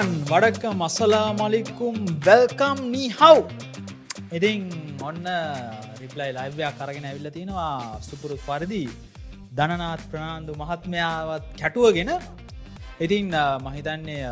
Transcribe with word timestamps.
Everyone 0.00 0.20
වඩක්ක 0.28 0.64
මසලා 0.74 1.26
මලිකුම් 1.38 1.96
වැල්කම් 2.26 2.78
නී 2.92 3.08
හව් 3.10 3.40
ඉතින් 4.36 4.62
ඔන්න 5.00 5.26
රිප්ලයි 6.00 6.28
ලයිවයක් 6.36 6.78
කරගෙන 6.78 7.06
ඇවිල්ල 7.08 7.28
තියෙනවා 7.34 7.98
සුපුරු 8.00 8.36
පරිදි 8.46 8.80
දනනාත් 9.58 10.02
ප්‍රනාාන්දු 10.10 10.52
මහත්මයාවත් 10.62 11.44
කැටුවගෙන. 11.60 12.12
ඉතින් 12.98 13.28
මහිතන්නේ 13.66 14.22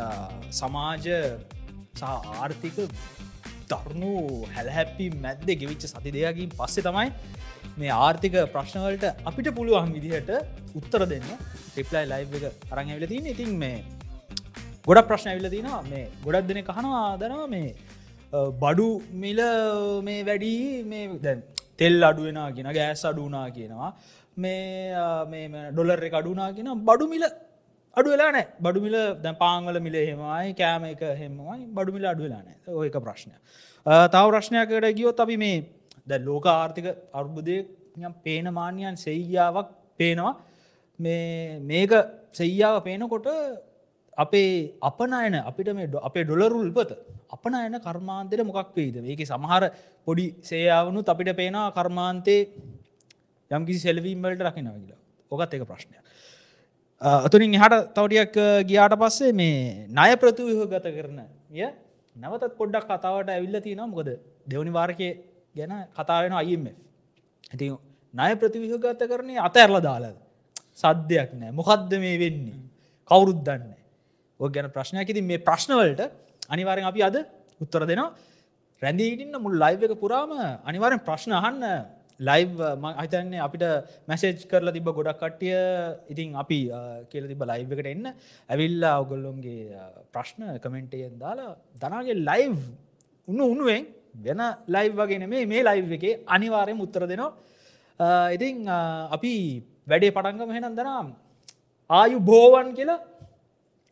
සමාජ 0.51 1.05
සහ 1.95 2.03
ආර්ථික 2.33 2.79
දරුණු 3.69 4.15
හැලහැප්පි 4.55 5.07
මැද්ද 5.19 5.47
ගෙවිච්ච 5.53 5.85
සති 5.85 6.15
දෙයකින් 6.17 6.49
පස්සෙ 6.57 6.81
තමයි 6.81 7.07
මේ 7.77 7.93
ආර්ථික 7.99 8.39
ප්‍රශ්නවලට 8.55 9.07
අපිට 9.23 9.53
පුළුවන් 9.53 9.93
විදිහට 9.97 10.33
උත්තර 10.75 11.01
දෙන්න 11.13 11.31
රිප්ලයි 11.77 12.05
ලයිව් 12.13 12.37
එක 12.41 12.69
අරං 12.71 12.85
ඇවිල 12.87 13.09
තින 13.13 13.33
ඉතින් 13.35 13.53
මේ 13.63 13.79
ගොඩ 14.89 15.01
ප්‍රශ්න 15.09 15.29
ඇවිල 15.31 15.47
තිනවා 15.55 15.81
මේ 15.91 16.05
ගොඩක් 16.25 16.47
දෙන 16.49 16.59
කහනවා 16.69 17.03
දනවා 17.21 17.47
මේ 17.53 17.67
බඩු 18.63 18.87
මිල 19.23 19.41
මේ 20.07 20.21
වැඩි 20.29 20.53
මේ 20.91 21.03
දැන් 21.25 21.43
තෙල් 21.79 21.99
අඩුවෙන 22.09 22.39
කියෙන 22.55 22.71
ගෑස් 22.77 23.03
අඩුනා 23.11 23.45
කියනවා. 23.57 23.91
මේ 24.37 25.69
ඩොලර් 25.73 26.01
එක 26.07 26.15
අඩුනා 26.21 26.49
කියෙන 26.55 26.69
බඩු 26.89 27.07
මිල 27.13 27.25
අඩු 27.97 28.09
වෙලා 28.13 28.31
නෑ 28.35 28.45
බඩුමිල 28.65 28.97
දැ 29.25 29.35
පාංගල 29.43 29.79
මිල 29.87 29.95
හෙමයි 30.09 30.53
කෑම 30.61 30.83
එක 30.93 31.03
හෙමයි 31.21 31.59
බඩුමිල 31.77 32.05
අඩු 32.13 32.23
වෙලා 32.27 32.43
නෑ 32.47 32.77
ඔයක 32.81 32.97
ප්‍රශ්නය 33.05 33.35
තව 34.13 34.25
ප්‍රශ්නයකට 34.33 34.89
ගියොත් 34.99 35.23
අපි 35.25 35.37
මේ 35.45 35.57
ද 36.09 36.21
ලෝක 36.27 36.45
ආර්ථික 36.57 36.87
අර්බුදය 37.21 37.57
පේන 38.25 38.45
මාන්‍යයන් 38.59 38.95
සෙයියාවක් 39.07 39.67
පේනවා. 39.99 40.33
මේ 40.99 41.59
මේක 41.71 41.91
සෙයියාව 42.39 42.75
පේනකොට 42.87 43.27
අපේ 44.23 44.73
අපනයන 44.81 45.35
අපිට 45.41 45.69
මේ 45.77 45.87
අපේ 46.09 46.23
ඩොලරුල්පත 46.27 46.91
අපනයන 47.29 47.75
කර්මාන්තයට 47.85 48.43
මොකක් 48.49 48.75
වේද 48.75 48.95
ඒක 49.03 49.21
සමහර 49.25 49.63
පොඩි 50.07 50.25
සේයාවනුත් 50.41 51.09
අපිට 51.13 51.31
පේනවා 51.39 51.71
කර්මාන්තේ 51.71 52.41
යම්කිසි 53.51 53.79
සෙල්වීම්වලට 53.79 54.41
රකිනව 54.41 54.75
කියලා. 54.75 54.99
ඕකත් 55.31 55.53
එක 55.53 55.63
ප්‍රශ්නයක්. 55.69 56.03
අතුරින් 57.01 57.53
එහට 57.53 57.75
තවටියක් 57.95 58.35
ගියාට 58.69 58.95
පස්සේ 58.95 59.33
මේ 59.33 59.87
ණය 59.89 60.11
ප්‍රතිවහ 60.21 60.63
ගත 60.73 60.87
කරන 60.95 61.19
ය 61.55 61.67
නැවතත් 62.15 62.55
පොඩ්ඩක් 62.59 62.87
කතාවට 62.91 63.29
ඇවිල්ල 63.29 63.61
තියෙන 63.61 63.83
මොකද 63.85 64.09
දෙවනි 64.45 64.71
වාර්කය 64.71 65.09
ගැන 65.55 65.73
කතාවෙන 65.97 66.33
අයිම 66.33 66.65
ඇති 67.51 67.69
ණය 68.13 68.31
ප්‍රතිවිහ 68.41 68.73
ගත 68.77 69.07
කරන්නේ 69.11 69.39
අත 69.39 69.55
ඇරල 69.55 69.79
දාලද 69.81 70.17
සද්‍යයක් 70.75 71.31
නෑ. 71.33 71.51
මොකක්ද 71.51 71.91
මේ 72.03 72.17
වෙන්නේ? 72.19 72.59
කවුරුත් 73.11 73.39
දන්න 74.39 74.45
ඔ 74.45 74.49
ගැන 74.49 74.71
ප්‍රශ්නයක්. 74.71 75.09
ඉතින් 75.09 75.25
මේ 75.27 75.37
ප්‍රශ්නවලට 75.37 76.11
අනිවාරෙන් 76.49 76.85
අපි 76.85 77.01
අද 77.01 77.25
උත්තර 77.61 77.85
දෙනවා. 77.85 78.13
රැඳීටින්න 78.81 79.35
මුල් 79.41 79.55
ලයිව 79.63 79.83
එක 79.83 79.99
පුරාම 79.99 80.31
අනිවාරෙන් 80.65 80.99
ප්‍රශ්න 80.99 81.31
අහන්න 81.31 81.63
ලයිව් 82.19 82.51
අහිතන්නේ 82.59 83.39
අපිට 83.39 83.63
මැසේජ් 84.07 84.47
කරලා 84.51 84.73
තිබ 84.73 84.83
ගොඩක් 84.83 85.19
කට්ටිය. 85.19 85.55
ඉතින් 86.09 86.35
අපි 86.35 86.59
කියල 87.11 87.27
තිබ 87.27 87.41
ලයිව් 87.51 87.71
එකට 87.73 87.85
එන්න. 87.85 88.13
ඇවිල්ලා 88.49 89.01
ඔගොල්ලොන්ගේ 89.03 89.75
ප්‍රශ්න 90.13 90.59
කමෙන්ටයෙන් 90.63 91.19
දාලා 91.19 91.57
දනාගේ 91.81 92.15
ලයිව් 92.29 92.57
උන්න 93.27 93.41
උනුවෙන් 93.41 93.85
වෙන 94.25 94.41
ලයිව් 94.67 94.93
වගෙන 94.95 95.29
මේ 95.29 95.45
මේ 95.45 95.63
ලයිව් 95.63 95.91
එකේ 95.91 96.19
අනිවාරයෙන් 96.27 96.79
උත්තර 96.79 97.07
දෙනවා. 97.11 97.31
ඉතින් 98.35 98.67
අපි 99.15 99.63
වැඩේ 99.87 100.11
පටන්ගම 100.11 100.51
හෙනම් 100.55 100.75
දනම් 100.79 101.07
ආයු 101.89 102.19
බෝවන් 102.19 102.71
කියලා 102.77 102.99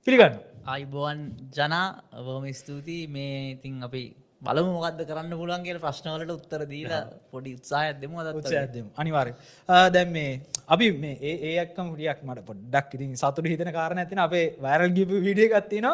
පිළිගන්න 0.07 0.46
අයිබෝවන් 0.73 1.19
ජනා 1.55 1.85
වෝම 2.27 2.45
ස්තුතියි. 2.59 3.07
මේ 3.15 3.35
ඉතින් 3.53 3.75
අපි 3.87 4.01
බලමු 4.47 4.71
මොකක්ද 4.77 4.99
කරන්න 5.09 5.33
පුළුවන්ගේ 5.41 5.79
ප්‍රශ්නවලට 5.85 6.33
උත්තර 6.35 6.61
දීලා 6.71 7.03
පොඩි 7.33 7.51
උත්සාහයක් 7.57 8.01
දෙම 8.01 8.17
උත්සාහයක්දම 8.41 8.87
අනිවාරය 9.01 9.31
දැම්. 9.95 10.11
මේ 10.17 10.41
අපි 10.75 10.87
මේ 11.03 11.15
ඒයක්කම 11.51 11.87
ටියක් 11.93 12.19
මට 12.27 12.45
පොඩ්ඩක් 12.49 12.89
ඉතින් 12.97 13.15
සතුට 13.23 13.47
හිතන 13.53 13.71
කාරණ 13.77 14.03
ඇතින 14.03 14.21
අපේ 14.27 14.45
වැරල් 14.65 14.91
ගිප 14.97 15.15
විඩිය 15.27 15.49
ගත්තින 15.55 15.87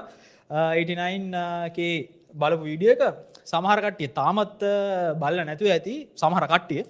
89ගේ 0.50 1.94
බලපු 2.42 2.64
වීඩියක 2.72 3.02
සමහරකට්ටිය 3.54 4.10
තාමත් 4.20 4.60
බල්ල 5.22 5.42
නැතුව 5.50 5.74
ඇති. 5.78 5.96
සමහර 6.22 6.46
කට්ටිය 6.54 6.84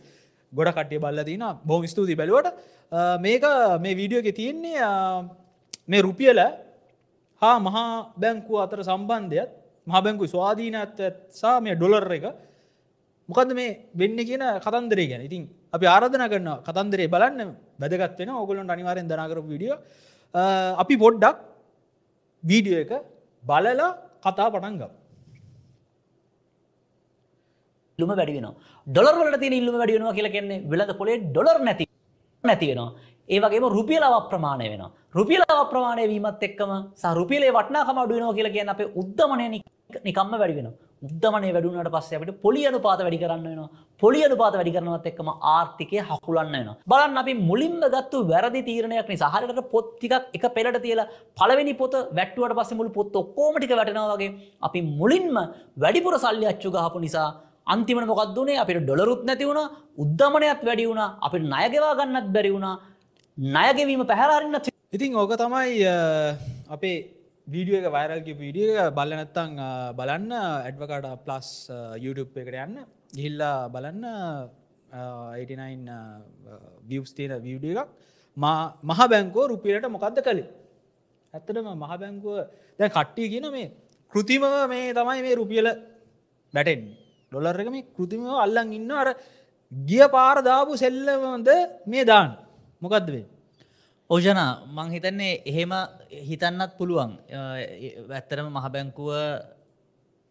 ගොඩ 0.54 0.76
කට්ටිය 0.78 1.04
බල්ල 1.06 1.24
තින 1.32 1.44
බොහම 1.70 1.84
ස්තුති 1.94 2.16
බැලුවට. 2.22 2.54
මේක 3.26 3.44
මේ 3.84 4.00
වීඩියෝක 4.02 4.30
තියෙන්නේ 4.40 4.92
මේ 5.92 6.06
රුපියල 6.08 6.40
හා 7.44 7.58
මහා 7.68 7.90
බැංකුව 8.24 8.64
අතර 8.66 8.80
සම්බන්ධයත් 8.90 9.52
මහබැංකු 9.88 10.26
ස්වාධීනත් 10.34 11.00
සා 11.42 11.56
මේ 11.66 11.76
ඩොලර් 11.80 12.08
එක 12.18 12.26
මොකද 13.30 13.52
මේ 13.60 13.70
වෙන්න 14.02 14.18
කියන 14.30 14.44
කතන්දරේ 14.66 15.08
ගැන. 15.12 15.22
ඉතින් 15.28 15.44
අපි 15.76 15.86
ආරධන 15.96 16.26
කරන්න 16.32 16.50
කතන්දරේ 16.68 17.12
බලන්න 17.16 17.52
වැදගත්වෙන 17.82 18.30
ඔගොලොන්ට 18.44 18.74
අනිවාරෙන් 18.76 19.08
දනාකරපු 19.12 19.50
විඩිය 19.56 19.74
අපි 20.84 20.96
පොඩ්ඩක් 21.04 21.38
වීඩියෝ 22.44 22.84
එක 22.86 22.92
බලලා 23.44 23.90
කතා 24.26 24.50
පටන් 24.54 24.76
ගම්. 24.82 24.92
ඉල්ලුම 28.00 28.12
වැඩි 28.20 28.36
වෙන 28.38 28.48
ඩොලර් 28.88 29.16
වලට 29.20 29.42
තියෙන 29.44 29.56
ඉල්ලුම 29.62 29.76
වැඩි 29.82 29.96
වෙනවා 29.98 30.18
කියලා 30.18 30.36
කියන්නේ 30.36 30.64
වෙළඳ 30.72 30.94
පොලේ 31.02 31.18
ඩොලර් 31.28 31.58
නැති 31.68 31.86
නැති 32.44 32.66
වෙනවා. 32.72 32.92
ඒ 33.34 33.40
වගේම 33.44 33.66
රුපියල 33.78 34.04
අප්‍රමාණය 34.20 34.68
වෙනවා. 34.74 34.92
රුපියල 35.18 35.44
අප්‍රමාණය 35.54 36.06
වීමත් 36.12 36.44
එක්කම 36.48 36.72
සහ 37.02 37.12
රුපියලේ 37.20 37.52
වටනාකම 37.58 37.98
අඩු 38.04 38.14
වෙනවා 38.18 38.36
කියලා 38.38 38.54
කියන්නේ 38.56 38.76
අපේ 38.76 38.88
උද්දමනය 39.02 39.46
නිකම්ම 40.08 40.32
වැඩි 40.42 40.56
වෙනවා. 40.60 40.78
උද්දමනය 41.08 41.50
වැඩුණට 41.56 41.90
පස්සේ 41.96 42.18
අපිට 42.20 42.40
පොලි 42.46 42.62
අනුපාත 42.70 43.02
වැඩි 43.06 43.20
කරන්න 43.24 43.44
වෙනවා. 43.50 43.70
පොලි 44.02 44.20
අනුපාත 44.28 44.56
වැඩි 44.60 44.74
කරනවත් 44.76 45.06
එක්කම 45.12 45.30
ආර්ථිකය 45.56 46.00
හකුලන්න 46.10 46.56
වෙනවා. 46.56 46.76
බලන්න 46.92 47.22
අපි 47.24 47.34
මුලින්ම 47.50 47.76
ගත්තු 47.96 48.24
වැරදි 48.32 48.62
තීරණයක් 48.70 49.12
නිසා 49.14 49.32
හරියට 49.36 49.62
පොත් 49.74 49.88
ටිකක් 50.00 50.36
එක 50.38 50.46
පෙළට 50.58 50.80
තියලා 50.86 51.08
පළවෙනි 51.40 51.76
පොත 51.82 51.94
වැට්ටුවට 52.18 52.58
පස්සේ 52.60 52.80
මුළු 52.80 52.96
පොත් 52.98 53.16
ඔක්කොම 53.24 53.56
ටික 53.60 53.76
වැටෙනවා 53.80 54.16
වගේ 54.16 54.32
අපි 54.68 54.82
මුලින්ම 55.00 55.38
වැඩිපුර 55.84 56.16
සල්ලි 56.26 56.50
අච්චු 56.54 56.74
ගහපු 56.78 57.04
නිසා 57.06 57.28
අන්තිමට 57.76 58.10
මොකක්දුනේ 58.14 58.58
අපිට 58.64 58.82
ඩොලරුත් 58.88 59.22
නැති 59.30 59.50
වුණ 59.52 59.62
උද්දමනයත් 60.04 60.66
වැඩි 60.70 60.90
වුණ 60.92 61.04
අපිට 61.28 61.46
ණයගෙවා 61.52 61.94
ගන්නත් 62.00 62.28
බැරි 62.38 62.56
වුණා. 62.58 62.76
ණයගෙවීම 63.38 64.02
පැහැරන්න 64.10 64.58
ඉතින් 64.94 65.16
ඕක 65.18 65.34
තමයි 65.34 65.82
අපේ 66.70 66.98
වීඩිය 67.50 67.78
එක 67.80 67.88
වයිරල්ගේ 67.96 68.36
වීඩිය 68.42 68.74
බල්ල 68.98 69.14
නැත්තං 69.18 69.56
බලන්න 69.98 70.34
ඇඩ්වකාඩ 70.38 71.08
ප්ලස් 71.26 71.50
YouTube 72.04 72.38
එකට 72.42 72.54
යන්න. 72.54 72.76
ගිහිල්ලා 73.16 73.74
බලන්න 73.74 74.06
89 74.94 75.98
වියස් 76.86 77.12
තියෙන 77.18 77.42
වීඩිය 77.42 77.74
එකක්. 77.74 77.90
මහ 78.38 79.00
බැංකෝ 79.14 79.50
රුපියලට 79.54 79.90
මොකක්ද 79.96 80.22
කළේ? 80.28 80.48
ඇත්තටම 81.34 81.74
මහ 81.74 81.94
බැංකුව 82.02 82.46
දැ 82.78 82.94
කට්ටිය 82.94 83.28
කියන 83.34 83.50
මේ 83.58 83.74
කෘතිමව 84.14 84.46
මේ 84.70 84.94
තමයි 84.94 85.22
මේ 85.26 85.36
රුපියල 85.42 85.74
වැටෙන්නේ. 86.54 86.98
ඩොලර් 87.32 87.58
එක 87.66 87.70
මේ 87.74 87.90
කෘතිමව 87.98 88.30
අල්ලන් 88.46 88.78
ඉන්න 88.78 88.92
අර 89.02 89.10
ගිය 89.72 90.06
පාරදාපු 90.16 90.78
සෙල්ලමද 90.78 91.50
මේ 91.90 92.06
දාන්න? 92.06 92.38
මොකක්ද 92.84 93.08
වේ 93.16 93.26
ඕජන 94.10 94.40
මං 94.76 94.90
හිතන්නේ 94.96 95.42
එහෙම 95.46 95.74
හිතන්නත් 96.30 96.72
පුළුවන්. 96.78 97.12
ඇත්තරම 98.18 98.48
මහබැංකුව 98.58 99.12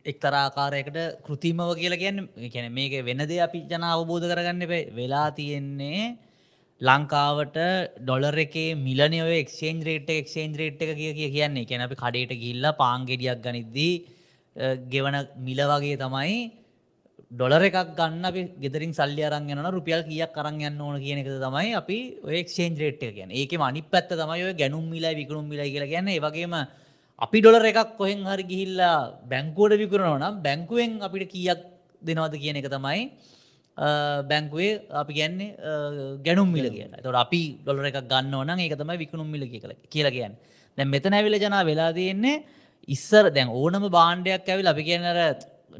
එක්තරාකාරයකට 0.04 0.98
කෘතිමව 1.26 1.70
කියලා 1.80 2.02
කියන්න 2.02 2.20
කැන 2.54 2.68
මේක 2.78 2.94
වෙනද 3.08 3.32
අපි 3.46 3.64
ජන 3.70 3.84
අවබෝධ 3.88 4.26
කරගන්න 4.30 4.62
වෙලා 4.98 5.28
තියෙන්නේ 5.38 6.16
ලංකාවට 6.80 7.56
ඩොලර් 8.04 8.38
එකේ 8.44 8.76
මිලනයව 8.86 9.28
එක්ෂේන් 9.42 9.82
රේට් 9.88 10.08
එක්ෂේන් 10.20 10.58
රේට් 10.60 10.80
එක 10.84 10.92
කිය 11.00 11.12
කිය 11.18 11.30
කියන්නේ. 11.36 11.68
කැන 11.70 11.86
අපි 11.86 11.96
කඩේට 12.02 12.32
ගිල්ල 12.44 12.66
පාංගෙඩියක් 12.82 13.40
ගනිද්දී 13.46 13.94
ගෙවන 14.92 15.16
මිල 15.46 15.60
වගේ 15.72 15.96
තමයි 16.04 16.36
ඩොලර 17.32 17.62
එකක් 17.66 17.94
ගන්න 17.98 18.24
අපි 18.28 18.40
ගෙදරින් 18.62 18.90
සල්ලි 18.98 19.22
අරන්ගෙන 19.28 19.60
රුපියල් 19.76 20.02
කියක් 20.08 20.32
කරන්න 20.36 20.60
යන්න 20.68 20.80
ඕන 20.86 20.96
කියන 21.04 21.20
එක 21.22 21.28
තමයි 21.44 21.70
අපි 21.80 21.98
ඔයක්ෂේන් 22.30 22.76
රේට් 22.82 23.02
කියන 23.16 23.30
ඒක 23.40 23.52
මනි 23.62 23.82
පැත්ත 23.92 24.12
තමයි 24.20 24.42
ඔය 24.48 24.54
ගැනුම් 24.62 24.84
මිලා 24.94 25.16
විකරුම් 25.20 25.46
මිලා 25.52 25.68
කියලා 25.72 25.92
කියන්න. 25.92 26.12
ඒවගේම 26.16 26.54
අපි 27.26 27.38
ඩොලර 27.40 27.64
එකක් 27.70 27.96
කොහෙන් 28.00 28.20
හරි 28.30 28.44
ගිහිල්ලා 28.52 28.96
බැංකුවට 29.30 29.80
විකරනවා 29.82 30.20
නම් 30.20 30.34
බැංකුවෙන් 30.46 31.00
අපිට 31.08 31.32
කියක් 31.34 31.60
දෙනවද 32.08 32.34
කියන 32.42 32.60
එක 32.60 32.68
තමයි 32.76 33.00
බැංකුවේ 34.30 34.72
අපි 35.02 35.12
කියන්නේ 35.18 35.50
ගැනුම් 36.26 36.52
මිල 36.56 36.68
කියන 36.76 36.92
තොට 37.04 37.22
අපි 37.24 37.42
ඩොලර 37.64 37.88
එකක් 37.90 38.00
ගන්න 38.12 38.34
ඕන 38.40 38.56
ඒක 38.58 38.76
තමයි 38.82 39.00
විකුණුම් 39.04 39.30
මිල 39.34 39.48
කියලා 39.94 40.16
කියන්න. 40.16 40.36
දැ 40.78 40.84
මෙතන 40.94 41.16
ඇවිල 41.16 41.40
ජනා 41.44 41.64
වෙලා 41.70 41.92
තියෙන්නේ 41.96 42.42
ඉස්සර 42.96 43.24
දැන් 43.36 43.48
ඕනම 43.60 43.88
බාණ්ඩයක් 43.98 44.52
ඇවිල් 44.52 44.68
අපි 44.74 44.84
කියන්නර 44.90 45.18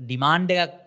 ඩිමාන්්ඩ 0.06 0.52
එකක් 0.64 0.78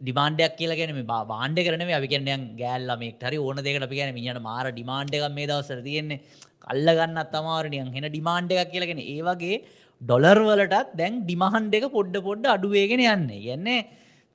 ඩිමාන්ඩයක් 0.00 0.56
කියලා 0.56 0.76
ගැන 0.76 1.06
බාණ්ඩ 1.06 1.58
කරන 1.66 1.82
අපි 1.90 2.08
කියන්නයන් 2.08 2.42
ගෑල්ලමෙක් 2.58 3.22
හරි 3.22 3.38
ඕන 3.38 3.56
දෙකට 3.58 3.82
අපි 3.82 3.96
ගැන 3.96 4.14
මිට 4.14 4.40
මාර 4.42 4.66
ඩිමාන්ඩ 4.70 5.14
එකක් 5.14 5.34
මේ 5.34 5.46
දවසර 5.46 5.80
තියෙන්නේ. 5.82 6.20
කල්ලගන්න 6.62 7.20
අත්තමාරණයන් 7.24 7.92
හෙන 7.94 8.06
ඩිමාන්ඩ 8.06 8.52
එකක් 8.54 8.72
කියලගෙන 8.72 9.00
ඒවගේ 9.06 9.62
ඩොලර් 10.02 10.40
වලටත් 10.40 10.90
දැන් 10.94 11.22
ඩිමහන්ඩ 11.22 11.74
එක 11.74 11.86
පොඩ්ඩ 11.90 12.16
පොඩ්ඩ 12.22 12.46
අඩුවේගෙන 12.46 13.02
යන්නේ. 13.06 13.54
යන්නේ 13.54 13.86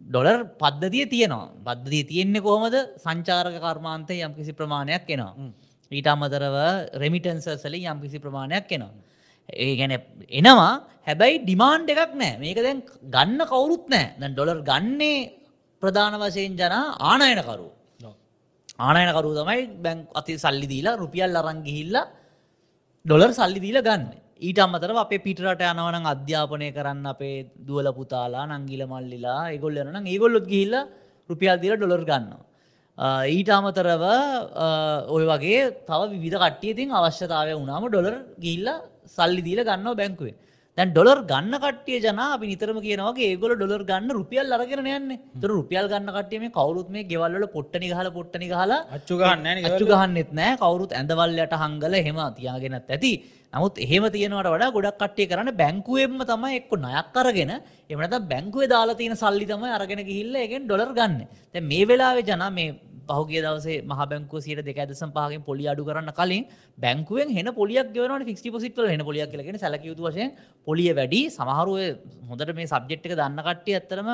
ඩොලර් 0.01 0.37
පද්ධතිය 0.57 1.05
තියෙනවා. 1.05 1.51
බද්ධතිය 1.59 2.03
තියෙන්නේ 2.03 2.41
කොහොමද? 2.41 2.77
සංචාරක 2.97 3.57
කර්මාන්තය 3.59 4.17
යම් 4.19 4.33
කිසි 4.33 4.53
ප්‍රමාණයක් 4.53 5.05
එනවා. 5.07 5.51
ඊට 5.91 6.07
අමතරව 6.07 6.57
රෙමිටන්සර්සල 6.95 7.75
යම් 7.75 7.99
කිසි 8.01 8.17
ප්‍රමාණයක් 8.17 8.71
එනවා. 8.71 8.93
ඒ 9.49 9.75
ගැන 9.77 9.93
එනවා. 10.31 10.73
හැබැයි 11.07 11.43
ඩිමාන්් 11.45 11.85
එකක් 11.87 12.15
නෑ 12.15 12.33
මේක 12.39 12.59
දැන් 12.59 12.81
ගන්න 13.13 13.45
කවුරුත් 13.45 13.85
නෑ 13.87 14.07
දැන් 14.17 14.33
ඩොලර් 14.33 14.59
ගන්නේ 14.63 15.40
ප්‍රධාන 15.81 16.15
වශයෙන් 16.23 16.53
ජනා 16.61 16.83
ආනයනකරු 17.11 17.67
ආනයනකරු 18.87 19.29
තමයි 19.39 19.61
බැං 19.85 19.97
අති 20.19 20.33
සල්ලි 20.43 20.67
දීලා 20.73 20.99
රුපියල් 21.03 21.39
අරංගිහිල්ලා 21.41 22.09
ඩොලර් 23.05 23.31
සල්ලි 23.39 23.59
දීල 23.65 23.79
ගන්න. 23.87 24.03
ඊට 24.47 24.59
අමතරව 24.65 24.97
අපේ 25.05 25.23
පිටරට 25.25 25.61
යනවන 25.71 26.05
අධ්‍යාපනය 26.13 26.69
කරන්න 26.77 27.05
අපේ 27.13 27.35
දුවල 27.67 27.87
පුතාලා 27.99 28.45
නංගිල 28.51 28.83
මල්ලිලා 28.93 29.41
ඒගොල්ල 29.53 29.81
යන 29.81 30.07
ඒගොල්ලොත් 30.13 30.45
ගිහිල්ල 30.53 30.75
රුපියල් 31.29 31.57
දිල 31.63 31.75
ඩොලර් 31.77 32.03
ගන්නවා. 32.09 32.45
ඊට 33.35 33.49
අමතරව 33.57 34.03
ඔය 35.15 35.23
වගේ 35.31 35.59
තව 35.89 36.01
විධ 36.23 36.37
කට්ටියතින් 36.43 36.89
අවශ්‍යතාවය 36.99 37.53
වුණාම 37.59 37.83
ඩොලර් 37.89 38.15
ගිල්ල 38.45 38.67
සල්ලි 39.17 39.41
දීල 39.47 39.61
ගන්න 39.69 39.97
බැංකුවේ 40.01 40.35
දැන් 40.77 40.91
ඩොලර් 40.94 41.19
ගන්න 41.29 41.56
කටිය 41.63 41.97
ජන 42.03 42.19
අපි 42.25 42.45
නිතරම 42.51 42.77
කියනවගේ 42.85 43.27
ඒගොල 43.31 43.53
ඩොලර් 43.56 43.83
ගන්න 43.89 44.13
රුපියල් 44.18 44.53
අරගෙන 44.57 44.88
යන්න. 44.94 45.09
තර 45.41 45.50
රුපියල් 45.57 45.88
ගන්න 45.91 46.12
කටියම 46.18 46.45
කවරුත් 46.57 46.89
මේ 46.94 47.03
ගෙවල්ල 47.12 47.45
පොට්ටනි 47.56 47.91
හල 47.91 48.09
පොට්ටනි 48.18 48.47
හලා 48.51 48.79
අච්චු 48.97 49.18
ගන්න 49.21 49.65
අච්චු 49.69 49.85
ගහන්නෙත් 49.91 50.31
නෑ 50.39 50.56
කවරුත් 50.63 50.95
ඇඳවල්ලට 51.00 51.56
හංගල 51.63 51.95
හෙම 52.07 52.19
තියාගෙනත් 52.38 52.94
ඇති. 52.95 53.12
නමුත් 53.53 53.81
එහෙම 53.85 54.06
තියෙනවට 54.15 54.51
වඩා 54.53 54.71
ගොඩක් 54.77 54.97
කට්ටිය 55.01 55.27
කරන්න 55.31 55.51
බැංකුවෙන්ම 55.62 56.23
තමයි 56.31 56.53
එක්ක 56.62 56.71
නයක් 56.85 57.19
අරගෙන. 57.24 57.51
එමනත 57.91 58.15
බැංකුවේ 58.31 58.71
දාලා 58.74 59.00
තියෙන 59.01 59.19
සල්ලි 59.24 59.45
තමයි 59.51 59.75
අරගෙන 59.79 60.06
ගිහිල්ල 60.09 60.39
එකෙන් 60.45 60.63
ඩොලර් 60.69 60.94
ගන්න. 61.00 61.27
දැන් 61.53 61.67
මේ 61.71 61.83
වෙලාවේ 61.91 62.27
ජන 62.29 62.45
මේ 62.59 62.69
පහුගේ 63.09 63.42
දවසේ 63.42 63.81
මහ 63.83 64.01
බැංකුව 64.12 64.44
සියට 64.45 64.62
දෙක 64.65 64.77
ඇදසම් 64.77 65.12
පහගෙන් 65.18 65.44
පොලි 65.50 65.65
අඩු 65.68 65.88
කරන්න 65.88 66.13
කලින් 66.19 66.45
බැංකුවෙන් 66.77 67.33
හෙන 67.38 67.50
පොලියක් 67.53 67.92
ගෙවනට 67.95 68.30
ෆික්ස් 68.30 68.45
පොසිට්වල 68.56 68.89
හෙන 68.94 69.03
පොලියක් 69.09 69.31
කියලගෙන 69.33 69.57
සැලකයුතු 69.57 70.07
වශයෙන් 70.07 70.31
පොලිය 70.68 70.94
වැඩි. 70.94 71.21
සමහරුව 71.30 71.77
හොඳට 72.30 72.56
මේ 72.56 72.71
සබ්ජෙක්් 72.74 73.06
එක 73.06 73.13
දන්න 73.13 73.44
කට්ටිය 73.48 73.77
ඇත්තරම 73.80 74.09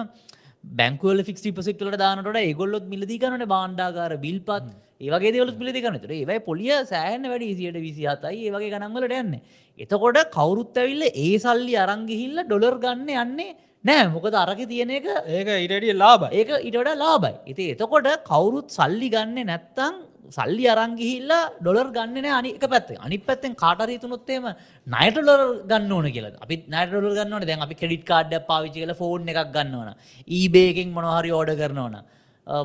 බැංකුවල 0.63 1.24
ෆික්ස් 1.24 1.48
පසිට්වලට 1.51 2.00
දානට 2.00 2.44
ඒගොල්ලොත් 2.44 2.86
මිලදී 2.88 3.19
කරන 3.19 3.45
බාණ්ඩාගාර 3.48 4.18
බිල්පත්. 4.25 4.68
ඒවගේ 5.01 5.31
දෙවලත් 5.34 5.57
පිළිදි 5.60 5.81
කරනතර 5.86 6.12
ඒවයි 6.12 6.39
පොලිය 6.48 6.74
සෑහන 6.92 7.30
වැඩි 7.31 7.54
සියට 7.60 7.78
විසි 7.86 8.10
හතයි 8.12 8.48
ඒවගේ 8.48 8.74
ගනන්වලට 8.74 9.13
යන්න. 9.22 9.34
එතකොට 9.80 10.18
කවුරුත් 10.36 10.78
ඇවිල්ල 10.81 11.04
ඒ 11.06 11.34
සල්ලි 11.44 11.75
අරංගිහිල්ල 11.84 12.39
ඩොලර් 12.45 12.78
ගන්න 12.84 13.10
යන්නේ 13.24 13.56
නෑ 13.85 14.09
මොකද 14.09 14.35
අරක 14.35 14.62
තියෙන 14.65 14.91
එක 14.91 15.07
ඒක 15.29 15.50
ඉඩටිය 15.57 15.95
ලාබ 15.95 16.27
ඒක 16.31 16.50
ඉටට 16.62 16.94
ලාබයි 16.95 17.33
ඉති 17.47 17.71
එතකොට 17.74 18.09
කවුරුත් 18.24 18.69
සල්ලි 18.69 19.09
ගන්න 19.09 19.45
නැත්තං 19.45 19.95
සල්ලි 20.29 20.65
අරංගිහිල්ලා 20.74 21.51
ඩොලර් 21.57 21.89
ගන්න 21.91 22.27
අනික 22.31 22.59
පැත්ත 22.63 22.89
අනි 23.00 23.18
පැත්තෙන්. 23.19 23.56
කාටරීතුනොත්තේම 23.56 24.45
නයිටලර් 24.88 25.41
ගන්න 25.63 25.91
ඕන 25.91 26.07
කියලා. 26.07 26.35
අපි 26.41 26.56
නයිටලර් 26.68 27.07
ගන්නවන 27.18 27.47
දැන් 27.47 27.62
අපි 27.62 27.75
කෙඩිට 27.75 28.06
කාඩ් 28.06 28.33
පාවිචි 28.47 28.83
කල 28.83 28.94
ෆෝන් 28.94 29.27
එකක් 29.27 29.51
ගන්නවන 29.56 29.89
ඊබේකින් 30.27 30.94
මොනහරි 30.94 31.31
ඕඩ 31.31 31.51
කරනවන 31.53 31.97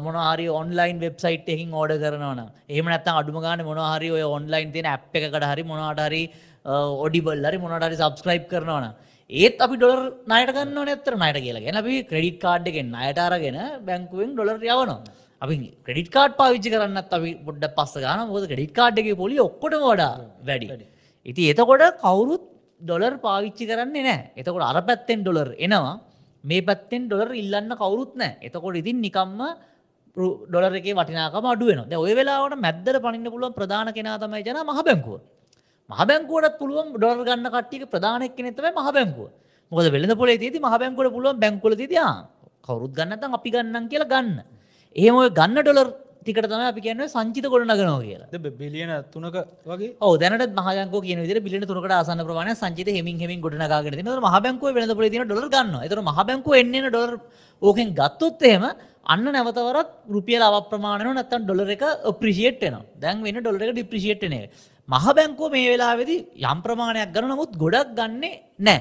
මොනහරි 0.01 0.49
ඔන්ලයින් 0.51 0.99
වෙබ්සයිට් 0.99 1.49
එකින් 1.49 1.71
ඕඩ 1.73 1.95
කරනවන 1.99 2.43
එහම 2.71 2.87
නත්තන් 2.89 3.15
අඩුම 3.15 3.39
ගන්න 3.39 3.65
මොනහරි 3.65 4.11
ඔය 4.11 4.25
ඔන්ලයින් 4.31 4.73
තියෙන 4.75 4.91
අප් 4.95 5.15
එකට 5.15 5.49
හරි 5.53 5.65
මොනටහරි 5.65 6.23
ඔඩිබල්ලරි 7.05 7.59
මොනටරි 7.59 7.97
සබස්ක්‍රයිබ් 7.97 8.47
කරනවන 8.49 8.93
ඒත් 9.41 9.59
අපි 9.65 9.77
ඩොලර් 9.81 10.01
නයට 10.27 10.53
ගන්න 10.57 10.79
නැත්තර 10.79 11.15
නයට 11.17 11.39
කියලා. 11.45 11.65
ගැන 11.67 11.81
අපි 11.83 11.95
ක්‍රඩිට් 12.11 12.39
කාඩ් 12.45 12.71
එකෙන් 12.71 12.95
අයටරගෙන 13.03 13.59
බැංකුවෙන් 13.89 14.31
ඩොලර් 14.35 14.57
යවනවා. 14.59 14.99
අපි 15.43 15.55
ක්‍රඩිට 15.87 16.11
කාඩ් 16.17 16.39
පාවිච්චි 16.41 16.73
කරන්නත් 16.75 17.13
අපි 17.19 17.31
බොඩ්ඩ 17.47 17.75
පස්ස 17.79 18.05
ගන 18.05 18.31
ොද 18.31 18.47
ක්‍රඩිට 18.53 18.75
කාඩ් 18.79 19.03
එක 19.03 19.11
පොලි 19.17 19.37
ඔක්කොට 19.41 19.77
වඩා 19.83 20.15
වැඩි. 20.49 20.87
ඉති 21.27 21.51
එතකොට 21.53 21.85
කවුරුත් 22.05 22.45
ඩොලර් 22.81 23.15
පාවිච්චි 23.27 23.69
කරන්නේ 23.71 24.07
නෑ 24.09 24.23
එතකොට 24.37 24.69
අර 24.71 24.81
පැත්තෙන් 24.89 25.21
ඩොලර් 25.25 25.51
එනවා. 25.59 25.97
මේ 26.45 26.63
පැත්තෙන් 26.63 27.03
ඩොලර් 27.07 27.31
ඉල්ලන්න 27.35 27.77
කවුරුත් 27.83 28.15
නෑ 28.15 28.39
එතකොට 28.43 28.81
ඉතින් 28.83 28.99
නිකම්ම 29.01 29.43
ඩොලර 30.17 30.75
එක 30.77 30.89
වටිනාකම 30.93 31.47
අඩුවෙන 31.53 31.95
ඔය 31.97 32.13
වෙලාවට 32.15 32.61
මැද්දර 32.65 32.97
පනින්න 33.05 33.31
පුළුවන් 33.33 33.55
ප්‍රධාන 33.59 33.91
කෙනා 33.97 34.19
තමයි 34.21 34.45
ජන 34.45 34.59
මහ 34.61 34.81
බැංකුව 34.89 35.21
මහබැංකුවට 35.93 36.59
පුළුවන් 36.61 36.93
ඩොර් 36.97 37.19
ගන්න 37.29 37.49
කටිය 37.55 37.89
ප්‍රධානක් 37.95 38.39
නතම 38.45 38.67
මහබැංකුව. 38.79 39.29
මොද 39.73 39.87
වෙලඳ 39.97 40.15
පොලේ 40.23 40.39
ති 40.39 40.59
මහබැංකුවට 40.59 41.15
පුළුවන් 41.17 41.43
බැංකුල 41.45 41.75
තියා 41.83 42.15
කවරුත් 42.67 42.93
ගන්නතන් 42.99 43.37
අපි 43.39 43.51
ගන්නන් 43.55 43.91
කියලා 43.93 44.13
ගන්න. 44.15 44.39
එහෙම 44.97 45.15
ඔය 45.15 45.29
ගන්න 45.39 45.61
ඩොලර් 45.63 45.89
තිකට 46.27 46.47
තම 46.51 46.63
අපි 46.71 46.81
කියන්න 46.85 47.03
සංචිත 47.15 47.47
ගොඩ 47.53 47.67
නගනවා 47.67 48.01
කියලා 48.03 48.53
බිලියන 48.61 48.93
තුනක 49.15 49.37
වගේ? 49.71 49.91
ඕ 50.01 50.13
දැනට 50.17 50.55
මහයක 50.61 50.95
කියන 51.07 51.21
විදිර 51.25 51.39
බිලියන 51.47 51.67
තුනකට 51.71 51.97
ආසන්න 51.99 52.23
ප්‍රමාණය 52.29 52.55
සංචිත 52.55 52.89
හෙමින් 52.97 53.19
හෙමින් 53.23 53.41
ගොඩනගාගෙන 53.45 53.99
තියෙනවා. 53.99 54.31
මහබැංකුව 54.31 54.75
වෙළඳ 54.77 54.97
පොලේ 54.99 55.13
තියෙන 55.13 55.27
ඩොලර් 55.27 55.49
ගන්නවා. 55.55 55.85
ඒතර 55.87 56.01
මහබැංකුව 56.11 56.61
එන්නේ 56.63 56.89
ඩොලර් 56.89 57.13
ඕකෙන් 57.63 57.95
ගත්තොත් 57.99 58.43
එහෙම 58.51 58.65
අන්න 59.05 59.25
නැවතවරත් 59.27 59.89
රුපියල් 60.15 60.43
අව 60.49 60.57
ප්‍රමාණය 60.71 61.13
නැත්තන් 61.13 61.47
ඩොලර 61.47 61.71
එක 61.75 61.83
ප්‍රිසිේට් 62.23 62.63
එනවා 62.69 62.85
දැන් 63.03 63.23
වෙන 63.27 63.39
ඩොලර 63.41 63.63
එක 63.67 63.73
ඩිප්‍රිසිේට්නේ 63.75 64.45
මහ 64.93 65.07
බැංකුව 65.17 65.53
මේ 65.55 65.69
වෙලාවෙදි 65.73 66.17
යම් 66.45 66.59
ප්‍රමාණයක් 66.65 67.13
ගන්න 67.15 67.33
නමුත් 67.33 67.53
ගොඩක් 67.63 67.95
ගන්නේ 67.99 68.35
නෑ. 68.59 68.81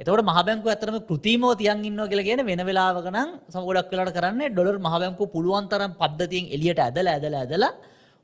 එතවට 0.00 0.26
මහබැංකු 0.28 0.68
ඇතරම 0.72 0.96
කෘතිමෝ 1.08 1.52
තියන් 1.60 1.84
ඉන්න 1.88 2.00
කියලා 2.10 2.28
කියන 2.28 2.42
වෙන 2.50 2.62
වෙලාවකනම් 2.68 3.30
සමගොඩක් 3.54 3.90
කලට 3.92 4.14
කරන්න 4.16 4.42
ඩොලර් 4.52 4.76
මහබැංකු 4.86 5.30
පුළුවන්තරම් 5.34 5.92
පද්ධතියෙන් 6.00 6.52
එලියට 6.56 6.80
ඇදල 6.86 7.10
ඇදල 7.14 7.36
ඇදලා 7.42 7.72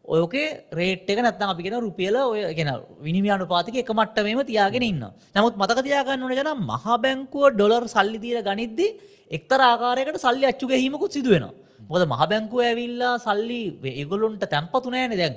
ඔයකේ 0.04 0.46
රේට් 0.72 1.10
එක 1.12 1.20
නැත්තම් 1.20 1.52
අපි 1.52 1.62
කියෙන 1.64 1.78
රුපියල 1.86 2.16
ඔය 2.22 2.40
ගෙන 2.58 2.70
විනිමියානු 3.06 3.46
පාතික 3.52 3.76
එක 3.82 3.92
මට්ටමේම 3.98 4.40
තියාගෙන 4.50 4.88
ඉන්න 4.90 5.04
නමුත් 5.36 5.54
මතක 5.60 5.84
තියාගන්න 5.88 6.24
ඕන 6.24 6.34
ජන 6.38 6.50
මහබැංකුව 6.70 7.44
ඩොලර් 7.52 7.84
සල්ලි 7.94 8.18
දීර 8.24 8.40
ගනිද්දි 8.48 8.88
එක්තර 9.30 9.60
ආකාරයකට 9.62 10.18
සල්ලි 10.24 10.46
අච්චු 10.50 10.66
ගැහීමකුත් 10.72 11.12
සිදුවෙනවා. 11.12 11.54
මොද 11.90 12.02
මහබැංකුව 12.12 12.60
ඇවිල්ලා 12.62 13.14
සල්ලි 13.26 13.60
ඒගොලුන්ට 13.92 14.42
තැම්පතු 14.54 14.90
නෑන 14.90 15.14
දැන්. 15.20 15.36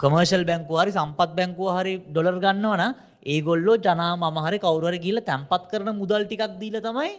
කමර්ශල් 0.00 0.44
බැංකුව 0.50 0.80
හරි 0.82 0.92
සම්පත් 0.98 1.30
බැංකුව 1.38 1.70
හරි 1.76 1.94
ඩොලර් 2.10 2.36
ගන්නවන 2.44 2.82
ඒගොල්ලෝ 3.26 3.76
ජනා 3.86 4.12
මහරි 4.38 4.58
කවරුවර 4.58 4.96
ගිල 5.06 5.18
තැන්පත් 5.30 5.64
කරන 5.72 5.90
මුදල් 6.02 6.22
ටිකක් 6.24 6.58
දීල 6.62 6.78
තමයි 6.88 7.10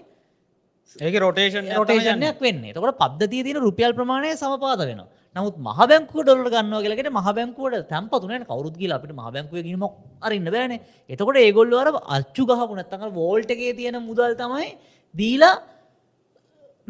ඒක 0.99 1.15
රොටේෂන් 1.23 1.71
රොටේෂනයක් 1.71 2.39
වෙන්න. 2.41 2.63
තකොට 2.75 2.99
පද්ධතිය 3.01 3.43
තින 3.43 3.57
රුපියල් 3.57 3.93
ප්‍රමාණය 3.93 4.31
සමපාත 4.35 4.81
වෙන 4.89 5.01
නමුත් 5.35 5.57
මහබැංකුව 5.67 6.23
ඩොලර් 6.23 6.49
ගන්න 6.53 6.75
කියලට 6.85 7.11
මහබැංකුවට 7.19 7.87
තැන්පතුන 7.91 8.45
කවරුත් 8.49 8.75
ගිල 8.81 8.91
අපිට 8.91 9.13
මහබැංකුව 9.13 9.57
ගීම 9.63 9.83
අරන්න 10.21 10.49
බෑන. 10.55 10.73
එතකොට 11.09 11.37
ඒගොල්ලවර 11.37 11.87
අච්චු 12.17 12.43
ගහපු 12.49 12.73
නැත්තඟ 12.79 13.13
වෝල්ට 13.19 13.53
එකේ 13.55 13.75
තියෙන 13.79 13.99
මුදල් 14.09 14.33
තමයි 14.41 14.67
දීලා 15.15 15.53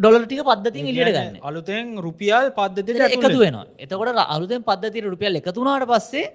ඩොලටික 0.01 0.41
පද්ධතින් 0.43 0.88
ඉලියට 0.91 1.13
ගන්න. 1.15 1.36
අලුතෙන් 1.41 1.98
රුපියල් 2.05 2.48
පද්ධතිට 2.51 3.03
එකතු 3.10 3.39
වෙන 3.43 3.58
එතකොට 3.77 4.24
අලුතෙන් 4.27 4.63
පද්ධතිර 4.63 5.05
රුපියල් 5.05 5.41
එකතුනාට 5.41 5.86
පස්සේ 5.91 6.25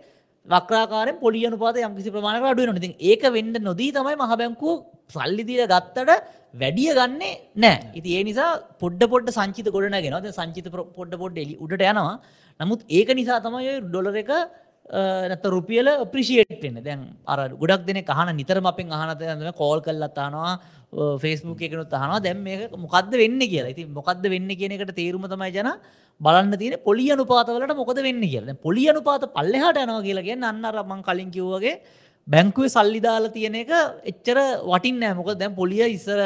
වක්‍රාකාරෙන් 0.49 1.16
පොලිය 1.18 1.44
අනුපාත 1.49 1.78
යම්කිසි 1.80 2.11
ප්‍රමාණක 2.14 2.49
අඩුව 2.50 2.66
නොති 2.70 2.90
ඒක 3.02 3.25
වෙන්න 3.37 3.54
නොදී 3.68 3.90
තමයි 3.96 4.16
මහබැංකුව 4.23 4.76
සල්ලිදිය 5.11 5.64
ගත්තට 5.64 6.11
වැඩිය 6.54 6.92
ගන්නේ 6.99 7.32
නෑ 7.56 7.78
ඉති 7.99 8.16
ඒ 8.18 8.23
නිසා 8.28 8.50
පොඩ්ඩ 8.82 9.11
පොඩ්ඩ 9.12 9.37
සංචිත 9.38 9.70
ගොඩනගෙන 9.76 10.18
ද 10.18 10.35
සංචිත 10.38 10.68
පොඩ්ඩ 10.99 11.16
පොඩ්ඩ 11.23 11.42
එලි 11.44 11.56
උඩට 11.64 11.85
යනවා. 11.85 12.14
නමුත් 12.61 12.80
ඒක 12.88 13.11
නිසා 13.20 13.40
තමයි 13.40 13.75
ඩොලර 13.87 14.16
එක 14.23 14.30
නැත 14.93 15.45
රුපියල 15.45 15.88
ප්‍රිෂේට්ෙන් 16.12 16.83
දැන් 16.85 17.00
අර 17.26 17.49
ගොඩක් 17.50 17.87
දෙන 17.87 18.02
කහන 18.05 18.37
නිතරම 18.37 18.66
අපෙන් 18.66 18.90
අහනතම 18.90 19.52
කෝල් 19.52 19.81
කල්ලත්තානවා 19.81 20.59
ෆේස්බුක් 21.23 21.61
එකනුත් 21.61 21.93
අහනවා 21.93 22.23
දැම් 22.23 22.43
මේ 22.43 22.69
මොකක්ද 22.69 23.11
වෙන්න 23.23 23.40
කියලා? 23.40 23.75
ඉති 23.75 23.85
මොකක්ද 23.87 24.23
වෙන්න 24.35 24.49
කියන 24.49 24.73
එකට 24.73 24.95
තේරුම 24.95 25.26
තමයි 25.26 25.50
ජන 25.57 25.71
බලන්න 26.21 26.59
තියෙන 26.59 26.78
පොලි 26.85 27.11
අනුපාතවලට 27.11 27.76
මොකද 27.76 27.99
වෙන්න 28.07 28.23
කියලා. 28.23 28.55
පොලි 28.62 28.88
අනුපාත 28.88 29.26
පල්ලෙහට 29.37 29.83
යනවා 29.83 30.02
කියලා 30.07 30.26
කිය 30.28 30.38
අන්නර 30.52 30.83
මං 30.85 31.02
කලින් 31.09 31.31
කිව්වගේ 31.35 31.75
බැංකුවේ 32.28 32.71
සල්ලිදාලා 32.75 33.33
තියෙන 33.35 33.54
එක 33.54 33.71
එච්චර 34.11 34.38
වටින් 34.71 34.99
නෑ. 35.02 35.14
මොක 35.14 35.30
දැන් 35.38 35.54
පොලිය 35.54 35.83
ඉස්සර 35.97 36.21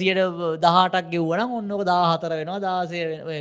සියට 0.00 0.20
දහටක් 0.64 1.10
ගෙව්වන 1.12 1.40
ඔන්නක 1.58 1.84
දාහතර 1.90 2.30
වෙනවා 2.40 2.60
දාසය 2.60 3.00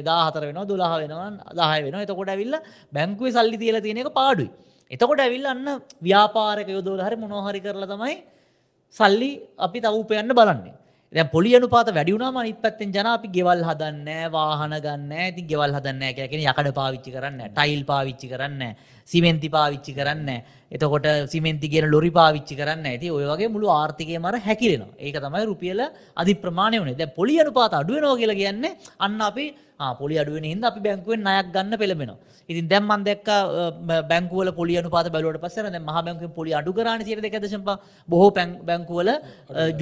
දාහතර 0.10 0.42
වෙන 0.48 0.60
දුලාහ 0.72 0.92
වෙනවා 1.04 1.54
දාහ 1.60 1.72
වෙන 1.86 2.00
එතකොට 2.06 2.34
ඇවිල්ල 2.34 2.56
බැංකුවේ 2.94 3.36
සල්ලි 3.38 3.58
තියල 3.58 3.80
තියෙන 3.86 4.02
එක 4.04 4.12
පාඩුයි. 4.20 4.50
එතකොට 4.92 5.20
ඇවිල්ල 5.20 5.48
අන්න 5.54 5.68
ව්‍යාපාරක 6.02 6.70
යොදෝල 6.78 7.02
හරි 7.08 7.22
මොනොහරි 7.24 7.64
කරලා 7.66 7.92
තමයි 7.94 8.18
සල්ලි 8.96 9.32
අපි 9.60 9.80
තවූපයන්න 9.82 10.38
බලන්නේ. 10.40 10.76
දැ 11.14 11.26
පොලි 11.34 11.52
අනුපාත 11.58 11.88
වැඩියුණා 11.90 12.32
මනිත් 12.32 12.62
පැත්තෙන් 12.64 12.92
ජන 12.96 13.08
අපි 13.16 13.28
ගෙවල් 13.36 13.62
හදන්න 13.68 14.10
වාහන 14.32 14.74
ගන්න 14.86 15.12
ඉතින් 15.32 15.48
ගෙවල් 15.52 15.72
හදන්න 15.78 16.16
කියලකෙන 16.18 16.44
යකඩ 16.46 16.70
පාවිච්චි 16.80 17.12
කරන්න 17.16 17.40
ටයිල් 17.56 17.82
පාවිච්චි 17.92 18.28
කරන්න 18.32 18.62
සිමෙන්ති 19.08 19.50
පාවිච්චි 19.56 19.96
කරන්න 19.98 20.30
එතකොට 20.72 21.08
සිමෙන්ති 21.28 21.68
කියන 21.68 21.90
ලොරි 21.90 22.12
පාවිච්චි 22.12 22.56
කරන්න 22.56 22.86
ඇති. 22.86 23.08
ඔය 23.10 23.24
වගේ 23.26 23.50
මුළු 23.50 23.68
ආර්ථිකය 23.72 24.18
මර 24.18 24.36
හැකිරෙන 24.40 24.86
ඒක 24.98 25.18
තමයි 25.18 25.46
රුපියල 25.46 25.82
අධි 26.18 26.34
ප්‍රමාණය 26.36 26.78
වනේ 26.84 26.98
දැ 26.98 27.10
පොලි 27.16 27.36
අනුපාත 27.40 27.74
අඩුවනෝ 27.74 28.14
කියලා 28.16 28.40
කියන්නේ 28.42 28.78
අන්න 29.00 29.20
අපි 29.22 29.46
පොලි 30.00 30.16
අඩුවෙන 30.16 30.46
හිද 30.46 30.64
අපි 30.64 30.80
බැංකුවෙන් 30.80 31.28
අයක් 31.28 31.52
ගන්න 31.56 31.76
පෙළබෙන 31.76 32.12
ඉතින් 32.50 32.68
දැම්මන් 32.68 33.04
දෙක් 33.04 33.30
බැංකුවල 34.06 34.52
පොලි 34.54 34.78
අනුපාත 34.78 35.08
බැලුවට 35.08 35.42
පස්සර 35.42 35.66
මහ 35.72 35.98
බැංකුවෙන් 36.00 36.34
පොලි 36.34 36.52
අඩු 36.54 36.74
කරන 36.74 37.06
සිර 37.06 37.20
දෙකදශප 37.20 37.70
බොහෝ 38.10 38.32
බැංකුවල 38.64 39.10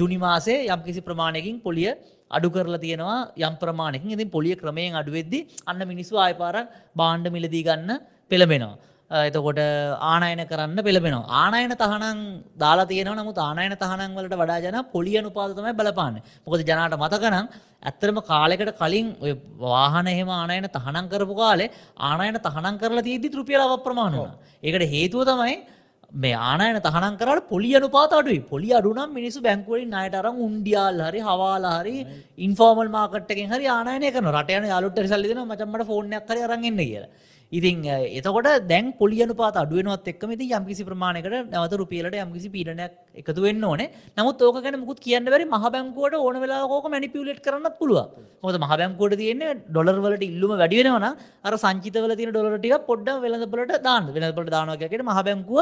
ජුනිමාසේ 0.00 0.58
යම් 0.66 0.80
කිසි 0.82 1.00
ප්‍රමාණයකින් 1.02 1.60
පොලිය 1.60 1.90
අඩු 2.30 2.48
කරලා 2.50 2.80
තියෙනවා 2.80 3.20
යම් 3.38 3.54
ප්‍රමාණයකින්. 3.56 4.10
ඉතින් 4.10 4.30
පොලිය 4.30 4.54
ක්‍රමයෙන් 4.56 5.00
අඩුවෙද්දි 5.02 5.40
අන්න 5.66 5.88
මිනිස්සු 5.92 6.14
ආයපාරක් 6.16 6.68
බාණ්ඩ 6.96 7.34
මිලදී 7.36 7.64
ගන්න 7.68 7.90
පෙළබෙනවා 8.30 8.76
එතකොට 9.10 9.58
ආනයන 9.58 10.40
කරන්න 10.46 10.80
පෙළබෙනවා 10.84 11.24
ආනයන 11.42 11.72
තහනම් 11.72 12.18
දාලා 12.58 12.86
තියෙන 12.86 13.08
නමුත් 13.10 13.38
ආනයන 13.38 13.74
තහනම් 13.74 14.12
වලට 14.14 14.36
වඩා 14.36 14.60
ජන 14.60 14.76
පොලිය 14.92 15.16
අනුපාතමයි 15.20 15.72
බලපාන්න. 15.72 16.20
මොකද 16.44 16.60
ජනාට 16.62 16.92
මතකනම් 16.94 17.46
ඇත්තරම 17.82 18.18
කාලෙකට 18.22 18.72
කලින් 18.80 19.16
ඔය 19.18 19.32
වාහන 19.58 20.06
එහෙම 20.06 20.28
ආනයන 20.30 20.68
තහනම් 20.68 21.08
කරපු 21.08 21.34
කාලේ 21.34 21.72
ආනයන 21.98 22.36
තහනම් 22.38 22.76
කරලා 22.76 23.06
තියෙද්දි 23.08 23.32
රුපියල 23.34 23.64
අප්‍රමාණ 23.66 24.12
වුණා. 24.14 24.36
ඒකට 24.62 24.84
හේතුව 24.92 25.24
තමයි 25.24 25.56
මේ 26.12 26.34
ආනයන 26.34 26.76
තහනම් 26.78 27.16
කරට 27.16 27.48
පොලි 27.48 27.70
අනුපාත 27.78 28.12
අඩුයි. 28.12 28.40
පොලි 28.42 28.68
අඩුනම් 28.72 29.14
මිනිසු 29.18 29.40
බැංකුවලින් 29.40 29.94
අයට 29.94 30.18
අරන් 30.20 30.36
උන්ඩියල් 30.48 31.00
හරි 31.08 31.20
හවාලා 31.20 31.78
හරි 31.80 31.96
ඉන්ෆෝර්මල් 32.38 32.92
මාකට්ටකින් 32.98 33.48
හරි 33.48 33.66
ආනයනය 33.68 34.12
කරන 34.12 34.30
රටයන 34.34 34.68
යාලුට 34.72 35.00
සල්ලිදන 35.06 35.42
මචම්මට 35.46 35.88
ෆෝර්නයක් 35.92 36.28
හරි 36.30 36.46
අරන්ගන්න 36.48 36.80
කියලා. 36.82 37.10
ඉතින් 37.52 37.84
එතකොට 38.18 38.68
දැන් 38.68 38.92
පොලියනු 38.92 39.34
පාත 39.34 39.56
අඩුවනත් 39.56 40.08
එක්ම 40.12 40.32
ති 40.40 40.46
යම්කිසි 40.52 40.84
ප්‍රමාණකට 40.88 41.50
නැවත 41.52 41.74
රුපියලට 41.80 42.16
යම්කිසි 42.24 42.48
පීඩනයක් 42.54 42.92
එකතු 43.20 43.40
වෙන්න 43.40 43.64
ඕන. 43.64 43.82
නමුත් 44.18 44.42
ඕක 44.42 44.58
ගැන 44.64 44.76
මුකුත් 44.82 45.00
කියන්න 45.00 45.24
බැරි 45.24 45.46
මහබැංකුවට 45.46 46.16
ඕන 46.18 46.36
වෙලා 46.44 46.68
ෝක 46.68 46.86
මැනිපියලට් 46.94 47.40
කරන්න 47.46 47.68
පුළුව 47.80 48.16
මොද 48.42 48.58
මහබැංකුවට 48.64 49.18
තියන්නේ 49.22 49.54
ඩොලර්වලට 49.68 50.24
ඉල්ලුම 50.30 50.52
වැඩිවෙනවන 50.62 51.06
අර 51.44 51.54
සංචිතවල 51.64 52.12
තින 52.20 52.32
ඩොලටික 52.32 52.74
පොඩ්ඩ 52.90 53.22
වෙළඳපලට 53.24 53.80
දාන්න. 53.88 54.12
වෙනපට 54.14 54.50
දානකයට 54.56 55.06
මහබැංකුව 55.10 55.60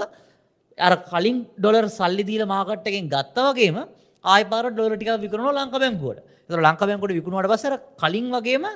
අර 0.79 0.95
කලින් 1.11 1.39
ඩොලර් 1.61 1.87
සල්ලි 1.99 2.25
දීල 2.31 2.45
මාකට්ටකින් 2.47 3.13
ගත්තවගේම 3.15 3.79
ආයපාර 4.25 4.65
ඩොලටික 4.75 5.13
විකරුණ 5.25 5.55
ලංක 5.55 5.79
බැංකුවට. 5.85 6.21
ලංක 6.51 6.81
බැංකුට 6.81 7.17
විකුණුවට 7.19 7.51
පසර 7.53 7.75
කලින් 8.03 8.29
වගේම 8.35 8.67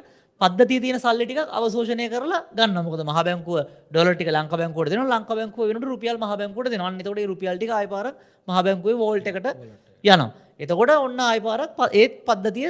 පද්ධති 0.40 0.76
තියන 0.80 0.98
සල්ලිටික 0.98 1.40
අවශෝෂණය 1.50 2.06
කරලා 2.08 2.44
ගන්න 2.52 2.84
මොකද 2.86 3.02
මහ 3.02 3.18
බැංකුව 3.20 3.56
ඩොලටික 3.90 4.28
ලංක 4.28 4.52
බැංකුවට 4.52 4.92
දෙන 4.92 5.02
ලංක 5.06 5.30
බැංකුව 5.30 5.68
වෙන 5.68 5.82
රුපියල් 5.84 6.16
මහ 6.16 6.32
බැංකුවට 6.34 6.70
දෙනවා. 6.70 6.92
එතකොට 6.94 7.26
රුපියල්ටි 7.26 7.66
ආයපාර 7.70 8.06
මහ 8.48 8.58
බැංකුවේ 8.66 8.96
වෝල්ට 8.96 9.26
එකට 9.26 9.48
යනවා. 10.04 10.30
එතකොට 10.60 10.90
ඔන්න 10.94 11.20
ආයපාරක් 11.20 11.78
ඒත් 11.92 12.14
පද්ධතිය 12.26 12.68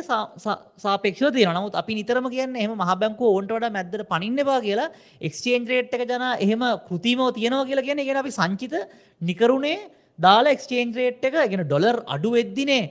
සාපෙක්ෂ 0.78 1.22
තිය 1.28 1.46
නමුත් 1.48 1.74
අපි 1.74 1.94
නිතරම 1.98 2.26
කියන්න 2.28 2.56
එහම 2.56 2.74
මහබැංකු 2.80 3.24
ඕන්ට 3.28 3.50
වඩ 3.50 3.70
මැද්දට 3.70 4.04
පනින්නවා 4.10 4.58
කියලා 4.60 4.88
එක්ස්චේන්ජ් 5.20 5.70
රේට් 5.72 5.94
එක 5.96 6.04
ජන 6.04 6.26
එහෙම 6.38 6.62
කෘතිමෝ 6.88 7.30
තියෙනවා 7.32 7.66
කියලා 7.66 7.86
කියන 7.88 8.02
ගෙන 8.02 8.20
අපි 8.22 8.30
සංචිත 8.30 8.74
නිකරුණේ 9.22 9.78
දාලා 10.18 10.54
එක්ස්චේන්ජ් 10.56 10.94
රේට් 10.94 11.24
එක 11.24 11.38
ගෙන 11.52 11.64
ඩොලර් 11.64 11.98
අඩු 12.06 12.30
වෙද්දිනේ 12.36 12.82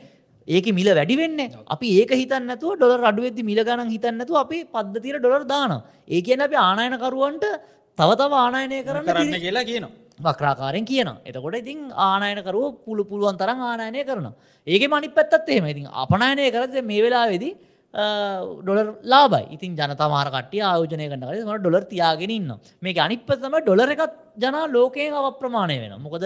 ඒක 0.49 0.67
මිල 0.73 0.89
වැඩිවෙන්න 0.97 1.39
අපි 1.75 1.87
ඒක 2.01 2.11
හිතන්නතු 2.21 2.75
ඩොල 2.75 3.05
අඩුවෙදදි 3.11 3.43
මිල 3.49 3.61
ගණන් 3.67 3.89
හිතන්නතු 3.95 4.33
අපි 4.43 4.59
පද්ධතිර 4.75 5.17
ඩොලර් 5.19 5.43
දාන 5.53 5.73
ඒ 6.07 6.21
කියන 6.27 6.41
අපි 6.47 6.57
ආනායනකරුවන්ට 6.67 7.45
තව 7.97 8.09
තව 8.21 8.33
ආනායනය 8.43 8.77
කරන්න 8.87 9.09
කරන්න 9.09 9.41
කියලා 9.45 9.65
කියනවා. 9.69 9.91
වක්‍රාකාරෙන් 10.27 10.85
කියන 10.91 11.09
එතකොට 11.29 11.57
ඉතින් 11.61 11.79
ආනායනකරුව 12.07 12.65
පුළු 12.85 13.03
පුළුවන් 13.11 13.37
තරම් 13.41 13.59
ආනායනය 13.69 14.01
කරන 14.09 14.27
ඒක 14.67 14.83
මනි 14.93 15.09
පැත්තත් 15.17 15.49
එහෙම. 15.49 15.65
ඉතින් 15.73 15.87
අපනායනය 16.03 16.49
කරද 16.55 16.75
මේ 16.83 17.01
වෙලා 17.05 17.25
වෙදි 17.33 17.49
ඩොලර් 17.93 18.87
ලාබයි 19.03 19.45
ඉතින් 19.49 19.75
ජනතමාර 19.75 20.27
කටිය 20.29 20.61
ආයෝජනය 20.61 21.05
කන්නට 21.05 21.43
ම 21.43 21.53
ඩොලර් 21.57 21.85
තියාගෙන 21.85 22.29
ඉන්න 22.29 22.51
මේ 22.81 22.93
අනිපතම 22.95 23.55
ඩොලර 23.57 23.89
එකත් 23.89 24.13
ජනා 24.37 24.65
ලෝකයෙන් 24.69 25.13
අව 25.13 25.25
ප්‍රමාණය 25.39 25.77
වෙන 25.79 25.95
මොකද 25.99 26.25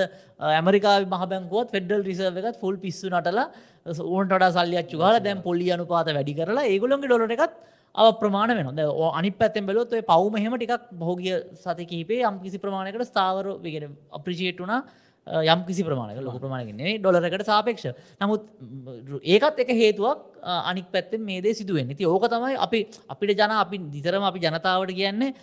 ඇමරිකා 0.51 0.95
මහබැංකුවත් 1.07 1.71
ෆෙඩල් 1.71 2.03
රිසර්ව 2.03 2.39
එකත් 2.41 2.59
ෆුල් 2.59 2.75
පිස්සු 2.77 3.07
නටලා 3.09 3.47
ඕන්ට 4.09 4.43
සල්ලියච්චු 4.51 4.97
කාල 4.97 5.19
දැම් 5.19 5.39
පොලි 5.41 5.69
අනුපාත 5.71 6.09
වැඩි 6.09 6.35
කරලා 6.35 6.65
ඒගොලොන්ගේ 6.65 7.07
ඩොලට 7.07 7.35
එකත් 7.37 7.55
අව 7.95 8.11
ප්‍රමාණ 8.19 8.51
වෙන 8.51 8.83
අනි 9.13 9.31
පැත්තෙන් 9.33 9.65
බලොත් 9.65 9.91
ඔය 9.91 10.03
පවම 10.03 10.35
හෙම 10.37 10.55
ටිකක් 10.55 10.91
බොහෝගිය 10.95 11.37
සති 11.55 11.85
කහිපේ 11.85 12.21
යම් 12.23 12.43
කිසි 12.43 12.57
ප්‍රමාණයකට 12.57 13.05
ස්ථාවර 13.05 13.47
විගෙන 13.59 13.95
අප්‍රිචේට් 14.11 14.59
වුණා 14.59 14.81
යම් 15.27 15.63
කිසි 15.65 15.83
ප්‍රමාණක 15.83 16.19
ලොක 16.21 16.37
ප්‍රමාණයන්නේ 16.37 16.99
ඩොලරකට 16.99 17.45
සාපේක්ෂ. 17.45 17.95
නමුත් 18.19 18.43
ඒකත් 19.23 19.59
එක 19.59 19.69
හේතුවක් 19.73 20.19
අනික් 20.43 20.91
පැත්තෙන් 20.91 21.21
මේ 21.21 21.41
දේ 21.41 21.53
සිදුවෙන් 21.53 21.95
ති 21.95 22.05
ඕක 22.05 22.27
තමයි 22.27 22.55
අපි 22.57 22.87
අපිට 23.07 23.31
ජන 23.33 23.51
අපි 23.55 23.77
දිතරම 23.89 24.23
අපි 24.23 24.39
ජනතාවට 24.39 24.91
කියන්නේ 24.91 25.33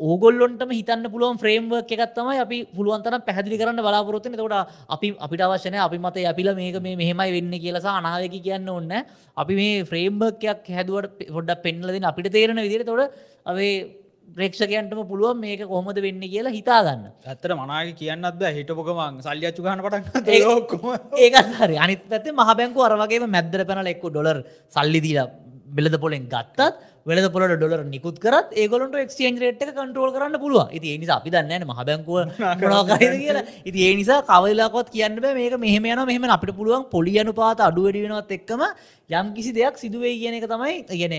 ඕගොල්ලොන්ටම 0.00 0.70
හිතන්න 0.70 1.08
පුළුවන් 1.08 1.38
ෆ්‍රේම්වර්ක් 1.38 1.90
එකත්තමයි 1.96 2.40
අපි 2.40 2.58
පුළුවන්තන 2.68 3.16
පැහදිලි 3.22 3.58
කරන්න 3.58 3.80
බලාපොරොත්තුන 3.80 4.32
තොට 4.34 4.70
අපි 4.88 5.08
අපිට 5.18 5.42
අවශ්‍යනය 5.42 5.78
අපි 5.78 5.98
මත 5.98 6.24
අපිල 6.26 6.48
මේක 6.54 6.78
මේ 6.78 6.96
මෙහෙමයි 6.96 7.34
වෙන්න 7.36 7.54
කියලසා 7.58 7.96
අනාවකි 7.96 8.40
කියන්න 8.40 8.68
ඔන්න 8.68 8.92
අපි 9.36 9.54
මේ 9.54 9.84
ෆ්‍රේම්බර්කයක් 9.84 10.70
හැදුවට 10.70 11.28
පොඩ්ඩ 11.28 11.62
පෙන්ලදින 11.62 12.04
අපිට 12.04 12.30
තේරෙන 12.30 12.56
විදිර 12.58 12.84
තොට 12.84 13.12
අපේ 13.46 14.03
ප්‍රේක්ෂකයන්ටම 14.28 15.00
පුළුවන් 15.10 15.40
මේක 15.40 15.62
කොහොමද 15.72 15.98
වෙන්න 16.06 16.22
කියලා 16.32 16.54
හිතාගන්න. 16.58 17.04
ඇත්තට 17.26 17.54
මනාග 17.60 17.92
කියන්නත් 18.00 18.42
හිටපුකමන් 18.56 19.20
සල්ලියච්චු 19.26 19.66
ගහන 19.66 19.84
පටන් 19.86 20.50
ඔක්කොම. 20.56 20.86
ඒකත් 21.24 21.54
හරි. 21.60 21.76
අනිත් 21.86 22.02
පැත්තේ 22.10 22.36
මහ 22.38 22.50
බැංකු 22.60 22.86
අරවගේ 22.88 23.30
මැද්දර 23.36 23.66
පැනල 23.70 23.92
එක්කු 23.94 24.10
ඩොලර් 24.10 24.40
සල්ලිදීලා 24.76 25.28
බෙලද 25.76 25.94
පොලෙන් 26.02 26.26
ගත්තත් 26.32 26.74
වෙලද 27.06 27.26
පොලට 27.34 27.54
ඩොලර් 27.60 27.80
නිකුත් 27.92 28.18
කරත් 28.24 28.52
ඒගොලට 28.62 28.94
එක්ස්චේන්ජ් 29.02 29.38
රේට් 29.42 29.62
එක 29.64 29.72
කන්ට්‍රෝල් 29.78 30.10
කරන්න 30.14 30.36
පුළුව 30.44 30.72
ඉති 30.76 30.96
නිසා 31.02 31.18
අපි 31.20 31.30
දන්න 31.34 31.66
මහ 31.68 31.80
බැංකුව 31.88 32.18
මොනවාකරද 32.40 33.14
කියලා. 33.22 33.44
ඉති 33.68 33.86
ඒ 33.86 33.94
නිසා 34.00 34.20
කවලාකොත් 34.30 34.88
කියන්න 34.94 35.20
මේක 35.38 35.56
මෙහම 35.66 35.88
යන 35.92 36.02
මෙහම 36.10 36.26
අපිට 36.36 36.56
පුළුවන් 36.58 36.88
පොලි 36.94 37.14
අනුපාත 37.22 37.60
අඩුවැඩි 37.68 38.04
වෙනවත් 38.06 38.36
එක්කම 38.38 38.62
යම් 39.10 39.32
කිසි 39.36 39.52
දෙයක් 39.58 39.76
සිදුවේ 39.84 40.14
කියන 40.20 40.38
එක 40.40 40.48
තමයි 40.54 40.76
ගැන 41.02 41.16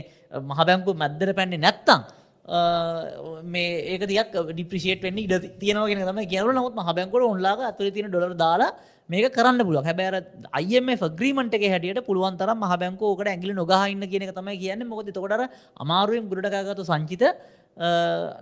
මහ 0.50 0.60
බැංකු 0.70 0.98
මැද්දර 1.04 1.34
පැන්නේ 1.40 1.64
නැත්තං 1.66 2.08
මේ 2.46 3.70
ඒක 3.94 4.08
දියක් 4.08 4.34
ඩිප්‍රිසිේට 4.50 5.02
වෙන්න 5.02 5.18
ඉඩ 5.18 5.34
තියෙනවගෙන 5.60 6.06
තම 6.06 6.20
කියනු 6.26 6.54
නමුත් 6.54 6.76
මහබැංකොට 6.76 7.24
ඔන්ලාක 7.24 7.60
අතුර 7.62 7.90
තියෙන 7.92 8.10
ඩොලර් 8.10 8.36
දාලා 8.38 8.74
මේක 9.10 9.34
කරන්න 9.34 9.62
පුළුව 9.62 9.86
හැබැර 9.86 10.16
අයම 10.54 10.88
ෆග්‍රීමට 10.96 11.54
එක 11.54 11.66
හැටියට 11.66 12.06
පුළුවන්තර 12.06 12.50
මහබැංකෝකට 12.56 13.28
ඇගිලි 13.28 13.54
නොගහන්න 13.54 14.06
කියන 14.12 14.30
තමයි 14.32 14.58
කියන්න. 14.58 14.88
මොකද 14.88 15.10
තොකට 15.12 15.50
අමාරුවෙන් 15.78 16.30
ගුඩටකාගතු 16.30 16.86
සංචිත 16.86 17.24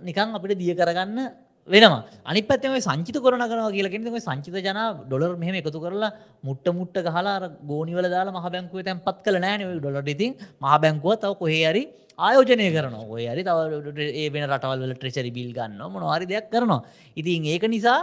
නිකං 0.02 0.36
අපිට 0.36 0.58
දිය 0.58 0.74
කරගන්න 0.74 1.18
වෙනවා. 1.68 2.04
අනි 2.26 2.40
පත්තම 2.42 2.76
සංචිත 2.86 3.16
කරන 3.24 3.42
කනවා 3.50 3.72
කියලගෙන 3.74 4.20
සංචිත 4.20 4.56
ජන 4.66 4.80
ඩොලර් 5.08 5.36
මෙහම 5.42 5.54
එකතු 5.60 5.80
කරලා 5.84 6.12
මුට්ට 6.42 6.68
මුට්ට 6.78 6.98
ගහලා 7.08 7.50
ගෝනිවල 7.70 8.08
දාලා 8.14 8.36
මහබැංකුව 8.38 8.84
තැන් 8.84 9.00
පත් 9.06 9.18
කළ 9.26 9.38
නෑන 9.44 9.78
ඩොලට 9.80 10.14
ඉතින් 10.14 10.32
මහබැංකුව 10.60 11.14
තව 11.22 11.32
කොහේරි 11.42 11.84
ආයෝජනය 12.18 12.66
කරන 12.76 12.94
ඔය 13.14 13.24
හරි 13.26 13.42
තව 13.48 13.58
ඒ 14.20 14.28
වෙන 14.34 14.44
රටවල් 14.50 14.94
ට්‍රෙචරි 14.94 15.30
බිල් 15.38 15.50
ගන්න 15.56 15.80
මොනවාරි 15.94 16.28
දෙයක් 16.32 16.46
කරනවා. 16.52 16.80
ඉතින් 17.16 17.46
ඒක 17.54 17.64
නිසා 17.74 18.00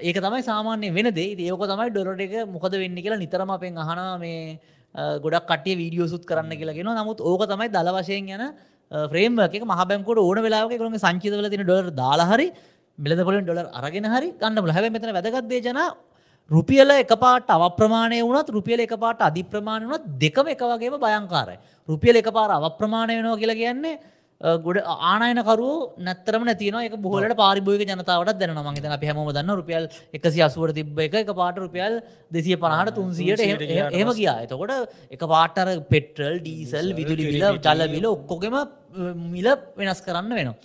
ඒක 0.00 0.16
තමයි 0.16 0.42
සාමාන්‍ය 0.50 0.88
වෙන 0.98 1.10
දේ. 1.12 1.34
ඒක 1.36 1.64
තමයි 1.72 1.90
ඩොරට 1.90 2.26
එක 2.26 2.34
මොකද 2.46 2.74
වෙන්න 2.82 2.96
කියලා 3.04 3.22
නිතරම 3.24 3.50
අපෙන් 3.56 3.76
අහනවා 3.76 4.18
මේ 4.18 4.58
ගොඩක් 5.24 5.46
කටිය 5.50 5.76
වීඩියෝ 5.80 6.08
සුත් 6.08 6.24
කරන්න 6.30 6.54
කියලාගෙන 6.60 6.88
නමුත් 7.00 7.20
ඕක 7.20 7.42
තමයි 7.50 7.68
දල 7.68 7.90
වශයෙන් 7.98 8.30
යන 8.36 8.44
ෆ්‍රේම් 8.90 9.38
එක 9.38 9.62
මහබැංකොට 9.62 10.18
ඕන 10.18 10.38
වෙලාවක 10.42 10.76
කරුම 10.76 10.94
සංචිතවල 10.96 11.48
තින 11.48 11.62
ඩොර් 11.62 11.90
දාලාහරි 11.92 12.52
බෙලදපොලින් 12.98 13.44
ඩොලර් 13.44 13.66
අරගෙන 13.72 14.06
හරි 14.06 14.30
ගන්න 14.34 14.70
හැබ 14.70 14.92
මෙතන 14.92 15.12
වැදගත්දේ 15.12 15.62
ජන 15.62 15.78
රුපියල 16.50 16.90
එක 16.90 17.12
පාට 17.16 17.46
අවප්‍රමාණය 17.48 18.18
වුණත් 18.22 18.48
රුපියල 18.50 18.80
එක 18.80 18.94
පාට 18.98 19.20
අධිප්‍රමාණ 19.22 19.86
වුණත් 19.86 20.06
දෙකම 20.18 20.48
එක 20.48 20.58
වගේම 20.60 20.96
භයංකාරයි. 20.98 21.58
රුපියල 21.88 22.16
එක 22.16 22.30
පාර 22.32 22.50
අවප්‍රමාණය 22.50 23.14
වෙනවා 23.18 23.38
කියලා 23.38 23.60
කියන්නේ 23.62 24.00
ගොඩ 24.40 24.78
ආනයනකරු 24.80 25.70
නැතරම 26.00 26.44
නැතින 26.44 26.76
එක 26.80 26.94
බොහලට 26.98 27.34
පාරිභෝග 27.36 27.82
ජනතාවට 27.84 28.38
දැන 28.40 28.52
මගේ 28.58 28.90
අප 28.90 29.02
හැම 29.02 29.18
දන්න 29.28 29.52
රුපියල් 29.52 29.88
එකසි 30.14 30.40
අසුවට 30.40 30.74
තිබ්බ 30.74 30.98
එක 30.98 31.14
එක 31.14 31.32
පාට 31.32 31.56
රුපියල් 31.56 32.00
දෙසිය 32.30 32.56
පනහට 32.56 32.94
තුන්සියට 32.94 33.40
එහම 33.92 34.12
කියා 34.12 34.36
එතකොට 34.44 34.72
එක 35.10 35.24
පාටර 35.26 35.68
පෙට්‍රල් 35.90 36.38
ඩීසල් 36.38 36.88
විදුලි 36.92 37.26
බිල 37.28 37.44
චල්ල 37.58 37.84
බිල 37.88 38.06
ඔක්කොගෙම 38.08 38.56
මිල 39.28 39.48
වෙනස් 39.76 40.00
කරන්න 40.00 40.32
වෙනවා. 40.32 40.56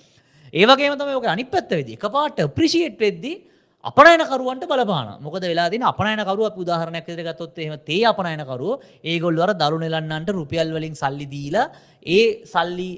ඒවගේ 0.54 0.94
තම 0.94 1.12
ක 1.18 1.28
අනි 1.28 1.46
පැත්ත 1.48 1.70
වෙදි 1.72 1.98
එක 2.00 2.08
පාට 2.10 2.40
ප්‍රිෂියට් 2.56 2.96
වෙද්දී 2.98 3.36
අපනයනකරුවන්ට 3.84 4.64
බලපාන 4.66 5.10
මොකද 5.20 5.44
වෙලා 5.44 5.68
තින 5.70 5.84
අපනයනකරුව 5.84 6.46
අපි 6.46 6.64
උදාහරණයක් 6.64 7.10
විදිහට 7.10 7.28
ගත්තොත් 7.30 7.60
එහෙම 7.60 7.76
තේ 7.84 8.00
අපනයනකරුව 8.06 8.80
ඒගොල්ලෝ 9.06 9.46
අර 9.48 9.54
දරු 9.56 9.82
නෙලන්නන්ට 9.84 10.32
රුපියල් 10.32 10.72
වලින් 10.72 10.96
සල්ලි 10.96 11.28
දීලා 11.28 11.68
ඒ 12.08 12.24
සල්ලි 12.46 12.90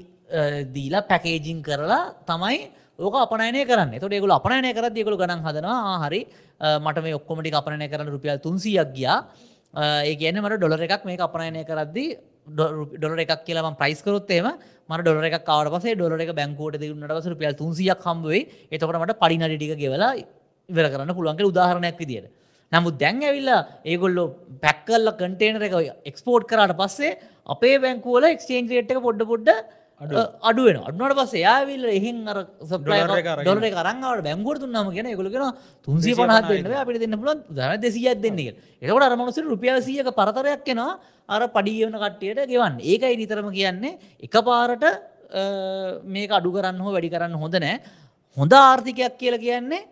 දීලා 0.76 1.06
පැකේජින් 1.10 1.62
කරලා 1.62 2.14
තමයි 2.26 2.58
ඕක 2.98 3.14
අපනයනය 3.24 3.64
කරන්න. 3.64 3.98
තොට 4.00 4.12
ඒගොල 4.12 4.32
අපනයනය 4.38 4.72
කරත් 4.74 4.96
ඒගොල 4.96 5.16
ගණන් 5.16 5.44
හදනවා 5.46 5.76
ආ, 5.90 5.98
හරි. 6.06 6.20
අ, 6.60 6.78
මට 6.78 7.02
මේ 7.02 7.14
ඔක්කොමටි 7.14 7.54
අපනය 7.54 7.88
කරන්න 7.88 8.10
රුපියල් 8.14 8.38
තුන්සියක් 8.38 8.90
ගියා. 8.94 9.18
අ, 9.74 10.02
ඒ 10.04 10.16
කියන 10.16 10.40
මට 10.42 10.58
ඩොලර 10.58 10.82
එකක් 10.82 11.04
මේ 11.04 11.18
අපනයනය 11.18 11.64
කරද්දී 11.64 12.08
ඩොලර 12.48 13.20
එකක් 13.24 13.44
කියලා 13.46 13.76
ප්‍රයිස් 13.76 14.02
කරොත්තේම 14.02 14.46
මට 14.88 15.00
ඩොලර 15.04 15.24
එකක් 15.28 15.44
කාවට 15.44 15.72
පසේ 15.76 15.94
ඩොලර 15.94 16.20
එක 16.20 16.32
බැංකෝට 16.34 16.76
දෙන්නට 16.82 17.14
පස 17.14 17.30
රුපියල් 17.34 17.54
තුන්සියක් 17.54 18.04
හම්බුවේ 18.04 18.42
එතකට 18.72 19.00
මට 19.02 19.16
පඩිනටික 19.22 19.72
ගෙවලා 19.82 20.12
ඉවර 20.68 20.86
කරන්න 20.92 21.14
පුළුවන්ගේ 21.16 21.48
උදාහරණයක් 21.52 21.96
විදියට. 21.96 22.28
නමුත් 22.72 22.98
දැන් 23.00 23.20
ඇවිල්ලා 23.24 23.60
ඒගොල්ලෝ 23.84 24.26
පැක්කල්ල 24.64 25.08
කටේනර 25.20 25.62
එක 25.68 25.74
එක්ස්පෝර්ට් 26.10 26.48
කරට 26.50 26.74
පස්සේ 26.80 27.12
අපේ 27.46 27.76
බැංකුවල 27.84 28.24
එක්ස්චේන්ජ් 28.28 28.68
රේට් 28.74 28.90
එක 28.92 29.00
පොඩ්ඩ 29.06 29.24
පොඩ්ඩ 29.30 29.48
අඩුවෙන 30.00 30.78
අඩුනට 30.88 31.14
පස්ස 31.18 31.34
යාවිල්ල 31.42 31.84
එහින් 31.90 32.18
අර. 32.28 32.38
ඩොලර 32.62 33.66
කරංගවට 33.76 34.22
බැංගුවට 34.26 34.62
තුන්නම 34.62 34.90
කියෙන 34.94 35.06
එකගලගෙන 35.12 35.44
තුන්සේ 35.86 36.14
පනහත් 36.14 36.48
දෙන්න 36.48 36.76
අපිට 36.82 37.00
දෙන්න 37.02 37.18
පුලන් 37.18 37.42
දන 37.50 37.80
දෙසියක් 37.82 38.20
දෙන්න 38.22 38.38
එකට 38.38 39.06
අරමනසර 39.08 39.44
රුපියල් 39.52 39.82
සියක 39.82 40.10
පරතරයක් 40.14 40.62
කෙනවා 40.64 40.98
අර 41.28 41.42
පඩියවන 41.56 41.94
කට්ටියට 41.98 42.46
ගෙවන්න. 42.46 42.78
ඒකයි 42.80 43.16
නිතරම 43.18 43.50
කියන්නේ 43.50 43.98
එක 44.22 44.34
පාරට 44.48 44.84
මේක 46.06 46.30
අඩු 46.30 46.50
කරන්න 46.54 46.78
හෝ 46.78 46.92
වැඩි 46.94 47.10
කරන්න 47.14 47.34
හොඳ 47.34 47.54
නෑ. 47.58 47.76
හොඳ 48.36 48.52
ආර්ථිකයක් 48.52 49.18
කියලා 49.18 49.44
කියන්නේ 49.46 49.82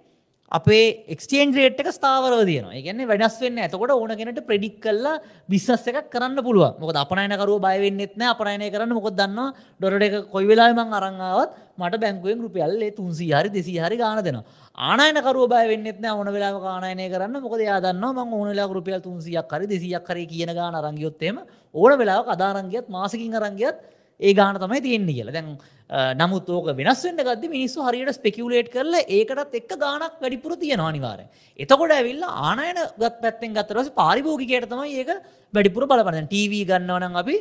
අපේ 0.53 1.05
එක්ස්ටේන් 1.09 1.53
රේට් 1.53 1.81
එක 1.81 1.91
ස්ථාවරව 1.91 2.45
තියන 2.47 2.67
ගැන්න 2.85 3.03
වෙනස් 3.05 3.39
වෙන්න 3.41 3.59
ඇතකොට 3.59 3.91
ඕන 3.91 4.13
කෙනට 4.15 4.41
ප්‍රඩික් 4.47 4.77
කල්ලා 4.81 5.21
බිස්සස් 5.49 5.89
එකක් 5.89 6.07
කරන්න 6.09 6.39
පුළුව 6.41 6.79
මොක 6.79 6.95
අපනයනකරුව 6.95 7.59
බයවෙන්නෙත්න 7.61 8.23
අපනයනය 8.25 8.71
කරන්න 8.71 8.95
මොකොත් 8.95 9.17
දන්න 9.17 9.51
ඩොරට 9.81 10.07
එක 10.09 10.31
කොයි 10.31 10.47
වෙලාමං 10.47 10.93
අරංගාවත් 10.93 11.59
මට 11.77 12.01
බැංකුවෙන් 12.01 12.41
රුපියල්ලේ 12.41 12.95
තුන්සී 12.95 13.33
හරි 13.33 13.51
දෙසි 13.51 13.75
හරි 13.77 13.99
ගාන 13.99 14.23
දෙෙන 14.23 14.39
ආනයනකරුව 14.79 15.49
බයවෙන්නෙත්න 15.49 16.07
ඕන 16.07 16.29
වෙලා 16.29 16.53
කානයනය 16.61 17.09
කරන්න. 17.09 17.41
මොකද 17.41 17.61
යාදන්න 17.61 18.05
ම 18.05 18.33
ඕනලා 18.33 18.69
රුපියල් 18.69 19.01
තුන්සියක් 19.01 19.51
හරි 19.51 19.67
දෙසියක් 19.67 20.05
කර 20.05 20.19
කියන 20.27 20.53
ගාන 20.53 20.75
අරංගියොත්තේම 20.75 21.43
ඕන 21.75 21.99
වෙලා 21.99 22.23
අදාරංගියත් 22.29 22.89
මාසකින් 22.89 23.35
අරංගියත් 23.35 23.77
ඒ 24.21 24.33
ගාන 24.35 24.59
තමයි 24.63 24.81
තියෙන්නේ 24.81 25.17
කියලා 25.19 25.35
දැන් 25.37 25.49
අ, 25.91 26.15
නමුත් 26.21 26.49
ඕක 26.51 26.69
වෙනස් 26.81 27.03
වෙන්න 27.07 27.21
ගද්දි 27.29 27.49
මිනිස්සු 27.53 27.85
හරියට 27.87 28.13
ස්පෙකියුලේට් 28.19 28.71
කරලා 28.75 29.03
ඒකටත් 29.09 29.55
එක්ක 29.61 29.73
ගාණක් 29.85 30.17
වැඩිපුර 30.23 30.57
තියෙනවා 30.63 30.89
අනිවාර්යෙන්. 30.93 31.29
එතකොට 31.59 31.93
ඇවිල්ලා 31.99 32.33
ආනයන 32.49 32.81
ගත් 33.03 33.15
පැත්තෙන් 33.23 33.55
ගත්තට 33.57 33.79
පස්සේ 33.79 33.97
පාරිභෝගිකයට 34.01 34.69
තමයි 34.73 34.97
ඒක 35.03 35.11
වැඩිපුර 35.55 35.85
බලපාන. 35.87 36.15
දැන් 36.17 36.29
ටීවී 36.33 36.65
ගන්නවා 36.71 37.01
නම් 37.05 37.17
අපි 37.23 37.37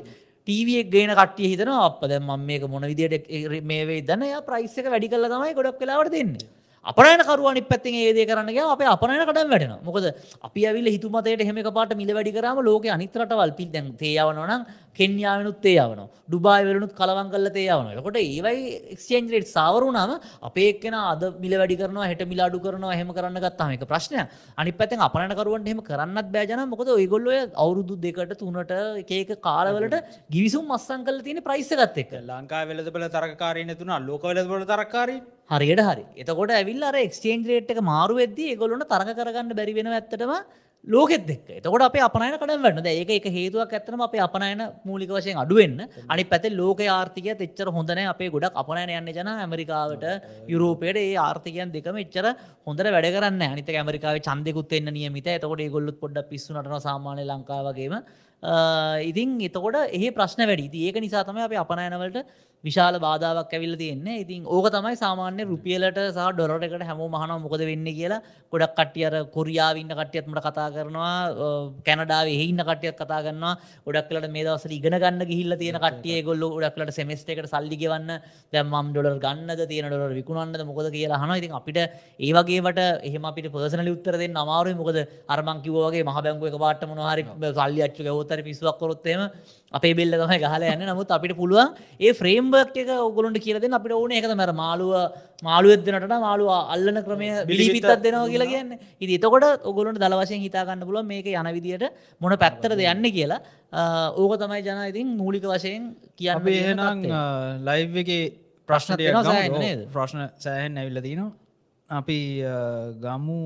ටීවී 0.47 0.77
එක 0.83 0.89
ගේන 0.93 1.11
කට්ටිය 1.19 1.47
හිතනවා 1.53 1.79
අප්ප 1.87 2.01
දැන් 2.11 2.23
මම 2.23 2.45
මේක 2.49 2.67
මොන 2.69 2.85
විදියට 2.91 3.25
මේ 3.71 3.83
වෙයිද 3.89 4.05
දන්නේ 4.11 4.29
එයා 4.31 4.43
ප්‍රයිස් 4.49 4.77
එක 4.77 4.91
වැඩි 4.93 5.09
කරලා 5.13 5.31
තමයි 5.33 5.55
ගොඩක් 5.59 5.79
වෙලාවට 5.81 6.13
දෙන්නේ. 6.17 6.45
අපනයන 6.85 7.21
කරුවනි 7.27 7.61
පැත්තිෙන් 7.63 7.95
ඒදේ 7.99 8.25
කරන්නගේ 8.29 8.63
අප 8.63 8.81
අපනයන 8.85 9.21
කඩම් 9.21 9.49
වැටෙන 9.49 9.75
මොකද 9.83 10.05
අපි 10.43 10.65
ඇවිල 10.69 10.87
හිතුමතයට 10.87 11.41
හෙම 11.41 11.59
පාට 11.73 11.93
මිල 11.95 12.11
වැඩි 12.13 12.31
කරම 12.31 12.59
ලෝක 12.61 12.85
අනිතරටවල් 12.87 13.53
පිල් 13.57 13.69
දැන් 13.71 13.87
තේයාවනනම් 13.97 14.65
කෙන්යාවනුත් 14.99 15.57
තේයාවන 15.65 16.01
ඩුබායි 16.29 16.67
වලනුත් 16.67 16.93
කලවන් 16.99 17.31
කල්ල 17.33 17.49
තේයාවන 17.57 17.89
කොට 18.05 18.19
ඒවයි 18.21 18.61
එක්ස්චේන්ජරේට් 18.93 19.49
සාවරුනාම 19.49 20.13
අපේ 20.43 20.67
එක්කෙන 20.73 20.97
අද 21.01 21.23
මිල 21.43 21.55
වැඩි 21.61 21.79
කරනවා 21.81 22.09
හෙට 22.11 22.21
මිලාඩු 22.31 22.61
කරනවා 22.65 22.97
හෙම 22.99 23.09
කරන්න 23.17 23.41
ගත්තාම 23.45 23.73
එක 23.77 23.85
ප්‍රශ්නය 23.91 24.21
අනි 24.57 24.73
පැතෙන් 24.73 25.05
අපනකරුවන්ට 25.07 25.71
හෙම 25.73 25.81
කරන්නත් 25.89 26.29
බෑජන 26.35 26.63
මොකද 26.73 26.91
ඔයගොල්ලොය 26.97 27.39
අවුරුදු 27.55 27.97
දෙකට 28.05 28.35
තුනට 28.43 28.75
එකක 29.17 29.33
කාලවලට 29.47 29.97
ගිවිසුම් 30.29 30.69
මස්සං 30.69 31.07
කල 31.09 31.19
තියෙන 31.25 31.41
ප්‍රයිස්සගත් 31.49 31.97
එක්ක. 32.03 32.13
ලංකා 32.23 32.63
වෙලදබල 32.71 33.07
තරකාරය 33.17 33.65
නැතුන 33.65 33.95
ලෝක 34.05 34.29
වෙලදබල 34.31 34.69
තරකාරී 34.73 35.19
හරියට 35.49 35.81
හරි. 35.87 36.05
එතකොට 36.21 36.51
ඇවිල් 36.51 36.83
අර 36.83 36.95
එක්ස්චේන්ජ් 37.05 37.47
රේට් 37.47 37.71
එක 37.71 37.81
මාරු 37.81 38.15
වෙද්දී 38.21 38.53
ඒගොල්ලොන්ට 38.53 38.91
තරඟ 38.91 39.17
කරගන්න 39.17 39.57
බැරි 39.57 39.73
වෙන 39.77 39.87
ඇත්තටම 39.87 40.31
ලෝකෙත් 40.87 41.29
එක්ක. 41.29 41.47
එතකොට 41.59 41.83
අපේ 41.87 42.01
අපනයන 42.07 42.33
කඩම් 42.37 42.63
වන්න 42.65 42.87
ඒක 42.89 43.11
එක 43.17 43.27
හේතුවක් 43.35 43.71
ඇත්තම 43.73 44.01
අපේ 44.07 44.21
අපනයන 44.25 44.61
මූලික 44.85 45.09
වශයෙන් 45.09 45.37
අඩුවෙන්න 45.43 45.85
අනි 46.09 46.23
පැත 46.25 46.45
ලෝක 46.51 46.81
ආර්ථිකය 46.81 47.31
එච්චර 47.37 47.69
හොඳන 47.77 48.01
අපේ 48.13 48.29
ගොඩක් 48.29 48.59
අපනයන 48.63 48.93
යන්න 48.97 49.13
ජන 49.17 49.31
ඇමරිකාවට 49.35 50.05
යුරෝපයට. 50.49 50.97
ඒ 50.97 51.15
ආර්ථිකයන් 51.17 51.73
දෙකම 51.77 51.97
එච්චර 52.03 52.27
හොඳට 52.67 52.91
වැඩ 52.97 53.09
කරන්න 53.15 53.41
අනිත 53.47 53.69
ඇමරිකාව 53.71 54.21
චන්දෙකුත් 54.27 54.77
එන්න 54.79 54.93
නියමිත 54.97 55.29
එතකොට 55.37 55.65
ගොල්ලුත් 55.77 56.01
පොඩ්ඩ 56.01 56.29
පිස්සුනටන 56.29 56.77
සාමාන්‍ය 56.89 57.25
ලංකාවගේම 57.25 57.97
ඉතින් 58.43 59.39
එතකොට 59.41 59.75
ඒ 59.91 60.11
ප්‍රශ්න 60.11 60.47
වැඩි. 60.47 60.87
ඒක 60.87 60.95
නිසා 61.01 61.23
තම 61.23 61.37
අප 61.37 61.51
අපනයනවලට 61.53 62.25
විශාල 62.63 62.95
බාධාවක් 62.99 63.53
ඇවිල්ල 63.53 63.75
තියෙන්නේ. 63.77 64.21
ඉතින් 64.23 64.45
ඕක 64.45 64.67
තමයි 64.71 64.95
සාමාන්‍ය 64.97 65.45
රුපියලට 65.45 65.97
සහ 66.07 66.29
ඩොරටකට 66.33 66.83
හැම 66.83 67.01
මහන 67.05 67.33
මොකද 67.43 67.61
වෙන්න 67.61 67.85
කියලා. 67.85 68.21
ගොඩක් 68.53 68.75
කටියර 68.79 69.13
කොරියාවන්න 69.35 69.93
කටියත්මට 69.99 70.41
කතා 70.47 70.67
කරනවා. 70.75 71.13
කැනඩාව 71.87 72.27
එහින්න 72.27 72.61
කටියත් 72.69 72.97
කතා 72.97 73.21
කරන්නවා 73.25 73.53
ගොඩක්ලට 73.87 74.29
මේ 74.35 74.45
දවසල 74.47 74.73
ඉගෙන 74.77 74.97
ගන්න 75.03 75.25
ගිහිල්ල 75.31 75.57
තියෙන 75.57 75.79
කටිය 75.85 76.21
ගොල්ල 76.23 76.45
ඩක්ලට 76.57 76.93
සෙමස්ට 76.99 77.29
එකට 77.29 77.49
සල්ලි 77.53 77.77
ගවන්න. 77.77 78.11
දැම්මම් 78.53 78.93
ඩොලර් 78.93 79.19
ගන්නද 79.25 79.61
තියෙන 79.71 79.89
ඩොලර් 79.89 80.17
විකුණන්නද 80.19 80.65
මොකද 80.71 80.89
කියලා 80.97 81.21
හන 81.21 81.35
ඉතින් 81.39 81.57
අපිට 81.59 81.81
ඒවගේට 82.19 82.81
එහම 83.09 83.29
අපිට 83.31 83.51
පර්සනල 83.53 83.93
උත්තරද 83.95 84.25
අමාරු 84.35 84.75
මොකද 84.81 85.01
අරමං 85.29 85.63
කිවෝගේ 85.65 86.03
මහ 86.03 86.17
බැංගුව 86.19 86.49
එක 86.51 86.59
පාට 86.65 86.89
මොනහරි 86.89 87.29
සල්ලි 87.53 87.85
අච්ච 87.87 88.01
ගවතර 88.25 88.41
පිස්සුවක් 88.47 88.77
කොරොත්තේම 88.81 89.21
අපේ 89.77 89.93
බෙල්ල 89.99 90.13
තමයි 90.21 90.39
ගහල 90.43 90.63
යන්න. 90.73 90.85
නමුත් 90.89 91.09
අපිට 91.17 91.35
පුළුවන් 91.39 91.75
ඒ 91.99 92.13
ෆ්‍රේම්බර්ක් 92.19 92.75
එක 92.83 92.89
ඔගොලොන්ට 92.97 93.39
කියලද 93.45 93.65
අපිට 93.79 93.93
ඕන 93.99 94.11
එකත 94.19 94.33
මැර 94.41 94.51
මාළුව 94.61 94.93
මාළුවදනට 95.47 96.15
මාළුව 96.25 96.49
අල්ලන 96.73 96.97
ක්‍රමය 97.07 97.29
බිලිපිත්තත් 97.49 98.01
දෙනවා 98.05 98.29
කියලා 98.33 98.51
කියන්න. 98.53 98.71
ඉති 98.99 99.19
එතකොට 99.19 99.67
ඔගොලොන්ට 99.71 100.01
දල 100.03 100.17
වශයෙන් 100.21 100.41
හිතාගන්න 100.45 100.87
පුල 100.89 101.01
මේක 101.03 101.27
යන 101.27 101.51
විදියට 101.57 101.85
මොන 102.21 102.37
පැත්තරද 102.43 102.81
යන්න 102.81 103.05
කියලා. 103.17 103.39
ඕක 104.21 104.33
තමයි 104.41 104.61
ජන 104.67 104.83
ඉතින් 104.91 105.07
මූලික 105.21 105.45
වශයෙන් 105.53 105.93
කියන්න 106.17 106.41
අපි 106.41 106.57
එහෙනම් 106.63 107.07
ලයිව් 107.69 108.01
එක 108.03 108.11
තියෙනවා 108.67 109.23
සෑහෙන්න 109.23 109.59
නේද? 109.65 109.81
ප්‍රශ්න 109.95 110.21
සෑහෙන් 110.45 110.77
ඇවිල්ල 110.81 111.01
තිනවා 111.07 111.31
අපි 111.89 112.19
ගමු. 113.03 113.41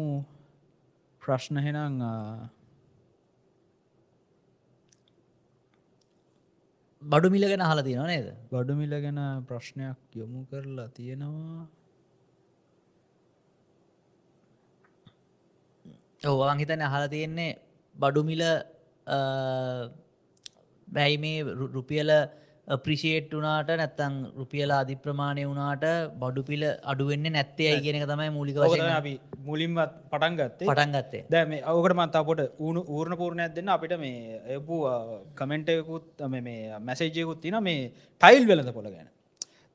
ප්‍රශ්න 1.21 1.57
හෙනං 1.65 1.97
බඩු 7.01 7.27
මිල 7.31 7.43
ගැන 7.47 7.62
හල 7.62 7.81
තියන 7.81 8.05
නේද? 8.05 8.27
බඩුමිල 8.51 8.93
ගැන 9.01 9.19
ප්‍රශ්නයක් 9.47 9.99
යොමු 10.13 10.45
කරලා 10.51 10.89
තියෙනවා. 10.89 11.67
ඔවන් 16.21 16.59
හිතන 16.59 16.81
අහල 16.81 17.07
තියෙන්නේ 17.07 17.57
බඩුමිල 17.95 18.43
බැයි 20.88 21.17
මේ 21.17 21.43
රුපියල 21.43 22.09
ප්‍රිෂේට් 22.77 23.32
වනාට 23.32 23.69
නැත්තං 23.73 24.15
රුපියල 24.39 24.71
අධි 24.71 24.95
ප්‍රමාණය 25.05 25.43
වුණට 25.43 25.86
බඩු 26.21 26.41
පිල 26.49 26.63
අඩුවෙන්න 26.91 27.25
නැත්තේ 27.36 27.69
අයි 27.71 27.82
කියනක 27.86 28.05
තමයි 28.12 28.29
මූලික 28.38 28.58
වශයෙන් 28.58 28.93
අපි 28.97 29.13
මුලින්මත් 29.47 29.95
පටන් 30.12 30.38
ගත්තේ. 30.39 30.67
පටන් 30.69 30.93
ගත්තේ. 30.97 31.23
දැ 31.29 31.45
මේ 31.45 31.63
අවකට 31.63 31.97
මන්තාපොට 31.99 32.41
ඌුණු 32.60 32.84
ඌර්ණ 32.88 33.17
පූර්ණයක් 33.17 33.55
දෙන්න. 33.55 33.69
අපිට 33.69 33.97
මේ 33.99 34.39
එපු 34.58 34.77
කමෙන්ටයකුත් 35.36 36.23
මේ 36.29 36.79
මැසේජයකුත් 36.79 37.41
තින 37.41 37.60
මේ 37.63 37.91
ටයිල් 38.21 38.47
වෙලද 38.47 38.71
පොළ 38.77 38.89
ගැන. 38.93 39.10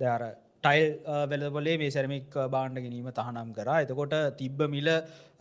දර 0.01 0.25
ටයිල් 0.65 0.89
වෙලබොලේ 1.31 1.77
මේ 1.83 1.91
සැරමික් 1.91 2.31
බාණ්ඩ 2.55 2.83
ගැනීම 2.85 3.11
තහනම් 3.19 3.53
කර. 3.59 3.71
එතකොට 3.83 4.17
තිබ්බ 4.39 4.63
මිල 4.71 4.89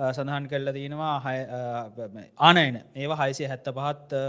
සඳහන් 0.10 0.50
කරල 0.52 0.74
තියෙනවා 0.74 1.16
ආනයන. 2.50 2.82
ඒවා 2.96 3.24
හයිසේ 3.24 3.48
හැත්ත 3.48 3.74
පහත් 3.80 4.22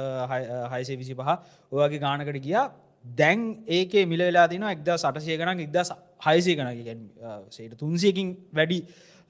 හයිසේ 0.72 1.00
විසි 1.02 1.14
පහ 1.20 1.30
ඔයගේ 1.72 2.04
ගානකට 2.06 2.40
ගියා 2.48 2.66
දැන් 3.04 3.40
ඒකේ 3.68 4.04
මිල 4.06 4.22
වෙලා 4.28 4.46
තින 4.48 4.62
එක්ද 4.66 4.88
සටසය 4.96 5.36
ගනක් 5.40 5.60
එක්ද 5.66 5.78
හයිසය 6.26 6.52
ගනක 6.56 6.78
සේට 7.50 7.74
තුන්සියකින් 7.78 8.28
වැඩි 8.52 8.78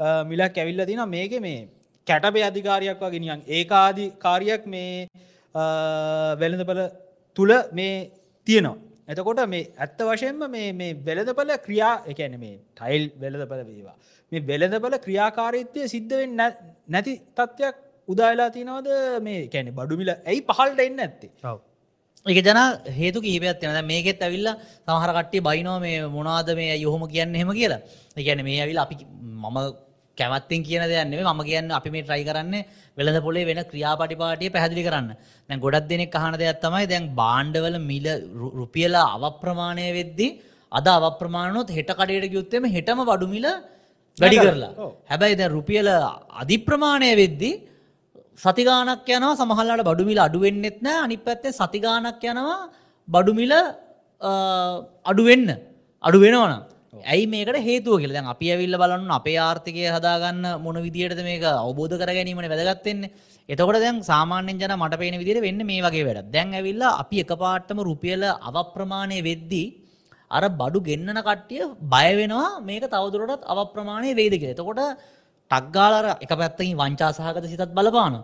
අ, 0.00 0.24
මිලක් 0.24 0.58
ඇවිල්ල 0.58 0.84
තින 0.86 1.02
මේක 1.08 1.32
මේ 1.40 1.60
කැටබේ 2.06 2.44
අධිකාරයක් 2.44 3.00
වගේ 3.02 3.20
නියන් 3.20 3.42
ඒකාදි 3.50 4.06
කාරයක් 4.18 4.66
මේ 4.66 5.06
වෙළඳපල 6.40 6.80
තුළ 7.36 7.52
මේ 7.72 7.94
තියෙනවා. 8.46 8.76
එතකොට 9.08 9.40
මේ 9.48 9.62
ඇත්ත 9.78 9.98
වශයෙන්ම 10.08 10.42
මේ 10.50 10.72
මේ 10.72 10.90
වෙළඳපල 11.06 11.50
ක්‍රියා 11.66 11.94
එකැන 12.06 12.34
මේ 12.40 12.54
ටයිල් 12.76 13.04
වෙළඳපල 13.22 13.62
වේවා. 13.70 13.96
මේ 14.32 14.42
වෙළඳපල 14.50 14.96
ක්‍රියාකාරීත්වය 15.06 15.88
සිද්ධවෙන් 15.88 16.32
නැති 16.88 17.14
තත්ත්වයක් 17.36 17.76
උදාලා 18.08 18.50
තිනවද? 18.50 18.88
මේ 19.20 19.40
කැනෙ 19.48 19.70
බඩුමිල 19.72 20.10
ඇයි 20.14 20.40
පහල්ට 20.48 20.80
එන්න 20.80 21.00
ඇත්තේ 21.00 21.30
එක 22.26 22.38
ජන 22.40 22.58
හේතු 22.88 23.20
කිහිපයක් 23.20 23.60
තියෙන 23.60 23.74
දැන් 23.76 23.86
මේකෙත් 23.86 24.22
ඇවිල්ල 24.22 24.48
සමහර 24.86 25.10
කට්ටිය 25.16 25.42
බයිනෝ 25.48 25.78
මේ 25.80 26.08
මොනාද 26.08 26.48
මේ 26.56 26.80
යොහොම 26.80 27.02
කියන්න 27.06 27.34
හෙම 27.34 27.50
කියලා. 27.52 27.80
එකන 28.16 28.40
මේ 28.42 28.60
ඇවිල් 28.64 28.78
අපි 28.84 28.96
මම 29.44 29.58
කැමත්තෙන් 30.18 30.64
කියන 30.64 30.82
දෙයන්නේ 30.88 31.20
ම 31.20 31.42
කියන්න 31.44 31.70
අපි 31.78 31.90
මේ 31.90 32.02
ට්‍රයි 32.02 32.24
කරන්න 32.24 32.54
වෙළඳ 32.96 33.20
පොලේ 33.26 33.44
වෙන 33.44 33.60
ක්‍රියාපටිපාටිය 33.70 34.50
පැහදිලි 34.56 34.84
කරන්න. 34.88 35.10
දැන් 35.48 35.60
ගොඩක් 35.60 35.86
දෙනෙක් 35.90 36.16
අහන 36.16 36.38
දෙයක් 36.40 36.62
තමයි 36.64 36.86
දැන් 36.92 37.12
බාණ්ඩවල 37.20 37.76
මිල 37.90 38.06
රුපියල 38.60 38.94
අවප්‍රමාණය 38.94 39.86
වෙද්දි 39.98 40.28
අද 40.72 40.86
අවප්‍රමාණොත් 40.88 41.68
හෙට 41.76 41.90
කඩයට 41.98 42.32
ගයුත්තෙම 42.32 42.64
හෙටම 42.76 43.04
වඩුමිල 43.10 43.46
වැඩි 44.18 44.36
කරලා. 44.40 44.72
හැබැයි 45.10 45.36
දැන් 45.40 45.52
රුපියල 45.58 45.88
අධිප්‍රමාණය 46.42 47.10
වෙද්දි 47.22 47.50
සතිගානක් 48.38 49.08
යනවා 49.08 49.38
සමහල්ලාට 49.40 49.86
බඩුමිල 49.88 50.20
අඩුවෙන්නෙත් 50.26 50.78
නෑ. 50.82 51.04
අනි 51.04 51.16
පැත්තේ 51.18 51.52
සතිගානක් 51.52 52.22
යනවා 52.24 52.68
බඩුමිල 53.08 53.52
අඩුවෙන්න 55.04 55.48
අඩු 56.04 56.18
වෙනවන 56.24 56.54
ඇයි 57.04 57.26
මේකට 57.26 57.58
හේතුව 57.68 58.00
කියල? 58.00 58.12
දැන් 58.12 58.26
අපි 58.26 58.46
ඇවිල්ල 58.52 58.76
බලන්න 58.82 59.10
අපේ 59.10 59.38
ආර්ථිකය 59.38 59.84
හදාගන්න 59.96 60.42
මොන 60.64 60.76
විදිහටද 60.86 61.22
මේක 61.22 61.44
අවබෝධ 61.44 61.94
කර 62.00 62.10
ගැනීමට 62.18 62.50
වැදගත්තෙන්නේ 62.52 63.10
එතකොට 63.48 63.80
දැන් 63.84 64.02
සාමාන්‍යෙන් 64.02 64.60
ජන 64.60 64.74
මට 64.76 65.00
පේන 65.00 65.16
විදිර 65.22 65.38
වෙන්න 65.46 65.62
මේ 65.70 65.82
වගේ 65.86 66.04
වැඩ 66.08 66.30
දැන් 66.34 66.54
ඇවිල්ලා 66.58 66.92
අපි 67.02 67.22
එක 67.24 67.32
පාට්ටම 67.42 67.80
රුපියල 67.88 68.22
අවප්‍රමාණය 68.50 69.18
වෙද්දී 69.22 69.66
අර 70.30 70.44
බඩු 70.60 70.78
ගෙන්න්නන 70.88 71.20
කට්ටිය 71.20 71.66
බයවෙනවා 71.94 72.48
මේක 72.60 72.86
තවදුරටත් 72.94 73.44
අවප්‍රමාණය 73.46 74.10
වේද 74.20 74.34
කිය 74.40 74.54
එතකොට 74.54 74.80
ටක්ගාලර 75.50 76.06
එක 76.24 76.32
පැත්තකින් 76.32 76.76
වංචා 76.82 77.10
සහගත 77.12 77.44
සිතත් 77.52 77.74
බලපාන 77.78 78.14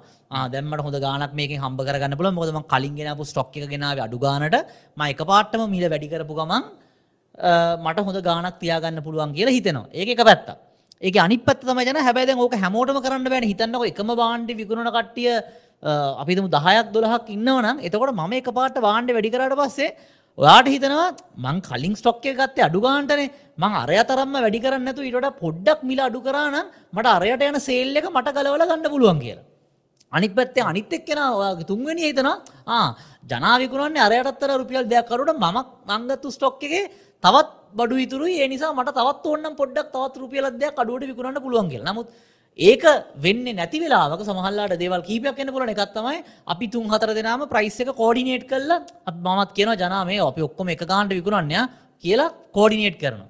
දැම්මට 0.52 0.82
හොඳ 0.86 0.96
ගානක් 1.06 1.34
මේක 1.40 1.52
හම්බ 1.62 1.80
කරගන්න 1.88 2.16
පුල 2.16 2.30
මොදම 2.38 2.62
කලින්ගෙනපු 2.72 3.24
ස්ටොක් 3.30 3.56
එක 3.56 3.68
ගෙනාව 3.74 3.98
අඩුගානට 4.06 4.56
ම 4.96 5.02
එක 5.12 5.20
පාට්ටම 5.30 5.62
මිල 5.74 5.84
වැඩි 5.92 6.08
කරපු 6.12 6.34
ගමන් 6.40 6.64
මට 7.84 7.98
හොඳ 8.06 8.18
ගානක් 8.28 8.58
තියාගන්න 8.62 9.02
පුළුවන් 9.06 9.32
කියලා 9.36 9.56
හිතෙනවා. 9.58 9.88
ඒක 9.92 10.08
එක 10.14 10.22
පැත්ත 10.28 10.48
ඒක 11.02 11.16
අනිත් 11.26 11.42
පැත්ත 11.44 11.64
තමයි 11.64 11.84
ජන 11.88 11.98
හැබැයි 12.06 12.36
ඕක 12.36 12.54
හැමෝටම 12.62 13.00
කරන්න 13.04 13.24
බෑන. 13.24 13.50
හිතන්නක 13.50 13.84
එකම 13.92 14.10
බාණ්ඩි 14.22 14.58
විකුණන 14.60 14.90
කට්ටිය 14.96 15.30
අපිතම 16.22 16.46
දහයක් 16.56 16.88
දොලහක් 16.94 17.28
ඉන්නවනම් 17.36 17.76
එතකොට 17.80 18.12
මම 18.12 18.32
එක 18.40 18.48
පාට 18.58 18.80
බාණ්ඩ 18.86 19.14
වැඩි 19.16 19.30
කරට 19.34 19.56
පස්සේ 19.60 19.94
ඔයාට 20.42 20.68
හිතනවා 20.72 21.08
මං 21.44 21.56
කලින් 21.68 21.94
ස්ටොක්කය 22.00 22.32
ගත්තේ 22.38 22.64
අඩුගාන්ටනේ 22.68 23.28
මං 23.62 23.72
අරය 23.82 23.98
තරම්ම 24.10 24.34
වැඩි 24.44 24.60
කරන්නතු 24.64 25.02
ඉට 25.08 25.28
පොඩ්ඩක් 25.42 25.80
මිල 25.90 26.00
අඩු 26.06 26.20
කරනම් 26.26 26.56
මට 26.96 27.06
අරයට 27.16 27.44
යන 27.48 27.58
සේල් 27.68 27.96
එක 28.00 28.08
මට 28.10 28.32
කලවල 28.36 28.64
ගන්න 28.70 28.88
පුළුවන් 28.94 29.20
කියලා. 29.24 29.46
අනිත් 30.16 30.32
පැත්තේ 30.38 30.64
අනිත් 30.70 30.92
එක්කෙන 30.98 31.20
ඔයාගේ 31.36 31.68
තුන්වෙනි 31.72 32.02
හිතනවා 32.08 32.36
ආ 32.76 32.88
ජනාවිකුණන්නේ 33.32 34.06
අරයටත්තර 34.08 34.52
රුපියල් 34.62 34.88
දෙයක් 34.92 35.08
කරුට 35.10 35.32
මම 35.36 35.58
මංගත්තු 35.90 36.32
ස්ටොක් 36.36 36.64
එකේ 36.68 36.84
තවත් 37.24 37.48
බඩු 37.78 38.02
ඉතුරු 38.06 38.26
ඒ 38.42 38.48
නිසා 38.48 38.72
මට 38.78 38.96
තවත් 38.98 39.24
ඕන්නම් 39.32 39.60
පොඩ්ඩක් 39.60 39.92
තවත් 39.94 40.14
රුපියලක් 40.22 40.56
දෙයක් 40.62 40.80
අඩුවට 40.82 41.08
විකුණන්න 41.10 41.44
පුළුවන් 41.44 41.68
කියලා. 41.72 41.92
නමුත් 41.92 42.08
ඒක 42.60 42.84
වෙන්න 43.16 43.46
නැති 43.58 43.78
වෙලාවක 43.82 44.22
සමහල්ලාට 44.22 44.74
දේවල් 44.82 45.02
කීපයක් 45.08 45.38
එන්න 45.42 45.52
පුලන 45.54 45.72
එකත් 45.74 45.94
තමයි 45.96 46.18
අපි 46.46 46.66
තුන් 46.74 46.86
හතර 46.92 47.12
දෙනාම 47.18 47.44
ප්‍රයිස් 47.52 47.78
එක 47.82 47.90
කෝඩිනේට් 48.00 48.44
කරලා 48.50 48.80
අප 49.06 49.16
මමත් 49.16 49.50
කියන 49.56 49.72
ජනා 49.82 50.02
මේ 50.04 50.20
අපි 50.20 50.46
ඔක්කොම 50.48 50.72
එක 50.74 50.84
ගාන්ට 50.92 51.16
විකුණන්න 51.18 51.68
කියලා 52.04 52.34
කෝඩිනේට් 52.52 53.00
කරනවා. 53.02 53.28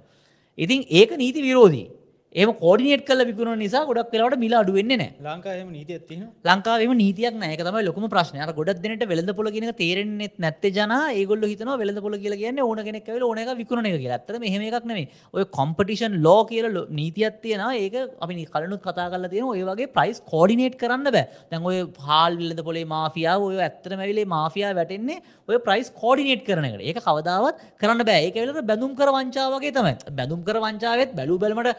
ඉතින් 0.59 0.81
ඒක 0.91 1.11
නීති 1.17 1.47
විරෝධී 1.47 1.87
ඒම 2.35 2.53
කෝඩිනේට් 2.55 3.05
කල 3.07 3.25
විකුණ 3.31 3.59
නිසා 3.59 3.85
ගොඩක් 3.87 4.13
වෙලාට 4.15 4.39
මිල 4.39 4.55
අඩුවෙන්නේ 4.55 4.99
නෑ 5.03 5.11
ලංකාහම 5.29 5.71
නීති 5.77 5.97
ඇතින 5.97 6.23
ලංකාවම 6.45 6.93
නීතියක් 7.03 7.35
නෑක 7.37 7.65
තමයි 7.69 7.85
ලොකම 7.89 8.07
ප්‍රශ්නය 8.15 8.45
ගොඩක් 8.53 8.83
දෙනට 8.85 9.07
වෙළඳ 9.13 9.35
පොල 9.39 9.51
කියන 9.57 9.69
තේරෙන්නෙත් 9.83 10.37
නැත්ත 10.39 10.69
ජන 10.79 10.95
ඒගොල්ල 10.99 11.49
හිතන 11.53 11.73
වෙළඳ 11.83 12.03
පොල 12.07 12.19
කියල 12.25 12.37
කියන්න 12.43 12.63
ඕන 12.67 12.85
කෙනෙක් 12.89 13.09
වෙල 13.09 13.27
ඕනක 13.31 13.51
විකුණ 13.63 13.91
එක 13.91 14.07
ඇත්තර 14.11 14.39
මෙහෙම 14.45 14.67
එකක් 14.69 14.87
නෙමේ 14.93 15.09
ඔය 15.35 15.49
කොම්පටිෂන් 15.59 16.21
ලෝ 16.23 16.39
කියල 16.53 16.71
නීතියක් 17.01 17.43
තියෙන 17.43 17.67
ඒක 17.73 17.99
අපි 18.21 18.47
කලනුත් 18.53 18.83
කතා 18.83 19.09
කල 19.11 19.27
තියෙන 19.33 19.51
ඔය 19.51 19.63
වගේ 19.63 19.91
ප්‍රයිස් 19.97 20.21
කෝඩිනේට් 20.33 20.79
කරන්න 20.79 21.11
බෑ. 21.11 21.27
දැන් 21.51 21.63
ඔය 21.65 21.79
හාල් 22.07 22.37
විලඳ 22.37 22.63
පොලේ 22.69 22.87
මාෆියාව 22.95 23.47
ඔය 23.49 23.59
ඇත්තර 23.59 23.97
මැවිලේ 23.97 24.27
මාෆියා 24.27 24.73
වැටෙන්නේ 24.75 25.19
ඔය 25.49 25.59
ප්‍රයිස් 25.67 25.91
කෝඩිනේට් 26.03 26.45
කරනකට 26.47 26.83
ඒක 26.83 27.03
කවදාවත් 27.09 27.63
කරන්න 27.81 28.07
බෑ. 28.11 28.23
ඒකවෙලට 28.27 28.67
බැඳුම් 28.71 28.95
කර 28.99 29.11
වංචාවගේ 29.17 29.75
තමයි. 29.79 29.95
බැඳුම් 30.19 30.41
කර 30.47 30.59
වංචාවත් 30.67 31.15
බැලු 31.19 31.39
බැලමට 31.43 31.71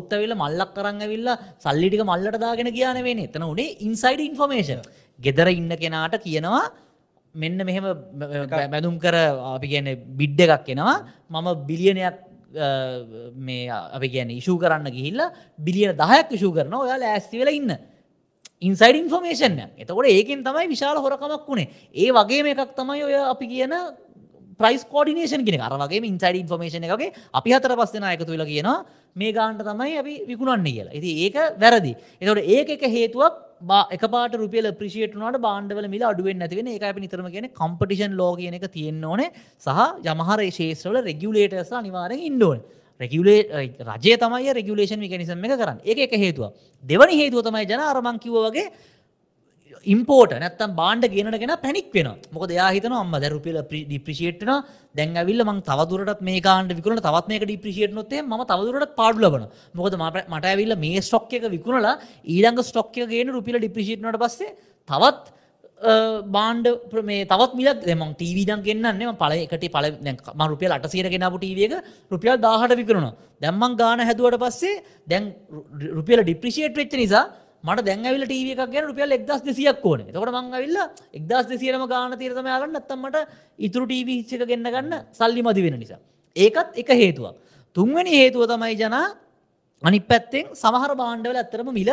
කවරුත්තවෙල 0.00 0.34
මල්ලක් 0.34 0.70
කරන්න 0.74 1.02
ඇවිල්ලා 1.02 1.36
සල්ලිටික 1.58 2.02
මල්ලට 2.02 2.38
දාගෙන 2.38 2.70
කියන 2.70 3.02
වෙන 3.02 3.18
එතන 3.20 3.42
උනේ 3.44 3.76
ඉන්සයිඩ 3.80 4.20
ඉන්ෆර්මේෂන් 4.20 4.80
ගෙදර 5.18 5.48
ඉන්න 5.50 5.72
කෙනාට 5.74 6.16
කියනවා 6.18 6.64
මෙන්න 7.34 7.58
මෙහෙම 7.58 7.84
බැඳුම් 8.14 8.96
කර 8.98 9.16
අපි 9.56 9.66
කියන 9.68 9.86
බිඩ්ඩ 10.16 10.40
එකක් 10.48 10.68
එනවා. 10.68 10.96
මම 11.30 11.48
බිලියනයක් 11.66 12.16
මේ 13.38 13.68
අපි 13.68 14.08
කියන 14.08 14.30
ඉශූ 14.32 14.58
කරන්න 14.58 14.90
ගිහිල්ලා 14.90 15.32
බිලියන 15.58 15.94
දහයක් 15.94 16.28
විශූ 16.30 16.52
කරන 16.52 16.74
ඔයා 16.74 16.98
ඇස්ති 17.04 17.38
වෙලා 17.38 17.52
ඉන්න. 17.52 17.72
ඉන්සයිඩ 18.60 18.96
ඉන්ෆර්මේෂන් 18.96 19.58
එතකොට 19.76 20.06
ඒකෙන් 20.06 20.42
තමයි 20.42 20.66
විශාල 20.68 20.98
හොරකමක් 20.98 21.46
වුණේ 21.46 21.68
ඒ 21.94 22.10
වගේ 22.10 22.54
එකක් 22.54 22.74
තමයි 22.74 23.02
ඔය 23.04 23.14
අපි 23.14 23.46
කියන 23.46 23.74
ප්‍රයිස් 24.60 24.84
කෝඩිනේෂන් 24.92 25.44
කෙන 25.48 25.60
අරගේ 25.60 26.00
ඉන්සයිඩ 26.12 26.40
ඉන්ෆර්මේෂන 26.44 26.86
එකගේ 26.88 27.10
අපි 27.40 27.50
හතර 27.56 27.74
පස්සෙන 27.80 28.06
එකතු 28.12 28.32
වෙලා 28.34 28.48
කියනවා 28.52 28.78
මේ 29.16 29.32
ගාන්ට 29.32 29.60
තමයි 29.68 29.98
අපි 30.02 30.14
විකුණන්නේ 30.30 30.72
කියලා. 30.76 30.96
ඉති 30.98 31.10
ඒක 31.26 31.36
වැරදි. 31.62 31.92
එතට 32.22 32.50
ඒක 32.56 32.68
එක 32.76 32.82
හේතුවක් 32.96 33.34
එක 33.96 34.02
පාට 34.14 34.34
රුපියල 34.42 34.70
ප්‍රිෂේට්නට 34.80 35.38
බාන්ඩවල 35.46 35.88
මිල 35.94 36.02
අඩුවෙන් 36.10 36.42
ඇතිවෙන 36.46 36.72
එක 36.74 36.88
අපි 36.90 37.00
නිතරම 37.00 37.28
කියන 37.34 37.48
කම්පටිෂන් 37.60 38.18
ලෝ 38.20 38.32
කියන 38.36 38.54
එක 38.54 38.66
තියෙන්න 38.70 39.04
ඕන. 39.04 39.22
සහ 39.58 39.78
යමහර 40.04 40.40
ශේෂ්‍රවල 40.58 41.00
රෙගියලේටර්ස 41.10 41.72
අනිවාරෙන් 41.72 42.26
ඉන්ඩෝන් 42.30 42.60
රෙගියලේ 43.00 43.40
රජය 43.88 44.14
තමයි 44.24 44.54
රෙගියලේෂන් 44.60 45.00
මිකනිසම් 45.00 45.44
එක 45.46 45.58
කරන්න. 45.62 45.78
එක 45.84 45.98
එක 46.06 46.14
හේතුව 46.24 46.52
දෙවනි 46.84 47.18
හේතුව 47.22 47.42
තමයි 47.46 47.66
ජන 47.66 47.82
අරමංකිව 47.90 48.38
වගේ 48.46 48.70
ඉම්පෝට 49.88 50.32
නැත්තම් 50.36 50.74
බාන්ඩ 50.74 51.06
ගෙනගෙන 51.10 51.54
පැනික් 51.58 51.88
වෙන 51.92 52.08
මොක 52.32 52.44
දෙයා 52.46 52.68
හිතන 52.70 52.94
අම්ම 52.94 53.14
දැරුපිල 53.16 53.58
ඩිප්‍රිසිේට්න 53.62 54.52
දැන් 54.94 55.16
ඇවිල්ල 55.16 55.44
මං 55.44 55.62
තවදුරට 55.62 56.22
මේ 56.22 56.40
කාන්ට 56.40 56.72
විකුණ 56.72 57.00
තවත් 57.00 57.32
මේක 57.32 57.44
ඩිප්‍රිසිේට් 57.44 57.92
නොත්තේ 57.92 58.22
ම 58.22 58.36
තවදුරට 58.44 58.94
පාඩු 58.94 59.24
ලබන 59.24 59.48
මොකද 59.74 59.98
මට 60.02 60.44
ඇවිල්ල 60.44 60.76
මේ 60.76 61.00
ස්ටොක් 61.00 61.32
එක 61.32 61.48
විකුණලා 61.48 61.96
ඊළඟ 62.26 62.62
ස්ටොක් 62.64 62.94
එක 62.96 63.10
ගෙන 63.10 63.34
රුපිල 63.34 63.58
ඩිප්‍රිසිේට්නට 63.58 64.22
පස්සේ 64.24 64.54
තවත් 64.88 65.34
බාන්ඩ 66.28 66.66
මේ 67.02 67.24
තවත් 67.24 67.52
මිලක් 67.54 67.82
දෙම 67.82 68.02
ටීවීඩන් 68.12 68.62
ගෙන්න්නන්නේ 68.62 69.12
පල 69.14 69.32
එකට 69.36 69.66
පල 69.70 69.86
ම 70.34 70.42
රුපියල් 70.44 70.72
අට 70.72 70.86
සීර 70.88 71.06
ගෙනපු 71.06 71.38
ටීවක 71.38 71.74
රුපියල් 72.10 72.36
දාහට 72.38 72.74
විකරුණ 72.74 73.12
දැම්මන් 73.40 73.76
ගාන 73.76 74.00
හැදුවට 74.00 74.38
පස්සේ 74.38 74.82
දැන් 75.06 75.34
රුපියල 75.90 76.22
ඩිප්‍රිසිේට් 76.22 76.74
වෙච්ච 76.74 76.96
නිසා 76.96 77.24
මට 77.64 77.84
දැන්ඇවිල 77.84 78.24
ටීව 78.24 78.48
එකක් 78.54 78.72
ගැන 78.72 78.84
රුපියල් 78.86 79.12
එක්දස් 79.12 79.40
දෙසියක් 79.42 79.82
ඕන 79.82 80.02
තකට 80.06 80.32
මංගවිල්ල 80.36 80.78
එක්දස් 81.12 81.46
දෙසියරම 81.52 81.84
ගාන 81.86 82.14
තීරතම 82.14 82.46
යාගන්න 82.46 82.76
නත්තමට 82.76 83.16
ඉතුරු 83.60 83.86
ටීව 83.86 84.08
හිච්චක 84.10 84.44
ගන්න 84.44 84.68
ගන්න 84.68 84.94
සල්ලි 85.12 85.42
මදි 85.42 85.64
වෙන 85.64 85.78
නිසා. 85.78 86.00
ඒකත් 86.36 86.70
එක 86.76 86.90
හේතුවක්. 86.94 87.34
තුන්වැනි 87.76 88.12
හේතුව 88.14 88.46
තමයි 88.46 88.76
ජනා 88.76 89.06
අනි 89.82 89.98
පැත්තෙන් 90.02 90.54
සමහර 90.54 90.92
බාණ්ඩවල 90.94 91.36
ඇත්තරම 91.36 91.70
මිල 91.72 91.90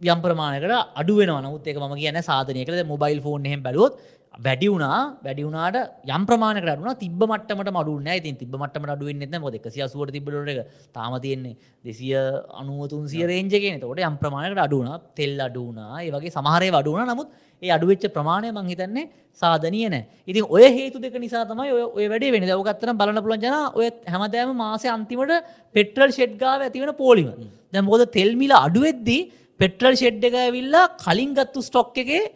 යම් 0.00 0.20
ප්‍රමාණකට 0.24 0.74
අඩුවෙන 0.94 1.30
නමුත් 1.36 1.66
එක 1.66 1.76
ම 1.78 1.94
කියන 1.94 2.18
සාධනයකද 2.22 2.80
මොබයිල් 2.86 3.20
ෆෝන් 3.20 3.44
එහෙම 3.44 3.60
බැලුවොත් 3.60 4.00
වැඩි 4.38 4.66
වුණා 4.70 4.98
වැඩි 5.24 5.42
වුණාට 5.46 5.76
යම් 6.06 6.22
ප්‍රමාණකට 6.28 6.70
අඩුණ 6.72 6.98
තිබ 7.00 7.22
මට්ටමට 7.22 7.70
මඩුන්න 7.76 8.08
ඉතින් 8.10 8.36
තිබ 8.38 8.52
මට්ටමට 8.54 8.92
අඩුවෙන් 8.94 9.18
නැත 9.22 9.40
මොද 9.42 9.54
එකසිය 9.58 9.82
සුවට 9.84 10.12
තිබලට 10.16 10.50
එක. 10.52 10.60
තාම 10.94 11.14
තියෙන්නේ 11.24 11.56
දෙසිය 11.84 12.14
අනුවතුන් 12.60 13.08
සිය 13.12 13.26
රේජගෙන 13.26 13.80
තකොට 13.82 14.00
යම් 14.00 14.18
ප්‍රමාණකට 14.22 14.62
අඩුණ 14.66 14.90
තෙල් 15.18 15.34
අඩුනා 15.40 16.02
ඒ 16.02 16.12
වගේ 16.14 16.30
සමහරය 16.30 16.70
වඩුණ 16.70 17.10
නමුත් 17.12 17.34
ඒ 17.62 17.72
අඩුවෙච්ච 17.76 18.06
ප්‍රමාණය 18.16 18.52
මං 18.52 18.70
හිතන්නේ 18.72 19.10
සාධනය 19.42 19.82
නෑ. 19.88 20.04
ඉතින් 20.30 20.46
ඔය 20.48 20.64
හේතු 20.78 21.02
දෙක 21.02 21.18
නිසා 21.18 21.44
තමයි 21.50 21.74
ඔය 21.88 22.06
වැඩේ 22.06 22.32
වෙන 22.36 22.46
දවගත්තන 22.46 22.94
බලන 22.94 23.20
පුළන් 23.24 23.42
ජන 23.42 23.58
ඔය 23.74 23.90
හැමදෑම 24.06 24.54
මාසය 24.56 24.88
අන්තිමට 24.94 25.34
පෙට්‍රල් 25.74 26.14
ෂෙඩ්ගාව 26.14 26.66
ඇතිවෙන 26.68 26.94
පෝලිම. 26.94 27.28
දැ 27.72 27.82
මොද 27.82 28.06
තෙල්මිල 28.18 28.54
අඩුවෙද්දී 28.64 29.22
පෙට්‍රල් 29.60 29.94
ෂෙඩ් 29.98 30.24
එක 30.30 30.42
ඇවිල්ලා 30.46 30.88
කලින් 31.04 31.34
ගත්තු 31.34 31.60
ස්ටොක් 31.60 31.96
එකේ 32.04 32.26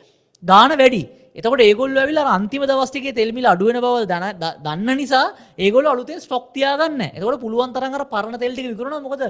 ගාන 0.42 0.72
වැඩි 0.80 1.04
එතකට 1.36 1.62
ඒගොල් 1.62 1.96
ඇවිල 1.96 2.18
අන්තිම 2.28 2.62
දවස්ටිගේ 2.62 3.14
තෙල්මිල 3.14 3.46
අඩුවන 3.52 3.78
බව 3.80 3.96
දන්න 4.58 4.90
නිසා 4.96 5.26
ඒගොල 5.58 5.86
අලුතේ 5.86 6.20
ස්ටොක්තියාගන්න 6.20 7.04
එතකට 7.08 7.42
පුළුවන් 7.44 7.72
තරඟර 7.76 8.04
පරණ 8.06 8.38
තෙල්ටි 8.38 8.66
විකරන 8.66 8.96
මොකද 9.02 9.22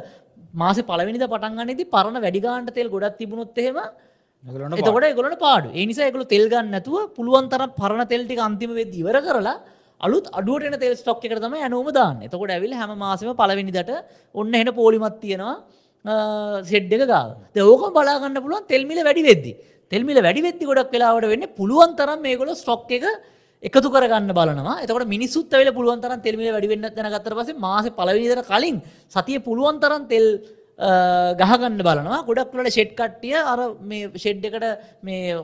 මාස 0.55 0.79
පලවිනිද 0.83 1.27
පටන්ගන්නති 1.27 1.85
පරණ 1.95 2.19
වැඩිගාන්ට 2.25 2.75
තෙල් 2.75 2.89
ගොඩත් 2.89 3.19
තිබුණොත්තහෙම 3.21 3.79
එතකොට 4.75 5.07
ගොලට 5.15 5.39
පාඩු 5.39 5.69
ඒනිසා 5.73 6.09
එකකු 6.11 6.27
තෙල්ගන්න 6.27 6.73
නැතුව 6.75 7.15
පුළුවන්තර 7.17 7.63
පරණ 7.79 8.11
තෙල්ටි 8.13 8.41
අන්තිම 8.41 8.75
වෙද 8.75 8.95
ඉවර 8.95 9.19
කරලා 9.21 9.57
අලුත් 10.01 10.27
අඩුවට 10.33 10.81
තෙල් 10.83 10.97
ස්ටොක් 10.97 11.25
එක 11.25 11.39
තම 11.39 11.55
ඇනෝම 11.57 11.93
දාන්න. 11.93 12.17
එතකොට 12.21 12.51
ඇවිල් 12.51 12.75
හැම 12.75 12.99
මාසම 12.99 13.31
පලවෙනිදට 13.33 13.93
ඔන්න 14.35 14.53
හෙන 14.53 14.71
පෝලිමත් 14.75 15.21
තියෙනවා 15.23 15.55
සෙඩ්ඩක 16.65 17.07
ගාව. 17.07 17.29
ඕක 17.65 17.85
බලාගන්න 17.95 18.43
පුළුවන් 18.43 18.67
තෙල්මිල 18.67 19.05
වැඩි 19.07 19.23
වෙද්දි 19.23 19.53
තෙල්මිල 19.93 20.19
වැඩි 20.27 20.47
වෙද්දි 20.47 20.71
ගොඩක් 20.71 20.95
වෙලාවට 20.97 21.29
වෙන්න 21.33 21.45
පුළුවන් 21.59 21.93
තරම් 22.01 22.21
මේගොල 22.27 22.51
ස්ටොක් 22.63 22.91
එක 22.99 23.05
එකතු 23.63 23.89
කරගන්න 23.95 24.33
බලනවා. 24.39 24.81
එතකට 24.85 25.13
මිනිස්සුත් 25.15 25.53
වෙල 25.53 25.71
පුළුවන් 25.79 26.03
තරම් 26.05 26.21
තෙල්මිල 26.27 26.51
වැඩි 26.55 26.73
වෙන්න 26.73 26.89
දැන 26.89 27.13
ගත්තර 27.15 27.37
පස 27.39 27.55
මාස 27.67 27.87
පලවිනිදර 28.01 28.43
කලින් 28.51 28.83
සතිය 29.17 29.39
පුළුවන් 29.47 29.79
තරම් 29.85 30.05
තෙල් 30.13 30.27
ගහගන්න 31.41 31.77
බලනවා. 31.79 32.25
ගොඩක්ලට 32.29 32.73
ෂෙඩ් 32.75 32.93
කට්ටිය 32.99 33.37
අර 33.53 33.61
මේ 33.91 34.09
ෂෙඩ් 34.15 34.47
එකට 34.49 34.65
මේ 35.03 35.37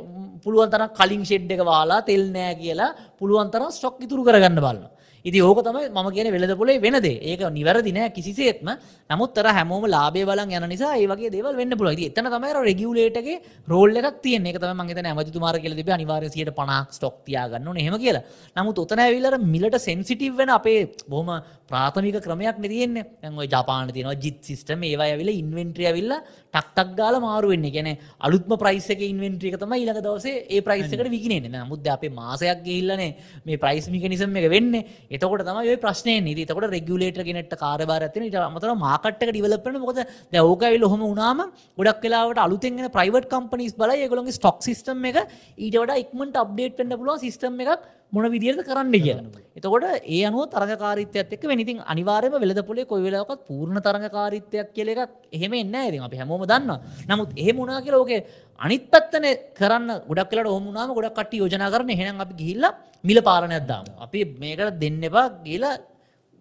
පුළුවන්තර 0.45 0.83
කලින් 0.99 1.23
ෂෙඩ් 1.29 1.53
එක 1.55 1.63
වාලා 1.71 2.01
තෙල් 2.09 2.25
නෑ 2.37 2.55
කියලා 2.63 2.95
පුළුවන්තර 3.21 3.69
ස්ටොක් 3.77 4.01
ඉතුරු 4.07 4.25
කරගන්න 4.25 4.59
බලන්න 4.59 4.89
ඉති 5.25 5.41
ඕක 5.41 5.61
තමයි 5.61 5.89
ම 5.91 6.11
කියන 6.11 6.31
වෙලද 6.31 6.55
පොලේ 6.57 6.79
වෙනදේ 6.79 7.19
ඒක 7.23 7.43
නිවැරදි 7.51 7.93
නෑ 7.93 8.11
කිසිසේත්ම. 8.11 8.69
නමුත් 9.11 9.39
අර 9.39 9.47
හැමෝම 9.51 9.85
ලාබේ 9.87 10.25
බලන් 10.25 10.53
යන 10.53 10.69
නිසා 10.69 10.95
ඒවගේ 10.97 11.31
දේවල් 11.31 11.57
වෙන්න 11.57 11.77
පුල 11.77 11.89
එතන 11.89 12.27
තමයි 12.27 12.53
රෙගියලේටගේ 12.61 13.39
රෝල් 13.69 13.95
එකක් 13.95 14.23
තියන 14.23 14.47
එක 14.47 14.59
තම 14.59 14.81
මගේ 14.81 15.05
ඇමතිතුමාර 15.05 15.59
කියල 15.59 15.75
තිබ 15.75 15.91
අනිවාරසියට 15.91 16.53
පනක් 16.53 16.89
ස්ටොක් 16.91 17.25
තියාගන්න 17.25 17.77
හෙම 17.79 17.97
කියලා. 17.97 18.25
නමුත් 18.57 18.79
ඔතන 18.79 19.01
ඇවිල්ලර 19.01 19.39
මිලට 19.45 19.79
සෙන්සිටිව් 19.81 20.37
වෙන 20.37 20.51
අපේ 20.51 20.81
බොහම 21.09 21.31
ප්‍රාථමික 21.69 22.19
ක්‍රමයක් 22.21 22.59
නතියෙන්නේ 22.59 23.05
ඇ 23.23 23.49
ජපාන 23.49 23.91
තියන 23.91 24.09
ජිත් 24.17 24.39
සිස්ටම 24.43 24.83
ඒවා 24.83 25.09
ඇවිල 25.09 25.31
ඉන්වෙන්ට්‍රිය 25.35 25.91
විල්ල 25.93 26.15
ටක්ටක් 26.17 26.95
ගාල 26.97 27.17
මාරුවෙන්නේ 27.21 27.73
ගැන 27.73 27.91
අලුත්ම 28.21 28.53
ප්‍රයිසක 28.57 29.03
ඉන්වෙන්ට්‍රියක 29.03 29.57
තම 29.57 29.75
ඊලක 29.75 30.01
දවසේ 30.01 30.45
ඒ 30.49 30.61
ප්‍රයිසකට 30.61 31.05
විකිනේ 31.07 31.41
නමුද 31.47 31.89
අපේ 31.89 32.13
මාසයක් 32.13 32.63
ගිල්ලනේ 32.65 33.11
මේ 33.45 33.59
ප්‍රයිස්මික 33.59 34.07
නිසම 34.07 34.37
එක 34.37 34.49
වෙන්න 34.49 34.73
එතකොට 35.11 35.43
තම 35.43 35.79
ප්‍රශ්නය 35.79 36.15
නීති 36.21 36.45
තකොට 36.45 36.69
රෙගුලේට 36.69 37.21
ගෙනට 37.21 37.55
කාරබාර 37.57 38.03
ඇතින 38.03 38.25
ට 38.25 38.41
අමතර 38.41 38.73
මාකට්ට 38.77 39.25
ඩිවලපන 39.27 39.79
මොකද 39.79 40.01
දැවෝකයි 40.31 40.79
ලොහම 40.79 41.05
උනාම 41.05 41.41
ගොඩක් 41.79 42.03
කලාවට 42.03 42.39
අලුතෙන් 42.39 42.83
ප්‍රයිවට් 42.91 43.29
කම්පනිස් 43.29 43.73
බල 43.75 43.95
ඒගොළොගේ 43.97 44.37
ස්ටොක් 44.37 44.61
සිස්ටම් 44.61 45.07
එක 45.11 45.23
ඊට 45.59 45.77
වඩා 45.77 46.03
ඉක්මට 46.03 46.37
අප්ඩේට් 46.37 46.77
පෙන්න්න 46.77 46.97
පුළුව 46.97 47.21
සිස්ටම් 47.21 47.57
එකක් 47.65 47.89
මොන 48.13 48.25
විදිරද 48.33 48.61
කරන්න 48.65 48.93
කියලා. 48.97 49.25
එතකොට 49.57 49.85
ඒ 50.07 50.21
අනුව 50.29 50.45
තරගකාරිත්‍යයත් 50.49 51.33
එක්ක 51.37 51.45
වෙනිතින් 51.45 51.79
අනිවාර්යම 51.85 52.35
වෙලද 52.35 52.61
පොලේ 52.69 52.85
කොයි 52.85 53.05
වෙලාවකත් 53.07 53.41
පූර්ණ 53.49 53.81
තරගකාරිත්වයක් 53.81 54.69
කියල 54.77 54.89
එකක් 54.95 55.13
එහෙම 55.33 55.53
එන්න 55.55 55.75
ඇති 55.75 56.01
අපි 56.01 56.21
හැමෝම 56.21 56.45
දන්න 56.47 56.73
නමුත් 57.11 57.31
එහෙ 57.37 57.53
මුණනා 57.53 57.83
කියලා 57.85 58.03
ඕකේ 58.03 58.21
අනිත් 58.61 58.87
පත්තන 58.93 59.27
කරන්න 59.59 59.91
ගොඩක් 60.09 60.31
කලට 60.31 60.49
හොමුණනාම 60.49 60.95
ගොඩක් 60.95 61.19
කට 61.19 61.41
යෝජන 61.43 61.67
කරන 61.75 61.93
හෙන 62.01 62.25
අපි 62.27 62.35
ගිහිල්ල 62.41 62.67
මිල 63.05 63.21
පාලනයක් 63.21 63.67
දාම. 63.67 63.85
අපි 63.99 64.25
මේකට 64.41 64.81
දෙන්න 64.81 65.01
එපා 65.03 65.27
කියලා 65.45 65.77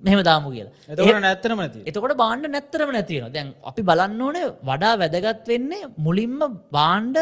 මෙහෙම 0.04 0.24
දාමු 0.24 0.50
කියලා. 0.56 0.74
එතකට 0.90 1.20
නැත්තනම 1.20 1.60
නැති 1.60 1.84
එතකොට 1.90 2.18
බාණ්ඩ 2.24 2.54
නැත්තරම 2.56 2.90
නැතිවෙන 2.92 3.34
දැන් 3.34 3.54
අපි 3.64 3.82
බලන්න 3.82 4.22
ඕනේ 4.22 4.48
වඩා 4.64 4.96
වැදගත් 5.04 5.46
වෙන්නේ 5.48 5.92
මුලින්ම 6.00 6.40
බාණ්ඩ 6.72 7.18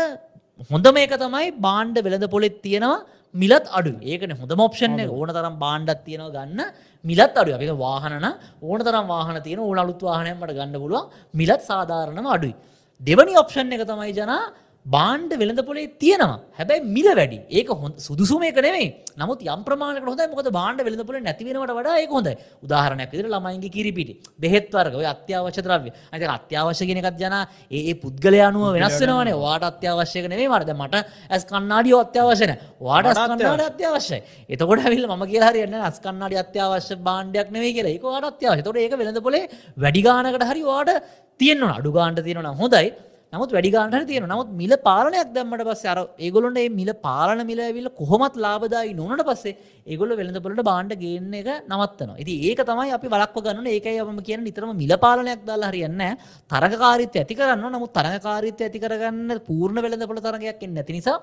හොඳ 0.69 0.87
මේක 0.93 1.13
තමයි 1.17 1.47
බාණ්ඩ 1.59 2.03
වෙළඳ 2.05 2.27
පොලෙත් 2.29 2.57
තියෙනවා 2.61 2.97
මිලත් 3.35 3.65
අඩු 3.77 3.91
ඒකන 4.01 4.31
හොඳ 4.39 4.53
මොප්ෂන් 4.61 4.99
ඕන 5.07 5.29
තරම් 5.37 5.55
බාණ්ඩත් 5.63 6.03
තියෙනවා 6.07 6.35
ගන්න 6.35 6.61
මිලත් 7.05 7.35
අඩු 7.41 7.55
අපි 7.57 7.67
වාහන 7.85 8.13
ඕන 8.61 8.79
තරම් 8.87 9.07
වාහන 9.13 9.41
තියෙන 9.45 9.59
ඕන 9.59 9.77
අලුත් 9.77 10.01
වාහනයමට 10.01 10.53
ගන්න 10.57 10.77
පුළුවන්. 10.83 11.09
මිලත් 11.33 11.61
සාධාරණම 11.61 12.27
අඩුයි. 12.35 12.55
දෙවනි 13.01 13.33
ඔප්ෂන් 13.37 13.73
එක 13.75 13.83
තමයි 13.91 14.13
ජනා 14.13 14.41
බාණ්ඩ 14.85 15.31
වෙළඳ 15.41 15.61
පොලේ 15.67 15.87
තියෙනවා. 16.01 16.39
හැබැයි 16.57 16.85
මිල 16.95 17.07
වැඩි. 17.19 17.37
ඒක 17.49 17.69
හො 17.69 17.87
සුදුසුම 17.97 18.43
එක 18.49 18.57
නෙවෙයි 18.65 18.87
නමුත් 19.17 19.39
යම් 19.53 19.61
ප්‍රමාණයකට 19.67 20.09
හොඳයි. 20.11 20.27
මොකද 20.33 20.49
බාණ්ඩ 20.57 20.83
වෙළඳ 20.87 21.03
පොලේ 21.09 21.23
නැති 21.27 21.47
වෙනවට 21.47 21.73
වඩා 21.79 21.95
ඒක 22.01 22.11
හොඳයි. 22.17 22.33
උදාහරණයක් 22.65 23.09
විදිහට 23.13 23.31
ළමයින්ගේ 23.33 23.73
කිරිපිටි. 23.75 24.13
බෙහෙත් 24.43 24.69
වර්ග. 24.75 24.93
ඔය 25.01 25.07
අත්‍යවශ්‍ය 25.13 25.61
ද්‍රව්‍ය. 25.67 25.89
අනිත් 26.13 26.29
අත්‍යවශ්‍ය 26.37 26.85
කියන 26.89 27.01
එකත් 27.01 27.17
ජනා 27.23 27.41
ඒ 27.71 27.81
ඒ 27.89 27.95
පුද්ගලයා 28.03 28.49
අනුව 28.51 28.65
වෙනස් 28.77 28.99
වෙනවනේ. 29.01 29.35
ඔයාට 29.35 29.65
අත්‍යවශ්‍ය 29.71 30.17
එක 30.21 30.29
නෙවෙයි 30.33 30.49
මට 30.53 30.69
දැන් 30.69 30.79
මට 30.81 30.95
ඇස් 31.33 31.43
කණ්ණාඩිය 31.51 31.97
අත්‍යවශ්‍ය 32.03 32.45
නැහැ 32.51 32.69
ඔයාට 32.85 33.09
ඇස් 33.09 33.21
කණ්ණාඩිය 33.23 33.69
අත්‍යවශ්‍යයි. 33.71 34.21
එතකොට 34.53 34.85
ඇවිල්ලා 34.85 35.17
මම 35.17 35.25
කියලා 35.33 35.51
හරියන්නේ 35.51 35.73
නැහැ 35.73 35.89
ඇස් 35.89 35.99
කණ්ණාඩිය 36.05 36.41
අත්‍යවශ්‍ය 36.45 37.01
භාණ්ඩයක් 37.09 37.49
නෙවෙයි 37.57 37.73
කියලා. 37.77 37.95
ඒක 37.95 38.05
ඔයාට 38.05 38.29
අත්‍යවශ්‍යයි. 38.31 38.61
එතකොට 38.61 38.81
ඒක 38.85 38.95
වෙළඳ 39.01 39.21
පොලේ 39.27 39.43
වැඩි 39.83 40.05
ගානකට 40.07 40.47
හරි 40.51 40.63
ඔයාට 40.71 41.03
තියෙන්න 41.39 41.65
ඕන. 41.65 41.75
අඩු 41.79 41.97
ගානට 41.97 42.25
තියෙනවා 42.27 42.47
නම් 42.47 42.63
හොඳයි 42.63 42.87
නමුත් 43.35 43.53
වැඩි 43.55 43.71
ගානට 43.75 44.07
තියෙන 44.09 44.27
නමුත් 44.31 44.51
මිල 44.61 44.73
පාලනයක් 44.87 45.31
දැම්මට 45.35 45.63
පස්සේ 45.69 45.91
අර 45.93 45.99
ඒගොල්ලොන්ට 46.25 46.59
මේ 46.59 46.69
මිල 46.79 46.91
පාලන 47.05 47.41
මිල 47.49 47.61
ඇවිල්ලා 47.65 47.97
කොහොමත් 48.01 48.35
ලාභදායි 48.45 48.93
නොවනට 48.99 49.25
පස්සේ 49.29 49.55
ඒගොල්ලෝ 49.87 50.19
වෙළඳපොළට 50.19 50.63
බාණ්ඩ 50.69 50.95
ගේන්න 51.03 51.33
එක 51.41 51.49
නවත්තනවා. 51.71 52.19
ඉතින් 52.23 52.45
ඒක 52.49 52.61
තමයි 52.69 52.95
අපි 52.97 53.11
වළක්ව 53.13 53.43
ගන්න 53.45 53.59
ඕනේ. 53.61 53.75
ඒකයි 53.77 53.99
අපම 54.03 54.21
කියන්නේ 54.29 54.47
නිතරම 54.47 54.71
මිල 54.83 54.93
පාලනයක් 55.05 55.43
දාලා 55.49 55.71
හරියන්නේ 55.71 55.99
නැහැ. 56.01 56.17
තරගකාරීත්වය 56.51 57.21
ඇති 57.21 57.39
කරන්න 57.41 57.65
ඕන. 57.65 57.75
නමුත් 57.77 57.93
තරගකාරීත්වය 57.99 58.65
ඇති 58.67 58.83
කරගන්න 58.85 59.43
පූර්ණ 59.49 59.83
වෙළඳපොළ 59.85 60.25
තරගයක් 60.27 60.65
එන්නේ 60.65 60.81
නැති 60.81 60.97
නිසා 60.99 61.19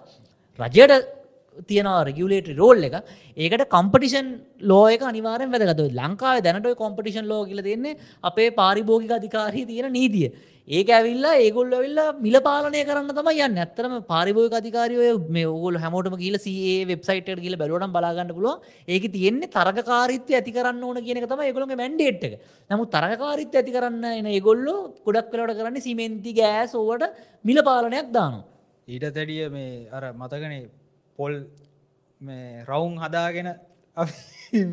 රජයට 0.59 1.22
තියෙනවා 1.69 2.05
රෙගියලේටරි 2.09 2.55
රෝල් 2.57 2.85
එක. 2.89 2.97
ඒකට 3.37 3.65
කම්පටිෂන් 3.75 4.29
ලෝ 4.71 4.87
එක 4.95 5.03
අනිවාරෙන් 5.11 5.53
වැදගත. 5.53 5.83
ලංකාව 6.01 6.43
දැනට 6.47 6.71
කොම්පටිෂන් 6.85 7.29
ලෝ 7.33 7.43
කියල 7.45 7.63
දෙන්නේ 7.69 7.99
අපේ 8.31 8.51
පාරිභෝගික 8.61 9.13
අධිකාරී 9.19 9.67
තියෙන 9.67 9.93
නීතිය. 9.93 10.33
ඒක 10.69 10.89
ඇවිල්ලා 10.97 11.35
ඒගොල්ල 11.45 11.73
වෙල්ලා 11.85 12.15
මිල 12.25 12.37
පාලනය 12.49 12.83
කරන්න 12.89 13.11
තම 13.19 13.31
යන්න. 13.47 13.59
ඇත්තරම 13.65 13.95
පාරිභෝග 14.13 14.55
අධිකාරය 14.61 14.97
මේ 15.37 15.47
ඔගොල් 15.47 15.79
හැමෝටම 15.85 16.17
කියල 16.23 16.39
ඒ 16.41 16.77
වෙබ්සයිට 16.91 17.31
කියල 17.45 17.57
බැලුවටම් 17.63 17.95
බලාගන්න 17.97 18.35
පුළුව 18.37 18.63
ඒක 18.89 19.07
තියෙන්නේ 19.17 19.53
තරගකාරිත්‍ය 19.57 20.39
ඇති 20.39 20.55
කරන්න 20.59 20.83
ඕන 20.83 21.01
කියන 21.07 21.21
තම 21.33 21.43
ඒගොළගේ 21.49 21.81
මැන්ඩේට් 21.83 22.25
එක. 22.29 22.35
නමු 22.71 22.87
තරගකාරිත්‍ය 22.95 23.59
ඇති 23.61 23.77
කරන්න 23.79 24.05
එන 24.21 24.31
ඒගොල්ලෝ 24.37 24.79
ගොඩක් 25.07 25.33
කලට 25.33 25.59
කරන්න 25.59 25.81
සිමෙන්ති 25.89 26.33
ගෑස් 26.41 26.75
ඕවට 26.75 27.11
මිල 27.45 27.61
පාලනයක් 27.71 28.15
දානවා. 28.19 28.47
ඊට 28.89 29.05
තැඩිය 29.17 29.51
මේ 29.57 29.89
අර 29.97 30.05
මතකනේ 30.13 30.63
පොල් 31.19 31.33
රවුන් 32.69 32.93
හදාගෙන 33.05 33.49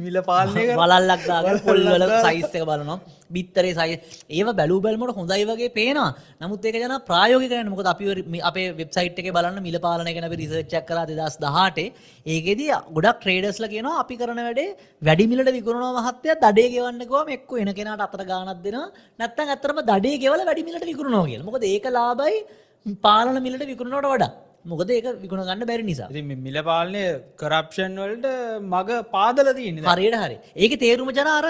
මිල 0.03 0.17
පාලනය 0.21 0.61
කර- 0.61 0.77
වලල්ලක් 0.81 1.23
පොල්වල 1.65 2.03
සයිස් 2.25 2.51
එක 2.57 2.63
බලනවා. 2.69 2.99
බිත්තරේ 3.35 3.73
සයි 3.77 3.95
ඒව 4.37 4.47
බැලූ 4.59 4.79
බැල්මට 4.85 5.15
හොඳයි 5.19 5.45
වගේ 5.49 5.69
පේනවා. 5.77 6.09
නමුත් 6.41 6.65
ඒක 6.65 6.77
ජන 6.83 6.93
ප්‍රායෝගිකන 7.09 7.69
මොකද 7.73 7.87
අපි 7.93 8.41
අපේ 8.49 8.65
වෙබ්සයිට් 8.79 9.19
එක 9.21 9.29
බලන්න 9.37 9.61
මිල 9.61 9.77
පාලන 9.79 10.09
ගැන 10.09 10.27
රිසර්ච්චක් 10.33 10.85
කර 10.89 10.99
දෙදස් 11.11 11.37
දහට. 11.45 11.79
ඒකෙද 12.25 12.61
ගොඩක් 12.97 13.19
ට්‍රේඩස්ල 13.21 13.67
කියන 13.73 13.87
අපි 13.93 14.17
කරන 14.21 14.41
වැඩේ 14.47 14.75
වැඩිමිලට 15.01 15.51
විකුණුව 15.57 15.99
මහත්තය 15.99 16.35
දඩේ 16.43 16.67
ගෙවන්නකවම 16.75 17.29
එක්ක 17.37 17.51
එන 17.63 17.73
කෙනට 17.73 18.05
අතර 18.07 18.23
ගානත් 18.31 18.61
දෙෙන 18.65 18.77
නැත්තන් 19.19 19.53
ඇතරම 19.55 19.79
දඩේ 19.91 20.21
ගෙවල 20.23 20.43
වැඩිමිලට 20.49 20.85
කියල. 20.89 21.43
මොකද 21.43 21.63
ඒක 21.65 21.87
ලාබයි 21.89 22.37
පාලන 23.03 23.41
මිලට 23.47 23.65
විකුණනට 23.71 24.11
වඩා 24.13 24.31
මොකද 24.65 24.89
ඒක 24.91 25.07
විකුණ 25.23 25.43
ගන්න 25.47 25.65
බැරි 25.69 25.83
නිසා. 25.83 26.09
ඉතින් 26.11 26.27
මේ 26.27 26.39
මිල 26.47 26.57
පාලනය 26.69 27.01
කරප්ෂන් 27.41 27.95
වලට 28.03 28.27
මග 28.61 28.89
පාදල 29.13 29.49
තියන්න 29.57 29.79
හරියට 29.87 30.17
හරි. 30.23 30.37
ඒක 30.55 30.73
තේරුම 30.83 31.11
ජන 31.17 31.29
අර 31.37 31.45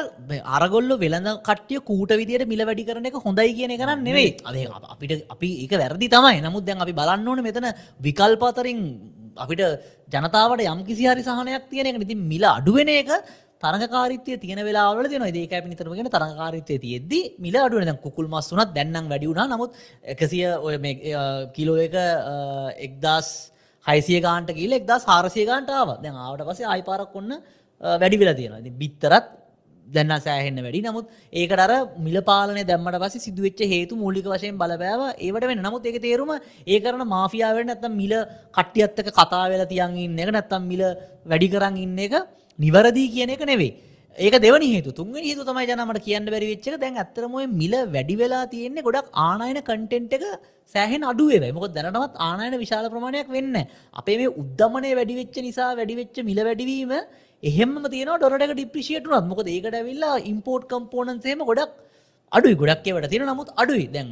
අරගොල්ල 0.57 0.91
වෙළඳ 1.03 1.29
කටිය 1.49 1.81
කූට 1.89 2.13
විදියට 2.21 2.47
මිල 2.53 2.63
වැඩි 2.69 2.87
කරන 2.89 3.09
එක 3.09 3.17
හොඳයි 3.25 3.53
කියන 3.59 3.75
කරන්න 3.81 4.03
නෙවෙයි. 4.09 4.35
අද 4.45 4.55
අපිට 4.93 5.25
අපි 5.35 5.49
ඒක 5.63 5.73
වැරදි 5.83 6.09
තමයි. 6.15 6.41
නමුත් 6.47 6.65
දැන් 6.65 6.81
අපි 6.85 6.93
බලන්න 6.93 7.27
ඕන 7.27 7.43
මෙතන 7.47 7.69
විකල්පතරින් 8.07 8.81
අපිට 9.37 9.61
ජනතාවට 10.13 10.65
යම් 10.73 10.81
කිසි 10.89 11.09
හරි 11.09 11.23
සහනයක් 11.23 11.69
තියෙන 11.71 11.89
එක. 11.89 12.01
ඉතින් 12.07 12.21
මිල 12.33 12.43
අඩුවෙන 12.55 12.89
එක 12.89 13.09
තරකාරිතය 13.63 14.39
තියන 14.39 14.61
වෙලාවල 14.61 15.07
තින 15.09 15.23
ඒක 15.23 15.53
පිනිතරගෙන 15.57 16.09
තරකාරිතය 16.09 16.75
තියෙද්දි 16.77 17.19
මිල 17.39 17.55
අඩුවන 17.57 17.85
දැන් 17.85 18.01
කුකුල් 18.05 18.27
මස් 18.27 18.51
වනත් 18.53 18.69
දැන්නම් 18.75 19.09
වැඩියුණා 19.11 19.47
නමුත් 19.47 19.71
එකසිය 20.05 20.45
ඔය 20.59 20.75
කිලෝ 21.55 21.77
එක 21.87 21.95
එක්දස් 22.79 23.29
හයිසිය 23.85 24.21
ගාන්ට 24.21 24.53
කියල 24.53 24.73
එක්දා 24.73 24.99
සාරසය 24.99 25.43
ගාන්ටාව 25.45 25.89
දැන් 26.03 26.15
ආවට 26.17 26.47
පසේ 26.49 26.67
ආයිපාරක් 26.67 27.15
ඔන්න 27.15 27.35
වැඩි 27.81 28.21
වෙලා 28.21 28.37
තියෙනවා. 28.39 28.61
ඉතින් 28.61 28.79
බිත්තරත් 28.81 29.27
දැන්න 29.87 30.15
සෑහෙන්න 30.19 30.59
වැඩි. 30.59 30.81
නමුත් 30.81 31.05
ඒකට 31.33 31.59
අර 31.59 31.71
මිල 31.99 32.17
පාලන 32.21 32.59
දැම්මට 32.63 32.99
පස 33.03 33.15
සිදුවච්ච 33.19 33.61
හේතු 33.67 33.93
මූලික 33.95 34.27
වශයෙන් 34.27 34.57
බලපෑව. 34.57 35.01
ඒවට 35.17 35.47
වෙන 35.51 35.63
නමුත් 35.67 35.85
ඒක 35.85 36.01
තේරුම 36.01 36.31
ඒ 36.67 36.79
කරන 36.79 37.03
මාෆියාවට 37.07 37.69
නැත්තම් 37.71 37.95
මිල 37.95 38.13
කට්ටියත්තක 38.57 39.09
කතා 39.11 39.45
වෙලා 39.51 39.71
තියන් 39.73 39.97
ඉන්න 39.99 40.19
එක 40.19 40.31
නැත්තම් 40.31 40.69
මිල 40.71 40.83
වැඩි 41.25 41.53
කරන්න 41.53 41.77
ඉන්න 41.77 41.99
එක 41.99 42.15
නිවරදී 42.59 43.07
කියන 43.13 43.31
එක 43.35 43.43
නෙවේ 43.51 43.71
ඒක 44.17 44.35
දෙවනි 44.37 44.67
හේතු 44.73 44.91
තුන්වෙනි 44.91 45.27
හේතු 45.31 45.43
තමයි 45.47 45.65
ජනමට 45.69 46.01
කියන්න 46.05 46.25
බැරි 46.25 46.47
වෙච්ච 46.51 46.67
එක. 46.69 46.77
දැන් 46.83 46.95
ඇත්තටම 46.95 47.35
ඔය 47.39 47.45
මිල 47.53 47.73
වැඩි 47.95 48.15
වෙලා 48.21 48.43
තියෙන්නේ 48.53 48.85
ගොඩක් 48.87 49.07
ආනයන 49.25 49.59
කන්ටෙන්ට් 49.61 50.13
එක 50.17 50.25
සෑහෙන 50.69 51.03
අඩු 51.11 51.25
වෙයි. 51.31 51.53
මොකද 51.57 51.73
දැනටමත් 51.77 52.19
ආනයන 52.19 52.57
විශාල 52.63 52.89
ප්‍රමාණයක් 52.93 53.29
වෙන්න 53.29 53.55
අපේ 53.93 54.17
මේ 54.21 54.35
උද්දමනය 54.41 54.91
වැඩි 54.99 55.19
වෙච්ච 55.21 55.37
නිසා 55.47 55.71
වැඩි 55.79 55.99
වෙච්ච 56.01 56.17
මිල 56.29 56.41
වැඩිවීම 56.47 56.93
එහෙම 57.43 57.71
තියෙන 57.93 58.11
ඩොරට 58.15 58.51
ඩිප්‍රිෂියට 58.51 59.07
උනත් 59.09 59.29
මොකද 59.31 59.47
ඒකට 59.47 59.79
ඇවිල්ලා 59.79 60.15
ඉම්පෝර්ට් 60.31 60.67
කම්පෝනන්සේම 60.73 61.45
ගොඩක් 61.51 61.77
අඩුයි 62.31 62.55
ගොඩක් 62.61 62.87
ඒවට 62.89 63.09
තියෙන 63.11 63.25
නමුත් 63.29 63.49
අඩුයි. 63.61 63.85
දැන් 63.95 64.07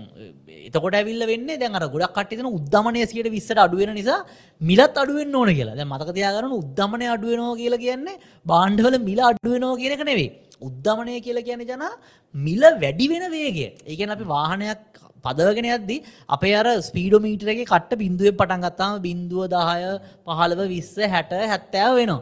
එතකොට 0.68 0.98
ඇවිල්ල 1.00 1.24
වෙන්න 1.32 1.48
දැන් 1.62 1.78
අර 1.80 1.86
ගොඩක් 1.96 2.14
කට්ටියන 2.18 2.50
උද්දමනය 2.58 3.06
සියට 3.12 3.30
විස්සට 3.36 3.60
අඩුවෙන 3.66 3.94
නිසා 4.00 4.20
මිලත් 4.62 4.98
අඩුවෙන් 5.04 5.36
ඕන 5.40 5.50
කියලා. 5.58 5.78
දැන් 5.80 5.90
මතක 5.94 6.16
තියාගන්න 6.18 6.58
උද්දමනය 6.62 7.06
අඩුවෙනවා 7.16 7.58
කියලා 7.62 7.84
කියන්නේ 7.86 8.22
බාණ්ඩවල 8.52 8.98
මිල 9.10 9.20
අඩුවෙනවා 9.30 9.80
කියන 9.82 9.96
එක 9.98 10.04
නෙවෙයි. 10.12 10.30
උද්දමනය 10.68 11.20
කියලා 11.26 11.48
කියන්නේ 11.50 11.70
ජනා 11.72 11.92
මිල 12.36 12.64
වැඩි 12.84 13.06
වෙන 13.14 13.26
වේගය. 13.36 13.66
ඒ 13.90 13.96
කියන්නේ 14.00 14.18
අපි 14.18 14.26
වාහනයක් 14.36 14.82
පදවගෙන 15.26 15.68
යද්දි 15.76 15.98
අපේ 16.36 16.56
අර 16.62 16.68
ස්පීඩෝමීටරගේ 16.88 17.70
කට්ට 17.74 18.02
බිඳුවෙන් 18.04 18.40
පටන් 18.40 18.66
ගත්තාම 18.66 18.98
බිඳුව 19.06 19.46
දහය 19.54 19.94
පහළව 20.26 20.62
විස්ස 20.74 20.96
හැට 21.14 21.32
හැත්තෑව 21.54 22.02
වෙනවා. 22.02 22.22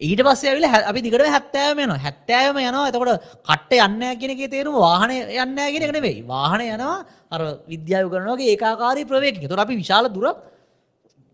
ඊට 0.00 0.20
පස්ස 0.22 0.44
ඇවිල 0.46 0.66
අපි 0.90 1.00
දිකට 1.02 1.24
හැත්තෑම 1.26 1.78
යන 1.84 1.92
හැත්තෑම 1.98 2.56
යනවා. 2.56 2.88
එතකොට 2.90 3.24
කට්ට 3.48 3.72
යන්න 3.86 4.02
කියනක 4.20 4.42
තේරුම 4.52 4.76
වාහන 4.78 5.10
යන්න 5.10 5.58
ගෙන 5.74 5.92
නෙවෙයි. 5.96 6.22
වාහන 6.24 6.62
යනවා. 6.66 7.04
අර 7.30 7.40
විද්‍යාව 7.66 8.06
කරනගේ 8.12 8.54
ඒකාකාරී 8.54 9.08
ප්‍රවේක 9.10 9.42
තොර 9.48 9.58
අපි 9.58 9.74
විශාල 9.74 10.06
දුර 10.08 10.30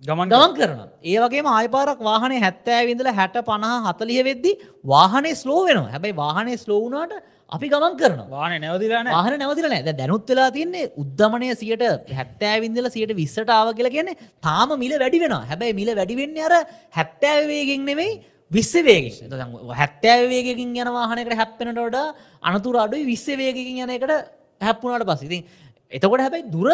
ගමන් 0.03 0.33
ගමන් 0.33 0.57
කරන 0.57 0.81
ඒවගේ 1.05 1.45
ආයපාරක් 1.53 2.01
වාහනේ 2.01 2.41
හැත්තෑවිඳල 2.41 3.13
හැට 3.13 3.37
පණහ 3.45 3.87
හතලිය 3.91 4.25
වෙද්දි 4.25 4.57
වාහනේ 4.87 5.37
ස්ලෝ 5.43 5.61
වෙනවා. 5.69 5.93
හැබැයි 5.95 6.21
වාහනේ 6.25 6.57
ස්ලෝවනාට 6.65 7.13
අපි 7.53 7.67
ගමන් 7.69 7.95
කරනවා. 8.01 8.29
වාන 8.31 8.53
නැවදිලාන 8.65 9.13
වාහන 9.13 9.39
නැවතිල 9.39 9.69
නෑ 9.69 9.93
දැනුත් 9.93 10.29
වෙලා 10.31 10.51
තින්නේ 10.51 10.91
උද්ධමනය 11.03 11.55
සියට 11.55 11.85
හැත්තෑවින්දල 12.19 12.89
සියට 12.97 13.13
විස්සට 13.21 13.51
ආව 13.51 13.77
කියලා 13.77 13.97
කියන්නේ 13.97 14.21
තාම 14.41 14.73
මිල 14.83 14.95
වැඩි 15.03 15.21
වෙන 15.25 15.35
හැබැයි 15.51 15.81
මිල 15.81 15.91
වැඩිවෙන්න 15.99 16.47
අර 16.49 16.55
හැත්තෑවේගෙන් 16.99 17.85
නෙවෙයි 17.91 18.15
විස්සවේග 18.51 19.05
හැත්තෑවේගකින් 19.73 20.75
යන 20.75 20.91
වාහනකට 20.91 21.35
හැප්පෙනට 21.35 21.79
වඩා 21.79 22.15
අනතුර 22.43 22.77
අඩුයි 22.77 23.07
විස්සවේගකින් 23.07 23.79
යන 23.79 23.91
එකට 23.91 24.13
හැප්පුුණට 24.61 25.07
පස්සිතින් 25.07 25.45
එතකොට 25.93 26.21
හැබැයි 26.21 26.51
දුර 26.51 26.69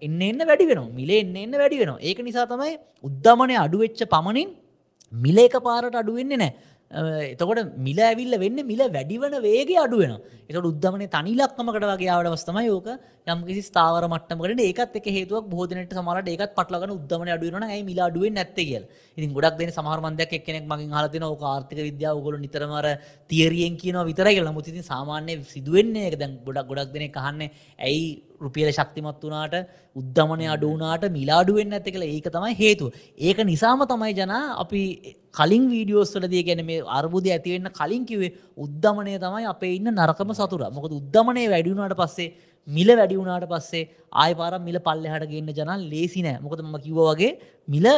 එන්න 0.00 0.20
එන්න 0.22 0.42
වැඩි 0.42 0.68
වෙන 0.68 0.84
මිලේ 0.92 1.20
එන්න 1.20 1.36
එන්න 1.36 1.54
වැඩි 1.54 1.80
වෙන 1.80 1.96
ඒක 2.00 2.20
නිසා 2.20 2.46
තමයි 2.46 2.76
උද්ධමනය 3.04 3.56
අඩුවෙච්ච 3.56 4.04
පමණින් 4.06 4.54
මිල 5.12 5.38
එක 5.38 5.56
පාරට 5.60 5.94
අඩුවෙන්නේ 5.94 6.36
නෑ 6.36 6.52
එතකොට 6.94 7.74
මිල 7.78 7.98
ඇවිල්ල 8.00 8.34
වෙන්න 8.38 8.58
මිල 8.64 8.82
වැඩිවන 8.88 9.34
වේගේ 9.42 9.78
අඩුවෙන 9.78 10.14
එතට 10.48 10.68
උද්ධමන 10.70 11.04
තනිලක්කමකට 11.08 11.86
වගේ 11.90 12.10
ආවටවස්තම 12.10 12.58
යෝක 12.62 12.88
යම් 13.26 13.40
කිසි 13.48 13.62
ස්ථාවර 13.62 14.06
මට්ටමකට 14.06 14.62
ඒකත් 14.62 14.98
එක 15.00 15.08
හේතුවක් 15.10 15.48
බෝධනට 15.50 15.92
සමට 15.92 16.28
ඒකත් 16.28 16.54
පටලගන 16.54 16.94
උද්ධමන 16.96 17.32
අඩුවන 17.36 17.66
ඇයි 17.66 17.82
මිල 17.82 18.00
අඩුවෙන් 18.00 18.34
නැත්ත 18.34 18.54
කිය 18.56 18.78
ඉතින් 19.18 19.32
ගොඩක් 19.32 19.58
දෙන 19.58 19.70
සමහරමන්දයක් 19.70 20.36
එක්කෙනෙක් 20.38 20.66
මගින් 20.66 20.92
හලතින 20.92 21.24
ඕක 21.24 21.42
ආර්ථික 21.44 21.80
විද්‍යාව 21.80 22.22
ගොල 22.22 22.36
නිතරමර 22.36 22.86
තියරියෙන් 23.30 23.76
කියන 23.76 23.98
විතර 24.04 24.28
කියලා. 24.28 24.52
මුතිතින් 24.52 24.82
සාමාන්‍ය 24.84 25.38
සිදුවෙන්නේ 25.44 26.08
එක 26.10 26.18
දැන් 26.18 26.38
ගොඩක් 26.44 26.68
ගොඩක් 26.68 26.92
දෙන 26.92 27.10
කහන්නේ 27.10 27.50
ඇයි 27.78 28.22
රුපියල 28.40 28.70
ශක්තිමත් 28.70 29.20
වනාට 29.22 29.54
උද්ධමනය 29.96 30.46
අඩුනාට 30.48 31.04
මිලාඩුවෙන් 31.10 31.72
ඇති 31.72 31.90
කළ 31.90 32.06
ඒක 32.06 32.26
තමයි 32.28 32.54
හේතු. 32.54 32.86
ඒක 33.18 33.38
නිසාම 33.44 33.84
තමයි 33.84 34.14
ජනා 34.14 34.42
අපි 34.56 34.82
කලින් 35.32 35.68
වීඩියෝස්වලදී 35.68 36.42
ගැන 36.44 36.64
මේ 36.64 36.80
අර්බුද 36.92 37.28
ඇතිවෙන්න 37.28 37.70
කලින් 37.72 38.02
කිවේ 38.04 38.32
උද්ධමනය 38.58 39.14
තමයි 39.18 39.46
අපේ 39.46 39.76
ඉන්න 39.76 39.92
නරකම 39.92 40.32
සතුර 40.32 40.64
මොකද 40.70 40.92
උද්ධමනය 40.92 41.46
වැඩියුණට 41.46 41.96
පස්සේ 41.96 42.28
මිල 42.68 42.90
වැඩි 42.92 43.16
වුණාට 43.16 43.46
පස්සේ 43.46 43.88
ආය 44.14 44.34
පාර 44.34 44.52
මිල 44.60 44.78
පල්ලෙහට 44.80 45.26
ගන්න 45.26 45.50
ජනල් 45.52 45.88
ලේසි 45.88 46.22
නෑ 46.22 46.38
මොකද 46.40 46.62
ම 46.62 46.76
කිව 46.80 47.00
වගේ 47.02 47.32
මිල 47.68 47.88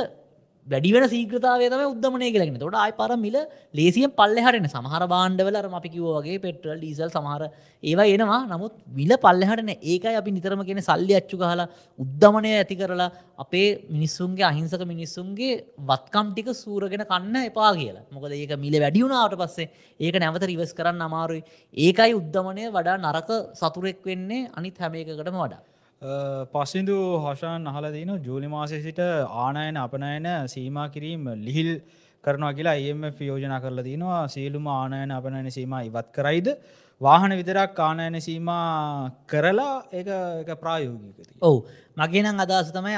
වැඩිවෙන 0.66 1.04
සීකතාවේ 1.12 1.68
තම 1.72 1.82
උද්දමනය 1.92 2.28
කියලගෙන 2.34 2.58
තොට 2.62 2.76
ආය 2.82 2.92
පර 3.00 3.12
මිල 3.24 3.36
ලේසියෙන් 3.78 4.12
පල්ලෙහටන 4.18 4.66
සමහර 4.72 5.02
බාණ්ඩවල 5.12 5.56
අපි 5.78 5.90
කිවෝගේ 5.94 6.38
පෙට්‍රල් 6.44 6.78
ඩීසල් 6.80 7.10
සමහර 7.16 7.42
ඒවා 7.82 8.06
එනවා. 8.14 8.40
නමුත් 8.52 8.72
විල 8.98 9.12
පල්ලෙහටන 9.24 9.70
ඒකයි 9.92 10.16
අපි 10.22 10.30
නිතරම 10.36 10.62
කියෙන 10.68 10.82
සල්ලි 10.88 11.14
අච්චු 11.20 11.38
කහලා 11.42 11.68
උද්ධමනය 11.98 12.50
ඇති 12.60 12.78
කරලා 12.80 13.08
අපේ 13.44 13.68
මිනිස්සුන්ගේ 13.96 14.46
අහිංසක 14.50 14.82
මිනිස්සුන්ගේ 14.92 15.52
වත්කම් 15.90 16.26
ටික 16.32 16.50
සූරගෙන 16.62 17.06
කන්න 17.12 17.36
එපා 17.50 17.70
කියලා. 17.78 18.04
මොකද 18.10 18.34
ඒක 18.40 18.56
මිල 18.64 18.76
වැඩියුණාවට 18.84 19.38
පස්සේ 19.42 19.70
ඒක 20.00 20.18
නැවත 20.24 20.48
රිවස් 20.50 20.74
කරන්න 20.80 21.06
අමාරුයි. 21.08 21.42
ඒකයි 21.86 22.18
උද්ධමනය 22.20 22.66
වඩා 22.76 22.98
නරක 23.04 23.30
සතුරෙක් 23.62 24.02
වෙන්නේ 24.10 24.50
අනිත් 24.58 24.78
හැම 24.82 25.00
එකකටම 25.02 25.40
වඩා. 25.44 25.62
පස්සිදු 26.02 26.96
හොෂාන් 27.18 27.66
අහල 27.66 27.84
දන 27.90 28.22
ජූලි 28.22 28.48
මාසය 28.48 28.82
සිට 28.82 28.98
ආනයන 28.98 29.76
අපනයන 29.76 30.26
සීම 30.46 30.76
කිරීම 30.92 31.24
ලිහිල් 31.38 31.80
කරනවා 32.24 32.52
කියලා 32.52 32.76
එම 32.76 33.02
යෝජන 33.20 33.54
කරලා 33.60 33.82
තිනවා. 33.82 34.28
සියලුම 34.28 34.66
ආනයන 34.68 35.10
අපනයන 35.10 35.50
සීම 35.50 35.72
ඉවත් 35.80 36.12
කරයිද? 36.12 36.48
වාහන 37.00 37.32
විතරක් 37.36 37.78
ආනයන 37.78 38.16
සීම 38.20 38.48
කරලා 39.26 39.84
ඒ 39.92 40.54
ප්‍රායෝගිකති. 40.56 41.22
ඔවු 41.42 41.58
මගේනම් 41.94 42.40
අදස 42.40 42.70
තමයි 42.72 42.96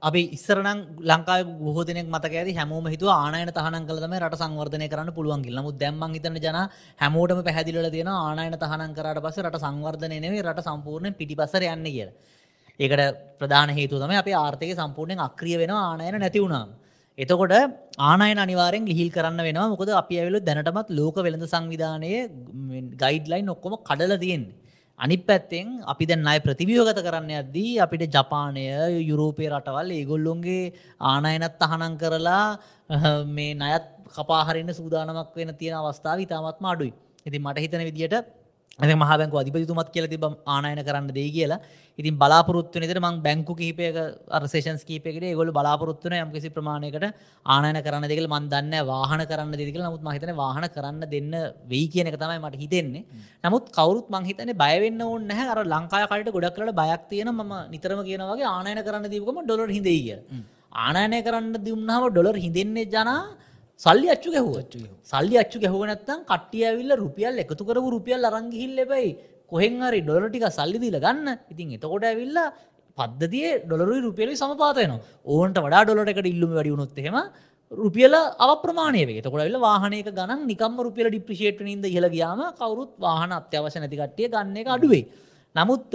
අපි 0.00 0.22
ඉස්සරනම් 0.36 0.78
ලංකා 1.02 1.38
ගහෝදනෙක් 1.66 2.06
මතක 2.06 2.34
ඇති 2.34 2.54
හැමෝම 2.54 2.86
හිතු 2.86 3.06
ආනයන 3.08 3.50
තහන 3.50 3.86
කලම 3.88 4.14
රට 4.20 4.38
සංවර්ධනය 4.38 4.86
කරන්න 4.88 5.10
පුළුවන් 5.12 5.42
නමු 5.42 5.72
දැම්ම 5.74 6.14
හිතන 6.14 6.38
ජන 6.38 6.58
හැමෝටම 7.02 7.42
පැහැදිල 7.42 7.90
තියෙන 7.90 8.10
ආනයන 8.10 8.54
තහන 8.56 8.94
කරට 8.94 9.22
පස 9.24 9.38
රට 9.42 9.58
සංවර්ධනය 9.58 10.20
නෙවේ 10.20 10.42
රට 10.42 10.62
සම්පූර්ණ 10.62 11.14
පිටිපසර 11.14 11.62
යන්න 11.64 11.86
කියලා. 11.86 12.14
ඒකට 12.80 13.02
ප්‍රධාන 13.40 13.70
හේතු 13.70 13.98
තම 13.98 14.14
අප 14.14 14.28
ආර්ථක 14.34 14.70
සම්පූර්ණයෙන් 14.72 15.20
අක්‍රිය 15.20 15.58
වෙන 15.58 15.70
ආනයන 15.72 16.20
නැති 16.20 16.38
වුණාම්. 16.38 16.70
එතකොට 17.18 17.52
ආනයන 17.98 18.38
අනිවාරෙන් 18.44 18.84
ගිහිල් 18.90 19.08
කරන්න 19.16 19.40
වෙනවා 19.46 19.68
මොකද 19.72 19.90
අපි 20.02 20.14
ඇවිලු 20.20 20.38
දැනටමත් 20.40 20.90
ලෝක 20.98 21.16
වෙළඳ 21.26 21.44
සංවිධානයේ 21.52 22.20
ගයිඩ්ලයින් 23.02 23.52
ඔක්කොම 23.54 23.74
කඩල 23.88 24.14
තියෙන්නේ. 24.24 24.56
අනි 25.00 25.16
පැත්තෙන් 25.28 25.66
අපි 25.92 26.04
දැන් 26.10 26.26
අය 26.32 26.40
ප්‍රතිවියෝගත 26.46 27.00
කරන්න 27.06 27.32
අද්දී 27.42 27.80
අපිට 27.84 28.04
ජපානය 28.16 28.64
යුරෝපය 29.10 29.44
රටවල් 29.52 29.90
ඒගොල්ලොන්ගේ 29.98 30.72
ආනයනත් 31.12 31.64
අහනං 31.68 31.96
කරලා 32.02 32.46
මේ 33.36 33.54
නයත් 33.54 33.86
කපාහරන්න 34.16 34.70
සූදානමක් 34.78 35.34
වෙන 35.36 35.52
තියෙන 35.60 35.76
අවස්ථාව 35.80 36.24
ඉතාමත්ම 36.24 36.66
අඩුයි. 36.72 36.92
ඉති 37.26 37.38
මට 37.38 37.58
හිතන 37.64 37.84
විදිට 38.82 38.94
ඇ 38.94 39.00
මහබැංකු 39.02 39.36
අධිපතිතුමත් 39.40 39.90
කියල 39.94 40.06
තිබ 40.08 40.24
ආනයන 40.46 40.80
කරන්න 40.84 41.08
දෙයි 41.08 41.30
කියලා. 41.30 41.60
ඉතින් 41.98 42.16
බලාපොරත්තු 42.16 42.80
නිතර 42.80 42.98
මං 42.98 43.20
බැංකු 43.22 43.54
කිහිපයක 43.54 43.96
අර්සේෂන්ස් 44.30 44.82
කීපයකට 44.84 45.26
ගොල 45.36 45.50
බලාපොරත්තුන 45.50 46.14
යම්කිසි 46.14 46.50
ප්‍රමාණයකට 46.56 47.04
ආනයන 47.46 47.78
කරන්න 47.86 48.08
දෙකල 48.12 48.26
මන් 48.26 48.48
දන්න 48.52 48.74
වාහන 48.84 49.22
කරන්න 49.24 49.52
දෙක 49.52 49.78
නමුත් 49.78 50.02
මහිතන 50.02 50.32
වාහන 50.34 50.66
කරන්න 50.76 51.04
දෙන්න 51.14 51.32
වෙයි 51.68 51.86
කියන 51.88 52.10
එක 52.10 52.16
තමයි 52.16 52.38
මට 52.38 52.62
හිතෙන්නේ. 52.62 53.04
නමුත් 53.44 53.70
කවරුත් 53.70 54.08
මංහිතන 54.10 54.50
බයවෙන්න 54.64 55.02
ඕන්න 55.02 55.30
අර 55.44 55.62
ලංකායට 55.66 56.32
ගොඩක් 56.36 56.56
කරට 56.56 56.74
බයක් 56.74 57.06
තියෙන 57.10 57.30
ම 57.30 57.54
නිතරම 57.70 58.02
කියනවගේ 58.08 58.50
ආනයන 58.56 58.82
කරන්න 58.88 59.12
දීකම 59.14 59.40
ඩොලර් 59.44 59.70
හිදේ 59.78 59.98
කිය 60.00 60.18
ආනයනය 60.86 61.22
කරන්න 61.22 61.54
දුන්නාව 61.68 62.10
ඩොලර් 62.10 62.36
හිදෙන්නේ 62.46 62.90
ජනා 62.94 63.20
සල්ලි 63.80 64.08
අච්චු 64.14 64.30
ගැහුව. 64.34 64.56
සල්ලි 65.12 65.36
අච්චු 65.42 65.58
ගැහුව 65.64 65.84
නැත්තම් 65.90 66.20
කට්ටිය 66.30 66.64
ඇවිල්ල 66.70 66.92
රුපියල් 67.04 67.38
එකතු 67.44 67.62
කරපු 67.68 67.88
රුපියල් 67.96 68.28
අරංගිහිල් 68.30 68.82
එබයි 68.84 69.16
කොහෙන් 69.52 69.80
හරි 69.86 70.00
ඩොලර 70.02 70.28
ටික 70.28 70.46
සල්ලි 70.58 70.78
දීල 70.84 70.98
ගන්න. 71.06 71.38
ඉතින් 71.52 71.72
එතකොට 71.78 72.04
ඇවිල්ලා 72.10 72.52
පද්ධතිය 72.98 73.48
ඩොලරුයි 73.64 74.02
රුපියලි 74.08 74.34
සමපාතයන 74.42 74.92
ඕන්ට 75.34 75.58
වඩා 75.66 75.82
ඩොලට 75.86 76.30
ඉල්ලුම 76.34 76.52
වැඩියුණොත් 76.58 77.00
එහෙම 77.02 77.18
රුපියල 77.72 78.14
අවප්‍රමාණය 78.46 79.02
වේ 79.10 79.22
තකොට 79.24 79.42
වෙල 79.48 79.58
වාහනයක 79.66 80.08
ගණන් 80.18 80.46
නිකම් 80.52 80.74
රුපියල 80.86 81.08
ඩිප්‍රිෂේට් 81.10 81.60
නිද 81.68 81.84
ඉහල 81.90 82.06
ගයාම 82.16 82.40
කවරුත් 82.60 82.92
වාහන 83.06 83.32
අත්‍යවශ 83.40 83.78
නැතිකට්ටිය 83.82 84.28
ගන්න 84.34 84.56
එක 84.62 84.68
අඩුවේ 84.76 85.04
නමුත් 85.54 85.86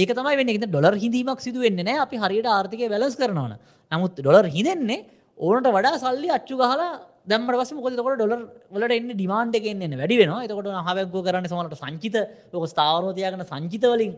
ඒක 0.00 0.10
තමයි 0.18 0.36
වෙන්න. 0.40 0.68
ඩොලර් 0.70 0.94
හිදීමක් 1.04 1.40
සිදු 1.46 1.64
වෙන්න 1.64 1.80
නෑ 1.88 1.98
අපි 2.04 2.16
හරියට 2.22 2.48
ආර්ථකය 2.56 2.86
වැලස් 2.94 3.16
කරනවන. 3.20 3.54
නමුත් 3.92 4.12
ඩොලර් 4.20 4.46
හිදෙන්නේ 4.56 5.04
ඕනට 5.38 5.68
වඩා 5.68 5.98
සල්ලි 5.98 6.28
අච්චු 6.30 6.56
ගහලා 6.56 6.88
දැම්මට 7.26 7.58
පස 7.60 7.72
මොකද 7.72 7.94
තකොට 7.94 8.16
ඩොලර් 8.16 8.42
වලට 8.72 8.96
එන්න 8.96 9.12
ඩිමාන්ඩ 9.12 9.58
එකෙන් 9.58 9.82
එන්න 9.82 9.96
වැඩි 10.00 10.16
වෙන 10.20 10.32
එතකොට 10.38 10.68
හවැක්ගෝ 10.80 11.22
කරන්න 11.22 11.48
සමට 11.48 11.78
සංචිත 11.78 12.16
ලොක 12.52 12.66
ස්ථාවරෝතියගන 12.66 13.44
සංචිතවලින් 13.44 14.12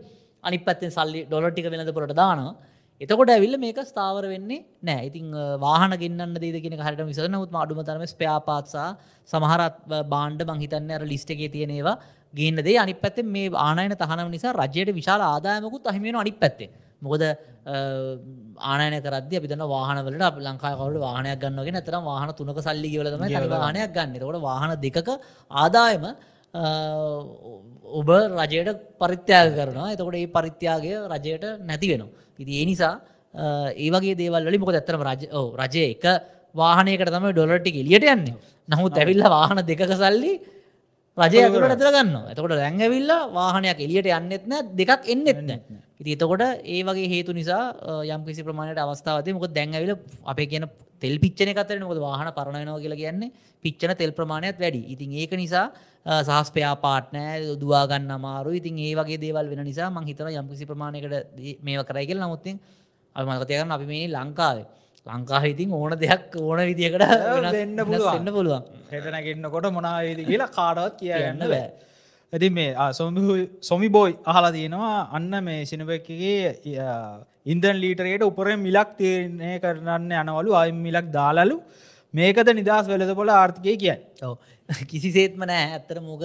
අනි 0.44 0.58
පත්තෙන් 0.60 0.90
සල්ලි 0.90 1.22
ඩොලටික 1.24 1.66
වෙනද 1.66 1.92
පොට 1.92 2.14
දානවා. 2.14 2.54
එතකොට 3.00 3.30
ඇවිල්ල 3.30 3.56
මේක 3.56 3.78
ස්ථාවර 3.84 4.24
වෙන්නේ 4.26 4.64
නෑ 4.82 5.08
ඉතින් 5.08 5.26
වාහන 5.58 5.94
ගන්න 5.94 6.34
දේද 6.36 6.58
කියෙන 6.62 6.78
හට 6.78 7.08
විසන 7.10 7.36
ුත් 7.36 7.52
අඩුමතරම 7.54 8.04
ස්ප්‍යාපාත්සා 8.06 8.88
සමහරත් 9.28 9.78
බාණ්ඩ 10.08 10.42
මංහිතන්න 10.44 10.90
අර 10.90 11.04
ලිස්ට 11.04 11.30
එක 11.30 11.42
තියෙනවා 11.52 11.96
ගේන්න 12.34 12.60
දේ 12.60 12.76
අනි 12.76 12.94
පැත්තේ 12.96 13.26
මේ 13.28 13.50
ආනයන 13.60 13.94
තහනම් 13.94 14.30
නිසා 14.30 14.54
රජයට 14.54 14.90
විශාල 14.92 15.22
ආදායමකුත් 15.24 15.86
අහිමෙන 15.86 16.20
අනි 16.22 16.34
පැත්තේ 16.34 16.70
මොකද 17.02 17.22
ආනයන 18.72 18.96
කරද 19.04 19.32
අපිතන 19.38 19.62
වාහනවලට 19.74 20.24
අප 20.30 20.36
ලංකාවට 20.46 20.98
වාහනයක් 21.06 21.38
ගන්නගෙන 21.42 21.78
තරම් 21.86 22.02
වාහන 22.10 22.30
තුනක 22.38 22.58
සල්ලි 22.66 22.90
වලතම 23.00 23.22
වාහනයක් 23.54 23.92
ගන්න. 23.96 24.18
කොට 24.20 24.40
වාහන 24.48 24.70
දෙකක 24.86 25.08
ආදායම 25.50 26.04
ඔබ 27.98 28.08
රජයට 28.40 28.70
පරිත්‍යාග 29.00 29.48
කරනවා. 29.58 29.92
එතකොට 29.94 30.16
ඒ 30.16 30.26
පරිත්‍යාගය 30.36 30.90
රජයට 31.12 31.44
නැති 31.68 31.86
වෙනවා. 31.92 32.10
ඉති 32.40 32.52
ඒ 32.60 32.66
නිසා 32.70 32.94
ඒවගේ 33.84 34.18
දේවල් 34.20 34.42
වලි 34.48 34.58
මොක 34.58 34.72
ඇත්තරම 34.72 35.02
රජ 35.08 35.22
රජය 35.62 35.82
එක 35.94 36.04
වාහනයකට 36.54 37.10
තම 37.14 37.26
ඩොලටි 37.32 37.70
එලියට 37.82 38.06
යන්නේ. 38.14 38.36
නමුත් 38.68 38.98
ඇවිල්ල 39.00 39.22
වාහන 39.36 39.60
දෙක 39.70 39.82
සල්ලි 39.92 40.32
රජය 41.20 41.38
ඇතුළට 41.42 41.74
ඇතර 41.74 41.90
ගන්න 41.96 42.16
එතකොට 42.32 42.54
රැංගවිල්ල 42.60 43.12
වාහනයක් 43.36 43.80
එලියට 43.86 44.08
යන්නෙත්න 44.10 44.54
දෙකක් 44.80 45.10
එන්නෙත් 45.14 45.40
නැ. 45.42 45.58
ඉති 46.00 46.14
එතකොට 46.16 46.42
ඒ 46.74 46.82
වගේ 46.88 47.08
හේතු 47.14 47.32
නිසා 47.40 47.62
යම් 48.06 48.22
කිසි 48.26 48.46
ප්‍රමාණයට 48.46 48.80
අවස්ථාවතය 48.84 49.34
මොක 49.34 49.46
දැන්ඇවිල 49.58 49.92
අපේ 50.24 50.46
කියන 50.46 50.66
තෙල් 51.02 51.16
පිච්චන 51.24 51.52
කතර 51.58 51.78
නොද 51.80 51.98
වාහන 51.98 52.30
පරණයනවා 52.38 52.80
කියලා 52.84 53.02
කියන්නේ? 53.02 53.32
පිච්චන 53.64 53.94
තෙල් 54.00 54.12
ප්‍රමාණයක් 54.12 54.58
වැඩි. 54.62 54.82
ඉතින් 54.94 55.12
ඒක 55.14 55.32
නිසා 55.42 55.66
සහස්පයා 56.28 56.74
පාටනෑ 56.84 57.58
දවාගන්න 57.62 58.10
අමාරු 58.10 58.56
ඉතින් 58.60 58.78
ඒ 58.78 58.94
වගේ 58.94 59.18
දේවල් 59.18 59.46
වෙන 59.52 59.62
නිසා 59.70 59.90
මං 59.90 60.06
හිතන 60.10 60.30
යම්කිසි 60.32 60.70
ප්‍රමාණයකට 60.70 61.14
මේ 61.62 61.84
කරයි 61.84 62.06
කියල. 62.06 62.20
නමුත්තින් 62.24 62.56
අමතකයකරන 63.16 63.72
අපි 63.72 63.86
මේ 63.86 64.08
ලංකාවේ. 64.08 64.66
ලංකාහිතින් 65.06 65.72
ඕන 65.72 65.92
දෙයක් 65.98 66.36
ඕන 66.38 66.60
විදිකට 66.68 67.02
වෙන්න 67.52 68.32
පුළුවන්. 68.36 68.62
හෙටනැගන්නකොට 68.92 69.66
මොනාවේද 69.76 70.20
කියලා 70.30 70.50
කාඩවත් 70.58 70.98
කියන්න 71.00 71.42
බෑ. 71.44 71.66
ඇති 72.32 72.48
මේ 72.50 72.70
සොමි 73.70 73.88
බෝයි 73.96 74.14
අහලා 74.32 74.52
තියෙනවා. 74.52 75.08
අන්න 75.16 75.32
මේ 75.48 75.64
සිනපක්කගේ 75.70 76.78
ඉන්දන් 77.46 77.76
ලීටරයට 77.84 78.24
උපර 78.30 78.48
මිලක් 78.66 78.90
තියනය 79.00 79.52
කරන්න 79.64 80.16
යනවලු. 80.22 80.50
අයි 80.60 80.72
මිලක් 80.86 81.12
දාලලු. 81.18 81.58
මේකද 82.14 82.54
නිදහස් 82.60 82.88
වෙලද 82.92 83.14
පොල 83.20 83.34
ආර්ථිකය 83.34 83.76
කියයි 83.84 83.96
ඔව්. 84.22 84.34
කිසිසේත්ම 84.90 85.44
නෑ. 85.44 85.68
ඇත්තර 85.76 86.00
මොක 86.00 86.24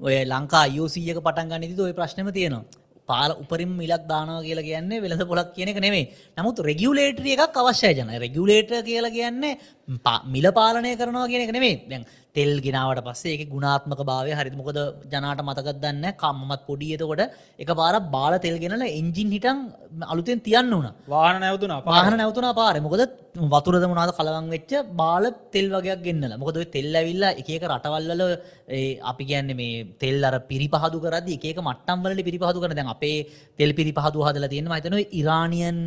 ඔය 0.00 0.16
ලංකා 0.32 0.64
යෝසීයක 0.78 1.20
පටන් 1.26 1.52
ගනිති 1.52 1.86
ඔය 1.88 1.94
ප්‍රශ්නම 2.00 2.32
තියෙනවා. 2.38 2.82
පාල 3.06 3.30
උපරින් 3.42 3.70
මිලක් 3.70 4.04
දානව 4.08 4.42
කියලා 4.46 4.66
කියන්නේ 4.68 5.02
වෙළඳ 5.04 5.24
පොලක් 5.30 5.50
කියන 5.56 5.70
එක 5.72 5.80
නෙමේ 5.84 6.04
නමුත් 6.38 6.62
රෙගියුලේටරිය 6.68 7.36
එකක් 7.36 7.58
අවශ්‍යය 7.62 7.92
ජන 7.98 8.12
රෙගියුලේට 8.24 8.72
කියලා 8.88 9.12
කියන්නේ 9.16 9.58
මිල 10.34 10.46
පාලනය 10.52 10.92
කරනවා 10.96 11.30
කියන 11.30 11.42
එක 11.46 11.52
නෙමේ 11.52 11.74
දැන් 11.90 12.04
තෙල් 12.36 12.52
ගෙනාවට 12.66 13.00
පස්සේ 13.06 13.32
ඒක 13.34 13.50
ගුණාත්මක 13.50 14.00
භාවය 14.10 14.32
හරිත 14.38 14.54
මොකද 14.60 14.78
ජනාට 15.12 15.42
මතකත් 15.48 15.76
දන්න 15.82 16.06
කම්මත් 16.22 16.62
පොඩියතකොට 16.68 17.22
එක 17.62 17.70
පාර 17.80 17.94
බාල 18.14 18.34
තෙල් 18.44 18.56
ගෙනල 18.62 18.84
එන්ජින් 18.86 19.28
හිටන් 19.34 19.58
අලුතෙන් 20.12 20.40
තියන්න 20.46 20.72
වුණ 20.76 20.88
වාහන 21.14 21.38
නැවතුන 21.44 21.74
වාහන 21.90 22.16
නැවතුන 22.20 22.48
පාර. 22.60 22.74
මොකද 22.86 23.02
වතුරද 23.54 23.84
මොනාද 23.92 24.10
කලවන් 24.18 24.48
වෙච්ච 24.54 24.72
බාල 25.02 25.24
තෙල් 25.54 25.68
වගේක් 25.76 26.02
ගෙන්න්නල 26.06 26.34
මොකද 26.42 26.58
තෙල් 26.74 26.90
ඇවිල්ලා 27.00 27.36
එක 27.40 27.48
එක 27.56 27.68
රටවල්ල 27.70 28.24
අපි 29.12 29.24
කියන්නේ 29.30 29.58
මේ 29.60 29.86
තෙල් 30.02 30.18
අර 30.30 30.34
පිරිපහදු 30.50 31.04
කරද 31.04 31.30
එක 31.36 31.62
මට්ටම්වල 31.68 32.24
පිරිපහදු 32.28 32.58
කරන. 32.64 32.76
දැන් 32.80 32.92
අපේ 32.96 33.16
තෙල් 33.60 33.72
පිරිපහදු 33.78 34.26
හදල 34.26 34.48
තියෙන 34.54 34.72
මතන 34.72 34.98
ඉරානියන් 35.20 35.78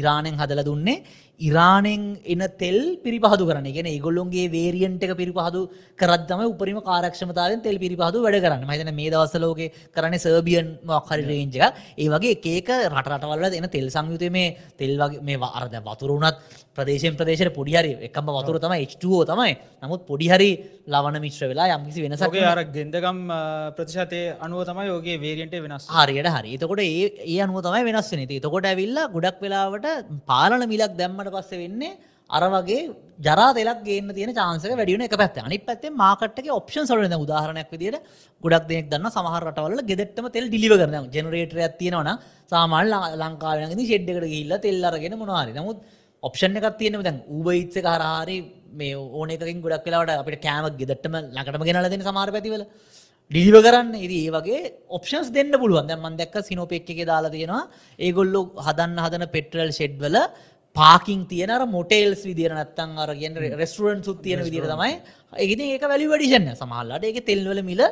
ඉරාණයෙන් 0.00 0.40
හදල 0.42 0.62
දුන්නේ 0.70 0.98
ඉරානෙන් 1.40 2.18
එන 2.26 2.42
තෙල් 2.58 2.78
පිරිපහදු 2.98 3.46
කරන 3.46 3.66
ගෙන 3.72 3.86
ඒගොල්ලොන්ගේ 3.86 4.50
වේරියන්ට 4.50 5.02
එක 5.02 5.12
පිරිපහදු 5.16 5.60
කරදම 5.96 6.40
උපරිම 6.44 6.80
කාරක්ෂමතාවෙන් 6.80 7.62
තෙල් 7.62 7.78
පිරිපහදු 7.78 8.22
වැඩ 8.24 8.42
කරන්න. 8.42 8.64
මහිතන 8.64 8.90
මේ 8.92 9.10
දවසලෝක 9.10 9.60
කරන 9.94 10.18
සර්බියන් 10.18 10.66
මක්හරි 10.84 11.24
රේංජ 11.24 11.54
එක 11.58 11.74
ඒ 11.96 12.08
වගේ 12.08 12.34
ඒක 12.44 12.68
රටරටවල්ල 12.90 13.54
එන 13.54 13.68
තෙල් 13.68 13.86
සංයුතය 13.88 14.30
මේ 14.30 14.56
තෙල් 14.76 14.94
වගේ 14.96 15.22
මේ 15.22 15.50
අරද 15.52 15.78
වතුරුණත් 15.80 16.42
ප්‍රදේශයෙන් 16.78 17.18
ප්‍රදේශයට 17.20 17.52
පොඩිහරි 17.54 17.92
එකම 18.08 18.28
වතුර 18.36 18.58
තම 18.58 18.74
H2ෝ 18.80 19.22
තමයි. 19.24 19.54
නමුත් 19.82 20.02
පොඩිහරි 20.10 20.50
ලවන 20.88 21.20
මිශ්‍ර 21.24 21.48
වෙලා 21.52 21.68
යම්කිසි 21.76 22.04
වෙනසක් 22.04 22.26
සගේ 22.26 22.44
අර 22.52 22.60
ගෙන්දගම් 22.76 23.22
ප්‍රතිශතය 23.78 24.22
අනුව 24.40 24.66
තමයි 24.68 24.86
යෝගේ 24.88 25.16
වේරියන්ට 25.18 25.56
වෙනස් 25.64 25.88
හරියට 25.92 26.30
හරි. 26.34 26.54
එතකොට 26.56 26.84
ඒ 26.84 27.40
අනුව 27.46 27.64
තමයි 27.66 27.82
වෙනස් 27.88 28.12
වෙන 28.12 28.26
එතකොට 28.28 28.70
ඇවිල්ලා 28.72 29.08
ගොඩක් 29.16 29.42
වෙලාවට 29.46 29.88
පාලන 30.26 30.68
මිලක් 30.68 30.94
දැම්මට 31.00 31.34
පස්ස 31.34 31.60
වෙන්නේ 31.64 31.96
අර 32.30 32.42
වගේ 32.46 32.80
ජරා 33.18 33.52
දෙලක් 33.54 33.80
ගේන්න 33.84 34.10
තියෙන 34.10 34.32
චාන්සක 34.34 34.72
වැඩියන 34.72 35.02
එක 35.02 35.14
පැත්ත 35.14 35.38
අනි 35.40 35.58
පැත්තේ 35.60 35.92
මාකට්ක 35.92 36.48
ඔප්ෂන් 36.52 36.86
සොලන 36.86 37.14
උදාහරණයක් 37.16 37.70
විදිට 37.72 37.96
ගොඩක් 38.42 38.66
දෙනෙක් 38.68 38.90
දන්න 38.90 39.10
සමහරටවල 39.10 39.80
ගෙදෙටම 39.82 40.28
තෙල් 40.30 40.48
ඩිලිව 40.48 40.74
කරන 40.74 41.08
ජනරේටර 41.10 41.62
ඇතියෙනවන 41.66 42.10
සාමල් 42.52 42.92
ලංකාවනග 43.16 43.72
ෂෙඩ්ඩකට 43.78 44.28
ගිල්ල 44.28 44.52
තෙල්ලරගෙන 44.58 45.16
මොනවාරි 45.16 45.56
නමුත් 45.56 45.80
ඔප්ෂන් 46.22 46.56
එකක් 46.58 46.78
තියෙන 46.78 47.00
දැන් 47.06 47.18
ඌබයිත්ස 47.36 47.76
හරහරි 47.86 48.36
මේ 48.80 48.94
ඕනකින් 49.20 49.62
ගොඩක් 49.64 49.86
වෙලාට 49.88 50.20
අපිට 50.22 50.42
කෑමක් 50.46 50.78
ගෙදටම 50.80 51.14
ලකටම 51.36 51.64
ගෙනල 51.68 51.88
දෙන 51.94 52.02
සමාර 52.08 52.30
පැතිවල. 52.36 52.64
ඩිලිව 53.30 53.56
කරන්න. 53.66 53.94
ඉදි 54.06 54.18
ඒ 54.26 54.34
වගේ 54.36 54.60
ඔප්ෂන්ස් 54.98 55.30
දෙන්න 55.36 55.52
පුළුවන්. 55.62 55.86
දැන් 55.90 56.00
මන් 56.00 56.18
දැක්ක 56.20 56.36
සිනෝපෙක් 56.50 56.90
එකේ 56.94 57.08
දාලා 57.12 57.34
තියෙනවා. 57.36 57.62
ඒගොල්ලෝ 57.98 58.44
හදන්න 58.66 58.98
හදන 59.04 59.26
පෙට්‍රල් 59.36 59.70
ෂෙඩ් 59.70 59.96
වල 60.04 60.18
පාකින් 60.76 61.20
තියෙන 61.30 61.50
අර 61.50 61.62
මොටේල්ස් 61.76 62.22
විදියට 62.28 62.56
නැත්තම් 62.58 62.98
අර 63.04 63.10
කියන්නේ 63.20 63.56
රෙස්ටුරන්ට්ස් 63.62 64.12
උත් 64.12 64.20
තියෙන 64.26 64.44
විදියට 64.46 64.70
තමයි. 64.74 64.92
ඒකෙන් 65.42 65.66
ඒක 65.66 65.84
වැලියු 65.92 66.14
ඇඩිෂන් 66.16 66.54
සමහරලාට 66.62 67.08
ඒකේ 67.10 67.28
තෙල් 67.30 67.42
වල 67.50 67.62
මිල 67.70 67.82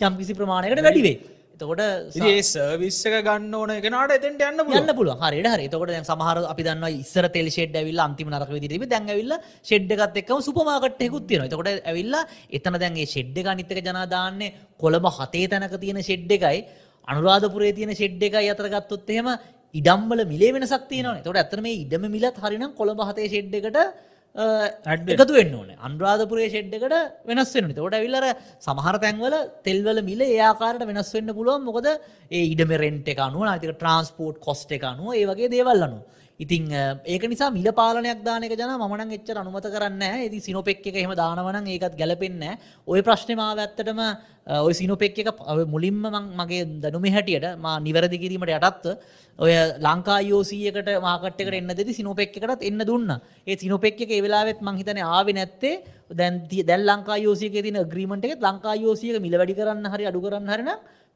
යම් 0.00 0.14
කිසි 0.20 0.32
ප්‍රමාණයකට 0.38 0.86
වැඩි 0.86 1.06
වෙයි 1.06 1.16
එතකොට 1.60 1.80
ඒ 2.28 2.40
සර්විස්සක 2.42 3.14
ගන්න 3.26 3.54
ඕන 3.54 3.70
එකනට 3.74 4.14
එතෙන්ට 4.16 4.42
යන්න 4.46 4.92
පුළුවන්. 4.96 5.20
හරියට 5.20 5.48
හරි 5.52 5.66
එතකොට 5.68 5.92
දැන් 5.92 6.06
සමහර 6.08 6.38
අපි 6.52 6.66
දන්නවා 6.66 6.92
ඉස්සර 6.96 7.28
තෙල් 7.36 7.48
ෂෙඩ් 7.52 7.76
ඇවිල්ලා 7.80 8.06
අන්තිම 8.08 8.30
නරක 8.32 8.50
විදිහට 8.56 8.74
තිබි 8.74 8.90
දැන් 8.92 9.08
ඇවිල්ලා 9.12 9.40
ෂෙඩ් 9.68 9.94
එකත් 9.96 10.20
එක්කම 10.22 10.42
සුපර් 10.48 10.64
මාකට් 10.68 11.02
එකකුත් 11.06 11.26
තියෙනවා. 11.28 11.48
එතකොට 11.50 11.70
ඇවිල්ලා 11.92 12.22
එතන 12.58 12.80
දැන් 12.82 12.96
ඒ 12.96 13.08
ෂෙඩ් 13.12 13.40
එක 13.40 13.52
අනිත් 13.54 13.72
එක 13.72 13.82
ජනා 13.84 14.06
දාන්නේ 14.14 14.54
කොළඹ 14.82 15.08
හතේ 15.18 15.46
තැනක 15.52 15.76
තියෙන 15.84 16.02
ෂෙඩ් 16.02 16.36
එකයි. 16.38 16.60
අනුරාධපුරයේ 17.08 17.76
තියෙන 17.78 17.94
ෂෙඩ් 17.94 18.22
එකයි 18.28 18.52
අතර 18.54 18.68
ගත්තොත් 18.74 19.10
එහෙම 19.10 19.28
ඉඩම්වල 19.74 20.24
මිලේ 20.32 20.54
වෙනසක් 20.56 20.86
තියෙනවනේ. 20.92 21.20
එතකොට 21.22 21.40
ඇත්තට 21.42 21.66
මේ 21.66 21.80
ඉඩම 21.84 22.06
මිලත් 22.16 22.38
හරිනම් 22.44 22.72
කොළඹ 22.80 23.02
හතේ 23.10 23.28
ෂෙඩ් 23.28 23.58
එකට 23.60 23.76
Add 23.76 24.09
එකතු 24.36 25.32
වෙන්න 25.34 25.54
ඕන. 25.54 25.70
අන්රාධපුරේ 25.88 26.48
ෂෙඩ්ඩකට 26.48 26.94
වෙනස් 27.26 27.54
වෙන 27.54 27.74
තොට 27.74 27.94
ඇවිල්ලර 27.94 28.26
සමහර 28.60 28.96
තැන්වල 29.02 29.34
තෙල්වල 29.64 30.02
මිල 30.02 30.20
ඒආකාරට 30.20 30.86
වෙනස් 30.86 31.12
වෙන්න 31.14 31.34
පුළුවන්. 31.34 31.64
මොකද 31.64 31.86
ඒ 32.30 32.44
ඉඩම 32.52 32.70
රෙන්ට් 32.84 33.08
එක 33.08 33.18
අනුව 33.18 33.46
අතික 33.48 33.74
ට්‍රන්ස්පෝර්ට් 33.74 34.40
කොස්ට 34.40 34.70
එක 34.72 34.84
අනුව 34.84 35.14
ඒ 35.14 35.26
වගේ 35.26 35.50
දේවල්ලනු 36.40 36.42
ඉතින් 36.42 36.72
ඒක 37.06 37.22
නිසා 37.22 37.52
මිල 37.52 37.70
පාලනයක් 37.72 38.24
දානක 38.24 38.50
ජන 38.50 38.72
මනන් 38.78 39.12
එච්චර 39.12 39.36
අනුමත 39.36 39.66
කරන්න 39.66 40.02
ඇති 40.02 40.40
සිනොපෙක් 40.40 40.86
එක 40.86 40.94
එහෙම 40.94 41.14
දානවන 41.14 41.66
ඒකත් 41.66 41.96
ගැලපෙන්න 41.96 42.42
ඔය 42.88 43.02
ප්‍රශ්නමාව 43.02 43.58
ඇත්තටම 43.58 44.00
ඔය 44.58 44.72
සිනොපෙක් 44.72 45.18
එක 45.18 45.28
මුලින්ම 45.68 46.02
මගේ 46.40 46.64
දනුම 46.82 47.04
හැටියට 47.06 47.58
මා 47.58 47.78
නිවැරදි 47.78 48.18
කිරීමට 48.18 48.50
යටත්ව 48.50 48.96
ඔය 49.38 49.52
ලංකා 49.78 50.20
යෝසීයකට 50.22 50.88
මාකට්කට 51.00 51.52
එන්න 51.52 51.72
දෙති 51.72 51.94
සිනොපෙක් 51.94 52.36
එකටත් 52.36 52.62
එන්න 52.62 52.84
දුන්න. 52.86 53.10
ඒ 53.46 53.56
සිනොපෙක් 53.56 54.00
එක 54.00 54.12
වෙලාවෙත් 54.18 54.60
මංහිතන 54.60 55.00
ආව 55.00 55.28
නැත්තේ. 55.30 55.82
දැන්ති 56.10 56.64
දැල් 56.64 56.84
ලංකා 56.84 57.18
යෝසික 57.18 57.52
තින 57.52 57.78
ග්‍රීමට 57.86 58.24
එක 58.26 58.40
ලංකා 58.40 58.74
යෝසියක 58.76 59.20
මිල 59.20 59.36
වැඩි 59.38 59.54
කරන්න 59.54 59.86
හරි 59.86 60.08
අඩු 60.10 60.20
කරන්න 60.20 60.48
හරින 60.48 60.70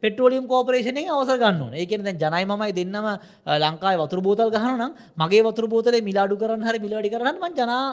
පෙට්‍රෝලියම් 0.05 0.46
කෝපරේෂණය 0.46 1.05
අවසර 1.09 1.38
ගන්න 1.38 1.74
ඒකන 1.74 2.05
දැන් 2.05 2.18
ජනයිමයි 2.18 2.72
දෙන්නම 2.74 3.07
ලංකායි 3.59 3.98
වතුර 3.98 4.20
බෝතල් 4.20 4.50
ගහනම් 4.50 4.90
මගේ 5.16 5.42
වතුර 5.42 5.66
බෝතලේ 5.66 6.02
මිලාඩු 6.02 6.36
කරන්න 6.36 6.62
හරි 6.62 6.78
මිලඩි 6.78 7.11
කරන්න 7.11 7.55
ජනා 7.55 7.84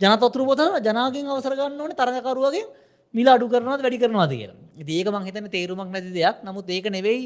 ජනතතුර 0.00 0.42
බෝතල 0.42 0.78
ජනාගෙන් 0.80 1.26
අවසර 1.28 1.54
ගන්න 1.54 1.80
ඕන 1.80 1.92
තරඟකරුවගේ 1.94 2.64
මිල 3.14 3.28
අඩු 3.34 3.46
කරනවත් 3.52 3.82
වැඩි 3.84 4.02
කරනවාද 4.02 4.32
කියලා. 4.40 4.56
ඒක 4.80 5.08
මංහිතන 5.14 5.46
තේරුමක් 5.54 5.90
නැති 5.94 6.12
දෙයක්. 6.18 6.42
නමුත් 6.46 6.68
ඒක 6.76 6.86
නෙවෙයි 6.96 7.22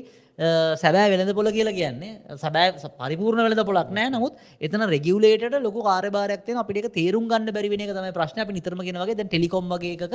සැබෑ 0.83 1.11
වෙළඳ 1.13 1.33
පොල 1.39 1.49
කියලා 1.57 1.75
කියන්නේ. 1.79 2.13
සබෑ 2.43 2.69
පරිපූර්ණ 3.01 3.45
වෙළඳ 3.47 3.63
පොලක් 3.69 3.91
නෑ. 3.99 4.09
නමුත් 4.15 4.35
එතන 4.61 4.85
රෙගියුලේට 4.95 5.57
ලොක 5.67 5.77
කාරබාරක්ත 5.89 6.49
අපිට 6.63 6.89
තේරුම් 6.99 7.29
ගන්න 7.33 7.53
බැරිවෙන 7.57 7.85
එක 7.87 7.93
තම 7.97 8.09
ප්‍රශ්න. 8.19 8.41
අපි 8.45 8.57
නිතරම 8.59 8.81
ගෙනවගේ 8.89 9.19
දැන් 9.21 9.29
ටෙලිකොම් 9.29 9.69
වගේ 9.75 9.95
එකක 9.97 10.15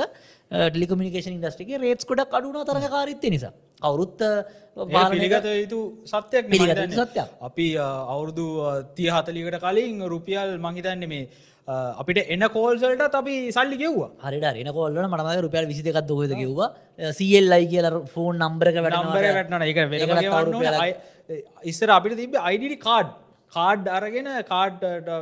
ටෙලිකමිකේෂන් 0.50 1.36
ඉන්ඩස්ටිගේ 1.38 1.80
රේට්ස් 1.84 2.08
කොඩක් 2.10 2.34
අඩුන 2.40 2.58
තරහ 2.70 2.88
කාරිත්ත 2.96 3.24
නිසා. 3.36 3.52
අවුරුත්ත 3.80 4.20
පිළිගත 5.14 5.46
යුතු 5.62 5.78
සත්‍යයක් 6.12 6.50
පිළිගත. 6.50 6.98
සත්‍යයක්. 6.98 7.28
අපි 7.48 7.68
අවුරුදු 7.78 8.46
තිය 8.98 9.08
හතලිකට 9.08 9.62
කලින් 9.64 10.02
රුපියල් 10.14 10.58
මහිතන්න 10.66 11.08
මේ 11.14 11.28
අපිට 11.68 12.18
එන 12.28 12.42
කෝල්සල්ට 12.48 13.14
අපි 13.14 13.34
සල්ලි 13.52 13.76
ගෙව්වා. 13.76 14.10
හරිට 14.24 14.44
රෙන 14.56 14.72
කොල්ල 14.72 14.92
මටම 14.92 15.42
රුපියල් 15.46 15.66
විසිතකත් 15.66 16.10
හොද 16.10 16.32
කිව්වා. 16.42 16.70
සිල්ලයි 17.12 17.66
කියල 17.72 17.86
ෆෝන් 18.14 18.38
නම්බරක 18.38 18.76
වැටන 18.84 19.62
එක 19.62 19.78
ඉස්සර 21.64 21.88
අපිට 21.90 22.16
තිබ 22.16 22.34
අයිඩි 22.34 22.78
කාඩ් 22.78 23.08
කාඩ් 23.52 23.86
අරගෙන 23.90 24.28
කාඩ් 24.48 24.76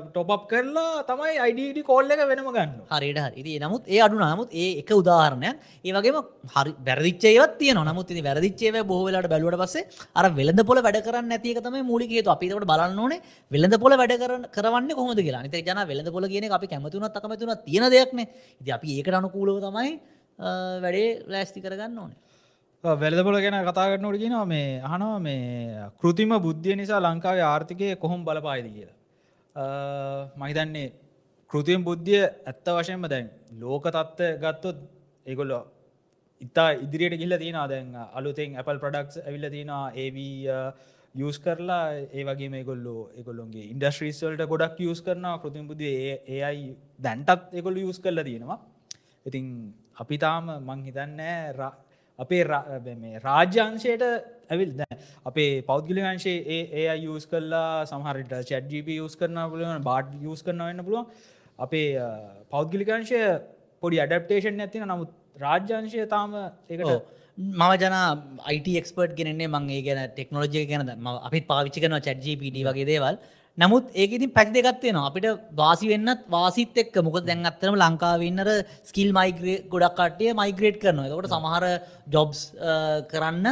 ටොප් 0.08 0.30
කරලා 0.50 1.02
තමයි 1.08 1.36
අයිඩ 1.44 1.78
කෝල්ල 1.82 2.10
එක 2.14 2.20
වෙනම 2.30 2.48
ගන්න 2.48 2.72
හරිට 2.92 3.20
හරි. 3.26 3.54
නමුත් 3.58 3.84
ඒ 3.88 4.00
අඩු 4.06 4.18
නමුත් 4.22 4.50
ඒ 4.54 4.66
එක 4.82 4.90
උදාහරණයක්. 4.92 5.56
ඒ 5.84 5.92
වගේම 5.96 6.18
හරි 6.54 6.72
වැරදිච්චේවත් 6.88 7.54
තිය 7.60 7.72
නමුත් 7.80 8.06
ති 8.10 8.22
වැරදිච්චේව 8.28 8.76
බෝවෙලට 8.90 9.30
බැලුවට 9.32 9.60
පස්සේ 9.62 9.84
අර 10.14 10.26
වෙළඳ 10.32 10.62
පොල 10.70 10.82
වැඩ 10.86 11.00
කරන්න 11.06 11.32
ඇතික 11.32 11.62
තම 11.64 11.78
මූලිකේතු 11.90 12.30
අපිට 12.34 12.52
බලන්න 12.72 12.98
ඕනේ 12.98 13.20
වෙළඳ 13.50 13.78
පොල 13.80 13.96
වැඩ 13.96 14.14
කරන 14.22 14.44
කරන්න 14.50 14.92
කොහොමද 14.92 15.20
කියලා. 15.20 15.42
නිත 15.42 15.56
ජන 15.62 15.80
වෙළඳ 15.86 16.12
පොල 16.12 16.28
කියන 16.28 16.50
අපි 16.52 16.66
කැමතුනත් 16.68 17.16
අකමතුන 17.16 17.54
තියෙන 17.66 17.90
දෙයක්න 17.90 18.20
ඉති 18.60 18.70
අපි 18.72 18.88
ඒකට 18.98 19.18
අනුකූලව 19.22 19.58
තමයි 19.66 19.90
අ, 20.38 20.48
වැඩේ 20.84 21.08
ලෑස්ති 21.26 21.60
කරගන්න 21.60 21.98
ඕනේ. 21.98 22.18
වෙලදපොල 22.84 23.34
ගැන 23.36 23.64
කතාගන්නට 23.66 24.18
කියනවා 24.18 24.46
මේ 24.46 24.80
අහනවා 24.80 25.18
මේ 25.18 25.90
කෘතිම 26.00 26.30
බුද්ධිය 26.38 26.76
නිසා 26.76 27.00
ලංකාවේ 27.00 27.42
ආර්ථිකය 27.42 27.96
කොහොම 27.96 28.24
බලපායිද 28.24 28.68
කියලා. 28.72 28.96
මහිතන්නේ 30.36 30.92
කෘතියම් 31.50 31.84
බුද්ධිය 31.84 32.22
ඇත්ත 32.22 32.68
වශයෙන්ම 32.68 33.08
දැන් 33.08 33.30
ලෝක 33.58 33.84
තත්ත්ව 33.86 34.38
ගත්තොත් 34.42 34.76
ඒගොල්ල 35.26 35.52
ඉතා 36.40 36.68
ඉදිරියට 36.76 37.18
ගිල්ල 37.18 37.38
තියෙන 37.38 37.58
දැන් 37.68 37.96
අලුතෙන් 38.14 38.56
Apple 38.56 38.78
ප්‍රඩක්ස් 38.78 39.18
ඇවිල්ල 39.18 39.50
තියෙනවා 39.50 39.90
ඒවී 39.94 40.46
යස් 41.14 41.38
කරලා 41.40 41.82
ඒ 42.14 42.24
වගේ 42.24 42.48
මේ 42.48 42.62
ගොල්ලෝ 42.62 43.10
එකොල්ලොන්ගේ 43.20 43.66
ඉන්ඩස්ට්‍රීස්වල්ට 43.72 44.46
ගොඩක් 44.46 44.78
යස් 44.86 45.02
කරන 45.02 45.26
කෘතිම් 45.42 45.66
බුද්ධිය 45.66 46.14
ඒ 46.28 46.40
අයි 46.44 46.64
දැන්ටත් 47.00 47.50
එකොල්ල 47.52 47.82
යස් 47.82 47.98
කරලා 47.98 48.24
තියෙනවා. 48.24 48.58
ඉතින් 49.26 49.46
අපි 49.96 50.16
තාම 50.16 50.46
මං 50.62 50.86
හිතන්නෑ 50.86 51.52
අපේ 52.18 52.42
රා- 52.44 52.66
මේ 52.96 53.20
රාජ්‍යංශයට 53.20 54.04
ඇවිල් 54.50 54.72
දැ 54.76 54.94
අපේ 55.26 55.50
පෞද්ගලිකංශේ 55.62 56.36
ඒ 56.48 56.62
ඒ 56.80 56.96
යස් 57.08 57.26
කරලා 57.26 57.68
සමහරට 57.86 58.32
චැඩ්ජිප 58.50 58.88
යස් 58.96 59.14
කරන 59.16 59.38
පුළුවන් 59.52 59.84
බාඩ් 59.84 60.08
යස් 60.26 60.42
කරන 60.42 60.62
වෙන්න 60.62 60.82
පුළුවන්. 60.82 61.06
අපේ 61.58 61.86
අ, 61.98 62.08
පෞද්ගලිකංශය 62.50 63.20
පොඩි 63.82 64.00
ඇඩප්ටේෂන් 64.00 64.60
ඇතින 64.60 64.84
නමුත් 64.86 65.10
රාජ්‍යංශය 65.38 66.06
තාම 66.08 66.34
ඒකට 66.68 66.84
මම 67.38 67.72
ජන 67.80 67.94
අයිට 68.44 68.68
එක්ස්පර්ට් 68.80 69.12
ගෙනන්නේ 69.18 69.48
මං 69.48 69.68
ඒ 69.70 69.82
ගැන 69.82 70.00
ටෙක්නෝජය 70.10 70.62
ගැන 70.66 70.82
ම 70.96 71.08
අපිත් 71.20 71.44
පාවිච්චි 71.46 71.80
කන 71.80 71.94
චැජ්ජපට 72.00 72.56
වගේ 72.68 72.86
දේවල්. 72.86 73.16
නමුත් 73.58 73.84
ඒකඉතින් 73.92 74.30
පැක් 74.36 74.50
දෙගත්වයනවා 74.54 75.08
අපිට 75.10 75.26
වාසි 75.60 75.86
වෙන්නත් 75.92 76.20
වාසිත් 76.30 76.76
එක් 76.82 76.98
මොක 77.06 77.16
දැන් 77.28 77.48
අත්තරම 77.50 77.76
ලංකාවන්නර 77.82 78.50
ස්කිල් 78.90 79.10
මයිග්‍රේ 79.18 79.56
ගොඩක් 79.72 79.96
කට්ටිය 79.98 80.34
මයිග්‍රේට් 80.40 80.78
කරනවා. 80.82 81.08
එකට 81.08 81.32
සමහර 81.34 81.64
ජොබ්ස් 82.14 82.40
කරන්න 83.10 83.46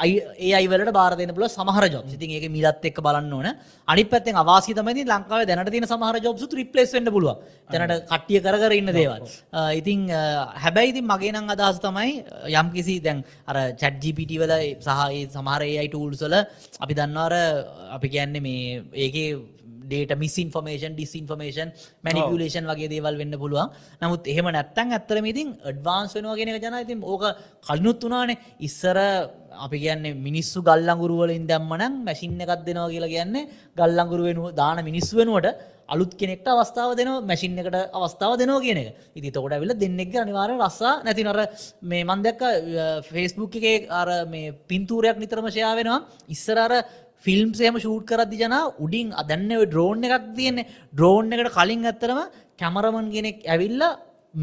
ඒ 0.00 0.52
අයිවලට 0.52 0.92
බාරදන 0.92 1.32
පුල 1.36 1.44
සමහර 1.48 1.84
ජොබ් 1.94 2.06
ඉතින් 2.08 2.30
ඒක 2.30 2.46
මිලත් 2.50 2.84
එක් 2.84 2.98
බලන්න 2.98 3.32
ඕන. 3.32 3.48
අනි 3.88 4.04
පැත්තෙන් 4.04 4.40
අවාසි 4.42 4.74
තමයි 4.74 5.04
ලංකාව 5.04 5.46
දැනට 5.46 5.70
තින 5.70 5.86
සමහර 5.86 6.16
ජොබ්සු 6.26 6.48
රිපලස් 6.52 6.94
වන්න 6.94 7.12
පුළුව 7.16 7.36
තැනට 7.70 8.06
කට්ටිය 8.06 8.40
කර 8.40 8.72
ඉන්න 8.72 8.92
දේවල්. 8.92 9.22
ඉතින් 9.74 10.08
හැබැයිති 10.56 11.02
මගේ 11.02 11.32
නං 11.32 11.54
අදහස් 11.54 11.80
තමයි 11.80 12.10
යම් 12.54 12.68
කිසි 12.72 12.96
දැන් 13.00 13.24
අර 13.46 13.56
චැට්ජිපිට 13.74 14.34
වල 14.42 14.54
සහයි 14.80 15.22
සමහරයි 15.28 15.86
ටූල්සල 15.88 16.36
අපි 16.80 16.92
දන්නවාර 16.94 17.34
අපි 17.96 18.08
කියන්නේ 18.08 18.44
මේ 18.46 18.82
ඒකේ 18.96 19.28
data 19.90 20.12
miss 20.22 20.36
information 20.44 20.94
disc 20.96 21.12
information 21.20 21.74
manipulation 22.04 22.70
වගේ 22.70 22.90
දේවල් 22.94 23.20
වෙන්න 23.22 23.34
පුළුවන්. 23.42 23.74
නමුත් 24.02 24.30
එහෙම 24.32 24.48
නැත්තන් 24.56 24.96
ඇත්තරම 24.96 25.26
ඉතින් 25.32 25.48
ඩ්වාන්ස් 25.76 26.14
වෙනවා 26.16 26.38
ගෙන 26.40 26.54
ජන 26.56 26.78
ඉතින් 26.84 27.02
ඕක 27.12 27.24
කලනුත් 27.66 28.00
වනානේ 28.06 28.40
ඉස්සර 28.68 28.98
අපි 29.66 29.78
කියන්නේ 29.84 30.14
මිනිස්සු 30.28 30.58
ගල්ලංගුරුවලින් 30.68 31.44
දැම්මනම් 31.50 32.00
මැසින්න 32.08 32.40
එකක් 32.44 32.64
දෙනවා 32.68 32.88
කියලා 32.94 33.14
කියන්නේ 33.16 33.48
ගල්ලංගුරු 33.80 34.22
වෙනුව 34.28 34.48
දාන 34.60 34.78
මිනිස් 34.88 35.08
වෙනුවට 35.18 35.50
අලුත් 35.94 36.12
කෙනෙක්ට 36.20 36.46
අවස්ථාව 36.46 36.90
දෙන 36.98 37.10
මැසින් 37.30 37.58
එකට 37.58 37.76
අවස්ථාව 37.98 38.32
දෙනවා 38.40 38.62
කියන 38.64 38.78
එක. 38.82 38.88
ඉති 39.18 39.30
තොකට 39.36 39.54
ඇවිල 39.54 39.72
දෙන්නෙක් 39.82 40.14
අනිවාර 40.16 40.50
රස්සා. 40.56 41.02
නැති 41.04 41.22
නොර 41.28 41.38
මේ 41.82 42.04
මන්දක්ක 42.04 42.42
ෆෙස්බුක් 43.08 43.54
එකේ 43.58 43.88
අර 44.00 44.08
මේ 44.26 44.54
පින්තූරයක් 44.70 45.18
නිතරම 45.18 45.48
ෂයා 45.50 45.74
වෙනවා. 45.78 46.00
ඉස්සරර 46.34 46.72
ෆිල්ම් 47.24 47.50
සේම 47.60 47.74
ෂූට් 47.78 48.04
කරදදි 48.10 48.36
ජන 48.42 48.54
උඩින් 48.84 49.08
අදන්න 49.22 49.50
ඩ්‍රෝන් 49.64 50.04
එකක් 50.06 50.28
තියන්නේ. 50.36 50.68
ඩ්‍රෝන් 50.94 51.32
එකට 51.34 51.56
කලින් 51.58 51.88
ඇත්තරම 51.90 52.20
කැමරමන් 52.60 53.08
කෙනෙක් 53.16 53.38
ඇවිල්ල 53.54 53.82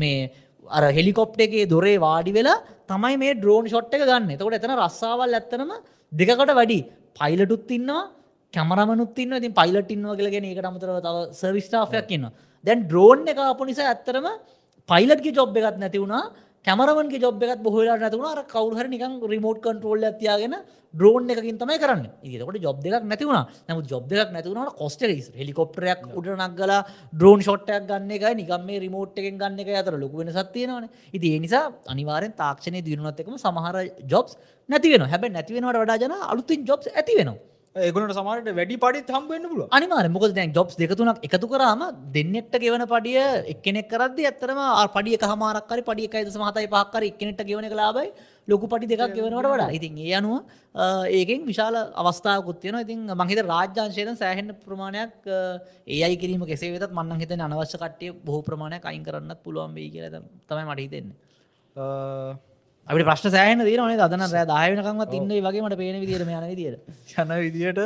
මේ 0.01 0.29
අර 0.77 0.83
හෙලිකොප්ට 0.97 1.39
එකේ 1.45 1.69
දොරේ 1.73 1.97
වාඩි 2.05 2.33
වෙලා 2.37 2.63
තමයි 2.91 3.15
මේ 3.23 3.37
ඩ්‍රෝන් 3.39 3.65
ෂොට් 3.71 3.95
එක 3.95 4.03
ගන්න. 4.09 4.29
එතකොට 4.35 4.57
එතන 4.59 4.75
රස්සාවල් 4.81 5.37
ඇත්තනම 5.39 5.71
දෙකට 6.11 6.53
වැඩි. 6.59 6.79
පයිලටුත් 7.19 7.71
ඉන්නවා 7.77 8.03
කැමරමනුත් 8.53 9.17
ඉන්න 9.23 9.37
ඉතින් 9.39 9.53
පයිලට 9.59 9.89
ඉන්නවා 9.95 10.17
කියලගෙන 10.19 10.45
ඒකට 10.49 10.69
අමතරව 10.69 10.99
තව 11.05 11.17
සර්විස්ටාෆයක් 11.39 12.11
ඉන්න 12.17 12.27
දැන් 12.65 12.83
ඩ්‍රෝන් 12.85 13.25
එක 13.31 13.39
අප 13.43 13.61
නිසා 13.69 13.87
ඇත්තරම 13.93 14.27
පයිලට්ගේ 14.89 15.35
ජොබ් 15.37 15.57
එකත් 15.57 15.79
නැති 15.81 16.01
වුණා. 16.03 16.23
කැමරමන්ගේ 16.67 17.21
ජොබ් 17.21 17.43
එකත් 17.43 17.61
බොහලා 17.63 17.97
නැතුුණ 17.97 18.27
අර 18.29 18.39
කවුහර 18.45 18.85
නිකන් 18.87 19.13
රිමෝට් 19.25 19.59
කන්ටරෝල් 19.65 20.03
ඇතියාගෙන 20.03 20.55
ඩ්‍රෝන් 20.93 21.29
එකකින් 21.29 21.57
තමයි 21.57 21.77
කරන්න. 21.79 22.03
ඒකට 22.23 22.59
ජොබ් 22.61 22.77
දෙක් 22.83 23.03
නැතිවුණ 23.03 23.39
නමු 23.69 23.81
ජොබ් 23.87 24.05
දෙක් 24.05 24.31
නැතිවුණට 24.31 24.75
කොස්ට 24.75 25.01
හෙලිකොප්ටරයක් 25.39 26.03
උඩ 26.11 26.27
නක්ගල 26.35 26.73
ඩ්‍රෝන් 27.13 27.39
ෂොට්ටයක් 27.41 27.87
ගන්න 27.89 28.11
එක 28.11 28.25
නිකම් 28.41 28.65
මේ 28.67 28.79
රිමෝට් 28.79 29.15
එකෙන් 29.15 29.39
ගන්න 29.41 29.59
එක 29.63 29.73
අතර 29.81 29.95
ලොකුවෙන 29.95 30.33
සත්තියනවන 30.33 30.89
ඉති 31.13 31.35
නිසා 31.39 31.65
අනිවාරෙන් 31.87 32.35
තාක්ෂණය 32.35 32.83
දියුණුවත් 32.83 33.21
එකම 33.23 33.37
සමහර 33.37 33.77
ජොබ්ස් 34.05 34.35
නැතිවෙන 34.69 35.07
හැබැ 35.07 35.31
නැතිවෙනට 35.31 35.83
වඩා 35.83 36.01
ජන 36.03 36.17
අලුතින් 36.25 36.67
ජොබ්ස් 36.67 36.91
ඇති 36.93 37.21
වෙනවා 37.77 37.85
ඒගුණට 37.85 38.15
සමහට 38.15 38.55
වැඩි 38.57 38.77
පඩිත් 38.77 39.09
හම්බවෙන්න 39.09 39.49
පුළුව 39.51 39.67
අනිමාර 39.71 40.05
මොකද 40.09 40.33
දැන් 40.33 40.53
ජොබ්ස් 40.53 40.75
දෙකතුනක් 40.75 41.19
එකතු 41.21 41.47
කරාම 41.47 41.81
දෙන්නෙට 42.13 42.53
ගෙවන 42.55 42.83
පඩිය 42.85 43.19
එක්කෙනෙක් 43.53 43.87
කරද 43.89 44.17
ඇත්තරම 44.21 44.61
පඩිය 44.95 45.17
හමාරක්කරි 45.23 45.83
පඩිය 45.83 46.07
එකයිද 46.09 46.29
සමහතයි 46.29 46.67
පහක්කර 46.67 47.03
එක්කනෙට 47.03 47.43
ගෙවන 47.43 47.69
ලාබයි 47.73 48.09
ලොකු 48.47 48.65
පටි 48.65 48.87
දෙකක් 48.87 49.13
ගෙවනවට 49.13 49.47
වඩා. 49.47 49.69
ඉතින් 49.69 49.97
ඒ 49.99 50.13
අනුව 50.13 50.35
ඒකෙන් 51.11 51.45
විශාල 51.45 51.75
අවස්ථාවකුත්තියන 51.95 52.79
ඉතින් 52.79 52.99
මහිත 53.21 53.39
රාජ්‍යංශයෙන් 53.45 54.15
සෑහෙන් 54.15 54.51
ප්‍රමාණයක් 54.57 55.31
ඒ 55.87 56.01
අයි 56.01 56.17
කිරීම 56.17 56.45
කෙසේ 56.45 56.73
වෙතත් 56.75 56.91
මන්න 56.91 57.19
හිත 57.19 57.31
අනවශ්‍ය 57.39 57.77
කට්ටිය 57.77 58.11
බොහෝ 58.21 58.43
ප්‍රමාණයක් 58.43 58.85
අයින් 58.85 59.03
කරන්නත් 59.03 59.43
පුළුවන් 59.43 59.73
වේ 59.75 59.89
කියල 59.89 60.05
තමයි 60.11 60.63
මට 60.65 60.79
හිතෙන්නේ 60.79 61.17
අපි 62.91 63.03
ප්‍රශ්න 63.07 63.31
සෑහන 63.33 63.61
දීරනේ 63.67 63.95
අදන 64.03 64.21
රෑ 64.33 64.43
දායනකමත් 64.51 65.15
ඉන්න 65.17 65.31
වගේ 65.45 65.63
මට 65.63 65.77
පේන 65.79 65.97
විදිර 66.03 66.21
යන 66.25 66.45
විදිර 66.51 66.75
යන 67.23 67.33
විදිට 67.45 67.79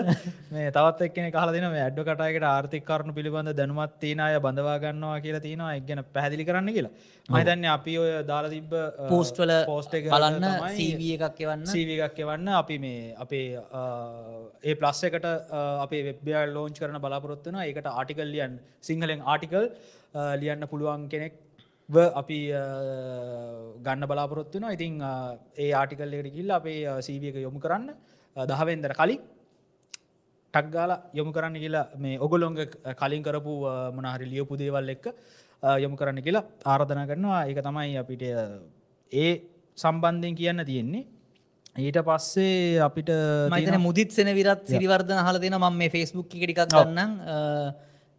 මේ 0.56 0.74
තවත් 0.76 1.08
එක්න 1.08 1.30
කාල 1.36 1.52
දෙන 1.56 1.66
ඇඩ්ඩ 1.70 2.02
කටයකට 2.10 2.46
ආර්ථික 2.50 2.86
කරුණු 2.90 3.16
පිළිබඳ 3.18 3.52
දැනුමත් 3.60 3.96
තියන 4.04 4.22
අය 4.26 4.38
බඳවාගන්නවා 4.46 5.18
කියලා 5.26 5.44
තියෙනවා. 5.48 5.72
එක්ගැන 5.80 6.04
පැදිලි 6.18 6.46
කරන්න 6.50 6.70
කියලා. 6.78 6.94
මහිතන්න 7.30 7.66
අපි 7.74 7.98
ඔය 8.04 8.12
දාලා 8.30 8.54
තිබ්බ 8.56 8.76
පෝස්ට්වල 9.10 9.54
පෝස්ට 9.72 9.98
බලන්න 10.14 10.48
සීව 10.78 11.02
එකක් 11.18 11.42
එවන්න. 11.46 11.66
සීව 11.74 11.94
එකක් 12.10 12.22
එවන්න. 12.26 12.52
අපි 12.62 12.78
මේ 12.86 13.16
අපේ 13.26 13.48
ඒ 14.70 14.76
ප්ලස් 14.82 15.02
එකට 15.10 15.26
අපේ 15.86 16.04
වෙබ්බියල් 16.10 16.54
ලෝංච් 16.58 16.84
කරන 16.84 17.02
බලාපොරොත්වන 17.08 17.64
ඒකට 17.66 17.90
ආටිකල් 17.94 18.30
ලියන් 18.36 18.62
සිංහලෙන් 18.90 19.26
ආටිකල් 19.34 19.66
ලියන්න 20.44 20.70
පුළුවන් 20.72 21.10
කෙනෙක් 21.10 21.34
අපි 22.22 22.40
ගන්න 23.86 24.08
බලාපොරොත්තුන 24.08 24.66
ඉතින් 24.76 25.02
ඒ 25.58 25.72
ආටිකල් 25.74 26.14
එකට 26.14 26.34
කිල්ල 26.38 26.52
අපේ 26.52 26.88
සීවියක 27.08 27.36
යොමු 27.46 27.60
කරන්න. 27.60 27.92
දහවෙන්දර 28.36 28.94
කලින් 29.00 29.22
ටක්ගාල 30.54 30.92
යොමු 31.20 31.32
කරන්න 31.36 31.56
කියලා 31.64 31.86
මේ 32.04 32.20
ඔගොලොංග 32.26 32.58
කලින් 33.02 33.24
කරපු 33.24 33.54
මනහරි 33.98 34.26
ලියපු 34.34 34.58
දේවල් 34.62 34.90
එක්ක 34.96 35.06
යොමු 35.84 35.96
කරන්න 36.00 36.24
කියලා 36.26 36.46
ආරධන 36.66 37.08
කරනවා. 37.12 37.42
ඒක 37.50 37.60
තමයි 37.68 37.98
අපිට 38.04 38.24
ඒ 39.12 39.32
සම්බන්ධයෙන් 39.78 40.36
කියන්න 40.40 40.66
තියෙන්නේ. 40.66 41.06
ඊට 41.78 41.98
පස්සේ 42.08 42.80
අපිට 42.88 43.10
මතන 43.52 43.80
මුදිත් 43.80 44.12
සෙන 44.12 44.30
විරත් 44.40 44.68
සිරිවර්ධන 44.72 45.24
හල 45.28 45.38
දෙන 45.44 45.56
ම 45.60 45.66
මේ 45.82 45.90
ෆෙස්බුක් 45.90 46.28
එකටිකක් 46.36 46.68
ගන්නම් 46.74 47.12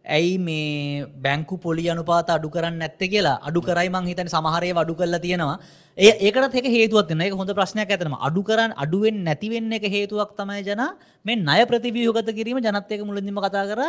ඇයි 0.05 0.37
මේ 0.37 1.05
බැංකු 1.25 1.55
පොලි 1.65 1.85
අනුපාත 1.93 2.29
අඩු 2.35 2.49
කරන්න 2.55 2.77
නැත්ත 2.83 3.03
කියලා? 3.13 3.39
අඩු 3.47 3.61
කරයි 3.67 3.89
මං 3.89 4.07
හිතන 4.11 4.29
සමහරය 4.35 4.71
වඩු 4.79 4.95
කරලා 4.99 5.21
තියෙනවා. 5.25 5.57
ඒ 5.97 6.13
ඒකට 6.27 6.57
එක 6.61 6.67
හේතුවත් 6.77 7.11
එක 7.27 7.33
හොඳ 7.41 7.51
ප්‍රශ්නයක් 7.59 7.91
ඇතනම 7.91 8.17
අඩු 8.27 8.43
කරන්න 8.49 8.73
අඩුවෙන් 8.83 9.23
නැතිවෙන්න 9.27 9.71
එක 9.79 9.85
හේතුවක් 9.95 10.33
තමයි 10.39 10.63
ජන 10.69 10.83
මේ 11.25 11.35
ණය 11.35 11.61
ප්‍රතිවියහගත 11.71 12.33
කිරීම. 12.39 12.59
ජනත්තයක 12.59 13.05
මුලින්දිම 13.09 13.39
කතා 13.45 13.65
කර. 13.71 13.81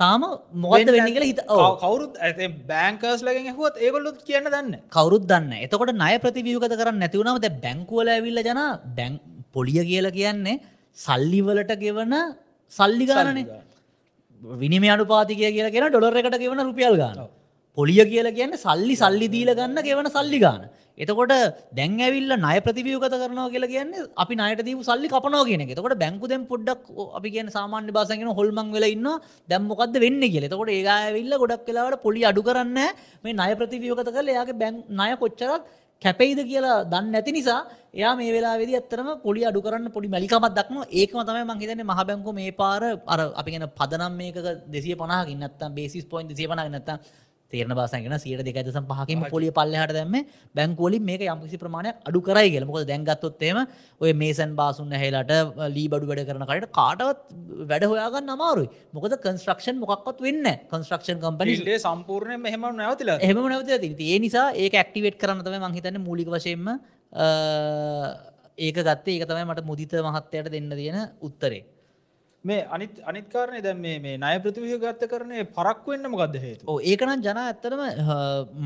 තාම 0.00 0.22
මොකද 0.62 0.88
වෙන්න 0.94 1.10
කියලා 1.12 1.30
හිත 1.32 1.40
කවරුත් 1.82 2.16
ඇත 2.26 2.40
බෑංකර්ස් 2.70 3.20
ලගෙන් 3.26 3.54
හුවත් 3.58 3.76
ඒගොල්ලුත් 3.84 4.18
කියන්න 4.28 4.48
දන්න. 4.54 4.74
කවරුත් 4.96 5.24
දන්න 5.30 5.52
එතකොට 5.66 5.94
ණය 5.94 6.14
ප්‍රතිවියහගත 6.24 6.74
කරන්න 6.80 7.00
නැතිවුණමද 7.02 7.46
බැංකුවල 7.64 8.10
ඇවිල්ල 8.14 8.42
ජන 8.48 8.60
බැං 8.98 9.14
පොලිය 9.54 9.80
කියලා 9.90 10.16
කියන්නේ 10.18 10.60
සල්ලිවලට 10.96 11.72
ගෙවන 11.84 12.14
සල්ලිගානනේ 12.70 13.46
විනිම 14.42 14.84
අනුපාතිකය 14.96 15.52
කියලා 15.56 15.70
කියෙන 15.70 15.90
ඩොලර 15.90 16.16
එකට 16.16 16.38
ගෙවන 16.38 16.64
රුපියල් 16.68 16.96
ගාන. 16.96 17.28
පොලිය 17.78 18.00
කියලා 18.12 18.36
කියන්න 18.38 18.56
සල්ලි 18.56 18.96
සල්ලි 18.96 19.28
දීල 19.28 19.52
ගන්න 19.54 19.78
ගෙවන 19.82 20.08
සල්ලි 20.08 20.40
ගාන. 20.40 20.68
එතකොට 20.98 21.32
දැන් 21.78 21.96
ඇවිල්ල 22.00 22.32
නය 22.44 22.58
ප්‍රතිවියෝගත 22.66 23.16
කරනවා 23.22 23.48
කියලා 23.54 23.72
කියන්න 23.72 23.90
අපි 24.16 24.34
නයට 24.40 24.62
දීපු 24.68 24.82
සල්ලි 24.82 25.08
කපනෝ 25.14 25.42
කියන 25.48 25.64
එතකොට 25.66 25.96
බැංකු 26.02 26.28
දැම් 26.28 26.44
පොඩ්ඩක් 26.52 26.84
අපි 27.18 27.30
කියන 27.34 27.48
සාමාන්‍ය 27.56 27.92
බාසගෙන 27.98 28.30
හොල්මං 28.38 28.70
වෙලා 28.76 28.92
ඉන්න 28.96 29.08
දැම්මොකක්ද 29.48 29.98
වෙන්න 30.04 30.22
කියල. 30.34 30.46
එතකොට 30.48 30.72
ඒ 30.76 30.84
ඇවිල්ල 30.96 31.34
ගොඩක් 31.42 31.66
වෙලාවට 31.70 32.04
පොලි 32.06 32.22
අඩු 32.30 32.46
කරන්න 32.48 32.78
මේ 33.24 33.36
නය 33.40 33.50
ප්‍රතිවියෝගත 33.60 34.12
කල 34.16 34.32
එයාගේ 34.34 34.60
බැං 34.62 34.84
නය 35.00 35.10
කොච්චරක් 35.22 35.68
කැපයිද 36.02 36.40
කියලා 36.44 36.78
දන්න 36.84 37.06
නැති 37.10 37.32
නිසා 37.32 37.60
එයා 37.94 38.14
මේ 38.16 38.30
වෙලා 38.30 38.54
වෙදි 38.54 38.74
ඇත්තරම 38.74 39.08
පොලි 39.18 39.42
අඩු 39.44 39.60
කරන්න 39.60 39.88
පොඩි 39.90 40.08
මැලිකමත් 40.08 40.52
දක්ම 40.52 40.78
ඒකම 40.92 41.20
තමයි 41.22 41.44
මංහිතන 41.44 41.82
මහබැංකු 41.82 42.32
මේ 42.32 42.50
පාර 42.52 42.82
අර 43.06 43.20
අපිගෙන 43.34 43.64
පදනම් 43.70 44.12
මේක 44.14 44.36
දෙසිය 44.68 44.94
පනහකින් 44.94 45.38
නත්තම් 45.40 45.72
බේසිස් 45.72 46.04
පොයින්ට 46.04 46.36
සිය 46.36 46.48
පනක් 46.48 46.68
නත්තා 46.72 46.98
තේරන 47.56 47.74
බාසගෙන 47.80 48.16
සියට 48.18 48.44
දෙකදසම් 48.48 48.86
පහකින් 48.90 49.24
පොලිය 49.32 49.50
පල්ලහට 49.50 49.94
දැම 49.98 50.16
බැංකෝලින් 50.54 51.04
මේක 51.04 51.24
යම්කිසි 51.26 51.60
ප්‍රමාණයක් 51.62 52.02
අඩු 52.04 52.20
කරයි 52.20 52.52
කියල. 52.52 52.66
මොකද 52.70 52.86
දැන්ගත්තොත්තේම 52.90 53.58
ඔය 54.00 54.12
මේසන් 54.14 54.54
බාසුන්න 54.54 54.92
හෙලාට 54.94 55.32
ලී 55.76 55.88
බඩු 55.88 56.10
වැඩ 56.10 56.26
කරන 56.28 56.46
කට 56.50 56.70
කාටවත් 56.72 57.20
වැඩ 57.70 57.88
හොයාගන්න 57.92 58.34
අමාරුයි. 58.36 58.68
මොකද 58.92 59.16
කන්ස්ට්‍රක්ෂන් 59.18 59.82
මොකක්වත් 59.82 60.20
වෙන්න 60.20 60.52
කන්ස්ට්‍රක්ෂන් 60.68 61.20
කම්පනිේ 61.22 61.78
සම්පූර්ණය 61.78 62.38
මෙහම 62.38 62.68
නැවතිල 62.76 63.12
එහම 63.18 63.42
නැවත 63.46 63.74
ඒ 64.06 64.18
නිසා 64.18 64.48
ඒක 64.54 64.74
ඇක්ටිවේට් 64.74 65.20
කරන්න 65.20 65.44
තම 65.44 65.58
මංහිතන්න 65.62 66.00
මූලික 66.00 66.28
වශයෙන්ම 66.28 66.66
ඒක 68.58 68.76
ගත්තේ. 68.78 69.16
ඒක 69.16 69.28
තමයි 69.28 69.44
මට 69.44 69.64
මුදිත 69.64 69.96
මහත්තයට 70.08 70.52
දෙන්න 70.52 70.70
තියෙන 70.72 71.00
උත්තරේ 71.20 71.62
මේ 72.46 72.60
අනිත් 72.70 73.00
අනිත්කාරණය 73.04 73.62
දැ 73.62 73.74
මේ 73.76 74.18
නය 74.18 74.34
ප්‍රතිවිහ 74.40 74.78
ගත්ත 74.78 75.08
කරනේ 75.08 75.48
පරක්ව 75.50 75.88
වෙන්න 75.88 76.10
මොකක්ද 76.12 76.36
හේතු 76.40 76.76
ඒකනම් 76.84 77.16
ජන 77.20 77.40
ඇත්තරම 77.42 77.82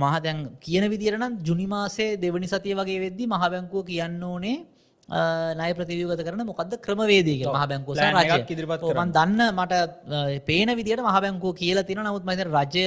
මහදැන් 0.03 0.43
කියන 0.61 0.87
විදිරනම් 0.89 1.39
ජුනිමාසේ 1.43 2.11
දෙවනි 2.19 2.49
සතිය 2.49 2.77
වගේ 2.77 3.01
වෙද්දි 3.01 3.27
මහබැංකුව 3.29 3.87
කියන්න 3.87 4.23
ඕනේ 4.25 4.59
නය 5.09 5.71
ප්‍රතිවියගත 5.75 6.23
කරන 6.23 6.45
මොකද 6.45 6.77
ක්‍රමවේදක 6.79 7.43
මහ 7.47 7.65
බැංකෝ 7.67 7.95
රජ 7.97 8.31
ඉදිරිපත් 8.47 8.85
මන් 8.93 9.11
දන්න 9.13 9.41
මට 9.53 9.75
පේන 10.45 10.71
විදිට 10.73 11.03
මහ 11.03 11.17
බැංකෝ 11.19 11.53
කියලා 11.55 11.83
තින 11.85 11.99
නමුත් 12.01 12.25
මත 12.25 12.47
රජය 12.49 12.87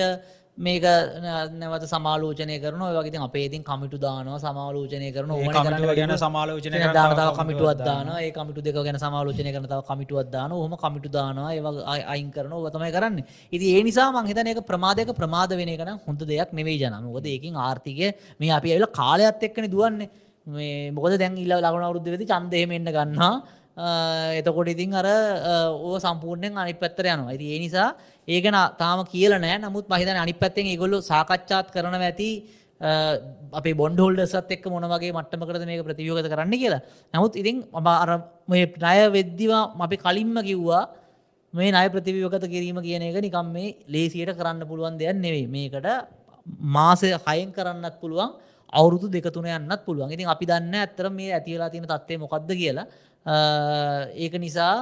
මේක 0.58 0.84
නැවත 0.84 1.86
සමාලෝචනය 1.90 2.60
කරන 2.62 2.82
වගේ 2.98 3.20
අපේතින් 3.20 3.64
කමිටු 3.64 3.98
දානවා 3.98 4.38
සමාලෝචනය 4.38 5.10
කරන 5.12 5.32
ඕන 5.32 5.50
ගැන 5.98 6.14
සමාලෝචනය 6.16 6.78
කරන 6.78 6.94
දානතාව 6.94 7.34
තව 7.34 7.38
කමිටුවත් 7.40 7.80
දාන 7.80 8.10
ඒ 8.22 8.32
කමිටු 8.32 8.62
දෙක 8.62 8.76
ගැන 8.78 9.00
සමාලෝචනය 9.06 9.52
කරන 9.52 9.66
තව 9.66 9.82
කමිටුවත් 9.90 10.30
දාන 10.30 10.52
හොම 10.52 10.76
කමිටු 10.78 11.10
දානවා. 11.10 11.50
ඒ 11.54 12.04
අයින් 12.14 12.30
කරන 12.32 12.54
ඔතමයි 12.54 12.92
කරන්න. 12.92 13.18
ඉති 13.52 13.66
ඒ 13.76 13.84
නිසා 13.84 14.12
මංහිතන 14.12 14.48
එක 14.48 14.62
ප්‍රමාදක 14.70 15.10
ප්‍රමාද 15.22 15.58
වෙන 15.60 15.74
කන 15.76 15.92
හොඳ 16.06 16.22
දෙයක් 16.32 16.54
නෙවෙයි 16.54 16.78
ජනමකද 16.84 17.26
ඒකින් 17.26 17.58
ආර්ථිකය 17.58 18.14
මේ 18.40 18.52
අපි 18.52 18.76
ඇල 18.76 18.86
කාලයක්ත් 19.00 19.44
එක්කන 19.50 19.68
දුවන්නේ. 19.74 20.10
මේ 20.48 20.92
මොකද 20.92 21.18
දැන් 21.18 21.34
ඉල්ල 21.38 21.54
ලගන 21.58 21.84
අවරුද්ධ 21.90 22.10
වෙති 22.14 22.26
චන්දයම 22.28 22.72
එන්න 22.78 22.90
ගන්නා 22.98 23.34
එතකොට 23.78 24.68
ඉතින් 24.70 24.94
අර 24.94 25.06
ඕ 25.74 25.98
සම්පූර්ණයෙන් 26.00 26.58
අනි 26.58 26.74
පැත්තර 26.74 27.06
යනවා. 27.06 27.32
ඇති 27.34 27.54
ඒ 27.54 27.60
නිසා 27.60 27.96
ඒකන 28.28 28.54
තාම 28.78 29.06
කියල 29.06 29.34
නෑ. 29.40 29.58
නමුත් 29.60 29.88
මහිතන 29.90 30.18
අනි 30.18 30.34
පැත්තෙන් 30.34 30.66
ඒගොල්ලු 30.66 31.02
සාකච්ඡාත් 31.02 31.72
කරන 31.74 31.96
ඇති 32.02 32.30
අප 33.52 33.66
බොන්ඩහොල්ඩසත් 33.82 34.52
එක් 34.52 34.66
මොනවගේ 34.66 35.12
මට්ටමකරද 35.12 35.66
මේක 35.66 35.84
ප්‍රතියෝගත 35.84 36.30
කරන්න 36.30 36.54
කියලා. 36.54 36.82
නමුත් 37.14 37.34
ඉතින් 37.36 37.64
මම 37.74 37.88
අර 37.88 38.10
මේ 38.48 38.66
ණය 38.68 39.00
වෙද්දිවා 39.16 39.64
අපි 39.86 39.98
කලින්ම 39.98 40.36
කිව්වා 40.50 40.84
මේ 41.54 41.72
නය 41.72 41.88
ප්‍රතිවියෝගත 41.90 42.46
කිරීම 42.54 42.78
කියන 42.86 43.02
එක 43.10 43.18
නිකම් 43.26 43.48
මේ 43.56 43.76
ලේසියට 43.88 44.38
කරන්න 44.38 44.68
පුළුවන් 44.70 45.00
දෙයක් 45.00 45.18
නෙවෙයි. 45.18 45.48
මේකට 45.48 45.88
මාසය 46.76 47.10
හයෙන් 47.26 47.50
කරන්නත් 47.52 47.96
පුළුවන් 48.02 48.30
අවුරුදු 48.74 49.08
දෙකතුන 49.10 49.46
යන්නත් 49.48 49.82
පුළුවන්. 49.86 50.12
ඉතින් 50.12 50.28
අපි 50.28 50.46
දන්න 50.46 50.76
ඇත්තර 50.76 51.10
මේ 51.10 51.34
ඇතිලා 51.38 51.70
තියෙන 51.74 51.88
තත්වය 51.88 52.18
මොකක්ද 52.24 52.52
කියලා. 52.62 52.86
ඒක 53.26 54.34
නිසා 54.40 54.76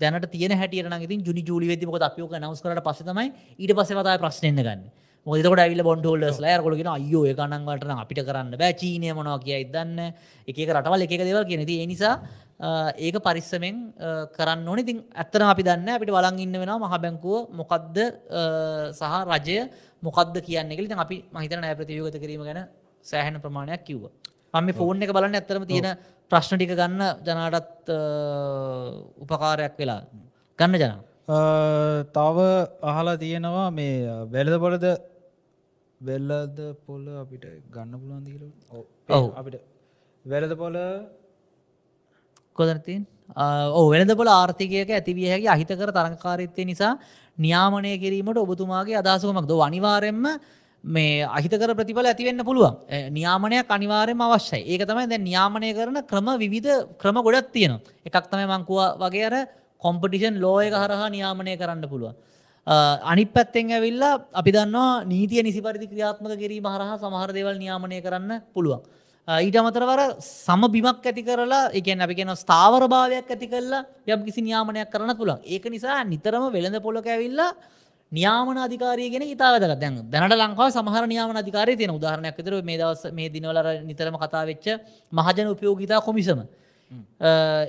දැනට 0.00 0.30
තියන 0.30 0.52
හැටියට 0.60 1.02
ඉතින් 1.06 1.24
ජුනි 1.24 1.42
ජූලි 1.46 1.68
වෙදි 1.68 1.86
මොක 1.86 2.00
අපියෝක 2.02 2.32
නවස් 2.38 2.62
කරට 2.62 2.82
පසතමයි 2.82 3.28
ඊට 3.58 3.74
පසවතයි 3.78 4.18
ප්‍රශ්නයන්න 4.18 4.62
ගන්න. 4.62 4.82
මොදකට 5.26 5.60
ඇවිල 5.62 5.82
බොන්ඩෝල්ලස් 5.84 6.38
ලෑ 6.42 6.58
කොලගෙන 6.64 6.88
අයෝ 6.88 7.24
එකනන්වලට 7.30 7.90
අපිට 8.02 8.20
කරන්න 8.26 8.54
බෑ. 8.58 8.72
චීනය 8.80 9.12
මොනවා 9.14 9.38
කිය 9.44 9.62
ඉදන්න 9.64 9.98
එක 10.48 10.58
රටවල් 10.58 11.02
එක 11.06 11.12
දෙවල් 11.22 11.44
කියනෙති 11.50 11.86
නිසා 11.86 12.14
ඒක 12.98 13.16
පරිස්සමෙන් 13.26 13.76
කරන්න 14.36 14.68
ඕන. 14.68 14.78
ඉතින් 14.84 14.98
ඇත්තන 15.14 15.42
අපි 15.52 15.62
දන්න 15.68 15.88
අපිට 15.98 16.10
වලන් 16.16 16.38
ඉන්න 16.44 16.58
වෙන 16.62 16.72
මහ 16.82 16.94
බැංකුව. 17.04 17.50
මොකක්ද 17.60 17.98
සහ 18.98 19.14
රජය 19.30 19.58
මොකක්ද 20.02 20.34
කියන්න 20.48 20.72
එකෙ 20.72 20.82
අපි 21.04 21.16
මහිතන 21.34 21.60
නෑ. 21.62 21.78
ප්‍රතියෝගත 21.78 22.18
කිරීම 22.18 22.42
ගැන 22.48 22.66
සෑහන 23.04 23.38
ප්‍රමාණයක් 23.44 23.84
කිව්ව. 23.86 24.10
පම 24.54 24.68
ෆෝන් 24.78 25.02
එක 25.02 25.12
බලන්න 25.16 25.38
ඇතරම 25.38 25.64
තියෙන 25.66 25.88
ප්‍රශ්න 26.30 26.56
ටික 26.56 26.72
ගන්න 26.80 27.02
ජනාටත් 27.26 27.92
උපකාරයක් 29.24 29.74
වෙලා. 29.80 30.00
ගන්න 30.58 30.80
ජනා. 30.82 30.98
තව 32.16 32.38
අහලා 32.90 33.16
තියෙනවා 33.22 33.68
මේ 33.70 33.94
වෙලද 34.34 34.54
පොලද 34.64 34.84
වෙල්ලද 36.00 36.58
පොල 36.86 37.04
අපිට 37.22 37.44
ගන්න 37.74 37.94
පුළුවන් 38.00 38.24
දීල 38.26 38.42
ඔව්. 39.08 39.30
අපිට 39.40 39.62
වෙලද 40.24 40.52
පොල 40.56 40.76
කොදනතින් 42.58 43.06
ඕ 43.78 43.86
වෙනදපොල 43.92 44.28
ආර්ථිකයක 44.30 44.90
ඇතිවිය 44.90 45.28
හැකි 45.32 45.48
අහිතකර 45.48 45.90
තරංකාරිත්තය 45.92 46.64
නිසා 46.64 46.92
නියාමනය 47.38 47.92
කිරීමට 48.02 48.38
ඔබතුමාගේ 48.38 48.96
අදහසකමක් 49.02 49.46
ද 49.46 49.52
අනිවාරෙන්ම 49.68 50.24
මේ 50.88 51.24
අහිතකර 51.28 51.70
ප්‍රතිඵල 51.78 52.08
ඇතිවෙන්න 52.10 52.44
පුළුවන්. 52.44 52.74
එ, 52.88 53.10
නියාමනයක් 53.10 53.68
අනිවාරයම 53.68 54.20
අවශ්‍යයි. 54.20 54.62
ඒක 54.64 54.82
තමයි 54.82 55.06
දැ 55.08 55.20
නියාමනය 55.20 55.70
කරන 55.74 55.98
ක්‍රම 56.10 56.28
විවිධ 56.38 56.70
ක්‍රම 57.00 57.16
ගොඩක් 57.20 57.52
තියෙනවා. 57.52 57.80
එකක් 58.06 58.26
තමයි 58.32 58.46
මංකුව 58.46 58.80
වගේ 59.02 59.26
අර 59.28 59.34
කොම්පටිෂන් 59.82 60.40
ලෝයක 60.40 60.74
හරහා 60.74 61.08
නියාමනය 61.08 61.56
කරන්න 61.56 61.84
පුළුවන්. 61.86 62.14
අනි 63.04 63.24
පැත්තෙන් 63.26 63.70
ඇවිල්ලා 63.70 64.14
අපි 64.32 64.50
දන්නවා 64.50 65.04
නීතිය 65.04 65.42
නිසි 65.42 65.60
පරිදි 65.60 65.86
ක්‍රියාත්මක 65.86 66.32
කිරීම 66.36 66.66
හරහා 66.66 66.96
සමහර 66.98 67.30
දේවල් 67.32 67.56
නියාමනය 67.56 68.00
කරන්න 68.00 68.32
පුළුවන්. 68.54 68.82
ඊට 69.28 69.56
අමතරවර 69.56 70.00
සම 70.18 70.62
බිමක් 70.68 71.04
ඇති 71.04 71.22
කරලා 71.22 71.70
එකන් 71.70 72.00
අපි 72.00 72.14
කියෙන 72.14 72.32
ස්ථාවර 72.34 72.84
භාවයක් 72.88 73.28
ඇති 73.28 73.46
කරලා 73.46 73.84
යම් 74.06 74.20
කිසි 74.24 74.40
නියාමනයක් 74.40 74.88
කරන්න 74.88 75.16
පුළන් 75.16 75.40
ඒක 75.44 75.64
නිසා 75.68 76.04
නිතරම 76.04 76.48
වෙළඳ 76.50 76.80
පොලොක 76.80 77.04
ඇවිල්ලා 77.06 77.52
නියාමන 78.12 78.58
අධිකාරයගෙන 78.58 79.24
ඉතාවදක 79.24 79.74
දැන් 79.80 79.96
දැනට 80.10 80.34
ලංකාව 80.34 80.70
සමහර 80.70 81.04
නියාමන 81.06 81.36
අධිකාරය 81.36 81.76
තියෙන 81.76 81.92
උදාහරණයක් 81.92 82.36
විතර 82.38 82.54
මේ 82.62 82.78
දවස් 82.78 83.02
මේ 83.12 83.28
දිනවල 83.28 83.58
නිතරම 83.84 84.16
කතා 84.16 84.44
වෙච්ච 84.46 84.66
මහජන 85.12 85.48
උපයෝගිතා 85.54 86.00
කොමිසම. 86.00 86.40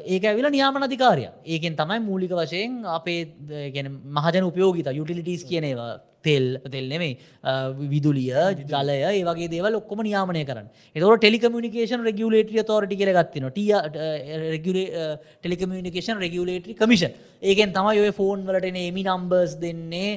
ඒක 0.08 0.24
ඇවිල 0.24 0.48
නියාමන 0.50 0.84
අධිකාරය 0.84 1.26
ඒකෙන් 1.46 1.76
තමයි 1.76 2.00
මූලික 2.00 2.32
වශයෙන් 2.34 2.86
අපේ 2.88 3.20
ගැන 3.76 3.88
මහජන 4.10 4.44
උපයෝගිත 4.44 4.88
යුටිලිටස් 4.92 5.44
කියනේවා 5.44 5.92
තෙල් 6.24 6.46
තෙල් 6.66 6.86
නෙමේ 6.86 7.18
විදුලිය 7.86 8.32
ජලය 8.66 8.98
ඒ 9.02 9.24
වගේ 9.24 9.50
දේවල් 9.50 9.80
ඔක්කොම 9.80 10.02
නියාමනය 10.02 10.44
කරන්න. 10.44 10.68
එතවට 10.96 11.20
ටෙලිකමියනිකේෂන් 11.20 12.04
රෙගුලේටිය 12.04 12.64
තෝරටි 12.64 12.96
කියල 12.96 13.12
ගත්තින 13.14 13.50
ටිය 13.50 13.74
ටෙලිකමියනිකේෂන් 15.38 16.18
රෙගුලේටරි 16.18 16.76
කමිෂන් 16.76 17.14
ඒකෙන් 17.44 17.74
තමයි 17.74 18.00
ඔය 18.00 18.12
ෆෝන් 18.12 18.46
වලටන 18.46 18.80
එමි 18.82 19.04
නම්බර්ස් 19.06 19.54
දෙන්නේ 19.58 20.12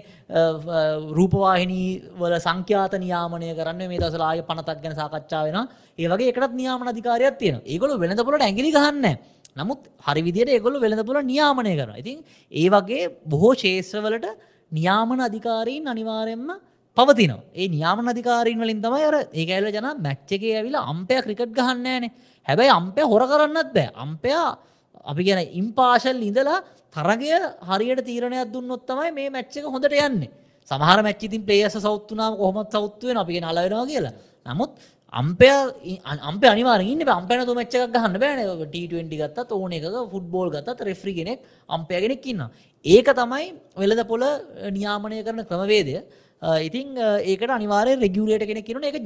රූපවාහිනී 1.12 1.90
වල 2.16 2.38
සංඛ්‍යාත 2.38 2.96
නියාමනය 2.98 3.52
කරන්න 3.54 3.84
මේ 3.86 4.00
දසලාය 4.00 4.42
පනතක් 4.42 4.78
ගැන 4.80 4.96
සාකච්ඡා 4.96 5.44
වෙන 5.46 5.60
ඒවගේ 5.98 6.32
එකටත් 6.32 6.54
නියාමන 6.54 6.92
අධිකාරයක් 6.92 7.38
තියෙන 7.38 7.62
ඒගොල 7.66 7.94
වෙනදපොලට 7.98 8.42
ඇගිලි 8.42 8.72
ගහන්න 8.72 9.14
නමුත් 9.56 9.90
හරි 10.02 10.22
විදියට 10.22 10.50
ඒගොල්ල 10.50 10.80
වෙළඳපොල 10.80 11.20
නියාමනය 11.24 11.74
කරන 11.76 11.96
ඉතින් 11.96 12.18
ඒ 12.52 12.68
වගේ 12.68 13.02
බොහෝ 13.26 13.52
ශේත්‍රවලට 13.54 14.26
නියාමන 14.72 15.20
අධිකාරීන් 15.20 15.88
අනිවාරයෙන්ම 15.88 16.48
පවතින 16.96 17.32
ඒ 17.54 17.68
නියාමන 17.68 18.08
අධිකාරීන් 18.08 18.58
වලින් 18.58 18.82
තමයි 18.82 19.04
අර 19.10 19.16
ඒකඇල 19.32 19.66
ජන 19.76 19.88
මැච්චක 20.06 20.42
ඇවිලා 20.50 20.84
අම්පය 20.92 21.16
ක්‍රිකට් 21.24 21.52
ගහන්නෑනේ 21.58 22.12
හැබැයි 22.48 22.72
අම්පය 22.72 23.02
හොර 23.02 23.22
කරන්නත් 23.22 23.70
බෑ. 23.74 23.88
අම්පයා 23.94 24.48
අපි 25.04 25.22
ගැන 25.24 25.40
ඉම්පාශල් 25.60 26.18
ඉඳලා 26.20 26.58
තරගය 26.94 27.32
හරියට 27.68 28.04
තීරණයක් 28.08 28.52
දුන්නොත් 28.54 28.82
තමයි 28.86 29.10
මේ 29.12 29.28
මැච්චක 29.30 29.64
හොඳට 29.66 29.94
යන්නේ. 29.98 30.30
සමහර 30.68 30.98
මැච්චිතින් 31.02 31.42
පේස 31.44 31.74
සෞත්තුනාම 31.78 32.36
කොහොමත් 32.36 32.70
සෞත්තුවෙන 32.70 33.16
අපි 33.16 33.40
නලවෙනවා 33.40 33.86
කියලා. 33.86 34.14
නමුත් 34.46 34.70
අම්පය 35.12 35.48
අම්ප 36.30 36.44
අනිවාරන්න 36.44 37.02
අම්පනතු 37.10 37.54
මච්චක් 37.54 37.84
ගහන්න 37.94 38.18
බෑන. 38.22 38.40
ට20 38.64 39.12
ගත්තත් 39.12 39.52
ඕන 39.52 39.72
එක 39.72 39.84
ෆුට්බෝල් 40.12 40.48
ගත්තත් 40.54 40.88
රෙෆ්‍රි 40.88 41.14
කෙනෙක් 41.14 41.40
අම්පයගෙනෙක් 41.68 42.26
ඉන්න 42.26 42.42
ඒක 42.84 43.08
තමයි 43.12 43.46
වෙලද 43.76 44.02
පොල 44.06 44.24
නියාමනය 44.70 45.22
කරන 45.22 45.44
ක්‍රමවේදය. 45.44 45.94
ඉතින් 46.60 46.96
ඒකට 47.22 47.50
අනිවාරය 47.50 47.94
රෙගියලේට 47.96 48.46
කෙන 48.46 48.62
කිරන 48.62 48.84
එක 48.84 48.96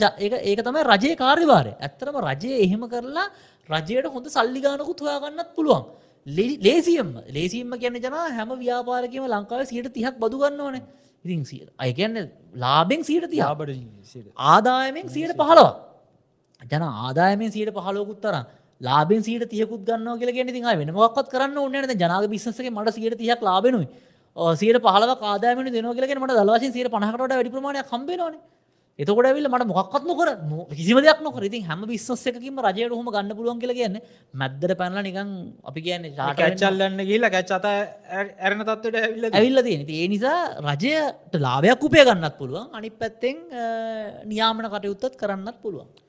ඒක 0.42 0.60
තමයි 0.62 0.82
රජය 0.84 1.12
කාර්යවාරය 1.16 1.72
ඇත්තරම 1.78 2.18
රජය 2.24 2.52
එහෙම 2.64 2.82
කරලා 2.86 3.26
රජයට 3.68 4.06
හොඳ 4.08 4.26
සල්ලිගානකුත් 4.28 5.00
හොයාගන්නත් 5.00 5.50
පුළුවන්. 5.56 5.84
ලේසියම් 6.26 7.10
ලේසිම්ම 7.30 7.72
කියන්න 7.74 7.98
ජන 7.98 8.14
හැම 8.32 8.54
ව්‍යාපාරකම 8.58 9.26
ලංකාව 9.26 9.66
සියට 9.66 9.90
තිහක් 9.92 10.16
බදුගන්න 10.18 10.60
ඕන 10.60 10.78
ඉතින් 11.24 11.42
අයකන්න 11.78 12.30
ලාබෙන් 12.56 13.04
සීට 13.04 13.26
තියා 13.30 13.50
ලාබට 13.52 14.32
ආදායමෙන් 14.46 15.08
සියට 15.08 15.34
පහලවා 15.34 15.85
ජන 16.62 16.82
ආදායමෙන් 16.82 17.52
සියට 17.52 17.70
පහලෝකුත් 17.70 18.20
තර 18.20 18.36
ලාබෙන් 18.80 19.22
සිට 19.22 19.48
තියකුත් 19.50 19.84
ගන්න 19.84 20.18
කියල 20.18 20.32
ගෙන 20.32 20.48
ති 20.48 20.62
වෙන 20.62 20.92
මොක්ත් 20.92 21.30
කරන්න 21.30 21.56
ඕන්නන 21.56 21.94
ජනාග 21.94 22.28
බිස්සගේ 22.28 22.70
මට 22.70 22.94
සියට 22.94 23.18
තියක් 23.18 23.40
ලාබෙනුයි 23.42 23.88
සියට 24.56 24.82
පහල 24.82 25.14
කාදාම 25.24 25.64
දෙනවගලගෙන 25.68 26.20
මට 26.20 26.36
දලවසින් 26.40 26.72
සියට 26.72 26.90
පහකට 26.90 27.18
වැඩි 27.30 27.50
ප්‍රමාණය 27.50 27.82
කම්බේනවන 27.92 28.36
එතකොට 28.98 29.28
විල්ල 29.36 29.48
මට 29.48 29.66
මොක්ත් 29.68 30.04
නොකර 30.04 30.28
කිසිම 30.70 30.98
දෙයක් 30.98 31.20
නොකර. 31.20 31.42
ඉතින් 31.44 31.64
හැම 31.64 31.82
විශ්සකම 31.84 32.60
රජයට 32.66 32.94
හොම 32.98 33.08
ගන්න 33.14 33.36
පුළුවන් 33.38 33.60
කියල 33.60 33.72
කියන්න 33.78 33.98
මැද්දර 34.34 34.72
පැනල 34.80 35.00
නිකන් 35.08 35.28
අපි 35.64 35.80
කියන්නේ 35.86 36.30
කැච්චල්ලන්න 36.38 37.04
ගිල්ල 37.10 37.28
කැච් 37.34 37.52
අත 37.58 37.66
ඇරණ 37.66 38.64
තත්වට 38.64 38.96
ඇවිල්ල 39.02 39.28
ඇවිල්ල 39.30 39.62
තියෙන 39.66 39.84
ඒ 39.98 40.08
නිසා 40.08 40.38
රජයට 40.68 41.36
ලාභයක් 41.46 41.86
උපය 41.88 42.00
ගන්නත් 42.08 42.34
පුළුවන්. 42.40 42.66
අනි 42.72 42.90
පැත්තෙන් 43.02 43.36
නියාමන 44.32 44.68
කටයුත්තත් 44.74 45.20
කරන්නත් 45.22 45.60
පුළුවන් 45.62 46.05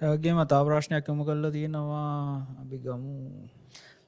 ඒගේ 0.00 0.32
මතා 0.32 0.64
ප්‍රශ්නයක් 0.64 1.08
යොමු 1.08 1.24
කල්ල 1.24 1.46
තියෙනවා 1.50 2.46
අපි 2.60 2.76
ගමු. 2.78 3.14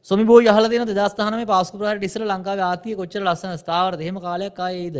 සොමි 0.06 0.24
බෝ 0.24 0.38
යහල 0.42 0.68
දෙන 0.72 0.86
දස්ථානම 0.90 1.42
පාස්කුරහට 1.46 1.98
ටිසර 1.98 2.22
ලංකාව 2.24 2.62
ආතිය 2.66 2.94
කොච්චර 2.96 3.20
ලස්සන 3.22 3.58
ස්ථාවර 3.62 4.00
හෙම 4.00 4.16
කාලයක් 4.18 4.56
අයේද 4.58 4.96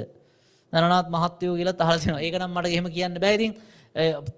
දනත් 0.72 1.07
මහත්තයෝ 1.14 1.55
කියලා 1.59 1.78
තහලසන 1.80 2.18
ඒකනම් 2.18 2.53
මට 2.57 2.66
එහෙම 2.68 2.88
කියන්න 2.97 3.16
බැයිතින් 3.24 3.53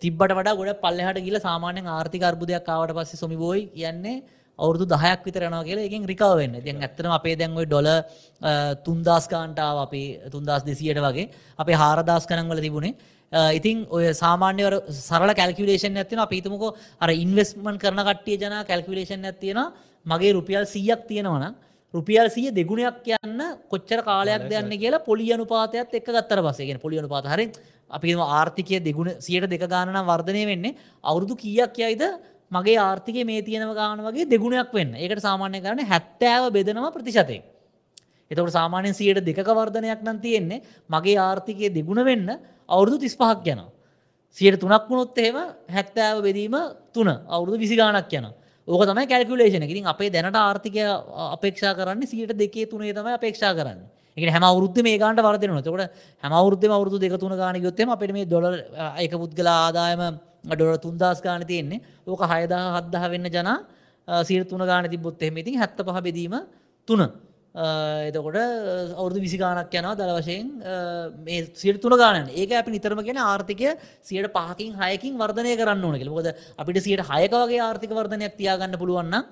තිබට 0.00 0.30
වඩ 0.30 0.54
ගොඩ 0.60 0.80
පල්ලහට 0.84 1.18
ගිල 1.26 1.38
සාමාන්‍යෙන් 1.40 1.86
ආර්ථික 1.88 2.22
අර්බුදයක් 2.22 2.64
කාවට 2.64 2.94
පස්සේ 2.98 3.22
සොමි 3.22 3.36
බෝයි 3.36 3.64
කියන්නේ 3.74 4.16
අවුරදු 4.58 4.86
දහයක් 4.86 5.26
විතර 5.26 5.46
යනවා 5.48 5.64
කියලා 5.64 5.88
එකෙන් 5.88 6.06
රිකව 6.06 6.36
වෙන්න. 6.40 6.54
තින් 6.62 6.76
ඇත්තම 6.78 7.10
අපේ 7.18 7.34
දැන්වයි 7.36 7.66
ඩොල 7.66 7.88
තුන්දස් 8.86 9.26
කාන්ටාව 9.26 9.82
අපි 9.86 10.02
තුන්දස් 10.30 10.62
දෙසියට 10.62 11.02
වගේ. 11.06 11.26
අපේ 11.58 11.80
හාරදස් 11.82 12.30
කනංවල 12.30 12.62
තිබුණේ. 12.66 12.94
ඉතින් 13.32 13.86
ඔය 13.88 14.12
සාමාන්‍යවර 14.14 14.74
සරල 14.90 15.32
කැල්කිලේෂන් 15.32 15.96
ඇතින 15.96 16.18
අපිතමක 16.18 16.64
අර 17.00 17.10
ඉන්වස්මන් 17.10 17.78
කරන 17.78 18.00
කට්ටිය 18.00 18.38
ජන 18.38 18.56
කැල්කිලේෂන් 18.64 19.24
ඇතියෙන 19.24 19.60
මගේ 20.06 20.32
රුපියල් 20.32 20.66
සීයක් 20.66 21.06
තියෙනවන 21.08 21.54
රුපියල් 21.94 22.28
සිය 22.28 22.50
දෙගුණයක් 22.50 23.02
කියන්න 23.02 23.40
කොච්චර 23.68 24.02
කාලයක් 24.02 24.48
දෙන්න 24.48 24.70
කියලා 24.72 25.00
පොලි 25.00 25.32
අනුපාතයත් 25.32 25.94
එක් 25.94 26.06
ගත්තර 26.06 26.42
පසේගෙන 26.42 26.78
පොලි 26.78 26.98
අනුපාත 26.98 27.26
හරි 27.26 27.46
අපිම 27.90 28.20
ආර්ථිකය 28.20 28.80
දෙගුණ 28.80 29.16
සියට 29.18 29.48
දෙක 29.48 29.66
ගානන 29.66 29.94
වර්ධනය 30.04 30.44
වෙන්නේ 30.46 30.76
අවුරුදු 31.04 31.34
කියක් 31.36 31.78
යයිද 31.78 32.04
මගේ 32.50 32.78
ආර්ථික 32.78 33.16
මේ 33.24 33.42
තියෙනව 33.42 33.74
ගාන 33.74 33.98
වගේ 34.00 34.26
දෙගුණයක් 34.26 34.70
වෙන්න. 34.72 34.94
ඒකට 34.94 35.20
සාමාන්‍ය 35.20 35.60
කරන 35.60 35.80
හැත්තෑව 35.82 36.52
බෙදනවා 36.52 36.90
ප්‍රතිශතය 36.90 37.38
එතකට 38.30 38.52
සාමානයෙන් 38.52 38.94
සියට 38.94 39.20
දෙක 39.20 39.38
වර්ධනයක් 39.38 40.00
නම් 40.02 40.18
තියෙන්නේ 40.20 40.62
මගේ 40.88 41.16
ආර්ථිකය 41.18 41.68
දෙගුණ 41.70 42.04
වෙන්න 42.04 42.28
අවුරුදු 42.68 42.98
තිස්පහක් 42.98 43.46
යනවා. 43.46 43.68
සියට 44.36 44.60
තුනක් 44.60 44.88
වුණොත් 44.88 45.18
එහෙම 45.18 45.36
හැත්තෑව 45.68 46.22
බෙදීම 46.22 46.56
තුන 46.92 47.08
අවුරුදු 47.08 47.58
විසි 47.58 47.76
ගානක් 47.76 48.12
යන 48.12 48.26
ඕක 48.68 48.82
තමයි 48.82 49.06
කැල්කුලේෂන 49.06 49.62
ඉතින් 49.64 49.86
අපේ 49.86 50.10
දැනට 50.10 50.36
ආර්ථිකය 50.36 50.82
අපේක්ෂා 51.36 51.74
කරන්න 51.74 52.06
සියට 52.06 52.32
දෙකේ 52.34 52.66
තුනේ 52.66 52.92
තමයි 52.92 53.12
අපේක්ෂා 53.12 53.52
කරන්න. 53.54 53.80
එක 54.16 54.30
හැම 54.30 54.44
අවුද්ධ 54.44 54.80
මේ 54.82 54.98
ගාන්ට 54.98 55.20
වර්දන 55.20 55.60
තකොට 55.60 55.90
හැම 56.22 56.32
අවුද්ධ 56.32 56.64
අවුරුදු 56.68 56.98
දෙක 56.98 57.18
තුන 57.20 57.36
ගාන 57.36 57.56
යොත්තම 57.56 57.90
අපට 57.90 58.12
මේ 58.12 58.24
දොල 58.24 58.46
එක 58.96 59.12
පුද්ගල 59.12 59.48
ආදායම 59.48 60.02
ඩොල 60.46 60.78
තුන්දස් 60.78 61.20
ගාන 61.20 61.44
තියෙන්නේ. 61.44 61.80
ඕක 62.06 62.22
හයදා 62.24 62.62
හද්දහ 62.76 63.04
වෙන්න 63.12 63.28
ජනා 63.28 64.24
සීර 64.24 64.44
තුන 64.44 64.60
ගාන 64.60 64.88
තිබොත් 64.88 65.22
එහෙම 65.22 65.36
ඉතින් 65.36 65.58
හැත්ත 65.58 65.76
පහ 65.78 66.00
බෙදීම 66.00 66.34
තුන. 66.88 67.02
එතකොට 67.54 68.34
අවුදු 68.98 69.20
විසිගානක් 69.22 69.70
යනවා 69.70 69.94
දළ 69.94 70.18
වශයෙන් 70.18 70.46
මේ 71.24 71.46
සිට 71.54 71.80
තුන 71.80 71.92
ගාන 71.92 72.28
ඒක 72.28 72.50
අපි 72.50 72.70
නිතරම 72.70 72.98
කියෙන 72.98 73.16
ආර්ථිකය 73.16 73.78
සියට 74.02 74.26
පහකින් 74.28 74.74
හයකින් 74.74 75.14
වර්ධනය 75.14 75.54
කරන්න 75.54 75.84
ඕන 75.84 75.94
කෙලකොද 75.94 76.34
අපිට 76.58 76.82
සියට 76.82 76.98
හයක 77.00 77.30
වගේ 77.32 77.62
ආර්ථික 77.62 77.90
වර්ධනයක් 77.90 78.34
තියාගන්න 78.34 78.74
පුළුවන්න 78.76 79.22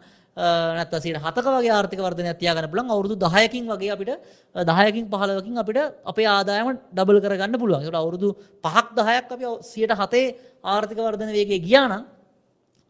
නැත්ත 0.78 0.94
සිට 1.02 1.18
හතක 1.18 1.46
වගේ 1.48 1.74
ආර්ථික 1.74 1.98
වර්ධනයක් 1.98 2.38
තියාගන්න 2.38 2.70
පුළන් 2.70 2.94
අවුරුදු 2.94 3.18
දහයකින් 3.18 3.66
වගේ 3.66 3.90
අපිට 3.90 4.14
දහයකින් 4.54 5.10
පහලවකින් 5.10 5.58
අපිට 5.58 5.78
අපේ 6.06 6.26
ආදායම 6.28 6.78
ඩබල් 6.94 7.18
කරගන්න 7.20 7.58
පුළුවන්. 7.58 7.90
අවුරුදු 7.92 8.36
පහක් 8.64 8.86
දහයක් 8.94 9.32
අපි 9.34 9.44
සියට 9.66 9.92
හතේ 9.92 10.34
ආර්ථික 10.64 10.98
වර්ධන 10.98 11.34
වේගේ 11.34 11.58
ගියානම් 11.58 12.06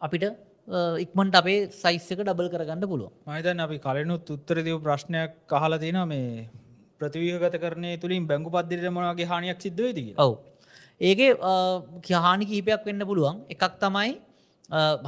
අපිට 0.01 0.51
ඉක්මට 0.68 1.34
අපේ 1.34 1.68
සයිස්සක 1.82 2.20
ඩබල් 2.22 2.48
කරගන්න 2.54 2.84
පුළුව 2.92 3.10
මහිතන් 3.26 3.60
අපි 3.66 3.78
කලනුත් 3.86 4.30
උත්තරදව 4.30 4.76
ප්‍රශ්නයක් 4.86 5.32
කහල 5.52 5.74
තියෙන 5.84 6.08
මේ 6.08 6.48
ප්‍රතිවීගත 7.00 7.56
කරනය 7.62 7.98
තුළින් 8.02 8.26
බැංගු 8.26 8.50
පද්දිරට 8.50 8.92
මොනගේ 8.96 9.26
හානියක් 9.32 9.58
සිද්ධ 9.60 9.82
ති 9.96 10.14
ඔවු. 10.24 10.34
ඒගේ 11.00 11.32
කියහානි 12.06 12.44
කීපයක් 12.50 12.84
වෙන්න 12.86 13.02
පුළුවන්. 13.10 13.42
එකක් 13.54 13.74
තමයි 13.82 14.12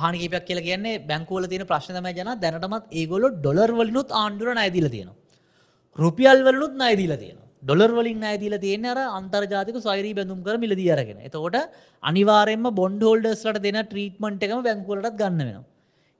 හානිකීපයක් 0.03 0.45
කියල 0.49 0.61
කියන්නේ 0.67 1.03
බැංකෝල 1.11 1.47
තියෙන 1.53 1.67
ප්‍රශ්නම 1.71 2.09
ජන 2.19 2.31
දැනටමත් 2.43 2.91
ඒගොලො 3.01 3.31
ඩොලර් 3.37 3.71
වලිනුත් 3.79 4.11
ආණ්ඩුර 4.23 4.51
නයිදිල 4.61 4.89
තියෙනවා. 4.95 5.17
රුපියල් 5.99 6.39
වලනුත් 6.49 6.75
නයිදිල 6.83 7.15
තියෙන 7.23 7.39
ඩොලර් 7.65 7.91
වලින් 7.99 8.19
නෑදීල 8.25 8.55
තියෙන 8.65 8.87
අර 8.93 8.99
අන්තර්ජාතික 9.19 9.77
සෛරී 9.87 10.15
බැඳුම් 10.19 10.41
කර 10.47 10.57
මිලදී 10.65 10.91
අරගෙන. 10.95 11.19
එතකොට 11.29 11.57
අනිවාරෙන්ම 12.03 12.67
බොන්්හෝල්ඩස්ලට 12.81 13.61
දෙන 13.67 13.79
ට්‍රීටමන්ට් 13.83 14.45
එකම 14.47 14.61
බැංකුවලටත් 14.69 15.17
ගන්න 15.21 15.41
වෙනවා. 15.41 15.65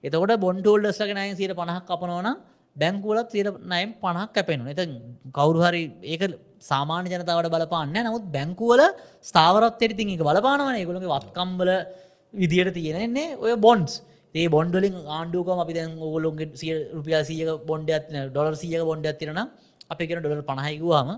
එතකොට 0.05 0.33
බොන්්හෝල්ඩස්ලගේ 0.47 1.17
නය 1.19 1.29
සිට 1.41 1.55
පණහක් 1.61 1.85
කපනවන 1.91 2.29
බැංකුවලත් 2.77 3.29
සිට 3.35 3.51
නයම් 3.73 3.91
පණහක් 4.03 4.31
කැපෙනු 4.37 4.71
එත 4.73 4.81
කවුරු 5.37 5.61
හරි 5.67 5.83
ඒක 6.15 6.23
සාමාන්‍ය 6.71 7.13
ජනතාවට 7.13 7.51
බලපාන්න 7.55 7.93
නමුත් 7.99 8.25
බැංකුවල 8.37 8.83
ස්ථාවරත් 9.31 9.85
එරිතින් 9.87 10.15
එක 10.17 10.25
බලපානවන. 10.31 10.81
ගොළගේ 10.89 11.13
වත්කම්බල 11.15 11.71
විදියට 12.35 12.73
තියෙනෙන්නේ 12.79 13.37
ඔය 13.45 13.53
බොන්ස් 13.67 13.93
ඒ 14.35 14.47
බොන්ඩලින් 14.57 14.97
ආණ්ඩුකම 15.17 15.61
අපි 15.65 15.77
දැන් 15.77 15.93
ඕගොලොන්ගේ 16.07 16.49
සිය 16.63 16.73
රුපියල් 16.97 17.23
සියක 17.29 17.51
බොන්ඩ 17.69 17.93
ඩොලර් 18.33 18.55
සියක 18.63 18.83
බොන්ඩ 18.91 19.07
ඇතිරන 19.13 19.41
අපි 19.93 20.09
කෙන 20.09 20.19
ඩොලර් 20.23 20.43
පණහයිකුවාම 20.51 21.11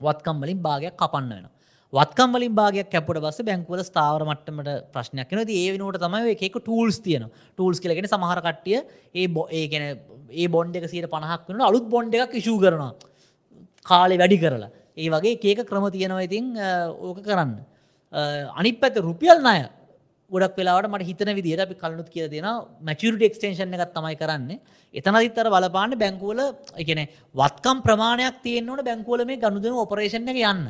වත්කම් 0.00 0.42
වලින් 0.42 0.60
භාගයක් 0.62 0.96
කපන්න 0.96 1.30
වෙන. 1.30 1.46
වත්කම් 1.92 2.34
වලින් 2.34 2.54
භාගයක් 2.54 2.90
කැපට 2.90 3.20
බස්ස 3.24 3.42
බැංකුවල 3.42 3.82
ස්ථාවර 3.82 4.24
මට්ටමට 4.28 4.70
ප්‍රශ්නයක් 4.94 5.30
න 5.32 5.38
ඒ 5.40 5.70
වනට 5.72 6.02
තමයි 6.04 6.34
එකක 6.36 6.58
ටූල්ස් 6.60 6.98
තියන 7.00 7.24
ටූල්ස් 7.56 7.80
කියලගෙන 7.80 8.08
සමහර 8.08 8.40
කට්ටිය 8.46 8.78
ඒ 9.14 9.26
බො 9.28 9.46
ඒගැන 9.50 9.86
ඒ 10.32 10.48
බොන්්ඩ 10.48 10.76
එක 10.76 10.88
සීට 10.92 11.08
පණහක් 11.08 11.48
වන 11.48 11.64
අලුත් 11.64 11.88
බොන්්ඩ 11.88 12.14
එකක් 12.14 12.36
ඉශූ 12.40 12.58
කරනවා. 12.60 12.92
කාලෙ 13.86 14.18
වැඩි 14.20 14.38
කරලා. 14.38 14.70
ඒ 14.96 15.08
වගේ 15.08 15.40
ඒක 15.40 15.64
ක්‍රම 15.64 15.88
තියෙනවා 15.90 16.26
ඉතින් 16.28 16.54
ඕක 17.00 17.24
කරන්න. 17.24 17.56
අනි 18.58 18.72
පැත 18.72 18.96
රුපියල් 19.00 19.40
නය 19.40 19.56
ගොඩක් 20.30 20.58
වෙලාට 20.58 20.88
මට 20.88 21.06
හිතන 21.08 21.30
විදිට 21.36 21.60
අපි 21.60 21.74
කලනුත් 21.74 22.08
කිය 22.10 22.28
දෙෙන 22.28 22.46
මැචුරට 22.82 23.22
එක්ස්ටේෂන් 23.22 23.72
එකත් 23.76 23.94
තමයි 23.94 24.16
කරන්න. 24.20 24.50
එතනදිත්තර 24.94 25.48
බලපාන්න 25.48 25.96
බැංකුවල 26.02 26.40
එකන 26.82 27.00
වත්කම් 27.34 27.78
ප්‍රමාණයක් 27.86 28.42
තියෙන්න්නවන 28.44 28.84
බැංකුවල 28.84 29.24
මේ 29.24 29.40
ගනුදන 29.44 29.78
ඔපරේෂණ 29.84 30.28
එක 30.28 30.40
යන්න. 30.44 30.68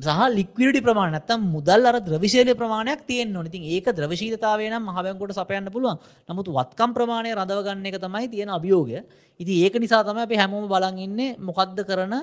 සහ 0.00 0.20
ලික්විඩි 0.38 0.80
ප්‍රමාණත්තම් 0.82 1.46
මුදල් 1.54 1.86
අර 1.86 1.96
ද්‍රවිශේල 2.00 2.50
ප්‍රමාණයක් 2.54 3.06
තියෙන් 3.06 3.32
නොනතින් 3.32 3.62
ඒක 3.66 3.86
ද්‍රවශීතාවේ 3.92 4.70
නම් 4.70 4.90
මහබැංකොට 4.90 5.36
සපයන්න 5.38 5.70
පුළුවන්. 5.70 6.02
නමුත් 6.28 6.50
වත්කම් 6.50 6.90
ප්‍රමාණය 6.98 7.34
රඳවගන්න 7.34 7.86
එක 7.86 8.00
තමයි 8.02 8.26
තියෙන 8.28 8.50
අභියෝගය. 8.50 8.98
ඉති 9.40 9.62
ඒක 9.62 9.78
නිසා 9.78 10.02
තම 10.02 10.18
අපි 10.18 10.42
හැමෝම 10.42 10.66
බලන්ඉන්නේ 10.66 11.38
මොකක්ද 11.40 11.78
කරන 11.86 12.14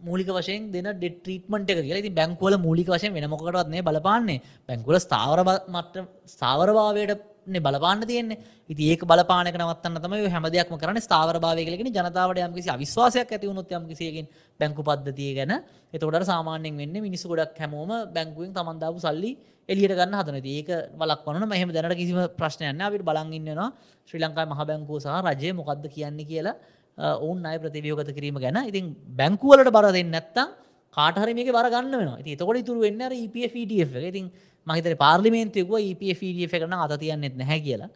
මූලික 0.00 0.28
වශයෙන් 0.28 0.70
දෙන 0.72 0.88
ඩෙට්‍රීටමට 0.92 1.70
එක 1.70 1.78
කියලා. 1.78 2.02
ති 2.02 2.10
බැංකුවල 2.10 2.58
මූලික 2.58 2.88
වශයෙන් 2.88 3.12
වෙන 3.12 3.28
මොකටත්න්නේ 3.28 3.82
බලපාන්නේ. 3.82 4.42
බැංකුල 4.68 4.96
ස්ථාවර 4.96 5.40
මට 5.68 6.04
ස්ථාවරභාවයට 6.26 7.22
බලපාන්න 7.46 8.02
තියන්නේ. 8.02 8.38
ඉති 8.68 8.90
ඒක 8.90 9.02
බලපානක 9.02 9.54
නවත්තන්න 9.54 9.98
තම 9.98 10.14
හැම 10.28 10.46
දෙයක්ම 10.46 10.76
කරන 10.76 10.98
ස්ථාවරභාවය 10.98 11.64
කලෙන 11.64 11.88
ජනතාවට 11.88 12.38
යම්කිසි 12.38 12.68
අවිශ්වාසයක් 12.68 13.32
ඇති 13.32 13.46
වුණොත් 13.46 13.70
යම්කිසියකින් 13.70 14.28
බැංකු 14.60 14.82
පද්ධතිය 14.82 15.34
ගැන. 15.34 15.52
එතකොට 15.92 16.24
සාමාන්‍යෙන් 16.24 16.76
වෙන්න 16.76 16.96
මිනිස්සු 17.00 17.28
ගොඩක් 17.28 17.56
හැමෝම 17.56 17.90
බැංකුවෙන් 18.12 18.52
තමන්දාපු 18.52 18.98
සල්ලි 18.98 19.32
එලියට 19.68 19.94
ගන්න 19.94 20.14
හදන 20.14 20.36
ඒක 20.46 20.68
බලක් 20.94 21.26
වන 21.26 21.46
මෙහම 21.46 21.70
දැනට 21.70 21.96
කිසිම 21.96 22.18
ප්‍රශ්නයන්න 22.36 22.82
අපිට 22.82 23.02
බලංගන්නවා 23.02 23.68
ශ්‍රී 24.08 24.22
ලංකායි 24.22 24.50
මහ 24.50 24.62
බැංකූ 24.62 24.98
සහ 24.98 25.08
රජය 25.24 25.52
මොකක්ද 25.52 25.86
කියන්නේ 25.88 26.26
කියලා. 26.26 26.54
ඔවුන් 26.98 27.44
අය 27.44 27.58
ප්‍රතිවියෝගත 27.58 28.14
කිරීම 28.14 28.40
ගැන. 28.40 28.56
ඉතින් 28.70 28.94
බැංකුවලට 29.16 29.70
බර 29.70 29.92
දෙන්න 29.92 30.10
නැත්තම් 30.10 30.48
කාටහර 30.96 31.28
මේක 31.34 31.52
බරගන්න 31.52 31.92
වෙන 31.92 32.24
ති 32.24 32.36
තකොට 32.36 32.64
තුර 32.64 32.78
වෙන්න 32.78 33.00
EPFටF 33.00 33.92
ඉතින් 34.10 34.30
මහිතර 34.66 34.96
පාර්ලිමේන්තයකුව 34.96 35.78
EPFF 35.92 36.52
කරන 36.52 36.72
අත 36.74 36.98
තියන්නෙත් 36.98 37.36
නැහැ 37.36 37.60
කියලා. 37.60 37.90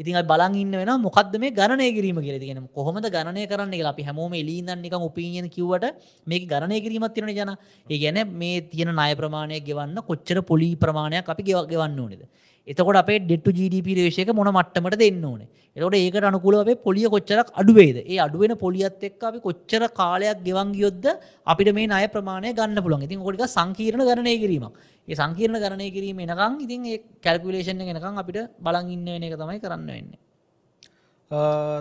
ඉතින් 0.00 0.16
බලන් 0.30 0.54
ඉන්න 0.56 0.72
වෙන 0.72 0.90
මොකක්ද 1.02 1.36
මේ 1.38 1.50
ගණනය 1.50 1.88
කිරීම 1.92 2.18
කියල. 2.24 2.38
තියෙන 2.40 2.68
කොහොමද 2.74 3.06
ගණනය 3.16 3.44
කරන්න 3.46 3.70
කියලා. 3.70 3.92
අපි 3.92 4.02
හැමෝම 4.08 4.32
එලීදන්නික 4.32 4.96
උපීියන 5.08 5.50
කිවට 5.50 5.84
මේක 6.26 6.48
ගණනය 6.48 6.80
කිරීමත් 6.80 7.14
තියෙන 7.14 7.28
ජන 7.38 7.52
ඒ 7.86 7.98
ගැන 7.98 8.18
මේ 8.32 8.60
තියෙන 8.72 8.94
නාය 8.94 9.14
ප්‍රමාණය 9.14 9.60
ගෙවන්න 9.60 10.00
කොච්චර 10.08 10.40
පොලි 10.42 10.70
ප්‍රමාණයක් 10.76 11.28
අපි 11.28 11.42
ගෙව 11.42 11.68
ගෙවන්න 11.68 12.00
ඕනෙද 12.00 12.24
එතකොට 12.68 12.96
අපේ 12.96 13.20
ඩෙට්ටු 13.20 13.50
ජීඩප 13.52 13.88
රේෂයක 13.98 14.32
මොන 14.32 14.50
මට්ටමට 14.50 14.98
දෙන්න 14.98 15.24
ඕනේ 15.24 15.48
එතකොට 15.76 15.94
ඒකට 15.94 16.24
අනුකූලව 16.24 16.60
අපේ 16.62 16.76
පොලිය 16.78 17.06
කොච්චරක් 17.06 17.48
අඩුවේද 17.52 17.96
ඒ 18.02 18.18
අඩුවෙන 18.18 18.54
පොලියත් 18.56 19.02
එක්ක 19.02 19.22
අපි 19.22 19.40
කොච්චර 19.40 19.82
කාලයක් 19.92 20.38
ගෙවන් 20.42 20.72
ගියොත්ද 20.72 21.06
අපිට 21.46 21.70
මේ 21.74 21.86
ණය 21.86 22.06
ප්‍රමාණය 22.08 22.52
ගන්න 22.52 22.80
පුළුවන්. 22.80 23.04
ඉතින් 23.04 23.20
ඕක 23.20 23.34
ටික 23.34 23.48
සංකීර්ණ 23.48 24.06
ගණනය 24.08 24.34
කිරීමක්. 24.42 24.72
ඒ 25.08 25.14
සංකීර්ණ 25.14 25.60
ගණනය 25.62 25.88
කිරීම 25.90 26.18
එනකන් 26.18 26.54
ඉතින් 26.64 26.86
ඒ 26.86 27.02
කැල්කියුලේෂන් 27.22 27.82
එක 27.82 27.90
එනකන් 27.92 28.22
අපිට 28.22 28.38
බලන් 28.58 28.88
ඉන්න 28.90 29.04
වෙන 29.06 29.22
එක 29.22 29.36
තමයි 29.36 29.60
කරන්න 29.60 29.86
වෙන්නේ. 29.90 30.20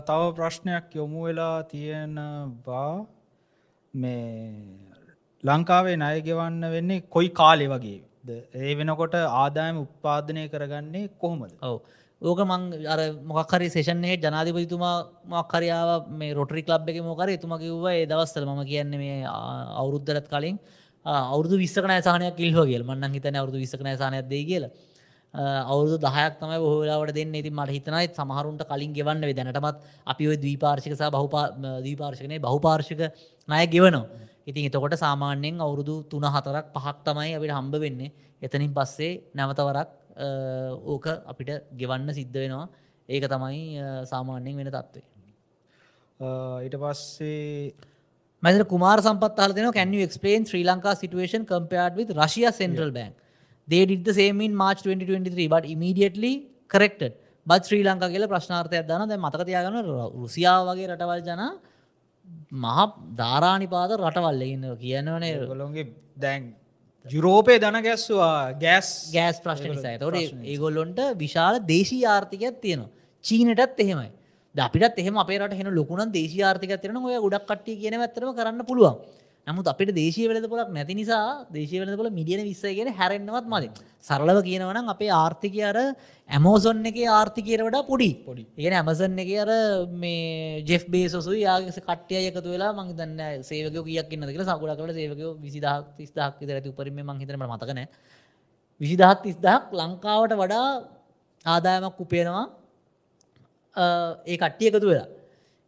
තව 0.02 0.22
ප්‍රශ්නයක් 0.36 0.92
යොමු 0.94 1.28
වෙලා 1.28 1.64
තියෙනවා 1.66 3.06
මේ 3.94 4.52
ලංකාවේ 5.44 5.96
ණය 5.96 6.20
ගෙවන්න 6.22 6.64
වෙන්නේ 6.70 7.06
කොයි 7.10 7.30
කාලෙ 7.32 7.68
වගේ 7.68 8.02
ඒ 8.28 8.76
වෙනකොට 8.76 9.16
ආදායම 9.16 9.78
උත්පාදනය 9.78 10.48
කරගන්නේ 10.50 11.10
කොහොමද? 11.20 11.54
ඔව. 11.62 11.82
ඕක 12.22 12.40
මං 12.42 12.88
අර 12.88 13.00
මොක්හරි 13.24 13.70
සේෂනයේ 13.70 14.18
ජනාධිපතිතුමා 14.18 14.96
මක්කරයාව 15.28 16.10
මේ 16.12 16.34
රොටරි 16.34 16.64
ලබ් 16.68 16.90
එක 16.90 17.04
මොකර 17.04 17.30
එතුම 17.30 17.54
කිව්ව 17.58 17.86
ඒ 17.88 18.06
දවස්සල 18.06 18.46
ම 18.46 18.64
කියන්නේ 18.64 18.98
මේ 18.98 19.22
අවුරුද්ධරත් 19.76 20.28
කලින් 20.28 20.58
අවුදු 21.06 21.58
විස්සකන 21.58 21.94
සානයක් 22.02 22.36
කිල්හ 22.36 22.66
කියල්. 22.66 22.84
මන්න 22.84 23.14
හිතන 23.14 23.36
අවුදු 23.36 23.58
විස්සකන 23.58 23.90
සානයක් 23.96 24.28
දේ 24.28 24.44
කියලා. 24.44 24.72
අවුදු 25.66 25.98
දහයක් 26.00 26.40
තමයි 26.40 26.58
බොහලාවට 26.60 27.14
දෙන්න. 27.14 27.36
ඉති 27.36 27.50
මට 27.52 27.70
හිතනයි 27.70 28.08
සමහරුන්ට 28.12 28.64
කලින් 28.64 28.94
ගෙවන්න 28.94 29.22
දැනටමත් 29.22 29.78
අපි 30.08 30.28
ඔය 30.28 30.38
දීපාර්ශික 30.38 30.94
සහ 30.94 31.12
බහපා 31.12 31.46
දීපාර්ශකනය 31.82 32.40
බහුපාර්ශික 32.40 33.00
නය 33.50 33.68
ගෙවනවා. 33.68 34.06
ඉතින් 34.48 34.70
එතකොට 34.70 34.96
සාමාන්‍යයෙන් 35.06 35.56
අවුරුදු 35.66 35.96
තුන 36.12 36.26
හතරක් 36.36 36.66
පහක් 36.76 36.98
තමයි 37.08 37.32
අපිට 37.38 37.54
හම්බ 37.58 37.76
වෙන්නේ. 37.86 38.12
එතනින් 38.46 38.72
පස්සේ 38.78 39.12
නැවතවරක් 39.38 39.90
ඕක 40.94 41.06
අපිට 41.32 41.50
ගෙවන්න 41.80 42.10
සිද්ධ 42.20 42.38
වෙනවා. 42.44 42.68
ඒක 43.10 43.26
තමයි 43.34 43.60
සාමාන්‍යයෙන් 44.14 44.56
වෙන 44.60 44.70
තත්වේ 44.78 45.06
ඊට 46.66 46.76
පස්සේ 46.84 47.74
මැද 48.44 48.64
කුමාර 48.74 48.98
සම්පත් 49.06 49.38
හලන 49.46 49.74
can 49.78 49.94
you 49.94 50.02
explain 50.08 50.46
Sri 50.50 50.64
Lanka 50.70 50.96
situation 51.04 51.46
compared 51.46 51.94
with 52.00 52.10
Russia 52.22 52.52
Central 52.62 52.92
Bank? 52.98 53.14
They 53.68 53.86
did 53.86 54.02
the 54.06 54.14
same 54.14 54.42
in 54.46 54.54
March 54.64 54.82
2023 54.84 55.48
but 55.54 55.64
immediately 55.66 56.34
corrected. 56.74 57.14
But 57.46 57.62
Sri 57.68 57.84
Lanka 57.88 58.10
කියල 58.14 58.26
ප්‍රශ්නාර්ථයක් 58.34 58.86
දන 58.90 59.10
දැ 59.12 59.18
මතක 59.26 59.42
තියාගන්න 59.50 59.78
රුසියාව 60.22 60.62
වගේ 60.70 60.88
රටවල් 60.92 61.22
ජන 61.28 61.42
මහ 62.54 62.78
ධාරානිපාත 63.16 63.96
රටවල්ල 63.98 64.44
ඉන්න 64.44 64.68
කියනවනේ. 64.78 65.34
ගොලොන්ගේ 65.48 65.88
දැන් 66.18 66.54
යුරෝපය 67.06 67.58
දන 67.60 67.82
ගැස්වා 67.82 68.54
ගෑස්. 68.56 68.92
ගෑස් 69.14 69.40
ප්‍රශ්න 69.40 69.72
නිසා. 69.72 69.98
තොට 69.98 70.16
ඒගොල්ලොන්ට 70.46 71.02
විශාල 71.18 71.60
දේශී 71.66 72.06
ආර්ථිකයක් 72.08 72.62
තියෙනවා. 72.62 72.94
චීනටත් 73.24 73.80
එහෙමයි. 73.80 74.12
අපිට 74.56 74.98
එහෙම 74.98 75.18
අපේට 75.18 75.54
හෙන 75.54 75.70
ලොකුණ 75.74 76.12
දේශී 76.12 76.44
ආර්ථික 76.44 76.82
තිරන 76.82 76.98
ඔය 76.98 77.20
ගොඩක් 77.20 77.46
කට්ටිය 77.46 77.80
කියන 77.82 78.00
ඇතරම 78.00 78.34
කරන්න 78.34 78.66
පුළුවන් 78.66 78.96
නමුත් 79.48 79.68
අපිට 79.68 79.90
දේශය 79.94 80.24
වෙලද 80.28 80.46
පොලක් 80.50 80.70
නැති 80.70 80.94
නිසා 80.94 81.46
දේශය 81.48 81.78
වෙලද 81.82 81.96
පොල 81.96 82.10
මිඩියන 82.10 82.42
විස්සයගෙන 82.44 82.90
හැරෙන්න්නවත් 82.92 83.46
මද. 83.46 83.66
සරලව 84.02 84.40
කියනවන 84.42 84.90
අපේ 84.90 85.12
ආර්ථිකය 85.14 85.62
අර 85.62 85.78
ඇමෝසොන් 86.30 86.82
එක 86.84 86.98
ආර්ථිකයට 87.10 87.62
වඩා 87.62 87.86
පොඩි. 87.86 88.10
පොඩි. 88.26 88.44
ඒන 88.58 88.74
ඇමසන් 88.74 89.20
එක 89.20 89.30
අර 89.38 89.52
මේ 89.96 90.64
ජෙෆ් 90.64 90.86
බේසු 90.88 91.22
යාගේ 91.38 91.78
කට්ටය 91.80 92.16
එකතු 92.24 92.50
වෙලා 92.50 92.74
මං 92.74 92.90
දන්න 92.92 93.44
සේවක 93.44 93.78
කියක් 93.86 94.18
න්න 94.18 94.26
කියල 94.28 94.44
සකුල 94.44 94.74
කල 94.74 94.92
සේවකෝ 94.92 95.32
විසිදහක් 95.38 95.94
තිස්දහක් 95.94 96.42
ඇති 96.42 96.70
උපරීම 96.70 97.00
මංහිතන 97.04 97.38
මතකන 97.44 97.82
විසිදහත් 98.82 99.22
තිස්දහක් 99.22 99.70
ලංකාවට 99.74 100.34
වඩා 100.34 100.68
ආදායමක් 101.46 102.00
උපයනවා 102.00 102.46
ඒ 104.26 104.38
කට්ටිය 104.38 104.68
එකතු 104.70 104.88
වෙලා. 104.88 105.08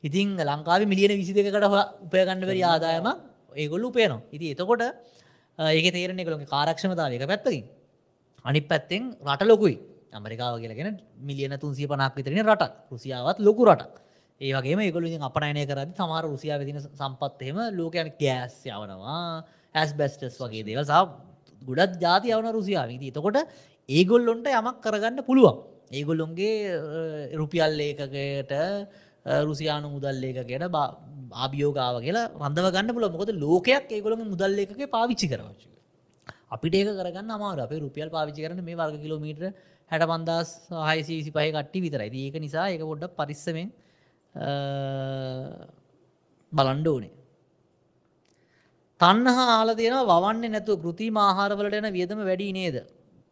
ඉතින් 0.04 0.38
ලංකාව 0.42 0.82
මිලියන 0.86 1.14
විසි 1.14 1.34
දෙකට 1.36 1.66
උපයගන්නවරි 2.06 2.62
ආදායම 2.66 3.08
ඒගොල්ල 3.62 3.86
උපයනවා. 3.90 4.22
ඉති 4.36 4.46
එතකොට 4.54 4.84
ඒක 5.60 5.88
තේරෙන 5.96 6.20
එකළොගේ 6.24 6.50
කාරක්ෂමතාව 6.56 7.16
එක 7.18 7.28
පැත්තකින්. 7.34 7.64
අනි 8.48 8.60
පැත්තෙන් 8.72 9.04
රට 9.28 9.48
ලොකුයි. 9.52 9.78
ඇමරිකාව 10.16 10.60
කියලගෙන 10.64 11.00
මිලියන 11.28 11.54
තුන්සිය 11.64 11.88
පනක් 11.92 12.14
විතරෙන 12.18 12.44
රටක්. 12.46 12.74
රුසියාවත් 12.92 13.40
ලොකු 13.48 13.64
රටක්. 13.70 13.94
ඒවගේ 14.42 14.92
ගොල 14.96 15.06
අපනයනය 15.30 15.64
කරද 15.70 15.90
සමාර 16.00 16.24
රුසියාව 16.34 16.62
තින 16.68 16.78
සම්පත්හෙම 16.80 17.58
ලෝකයන 17.80 18.12
ගෑස් 18.22 18.58
යවනවා. 18.66 19.44
ඇස් 19.80 19.90
බැස්ටස් 20.00 20.38
වගේ 20.44 20.64
දේව 20.68 20.86
සා 20.92 21.02
ගොඩත් 21.70 21.98
ජාති 22.04 22.34
යවන 22.36 22.50
රුසියාව. 22.58 22.90
තකොට 23.18 23.38
ඒගොල්ලොන්ට 23.90 24.48
යමක් 24.60 24.78
කරගන්න 24.86 25.26
පුළුවන්. 25.28 25.58
ඒගොල්ලොන්ගේ 25.98 27.34
රුපියල් 27.40 27.80
ඒකකට 27.88 28.54
රුසියානු 29.48 29.88
මුදල් 29.96 30.24
ඒකකට 30.24 30.76
ආභියෝගාව 31.36 31.96
කියලා 32.06 32.28
රඳව 32.42 32.68
ගන්න 32.76 32.94
පුල 32.98 33.08
මොකද 33.16 33.32
ලෝකයක් 33.38 33.90
ඒගොළම 33.92 34.24
මුදල් 34.34 34.62
ඒකක 34.64 34.84
පාවිච්චි 34.90 35.28
කරවච්ච 35.32 35.64
අපිට 36.50 36.76
ඒක 36.76 36.90
කරගන්න 37.00 37.34
අමාර 37.38 37.58
අපේ 37.60 37.82
රුපියල් 37.86 38.10
පාවිච්චි 38.10 38.46
කරන 38.46 38.64
මේ 38.64 38.80
වර්ග 38.82 39.02
කිලෝමීටර 39.04 39.46
හැට 39.92 40.06
පන්දස් 40.12 40.50
හයිසිසි 40.88 41.32
පහ 41.32 41.48
කට්ටි 41.50 41.84
විතරයි 41.86 42.24
ඒක 42.24 42.38
නිසා 42.46 42.68
ඒක 42.74 42.84
පොඩ්ඩ 42.90 43.16
පරිස්සමෙන් 43.20 43.70
බලන්ඩ 46.52 46.88
ඕනේ. 46.88 47.14
තන්නහ 49.00 49.40
ආල 49.48 49.70
තියෙන 49.76 49.98
වන්නේ 50.12 50.54
නැතු 50.54 50.78
කෘති 50.84 51.08
ආහාරවලට 51.18 51.80
එන 51.80 51.90
වියදම 51.94 52.22
වැඩි 52.30 52.54
නේද? 52.54 52.78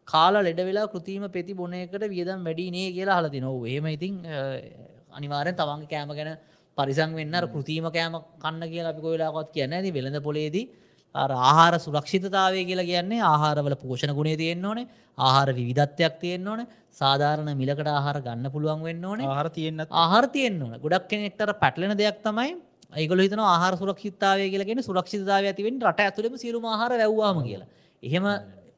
කාල 0.08 0.36
ලෙඩ 0.40 0.60
වෙලා 0.62 0.88
කෘතිීම 0.88 1.26
පෙති 1.30 1.54
බොනයකට 1.54 2.04
වියදම් 2.08 2.44
වැඩි 2.48 2.68
නේ 2.72 2.90
කියලා 2.92 3.20
හලති 3.20 3.40
නොව 3.40 3.64
ඒම 3.68 3.88
ඉතින් 3.88 4.14
අනිවාරෙන් 5.16 5.56
තවන්ගේ 5.56 5.90
කෑම 5.90 6.12
ගැන 6.12 6.32
පරිසං 6.78 7.12
වෙන්න 7.16 7.36
කෘතිීම 7.54 7.88
කෑම 7.90 8.16
කන්න 8.40 8.64
කියලා 8.72 8.94
අපි 8.94 9.02
කොයිලාකොත් 9.02 9.54
කියන්න 9.56 9.74
ඇති 9.74 9.96
වෙළඳ 9.98 10.20
පොලේදී 10.22 10.66
ආහාර 11.16 11.80
සුරක්ෂිතතාවය 11.80 12.66
කියලා 12.66 12.86
කියන්නේ 12.86 13.22
ආහාරවල 13.24 13.76
පෝෂණ 13.78 14.14
ගුණේ 14.14 14.38
තියෙන්න්න 14.38 14.66
ඕනේ. 14.66 14.88
ආහාර 15.18 15.50
විධත්වයක් 15.54 16.16
තියෙන්න්න 16.20 16.48
ඕන. 16.48 16.68
සාධාරණ 16.92 17.52
මිලකට 17.54 17.88
ආහාර 17.88 18.18
ගන්න 18.22 18.52
පුළුවන් 18.52 18.84
වෙන්න 18.84 19.06
ඕනේ. 19.06 19.28
ආහර 19.28 19.50
තියෙන්න්න 19.50 19.88
ආහාර 19.94 20.28
තියෙන්න්න 20.28 20.62
ඕන. 20.62 20.74
ගොඩක් 20.80 21.08
කෙනෙක්ටර 21.08 21.54
පැටලෙන 21.56 21.98
දෙයක් 21.98 22.20
තමයි 22.22 22.52
ඒගොල 22.94 23.20
හිතන 23.20 23.40
ආහාර 23.46 23.74
සුරක්ෂිතාවය 23.78 24.50
කියලගෙන 24.52 24.84
සුරක්ෂිතාව 24.84 25.44
ඇතිවෙන් 25.46 25.80
රට 25.82 26.00
ඇතුළම 26.02 26.38
සිරු 26.38 26.60
ආහාර 26.66 26.92
වැැව්වාම 26.94 27.44
කියලා. 27.48 27.70
එහෙම 28.04 28.26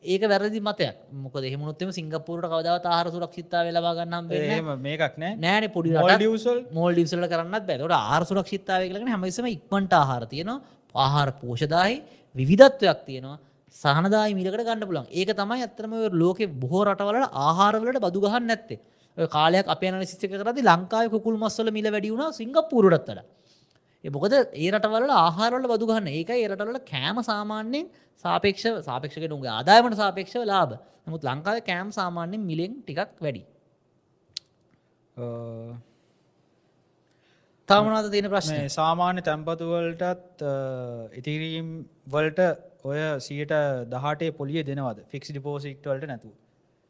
ඒක 0.08 0.24
වැරදි 0.32 0.60
මතයක්. 0.62 0.96
මොක 1.24 1.36
දෙහමුණොත්තම 1.38 1.90
සිංගපපුරට 1.98 2.46
කවදාව 2.46 2.86
ආහාර 2.86 3.08
සුරක්ෂිතාව 3.16 3.72
ලබාගන්නම් 3.76 4.26
මේකක් 4.80 5.18
නෑ. 5.18 5.34
නෑන 5.38 5.66
පොඩි 5.76 5.96
ඩියවසල් 6.14 6.60
මෝල් 6.72 6.92
ඩිවසල 6.94 7.26
කරන්නත් 7.34 7.66
බැතට 7.70 7.94
ආර 7.94 8.22
සුරක්ෂිතාව 8.26 8.88
කලගෙන 8.90 9.12
හැමසම 9.14 9.48
ඉක්මට 9.56 9.94
ආහාර 9.94 10.24
තියෙනවා. 10.28 10.60
ආහාර 10.96 11.30
පෝෂදාහි 11.42 11.96
විධත්වයක් 12.36 13.00
තියෙනවා. 13.08 13.38
සහනදායි 13.74 14.38
මිලකට 14.38 14.62
ගන්න 14.68 14.86
පුලන් 14.90 15.08
ඒක 15.12 15.32
තමයි 15.34 15.64
ඇත්තරම 15.64 15.94
ලෝක 16.22 16.40
බොහෝ 16.62 16.84
රටවලට 16.86 17.34
ආහාරවලට 17.46 18.00
බදු 18.06 18.20
ගහන්න 18.26 18.48
නැත්තේ. 18.52 18.80
කාලයක් 19.18 19.68
අප 19.68 19.82
යන 19.84 20.06
සිික 20.06 20.32
කරදි 20.34 20.62
ලංකාව 20.64 21.16
කුල් 21.26 21.38
මස්සල 21.38 21.72
මිල 21.72 21.90
වැඩියුණ 21.90 22.34
සිංගප්පුරටත්තට 22.34 23.26
එබොකද 24.08 24.34
ඒ 24.36 24.70
රටවල 24.74 25.12
ආහාරවල 25.24 25.66
බදු 25.72 25.86
ගන්න. 25.90 26.08
ඒක 26.20 26.30
ඒරටවල 26.36 26.78
කෑම 26.92 27.18
සාමාන්‍යයෙන් 27.30 27.86
සාපේක්ෂ 28.26 28.66
සාපේක්ෂක 28.90 29.26
නුගේ 29.34 29.52
ආදායමට 29.58 30.00
සාපේක්ෂව 30.04 30.46
ලාබ 30.52 30.72
නමුත් 31.06 31.28
ලංකාව 31.30 31.60
කෑම් 31.70 31.90
සාමාන්‍යෙන් 32.00 32.48
මිලෙන් 32.50 32.74
ටිකක් 32.80 33.12
වැඩි. 33.26 33.44
තවමනාද 37.70 38.08
තියෙන 38.14 38.30
ප්‍රශ්නය 38.34 38.58
සාමාන්‍ය 38.80 39.22
තැන්පතුවලටත් 39.28 40.44
ඉතිරීම් 41.20 41.70
වලට 42.14 42.42
ඔය 42.90 43.00
සියට 43.28 43.54
දහටේ 43.94 44.36
පොලිය 44.40 44.62
දෙනවද? 44.70 45.00
ෆික්ස් 45.12 45.30
ඩිපෝසිට් 45.32 45.90
වලට 45.92 46.12
නැතු 46.12 46.30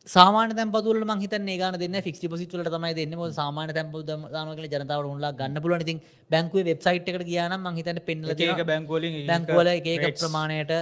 සාමාන 0.08 0.56
තැපතුල 0.58 1.00
මහිත 1.12 1.34
ගන 1.62 1.78
දෙන්න 1.84 1.98
ෆික්ස් 2.06 2.22
පසිටල 2.34 2.64
තමයි 2.68 2.94
දෙන්න. 3.00 3.14
සාමාන 3.40 3.74
තැප 3.78 3.94
දානකල 4.36 4.66
ජනතාවට 4.74 5.12
උන්ලා 5.14 5.32
ගන්න 5.40 5.62
පුලන 5.64 5.86
ඉතින් 5.86 6.02
බැංකුව 6.32 6.68
වෙබ්සයිට් 6.70 7.08
එකට 7.12 7.26
කියනම් 7.30 7.68
මහිතට 7.68 8.02
පෙන්ල 8.10 8.34
ඒක 8.48 8.66
බැංකෝලින් 8.72 9.16
බැංකුවල 9.32 9.70
ඒක 9.76 10.06
ප්‍රමාණයට 10.20 10.74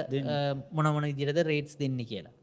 මොනමන 0.78 1.12
ඉදිරද 1.14 1.40
රේට්ස් 1.52 1.78
දෙන්න 1.84 2.02
කියලා. 2.12 2.34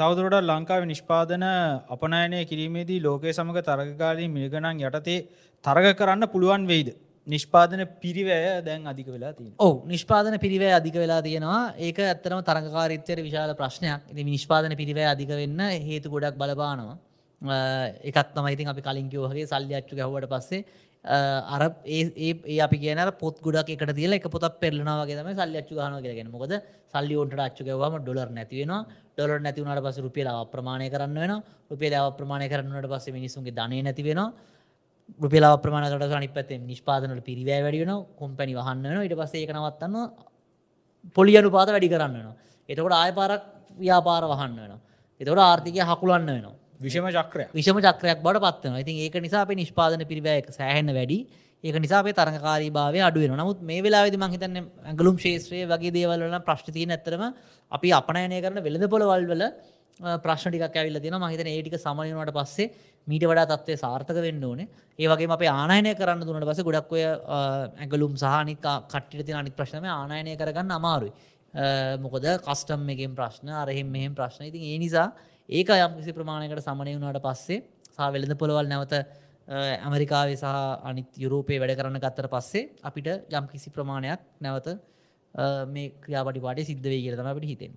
තවදුරට 0.00 0.36
ලංකාව 0.42 0.84
නිෂ්පාදන 0.86 1.42
අපනයනය 1.94 2.38
කිරීමේදී 2.50 3.00
ලෝකය 3.06 3.32
සමඟ 3.32 3.66
තරගකාරී 3.70 4.28
මිල්ගනන් 4.36 4.84
යටතේ 4.88 5.18
තරග 5.64 5.86
කරන්න 5.98 6.30
පුළුවන් 6.34 6.64
වෙයිද 6.70 6.88
නිෂ්පාදන 7.26 7.82
පිරිවැය 8.02 8.62
දැන් 8.66 8.86
අධික 8.86 9.08
වෙලා 9.08 9.32
තිය 9.32 9.50
ඕ 9.58 9.72
නිෂ්පාදන 9.86 10.36
පිරිවෑ 10.38 10.74
අධික 10.78 10.96
වෙලා 10.96 11.20
තියෙනවා. 11.22 11.62
ඒක 11.78 11.98
ඇත්තරම 12.00 12.40
තරකාරිත්වයට 12.50 13.24
විශාල 13.28 13.54
ප්‍රශ්නයක්. 13.54 14.00
ඉති 14.12 14.24
නිෂ්පාදන 14.24 14.76
පිරිවෑ 14.76 15.08
අධික 15.14 15.30
වෙන්න 15.32 15.60
හේතු 15.88 16.10
ගොඩක් 16.10 16.36
බලපානවා. 16.36 16.96
එකත් 18.02 18.34
තමයිතින් 18.34 18.68
අපි 18.68 18.82
කලින්කිවෝහගේ 18.82 19.46
සල්ලි 19.46 19.74
අච්චු 19.74 19.96
ගැහවට 19.96 20.28
පස්සේ 20.32 20.64
අර 21.04 21.62
ඒ 21.86 22.60
අපි 22.60 22.78
කියන 22.78 23.00
පොත් 23.18 23.40
ගොඩක් 23.40 23.68
එකට 23.70 23.94
තියල 23.94 24.12
එක 24.12 24.28
පොත් 24.30 24.44
පෙරලනවාගේ 24.60 25.18
තම 25.18 25.30
සල්ලි 25.34 25.58
අච්චු 25.62 25.74
ගන 25.76 26.00
කරගෙන 26.00 26.30
මොකද 26.30 26.54
සල්ලි 26.94 27.16
ෝට 27.16 27.38
අච්චුකවම 27.38 28.00
ඩොලර් 28.00 28.30
නැතිවෙන 28.30 28.72
ඩොලර් 29.14 29.40
නැතිවනට 29.40 29.84
පස 29.86 30.00
රුපියල 30.00 30.28
අප්‍රමාණය 30.28 30.88
කරන්න 30.88 31.16
වෙන 31.16 31.34
රුපියල 31.70 31.94
අප්‍රමාණය 32.00 32.48
කරන්නට 32.48 32.88
පස්සේ 32.88 33.12
මිනිසුන්ගේ 33.12 33.52
දනය 33.52 33.82
නැතිවෙනවා 33.82 34.32
රුපිලා 35.20 35.54
ප්‍රමාණකට 35.58 36.12
අනි 36.12 36.28
පැත්තේ 36.28 36.58
නිෂ්පාදනට 36.60 37.24
පිරිවෑ 37.24 37.62
වැඩියන 37.62 37.92
කොම්පැනි 38.16 38.54
වහන්න 38.54 39.04
ඉට 39.06 39.14
පස්සේ 39.14 39.44
එක 39.44 39.52
නවත්තන්න 39.52 39.96
පොලියනු 41.16 41.50
පාත 41.50 41.68
වැඩි 41.68 41.88
කරන්න 41.88 42.16
වෙන 42.16 42.28
එතකොට 42.68 42.94
ආය 42.94 43.12
පාරක් 43.12 43.42
ව්‍යාපාර 43.78 44.24
වහන්න 44.32 44.58
වෙන 44.62 44.74
එතකොට 45.20 45.38
ආර්ථිකය 45.40 45.80
හකුලන්න 45.82 46.26
වෙනවා. 46.28 46.54
විෂම 46.80 47.06
චක්‍රය 47.08 47.44
විෂම 47.52 47.78
චක්‍රයක් 47.78 48.20
බට 48.22 48.42
පත්වන 48.44 48.78
ඉතින් 48.80 48.96
ඒක 48.98 49.16
නිසා 49.22 49.42
අප 49.42 49.52
නිෂ්පාදන 49.52 50.04
පිරිවෑක 50.04 50.48
සෑහන්න 50.50 50.90
වැඩි. 50.92 51.18
ඒක 51.64 51.76
නිසා 51.80 52.02
තරකාරී 52.02 52.70
භාවය 52.70 53.00
අඩුවෙන 53.00 53.36
නමුත් 53.36 53.60
මේ 53.62 53.80
වෙලාවෙදි 53.80 54.18
මහිතන්න 54.18 54.56
ඇගලුම් 54.84 55.16
ශේත්‍රය 55.16 55.62
වගේ 55.64 55.92
දේවල්වල 55.92 56.36
ප්‍රශ්තිතිය 56.40 56.86
ඇතරම 56.88 57.22
අපි 57.72 57.88
අපනයනය 57.92 58.40
කරන 58.44 58.58
වෙළඳ 58.60 58.86
පොළවල් 58.90 59.24
වල 60.00 60.18
ප්‍රශ්ටික 60.18 60.62
ඇවිල්ල 60.62 61.00
තින 61.00 61.14
මහිතන 61.16 61.48
ඒටික 61.48 61.76
සමනයට 61.76 62.32
පස්සේ 62.32 62.70
මීට 63.06 63.24
වඩා 63.24 63.46
තත්වය 63.46 63.76
සාර්ථක 63.76 64.16
වෙන්න 64.16 64.42
ඕනේ. 64.42 64.68
ඒවගේ 64.98 65.28
අප 65.28 65.42
ආනයනය 65.42 65.94
කරන්න 65.94 66.22
දුන්නට 66.22 66.46
පස 66.46 66.62
ගොඩක්වය 66.62 67.02
ඇගලුම් 67.78 68.16
සහනික 68.16 68.58
කට්ටිට 68.88 69.26
තින 69.26 69.36
අනිත් 69.36 69.54
ප්‍රශ්නම 69.54 69.84
ආනයනය 69.86 70.36
කරගන්න 70.36 70.72
අමාරුයි. 70.72 71.12
මොකද 72.00 72.26
කස්ටම් 72.42 72.88
එකෙන් 72.90 73.14
ප්‍රශ්න 73.14 73.48
අරහෙම 73.54 73.86
මෙහෙම 73.88 74.14
ප්‍රශ්න. 74.14 74.44
ඉතින් 74.44 74.62
ඒ 74.64 74.78
නිසා 74.78 75.12
ඒක 75.48 75.68
යම් 75.70 75.92
කිසි 75.98 76.12
ප්‍රමාණයකට 76.12 76.60
සමනය 76.60 76.96
වුණට 76.96 77.22
පස්සේ 77.22 77.62
සා 77.92 78.10
වෙළඳ 78.10 78.34
පොළවල් 78.36 78.66
නැවත 78.66 78.94
ඇමරිකාවේ 79.48 80.36
සහ 80.36 80.48
අනිත් 80.82 81.10
යුරෝපය 81.16 81.60
වැඩ 81.60 81.76
කරන්න 81.78 82.00
ගත්තර 82.00 82.28
පස්සේ 82.28 82.70
අපිට 82.82 83.30
යම් 83.30 83.46
කිසි 83.46 83.70
ප්‍රමාණයක් 83.70 84.20
නැවත 84.40 84.74
මේ 85.34 85.86
ක්‍රියාපටිපාටය 86.02 86.64
සිද්ධ 86.68 86.86
වේ 86.86 87.00
කියල 87.04 87.16
තමට 87.18 87.46
හිතෙන් 87.50 87.72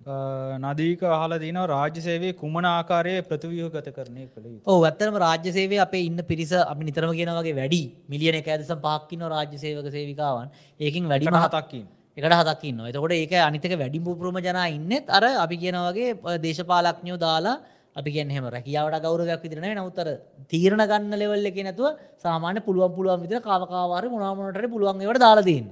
නදීක 0.62 1.02
හල 1.02 1.34
දින 1.44 1.58
රාජ්‍ය 1.72 2.00
සේවේ 2.00 2.32
කුමන 2.42 2.64
ආකාරය 2.64 3.14
ප්‍රතිවියහ 3.30 3.70
ගත 3.74 3.94
කරනය 3.96 4.26
කළ. 4.26 4.58
ඕ 4.64 4.78
ඇත්තරම 4.84 5.16
රාජ්‍ය 5.24 5.52
සේවය 5.58 5.78
අපේ 5.86 6.02
ඉන්න 6.08 6.22
පිරිස 6.30 6.52
අපි 6.54 6.88
නිතරම 6.88 7.14
කියෙනවගේ 7.18 7.54
වැඩි. 7.60 7.82
මිලියන 8.08 8.38
එක 8.40 8.48
ඇදසම් 8.48 8.82
පහක්කින්න 8.86 9.26
රාජ්‍ය 9.34 9.58
සේවක 9.58 9.88
සේවිකාවන්. 9.96 10.50
ඒකින් 10.80 11.08
වැඩිම 11.12 11.38
හතක්කින්. 11.46 11.86
එකට 12.16 12.36
හතක්කින්න 12.40 12.78
එතකොට 12.90 13.16
ඒක 13.16 13.34
අනිතක 13.40 13.74
වැඩි 13.82 13.98
පුරම 14.04 14.38
ජනා 14.46 14.68
ඉන්නෙත් 14.76 15.10
අර 15.10 15.24
අපි 15.44 15.56
කියනවගේ 15.64 16.38
දේශපාලක්ඥෝ 16.46 17.18
දාලා 17.18 17.56
අපි 17.96 18.10
කියහෙම 18.10 18.46
රැකියාවට 18.54 19.02
ගෞරවයක් 19.06 19.42
විදිරන 19.44 19.66
නවතර 19.74 20.08
තීරණ 20.52 20.84
ගන්න 20.90 21.18
ලෙවල්ල 21.22 21.50
එක 21.50 21.58
නැතුව 21.66 21.98
සාමාන්‍ය 22.24 22.62
පුළුවන් 22.66 22.94
පුළුවන් 22.96 23.22
විදිර 23.24 23.40
කාවකාවාර 23.40 24.04
මුණමනට 24.14 24.72
පුළුවන්ගේවට 24.74 25.22
දාලාදන්න 25.26 25.68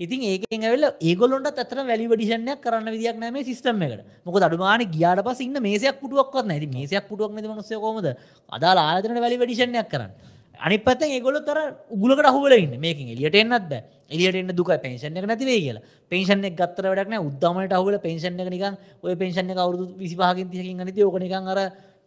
ඉතින් 0.00 0.20
ඒකෙන් 0.22 0.62
ඇවෙල්ල 0.62 0.86
ඒගොලොන්ට 1.00 1.58
අතර 1.62 1.78
වැලි 1.88 2.06
ඩිෂනයක් 2.06 2.60
කරන්න 2.60 2.88
විදික් 2.94 3.16
නෑම 3.16 3.36
සිස්ටම් 3.42 3.82
එකට. 3.82 4.04
මොක 4.24 4.36
අඩුමාන 4.38 4.84
ගියාට 4.94 5.24
පස 5.24 5.40
ඉන්න 5.40 5.58
මේසයක් 5.58 6.00
පුටුවක්වත් 6.00 6.46
නැති 6.46 6.68
මේසයක් 6.68 7.08
පුටුවක් 7.08 7.32
නැති 7.32 7.48
මනුස්සය 7.48 7.80
කොමද 7.80 8.08
අදාලා 8.52 8.86
ආයතන 8.92 9.20
වැලි 9.24 9.36
ඩිෂනයක් 9.40 9.88
කරන්න. 9.88 10.12
අනි 10.60 10.78
පත 10.78 11.08
ඒගොල 11.08 11.38
තර 11.40 11.58
උගලකට 11.90 12.28
අහුවලන්න 12.30 12.76
මේකින් 12.78 13.08
එලියට 13.14 13.40
එන්නත්ද 13.42 13.72
එලියට 14.10 14.36
එන්න 14.36 14.52
දුක 14.52 14.70
පේෂණ 14.84 15.16
එක 15.16 15.26
නැතිවේ 15.32 15.60
කියලා. 15.64 15.82
පේෂණ 16.12 16.44
එක 16.44 16.56
ගත්තර 16.60 16.92
වැඩක්න 16.92 17.16
උද්දමට 17.20 17.72
අහුල 17.72 17.96
පේෂණ 17.98 18.40
එක 18.40 18.52
නිකන් 18.52 18.76
ඔය 19.02 19.16
පේෂණ 19.16 19.52
එක 19.52 19.60
අවුදු 19.64 19.88
විසිපාකින් 19.96 20.52
තියකින් 20.52 20.84
නති 20.84 21.04
ඕකනිකන් 21.04 21.48
අර 21.48 21.60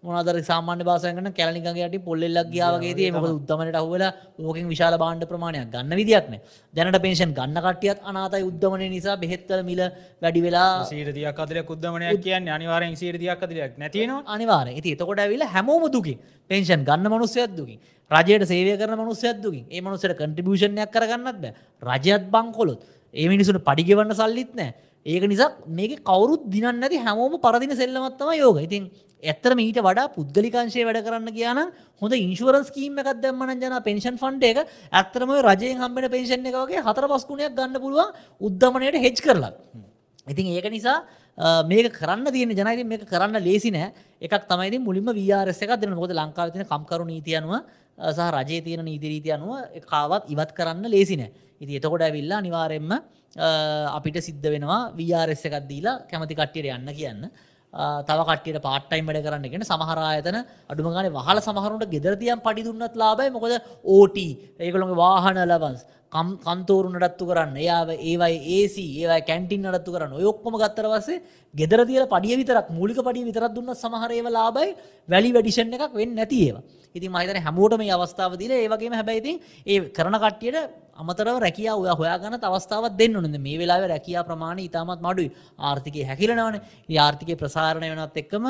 මොනදර 0.04 0.36
සාමාන්‍ය 0.42 0.84
බාසයගන 0.84 1.28
කැලනිකගේට 1.34 1.96
පොල්ලෙල්ලක් 2.06 2.50
ගියාවගේ 2.54 3.12
මක 3.12 3.26
උත්තමට 3.30 3.78
අහුවල 3.82 4.04
ඕකින් 4.42 4.68
විශාල 4.68 4.96
බාණ්ඩ 4.98 5.28
ප්‍රමාණයක් 5.32 5.68
ගන්න 5.74 5.96
විදික්න 6.00 6.36
දැනට 6.74 7.00
පේෂන් 7.06 7.34
ගන්න 7.34 7.60
කටියත් 7.66 8.00
අනාතයි 8.04 8.48
උද්දමන 8.50 8.84
නිසා 8.96 9.18
බෙහෙත්තල 9.24 9.62
මිල 9.70 9.82
වැඩි 10.22 10.44
වෙලා 10.46 10.72
සීරතියක් 10.86 11.42
අදල 11.44 11.60
කුද්දමනයක් 11.64 12.22
කියන්න 12.26 12.48
අනිවාරෙන් 12.50 12.96
සීරතියක් 12.96 13.44
අදලයක් 13.46 13.76
නැතිනවා 13.78 14.24
අනිවාර 14.30 14.68
ඇති 14.70 14.96
එතකොට 14.96 15.20
ඇවිල 15.20 15.44
හැමෝම 15.46 15.84
දුකින්. 15.90 16.18
පේෂන් 16.50 16.86
ගන්න 16.86 17.08
මනුස්සයත් 17.10 17.52
දුකින්. 17.52 17.80
රජයට 18.12 18.46
සේවය 18.46 18.78
කරන 18.78 18.96
මනුස්සයත් 18.98 19.42
දුකින්. 19.44 19.66
ඒ 19.68 19.82
මනුස්සට 19.82 20.16
කන්ට්‍රිබියෂණයක් 20.16 20.92
කරගන්නත් 20.92 21.42
බෑ. 21.42 21.54
රජයත් 21.82 22.24
බංකොලොත්. 22.32 22.80
ඒ 23.14 23.28
මිනිසුට 23.28 23.60
පඩිගෙවන්න 23.62 24.14
සල්ලිත් 24.14 24.56
නෑ. 24.56 24.72
ඒක 25.06 25.24
නිසා 25.26 25.52
මේක 25.70 26.00
කවරුත් 26.02 26.44
දිනන්න 26.48 26.84
ඇති 26.84 26.98
හැමෝම 27.00 27.36
පරදින 27.40 27.72
සෙල්ලමත්තම 27.74 28.32
යෝග 28.36 28.60
ඉතින් 28.62 28.90
ඇත්තරම 29.24 29.60
ඊට 29.60 29.80
වඩා 29.84 30.08
පුද්ගලිකංශය 30.16 30.84
වැඩ 30.88 31.04
කරන්න 31.04 31.32
කියන 31.34 31.60
හොඳ 32.02 32.14
ඉන්ශුවරන්ස් 32.16 32.72
කීම 32.72 33.00
එකක් 33.02 33.22
දැම්මන 33.22 33.52
ජන 33.60 33.76
පෙන්ෂන් 33.84 34.18
ෆන්ඩ් 34.18 34.44
එක 34.52 34.60
ඇත්තරම 34.92 35.32
රජයෙන් 35.44 35.82
හම්බෙන 35.84 36.10
පෙන්ෂන් 36.10 36.48
එක 36.48 36.56
වගේ 36.56 36.84
හතර 36.88 37.08
පස්කුණයක් 37.12 37.56
ගන්න 37.58 37.82
පුළුවන් 37.84 38.14
උද්ධමනයට 38.42 39.02
හෙච් 39.06 39.20
කරලා. 39.20 39.52
ඉතින් 40.28 40.54
ඒක 40.56 40.72
නිසා 40.72 41.04
මේක 41.68 41.92
කරන්න 41.92 42.32
තියෙන 42.32 42.50
ජනයිති 42.52 42.84
මේක 42.86 43.04
කරන්න 43.06 43.44
ලේසි 43.44 43.72
නෑ. 43.72 43.92
එකක් 44.22 44.48
තමයි 44.48 44.80
මුලින්ම 44.80 45.12
වරස 45.12 45.62
එකක් 45.62 45.76
දෙන 45.76 45.96
මොද 45.96 46.12
ලංකාව 46.12 46.54
තින 46.54 46.64
කම්කරු 46.64 47.04
නීතියනුව 47.06 47.54
සහ 48.16 48.32
රජය 48.32 48.64
තියෙන 48.64 48.86
නීතිරීති 48.86 49.32
අනුව 49.32 49.68
කාවත් 49.84 50.32
ඉවත් 50.32 50.52
කරන්න 50.56 50.88
ලේසි 50.88 51.18
නෑ. 51.18 51.32
ඉති 51.60 51.76
එතකොට 51.76 52.02
ඇවිල්ලා 52.02 52.40
අනිවාරෙන්ම 52.40 52.92
අපිට 53.36 54.18
සිද්ධ 54.22 54.48
වෙනවා 54.48 54.82
වරස 54.94 55.44
එකක් 55.46 55.68
දීලා 55.68 56.08
කැමති 56.10 56.36
කට්ටියට 56.36 56.72
යන්න 56.72 56.96
කියන්න. 56.96 57.30
තව 57.74 58.20
කටියට 58.28 58.62
පාට්ටයිම් 58.62 59.06
වැඩ 59.06 59.22
කරන්නගෙන 59.24 59.64
සමහරායතන 59.64 60.38
අඩුමගන 60.68 61.10
වහල 61.12 61.40
සමහරුට 61.40 61.86
ගෙදරතියම් 61.88 62.42
පඩි 62.42 62.66
දුන්නත් 62.66 62.96
ලාබයි 62.96 63.30
මොකද 63.30 63.54
ඕට 63.88 64.18
ඒකළොගේ 64.18 64.98
වාහන 64.98 65.38
ලබන්ස් 65.44 65.86
කන්තෝරු 66.12 66.90
නඩත්තු 66.90 67.26
කරන්න. 67.26 67.56
එයාව 67.58 67.90
ඒවයි 67.92 68.38
ඒසි 68.56 68.86
ඒවයි 69.02 69.22
කැන්ටින් 69.22 69.62
නඩත්තු 69.64 69.92
කරන්න. 69.92 70.14
ඔයොක්කොම 70.14 70.58
ගත්තරවසේ 70.58 71.22
ගෙදර 71.54 71.86
තියල 71.86 72.06
පඩිය 72.08 72.36
විතරක් 72.38 72.70
මූලික 72.72 73.00
පඩිය 73.00 73.26
විතරත් 73.26 73.54
දුන්න 73.54 73.74
සමහරේව 73.76 74.28
ලාබයි 74.30 74.76
වැලි 75.10 75.34
වැඩිෂන් 75.34 75.74
එකක් 75.74 75.94
වෙන්න 75.94 76.16
නැතිඒවා 76.16 76.64
ඉතින් 76.96 77.12
මහිතන 77.12 77.40
හැමෝට 77.40 77.78
මේ 77.78 77.92
අවස්ථාව 77.92 78.38
දිල 78.38 78.52
ඒවගේම 78.52 78.94
හැබැයිති 78.94 79.34
ඒ 79.66 79.80
කරන 79.90 80.16
කට්ටියට 80.16 80.58
අමතරව 80.96 81.38
රැකිය 81.40 81.70
ඔය 81.72 81.90
හොයාගන්න 81.92 82.42
අවස්ථාවත් 82.44 82.98
දෙන්න 82.98 83.14
නොද 83.16 83.38
මේ 83.40 83.58
වෙලා 83.58 83.80
රැකියා 83.86 84.24
ප්‍රමාණ 84.24 84.60
ඉතාමත් 84.60 85.00
මඩුයි. 85.00 85.30
ආර්ථිකය 85.60 86.04
හැකිලනවන. 86.04 86.60
ආර්ථිකය 86.98 87.36
ප්‍රසාරණය 87.36 87.90
වෙනත් 87.92 88.18
එක්කම 88.18 88.46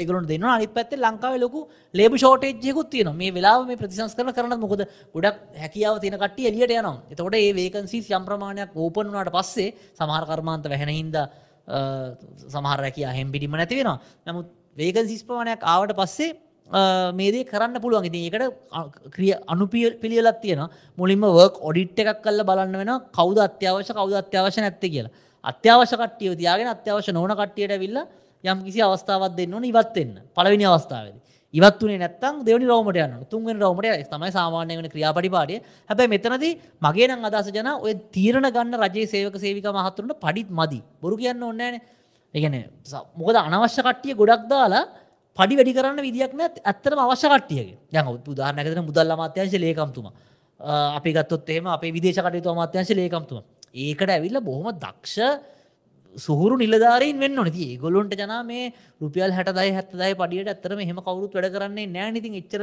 ඒගලුන් 0.00 0.26
දෙන්න 0.26 0.44
අනි 0.46 0.66
පැත්තේ 0.68 0.98
ලංකාව 0.98 1.36
ලොකු 1.44 1.60
ලේබ 1.94 2.12
ෂෝටේජ්යකුත් 2.16 2.90
තියන 2.90 3.10
මේ 3.16 3.32
වෙලා 3.32 3.56
මේ 3.64 3.76
ප්‍රතිසංස් 3.76 4.14
කරන 4.16 4.32
කරන 4.32 4.58
මොකද? 4.58 4.82
ගොඩක් 5.14 5.36
හැකියාව 5.62 6.00
තියෙන 6.00 6.18
කට්ටිය 6.18 6.48
එලියට 6.50 6.72
යනවා. 6.72 6.96
එතකොට 7.12 7.34
ඒ 7.34 7.52
වේකන්සි 7.52 7.98
යම්ප්‍රමාණයක් 8.10 8.76
ඕපන් 8.76 9.12
වනාට 9.12 9.32
පස්සේ 9.36 9.74
සමහර 9.98 10.24
කර්මාන්ත 10.30 10.64
වැහෙන 10.66 10.92
හින්ද 10.98 11.16
සමහර 12.48 12.78
රැකියා 12.84 13.12
හෙම්පිටිම 13.12 13.52
නැති 13.52 13.80
වෙනවා. 13.80 13.98
නමුත් 14.26 14.48
වේකන්සිස් 14.76 15.22
ප්‍රමාණයක් 15.24 15.62
ආවට 15.64 15.94
පස්සේ 15.94 16.30
මේදේ 17.12 17.44
කරන්න 17.44 17.80
පුළුවන්. 17.80 18.04
ඉති 18.04 18.18
ඒකට 18.26 19.12
ක්‍රිය 19.14 19.34
අනුපිය 19.46 19.90
පිළියලත් 20.02 20.40
තියෙන 20.40 20.68
මුලින්ම 20.98 21.26
වර්ක් 21.30 21.60
ඔඩිට් 21.62 21.98
එකක් 21.98 22.22
කල්ල 22.22 22.44
බලන්න 22.44 22.76
වෙන 22.76 22.92
කවද 23.12 23.38
අත්‍යවශ්‍ය 23.48 23.92
කවද 23.92 24.14
අත්‍යවශ 24.22 24.58
නැත්ත 24.58 24.80
කියලා. 24.84 25.12
අත්‍යවශ්‍ය 25.44 25.96
කට්ටියව 25.96 26.32
තියාගෙන 26.36 26.68
අත්‍යවශ්‍ය 26.68 27.12
නොන 27.12 27.30
කට්ටියට 27.30 27.78
විල්ල 27.78 27.98
යම් 28.44 28.58
කිසි 28.66 28.80
අවස්ථාවත් 28.82 29.36
දෙන්න 29.36 29.54
ඕන 29.54 29.64
ඉවත්වෙන්න 29.64 30.14
පලවිනි 30.36 30.66
අවස්ථාවද. 30.66 31.14
ඉවත්වනේ 31.54 31.98
නැත්තම් 32.00 32.36
දෙවනි 32.46 32.66
රෝමට 32.66 32.96
යන්න 32.96 33.24
තුන්ගෙන 33.30 33.58
රෝමට 33.60 33.86
තමයි 34.12 34.30
සාමාන්‍ය 34.32 34.76
වන 34.78 34.88
ක්‍රියාපටිපාටිය 34.94 35.58
හැබැයි 35.90 36.12
මෙතනද 36.14 36.44
මගේ 36.82 37.08
නම් 37.08 37.26
අදස 37.28 37.50
ජන 37.52 37.68
ඔය 37.76 37.94
තීරණ 38.14 38.48
ගන්න 38.48 38.78
රජයේ 38.82 39.06
සේවක 39.06 39.36
සේවික 39.36 39.68
මහත්තුරට 39.68 40.16
පඩිත් 40.24 40.50
මදි. 40.50 40.80
බොරු 41.02 41.16
කියන්න 41.16 41.42
ඕන්නෑන 41.42 41.80
එකන 42.34 42.56
මොකද 43.20 43.36
අනවශ්‍ය 43.36 43.82
කට්ටිය 43.82 44.16
ගොඩක් 44.16 44.48
දාලා 44.48 44.84
පඩි 45.36 45.54
වැඩි 45.58 45.76
කරන්න 45.76 46.00
විදික් 46.02 46.32
නැත් 46.34 46.58
ඇත්තරම 46.64 46.98
අවශ්‍ය 47.04 47.28
කට්ටියගේ. 47.28 47.78
යන 47.92 48.06
උදාහරනැකතන 48.32 48.84
මුදල් 48.88 49.14
අමාත්‍යංශ 49.16 49.56
ලේකම්තුම. 49.64 50.06
අපි 50.98 51.10
ගත්තොත් 51.12 51.48
එහෙම 51.50 51.66
අපේ 51.76 51.92
විදේශ 51.92 52.20
කටයුතු 52.24 52.50
අමාත්‍යංශ 52.56 52.92
ලේකම්තුම. 52.96 53.44
ඒකට 53.74 54.10
ඇවිල්ල 54.10 54.40
බොහොම 54.40 54.72
දක්ෂ 54.72 55.16
සුහුරු 56.16 56.56
නිලධාරීන් 56.58 57.18
වෙන්න 57.18 57.36
නති 57.44 57.78
ගොලොන්ට 57.78 58.14
ජනා 58.14 58.42
මේ 58.44 58.72
රුපියල් 59.00 59.32
හැටදයි 59.32 59.72
හැත්තදයි 59.76 60.14
පඩියට 60.14 60.48
ඇත්තරම 60.48 60.80
එහෙම 60.84 60.98
කවරුත් 61.08 61.34
වැඩ 61.34 61.52
කරන්නේ 61.56 61.86
නෑනිතින් 61.88 62.34
එච්චර 62.40 62.62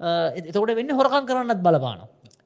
එතකොට 0.00 0.74
වෙන්න 0.78 0.90
හොරකන් 0.90 1.26
කරන්නත් 1.26 1.62
බලපාන. 1.62 2.00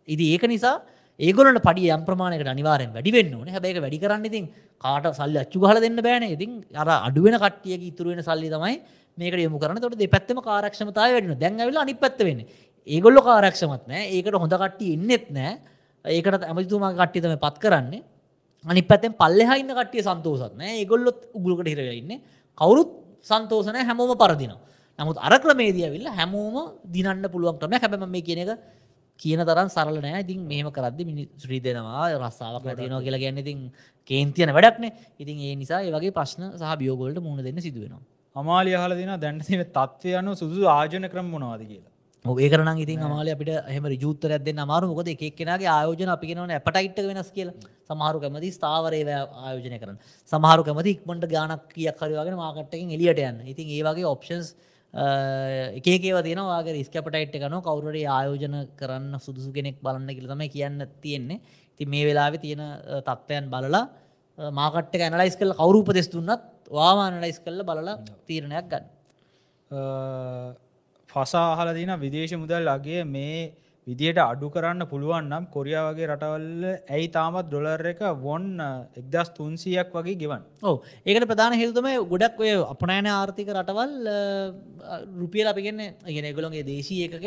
ඉදි 0.06 0.34
ඒක 0.34 0.44
නිසා 0.48 0.82
ඒගොලට 1.20 1.62
පඩි 1.66 1.90
යම්ප්‍රමාණයකට 1.96 2.50
අනිවාරෙන් 2.54 2.92
වැඩිවෙන්න 2.96 3.34
ඕන. 3.34 3.48
හැබැයි 3.48 3.82
වැඩි 3.84 4.02
කරන්න 4.04 4.26
ඉතින් 4.30 4.46
කාට 4.84 5.06
සල්ල 5.18 5.36
අච්චු 5.42 5.66
හල 5.70 5.80
දෙන්න 5.80 5.98
බෑන 6.06 6.28
ඉතින් 6.30 6.62
අර 6.74 6.88
අඩුවෙන 7.08 7.38
කට්ටියක 7.38 7.82
ඉතුරුවෙන 7.90 8.22
සල්ලි 8.22 8.50
තමයි 8.54 8.80
මේක 9.18 9.34
යමු 9.48 9.58
කරන 9.58 9.80
තොට 9.80 9.98
දෙපැත්තම 9.98 10.40
කාරක්ෂමතාව 10.40 11.14
වැඩින 11.16 11.38
දැන්ඇවිල 11.38 11.78
අනි 11.82 11.94
පැත්ත 11.94 12.18
වෙන්න. 12.18 12.46
ඒගොල්ල 12.86 13.18
කාරක්ෂමත් 13.28 13.86
නෑ 13.90 14.02
ඒකට 14.16 14.42
හොඳ 14.44 14.58
කට්ටිය 14.62 14.94
ඉන්නෙත් 14.96 15.30
නෑ 15.30 15.52
ඒකට 16.04 16.42
ඇමතිතුමා 16.50 16.94
කට්ටිතම 16.94 17.38
පත් 17.44 17.58
කරන්නේ. 17.58 18.02
අනි 18.64 18.82
පැත්තෙන් 18.82 19.12
පල්ලෙහයින්න 19.14 19.70
කට්ටිය 19.70 20.02
සන්තෝසත් 20.02 20.54
නෑ. 20.54 20.72
ඒගොල්ලොත් 20.80 21.18
උගුලකට 21.34 21.68
හිරවෙන්න 21.68 22.20
කවුරුත් 22.58 22.90
සන්තෝසනය 23.24 23.80
හැමෝම 23.80 24.14
පරදින 24.16 24.54
නමුත් 24.98 25.18
අර 25.18 25.34
ක්‍රමේදිය 25.38 25.90
විල්ල 25.90 26.08
හැමෝම 26.10 26.56
දිනන්න 26.86 27.26
පුළුවන් 27.26 27.58
ක්‍රම 27.60 27.76
හැබැම 27.76 28.08
මේ 28.08 28.22
කියන 28.22 28.40
එක 28.44 28.50
කියන 29.20 29.40
තරන් 29.40 29.68
සරල 29.68 29.98
නෑ. 29.98 30.20
ඉතින් 30.24 30.40
මෙහම 30.42 30.68
කරද 30.70 31.00
මිනි 31.08 31.28
ශ්‍රී 31.36 31.60
දෙනවා 31.60 32.08
රස්සාාවක් 32.16 32.64
නැතිනවා 32.64 33.04
කියලා 33.06 33.22
ගැන්න 33.24 33.42
ඉතින් 33.44 33.58
කේන්තියන 34.10 34.52
වැඩක්නේ 34.56 34.92
ඉතින් 35.22 35.36
ඒ 35.40 35.54
නිසා 35.54 35.80
ඒ 35.82 35.94
වගේ 35.96 36.14
ප්‍රශ්න 36.18 36.44
සහ 36.52 36.76
බියෝගොල්ට 36.80 37.20
මුණ 37.20 37.42
දෙන්න 37.42 37.60
සිදුවෙනවා. 37.66 38.02
අමාලිය 38.36 38.76
හල 38.76 38.94
දෙන 39.00 39.12
දැන්ටතින 39.20 39.64
තත්වය 39.70 40.16
අනු 40.20 40.34
සුදු 40.34 40.68
ආජන 40.68 41.10
ක්‍රම 41.12 41.28
මොනවාද 41.28 41.62
කියලා. 41.64 41.93
ඒ 42.24 42.48
කරන 42.52 42.78
ඉතින් 42.80 43.00
අමාල 43.06 43.28
අපිට 43.28 43.50
හම 43.68 43.86
ජුත්තර 44.02 44.30
ඇද 44.36 44.46
අමාරු. 44.64 44.88
මොකද 44.90 45.08
එකක්ෙනගේ 45.14 45.68
ආයෝජන 45.68 46.10
අපි 46.16 46.26
කෙනවන 46.30 46.52
අපටයිට් 46.58 46.98
වෙනස් 47.08 47.30
කියල. 47.36 47.50
සමහරු 47.88 48.18
කැමති 48.22 48.50
ස්ථාවරය 48.56 49.00
ආයෝජනය 49.04 49.78
කරන 49.82 49.98
සමහරු 50.32 50.62
කැමති 50.68 50.94
ඉක්මට 50.96 51.26
ගානක් 51.34 51.66
කියක් 51.74 51.98
කරවාගෙන 52.00 52.36
මාකට්ටකින් 52.44 52.94
එලියට 52.96 53.20
යන්න. 53.28 53.44
ඉතින් 53.52 53.66
ඒවගේ 53.76 54.06
ඔප්ෂන්ස් 54.14 54.48
එකේව 55.78 56.16
තියනවාගේ 56.28 56.80
ස්කපටයිට් 56.88 57.36
එකන 57.38 57.58
කවුරට 57.68 58.00
ආයෝජන 58.16 58.56
කරන්න 58.80 59.20
සුදුසු 59.26 59.52
කෙනෙක් 59.52 59.76
බලන්න 59.84 60.08
කියලතම 60.16 60.42
කියන්න 60.56 60.80
තියෙන්නේ. 61.04 61.40
ති 61.76 61.84
මේ 61.84 62.08
වෙලාවෙ 62.08 62.40
තියෙන 62.40 62.64
තත්ත්වයන් 63.06 63.52
බලලා 63.52 63.84
මාකට්ට 64.60 65.00
ඇනලයිස් 65.06 65.36
කල් 65.36 65.52
කවරුප 65.60 65.88
දෙස්තුන්නත් 65.92 66.50
වාමානලයිස් 66.72 67.38
කල්ල 67.44 67.60
බලලා 67.70 68.00
තීරණයක් 68.26 68.66
ගන්න 68.72 68.86
පසාහල 71.14 71.74
දින 71.74 71.92
විදේශ 71.98 72.34
මුදල් 72.36 72.68
අගේ 72.68 73.04
මේ 73.06 73.52
විදියට 73.86 74.20
අඩු 74.20 74.48
කරන්න 74.48 74.86
පුළුවන් 74.86 75.26
නම් 75.28 75.44
කොරියාවගේ 75.48 76.08
රටවල්ල 76.08 76.62
ඇයි 76.88 77.08
තාමත් 77.10 77.48
ඩොලර් 77.48 77.84
එක 77.86 78.00
වොන් 78.20 78.46
එක්දස් 79.00 79.32
තුන්සියක් 79.36 79.90
වගේ 79.92 80.16
ගෙවන් 80.16 80.44
ඕ 80.62 80.76
ඒකට 81.04 81.28
ප්‍රධාන 81.30 81.54
හෙල්තම 81.54 81.88
ගොඩක් 82.06 82.40
ඔය 82.40 82.52
අපනෑන 82.66 83.10
ආර්ථික 83.10 83.50
රටවල් 83.54 83.92
රුපියල් 85.18 85.52
අපිගන්න 85.52 85.82
ගෙන 86.08 86.30
ගොළොන්ගේ 86.32 86.64
දේශී 86.64 87.02
එකක 87.08 87.26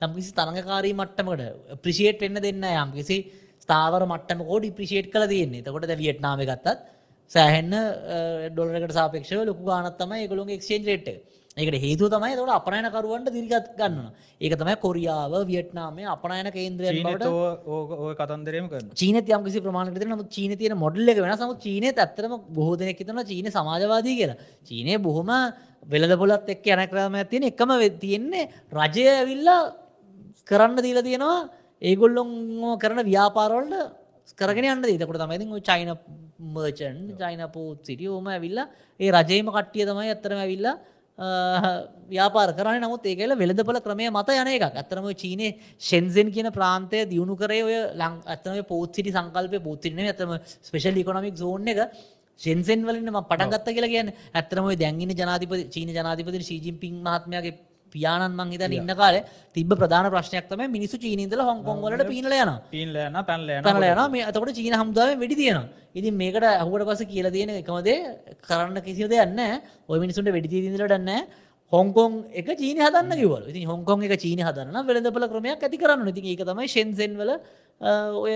යම්කිසි 0.00 0.30
තරඟකාරී 0.32 0.94
මට්ටමකට 0.94 1.80
ප්‍රිෂේට් 1.82 2.20
වෙන්න 2.20 2.42
දෙන්න 2.42 2.68
යම්කිසි 2.74 3.18
ස්ථාවර 3.64 4.02
මට්ටම 4.04 4.40
කෝ 4.42 4.58
ඩිප්‍රිෂේට් 4.58 5.08
කළ 5.08 5.26
තියෙන්නේ. 5.26 5.62
තකොට 5.62 5.86
ද 5.86 5.96
වියට්නාම 5.96 6.40
ගත්තත් 6.42 6.76
සෑහෙන්න 7.30 7.72
ඩොලරකට 8.50 8.92
සාපක්ෂව 8.92 9.44
ලොකු 9.44 9.64
ගානත්තම 9.64 10.12
ඒගොලුන් 10.14 10.50
එක්ෂේන් 10.50 10.84
රේට් 10.84 11.08
ඒකට 11.56 11.76
හේතු 11.78 12.06
තමයි 12.10 12.34
තොට 12.36 12.50
අපනයනකරුවන්ට 12.50 13.28
දිරිගත් 13.30 13.66
ගන්න 13.78 13.98
ඒක 14.40 14.54
තමයි 14.58 14.74
කොරියාව 14.84 15.34
වියට්නාමේ 15.46 16.06
අපනයන 16.10 16.48
කේන්ද්‍රය 16.50 16.88
ඔය 18.04 18.14
කතන්දරම 18.18 18.66
චීන 18.92 19.18
යම් 19.18 19.44
කිසි 19.46 19.62
ප්‍රමාණකට 19.62 20.02
නම 20.02 20.24
චීන 20.26 20.56
තියෙන 20.58 20.74
මොඩල්ල 20.76 21.12
එක 21.12 21.20
වෙන 21.22 21.36
සම 21.36 21.52
චීනය 21.64 21.92
ඇත්තරම 21.94 22.34
බොහෝදනෙක් 22.50 22.98
තන 23.00 23.20
චීන 23.24 23.46
සමාජවාදී 23.48 24.16
කියලා. 24.18 24.38
චීනය 24.66 24.98
බොහොම 24.98 25.30
වෙළඳ 25.86 26.16
පොලත් 26.18 26.50
එක් 26.50 26.66
යනක්‍රම 26.66 27.18
තියෙන 27.30 27.46
එකම 27.50 27.70
තියෙන්නේ 28.02 28.50
රජය 28.72 29.04
ඇවිල්ලා 29.12 29.60
කරන්න 30.44 30.82
දීල 30.82 30.98
තියෙනවා. 31.02 31.38
ඒගොල්ලොන් 31.82 32.32
කරන 32.82 33.00
ව්‍යාපාරවල්ට 33.06 34.34
කරගෙන 34.34 34.66
යන්න 34.72 34.82
දීතකට 34.82 35.22
තමයි 35.22 35.62
චයින 35.62 35.94
මර්චන් 36.54 36.98
චයින 37.14 37.44
පෝත් 37.54 37.86
සිටිය 37.86 38.10
ඕම 38.10 38.26
ඇවිල්ලා 38.26 38.66
ඒ 39.00 39.12
රජයම 39.12 39.54
කට්ටිය 39.54 39.86
තමයි 39.86 40.10
ඇත්තරම 40.10 40.42
ඇවිල්ලා 40.42 40.74
ව්‍යාපාර 41.18 42.50
කරන 42.52 42.80
නමුත් 42.80 43.04
ඒකල 43.04 43.34
වෙළඳපල 43.34 43.78
ක්‍රමය 43.80 44.08
මත 44.10 44.34
යන 44.34 44.48
එක 44.48 44.64
ඇතරම 44.64 45.06
චීනය 45.14 45.54
ෂෙන්සෙන් 45.78 46.30
කියන 46.30 46.50
ප්‍රාන්තය 46.50 47.04
දියුණු 47.06 47.36
කරේ 47.36 47.62
ඔය 47.62 47.76
ලං 47.94 48.18
ඇතම 48.26 48.58
පෝත්සිටි 48.64 49.12
සංකල්පය 49.12 49.60
පෝත්තිරන 49.60 50.00
ඇතම 50.02 50.34
ස්පේෂල් 50.60 50.98
ඉකොනමික් 50.98 51.36
සෝන් 51.36 51.68
එක. 51.68 51.94
ෂෙන්සෙන් 52.40 52.82
වලින්ම 52.82 53.20
පටන්ගත්ත 53.22 53.68
කියලා 53.68 53.92
කියන 53.94 54.10
ඇතරම 54.34 54.66
දැන්ගෙන 54.74 55.14
ජනාතිපති 55.14 55.70
චීන 55.70 55.90
ජනාතිපති 55.90 56.42
ශීජින් 56.42 56.78
පින් 56.78 56.98
මහත්මයාගේ 57.00 57.54
පියාණන් 57.94 58.34
මං 58.34 58.52
හිතන 58.52 58.74
ඉන්න 58.74 58.92
කාලේ 58.94 59.22
තිබ 59.52 59.70
ප්‍රධාන 59.74 60.10
ප්‍රශ්නයක් 60.10 60.48
තමයි 60.50 60.68
මිනිසු 60.68 60.98
චීනීදල 60.98 61.42
හොංකොන් 61.42 61.80
වලට 61.80 62.08
පිනල 62.08 62.34
යන 62.34 62.52
පීන්ලයන 62.70 63.18
පැන්ලයන 63.22 63.62
පැනල 63.62 63.86
යන 63.86 64.02
මේ 64.10 64.24
අතකට 64.24 64.52
චීන 64.54 64.74
හමුදාව 64.74 65.14
වැඩි 65.14 65.36
තියෙනවා. 65.36 65.68
ඉතින් 65.94 66.14
මේකට 66.14 66.44
අහුවට 66.54 66.86
පස 66.88 67.02
කියල 67.06 67.30
තියෙන 67.30 67.50
එකමදේ 67.54 67.98
කරන්න 68.42 68.82
කිසි 68.82 69.08
දෙයන්න 69.08 69.40
ඔය 69.88 69.98
මිනිසුන්ට 69.98 70.30
වැඩිතිීදිලටන්න 70.30 71.10
හොංකොන් 71.72 72.12
එක 72.32 72.48
චීන 72.54 72.78
හදන්න 72.78 73.14
කිවල 73.14 73.46
ඉතින් 73.50 73.66
හොංකොන් 73.66 74.02
එක 74.02 74.16
චීන 74.20 74.42
හදන්න 74.42 74.76
වෙළඳපල 74.82 75.28
ක්‍රමයක් 75.30 75.62
ඇති 75.62 75.78
කරන්න 75.78 76.10
ඉතින් 76.12 76.26
ඒක 76.26 76.42
තමයි 76.44 76.68
ශෙන්සෙන් 76.68 77.16
වල 77.20 77.32
ඔය 78.20 78.34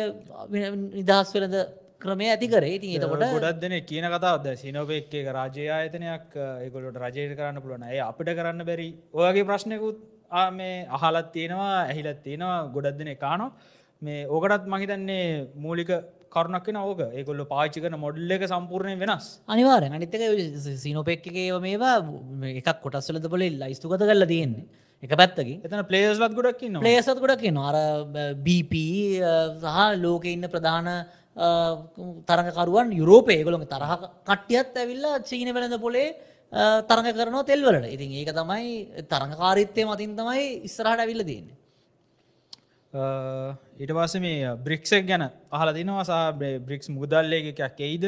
නිදහස් 0.95 1.35
වෙළඳ 1.35 1.57
ක්‍රමය 2.03 2.27
ඇති 2.33 2.49
කරේ. 2.51 2.75
ඉතින් 2.77 2.91
එතකොට 2.97 3.25
ගොඩක් 3.35 3.61
දෙන 3.63 3.75
කියන 3.89 4.07
කතාවද 4.13 4.47
සිනෝපෙක් 4.61 5.15
එක 5.21 5.31
රජය 5.37 5.65
ආයතනයක් 5.77 6.37
ඒකොලට 6.65 7.01
රජයට 7.05 7.35
කරන්න 7.39 7.63
පුළුවන. 7.65 7.89
ඇය 7.89 7.99
අපිට 8.11 8.31
කරන්න 8.39 8.67
බැරි 8.69 8.89
ඔයගේ 9.23 9.49
ප්‍රශ්නයකුත් 9.49 9.99
මේ 10.59 10.87
අහලත් 10.99 11.33
තියෙනවා 11.37 11.75
ඇහිලත් 11.81 12.23
තියෙනවා 12.27 12.61
ගොඩක් 12.77 12.99
දෙන 13.01 13.11
කානො 13.25 13.51
මේ 14.03 14.27
ඕකටත් 14.29 14.71
මහිතන්නේ 14.75 15.27
මූලික 15.57 15.91
කරුණක් 16.31 16.67
වෙන 16.71 16.81
ඕක. 16.85 17.01
ඒකොල්ල 17.19 17.45
පාචි 17.55 17.83
කන 17.83 17.99
මොඩල්ල 17.99 18.35
එක 18.39 18.47
සම්පූර්ණය 18.47 18.97
වෙනස්. 19.03 19.27
අනිවාර 19.49 19.83
අනිතක 19.91 20.15
සිනෝපෙක් 20.85 21.27
එකේව 21.27 21.59
මේවා 21.69 21.97
එකක් 22.55 22.83
කොටස්වලද 22.85 23.27
පොල 23.35 23.43
ලයිස්තුකත 23.63 23.99
කරල 24.03 24.27
තියෙන්නේ. 24.35 24.67
එක 25.03 25.13
පැත්තකින්. 25.19 25.61
එතන 25.67 25.83
පලේස්ලත් 25.91 26.35
ගොඩක්කින්න 26.39 26.79
ප්ලේසත් 26.83 27.19
ගොඩක් 27.23 27.45
අර 27.69 27.77
BP 28.47 28.75
සහ 29.63 29.79
ලෝක 30.05 30.25
ඉන්න 30.27 30.47
ප්‍රධාන 30.55 30.89
තරඟකරුවන් 32.29 32.89
යුරෝපය 33.01 33.37
ගොළොම 33.47 33.65
තරහ 33.75 33.93
කට්ටියත් 34.29 34.75
ඇවිල්ලා 34.83 35.23
චීන 35.29 35.51
වෙළඳ 35.57 35.77
පොලේ 35.85 36.09
තරඟ 36.89 37.13
කරනවා 37.19 37.45
තෙල්වලට 37.51 37.87
ඉතින් 37.95 38.11
ඒක 38.21 38.31
තමයි 38.41 38.69
තරඟකාරිත්තය 39.13 39.83
මතින් 39.91 40.17
තමයි 40.21 40.45
ඉස්සරහට 40.69 41.03
ඇවිල්ල 41.05 41.23
තියන්නේ. 41.31 41.57
ඊට 43.81 43.93
පස්ස 43.97 44.15
මේ 44.25 44.57
බ්‍රික්ෂක් 44.67 45.05
ගැන 45.11 45.25
අහල 45.59 45.69
දිනවා 45.79 46.33
බ්‍රික්ස් 46.67 46.89
මුදල්ලය 46.99 47.39
එකක් 47.53 47.81
එයිද? 47.89 48.07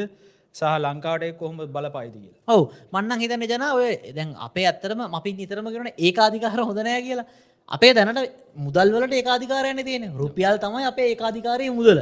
සහ 0.59 0.63
ලංකාට 0.85 1.23
කොහොම 1.39 1.57
බල 1.75 1.87
පයිද 1.95 2.13
කියලා? 2.13 2.41
ඔවු. 2.53 2.63
මන්නන් 2.93 3.19
හිතන්න 3.23 3.45
ජන 3.51 3.63
ඔය 3.77 3.91
දැන් 4.17 4.29
අපේ 4.47 4.65
ඇත්තරම 4.69 5.01
අපි 5.19 5.31
නිතරම 5.39 5.67
කරන 5.73 5.89
ඒකාධිකාර 6.07 6.59
හොඳනෑ 6.69 7.01
කියලා. 7.07 7.27
අපේ 7.75 7.91
දැනට 7.97 8.19
මුදල්වලට 8.65 9.13
ඒකාධිකාරයන 9.19 9.79
තියෙන 9.89 10.03
රුපියල් 10.21 10.57
තමයි 10.65 10.89
අපේ 10.91 11.07
ඒකාධිකාරය 11.13 11.69
මුදල 11.79 11.99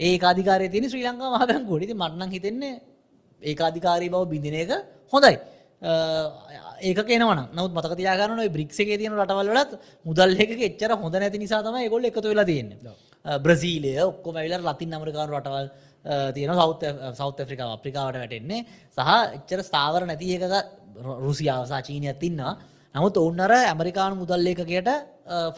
ඒකාධිකාරය 0.00 0.68
තියෙන 0.72 0.88
ශ්‍රී 0.90 1.06
ලංකා 1.06 1.30
මහබැංකුවට 1.34 1.86
ඉතින් 1.86 1.98
මට්නම් 2.02 2.30
හිතෙන්නේ 2.36 2.74
ඒකාධිකාරී 3.42 4.10
බව 4.14 4.22
බිඳින 4.32 4.56
එක 4.62 4.70
හොඳයි. 5.12 5.34
ඒක 6.82 6.98
කෙනවන 7.02 7.40
නවත් 7.56 7.72
මතක 7.76 7.92
තියාගන්න 8.00 8.42
බ්‍රික්ෂගේ 8.56 8.98
තියෙන 9.00 9.14
රටවල්ලත් 9.18 9.70
මුදල් 10.06 10.34
එක 10.44 10.50
එච්චර 10.68 10.92
හොඳ 11.02 11.14
නැති 11.14 11.38
නිසා 11.44 11.62
තම 11.62 11.78
ගොල්ල 11.92 12.08
එකතු 12.10 12.28
වෙලා 12.32 12.48
තියෙන්නේ. 12.50 12.96
බ්‍රසීලය 13.44 13.92
ඔක්කොම 14.02 14.34
ඇවිල 14.36 14.54
ලතින් 14.62 14.96
අමරිකාන 14.96 15.28
රටවල් 15.36 15.66
තියෙන 16.34 16.54
සෞත 16.60 16.82
සෞත 17.20 17.38
ෆ්‍රිකාව 17.48 17.70
අප්‍රිකාවට 17.76 18.20
වැටෙන්නේ. 18.22 18.60
සහ 18.96 19.10
එච්චර 19.36 19.60
ස්ථාවර 19.68 20.02
නැති 20.08 20.36
එකක 20.36 20.54
රුසියාවසා 21.26 21.80
චීනයක් 21.82 22.18
තින්නවා 22.18 22.54
නමුත් 22.94 23.16
ඔන්නර 23.18 23.52
ඇමරිකාන 23.52 24.16
මුදල්ලේකයට 24.18 24.88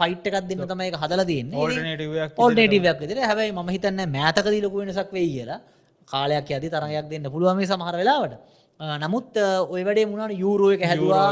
ෆයිට් 0.01 0.27
එකක් 0.29 0.49
දෙන්න 0.49 0.65
තමයි 0.71 0.91
හදලා 1.03 1.27
තියන්නේ. 1.33 2.31
පොල්නේටවක් 2.41 2.99
විදිර 3.03 3.21
හැබයි 3.29 3.53
ම 3.53 3.69
හිතන්න 3.77 4.03
මෑතකදී 4.17 4.63
ලොකු 4.67 4.83
වෙනසක් 4.83 5.13
වෙයි 5.19 5.31
කියලා. 5.35 5.61
කාලයක් 6.09 6.51
ඇති 6.57 6.69
තරගයක් 6.75 7.07
දෙන්න 7.13 7.31
පුළුවන් 7.35 7.57
මේ 7.57 7.71
සමහර 7.71 7.97
වෙලාවට. 8.03 8.35
නමුත් 9.03 9.37
ඔය 9.75 9.83
වැඩේ 9.87 10.07
මුණට 10.11 10.35
යුරෝ 10.45 10.71
එක 10.75 10.83
හැදවා. 10.91 11.27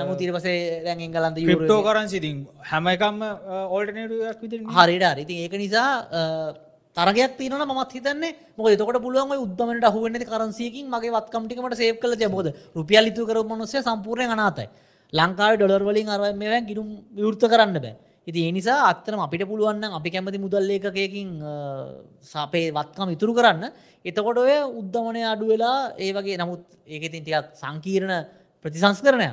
නමුත් 0.00 0.18
තිරපසේ 0.20 0.82
දැන් 0.86 1.00
එංගලන්ද 1.06 1.36
යුරෝ 1.38 1.80
කරන් 1.86 2.08
සිතින් 2.12 2.46
හැම 2.70 2.86
එකම් 2.94 3.18
ඕල්ටනටක් 3.74 4.40
විදි 4.44 4.62
හරිට 4.76 5.20
ඉතින් 5.24 5.42
ඒක 5.44 5.54
නිසා 5.64 5.90
තරගයක් 6.96 7.36
තියන 7.38 7.52
මත් 7.52 7.90
හිතන්නේ 7.96 8.32
මොක 8.56 8.66
තකට 8.72 8.98
පුළුවන් 9.04 9.36
උද්දමට 9.44 9.84
අහුවන්න 9.90 10.24
කරන්සියකින් 10.30 10.86
මගේ 10.94 11.12
වත්කම්ටිකට 11.16 11.76
සේප් 11.80 12.00
කල 12.02 12.16
ජබෝද 12.22 12.48
රුපියල් 12.76 13.04
ලිතු 13.06 13.26
කර 13.28 13.38
මනුස්සේ 13.44 13.82
සම්පූර්ණය 13.86 14.26
අනාතයි 14.36 14.66
ලංකාව 15.12 15.56
ඩොලර් 15.56 15.82
වලින් 15.82 16.08
අර 16.08 16.20
මෙවැන් 16.34 16.66
ගිරුම් 16.66 16.88
විවෘත 17.12 17.42
කරන්න 17.42 17.74
බෑ. 17.76 17.96
ඉති 18.26 18.40
ඒනිසා 18.42 18.78
අත්තරම 18.90 19.20
අපිට 19.20 19.46
පුළුවන්න 19.46 19.84
අපි 19.92 20.10
කැමති 20.10 20.38
මුදල් 20.38 20.70
ඒකකින් 20.70 21.28
සපේ 22.22 22.72
වත්කම 22.72 23.10
ඉතුරු 23.14 23.34
කරන්න. 23.34 23.70
එතකොට 24.04 24.38
ඔය 24.38 24.54
උද්ධමනය 24.80 25.22
අඩු 25.24 25.46
වෙලා 25.46 25.78
ඒ 25.96 26.12
වගේ 26.12 26.38
නමුත් 26.38 26.62
ඒක 26.86 27.02
ඉතින් 27.08 27.22
ටිකක් 27.22 27.54
සංකීර්ණ 27.54 28.14
ප්‍රතිසංස්කරණය 28.64 29.28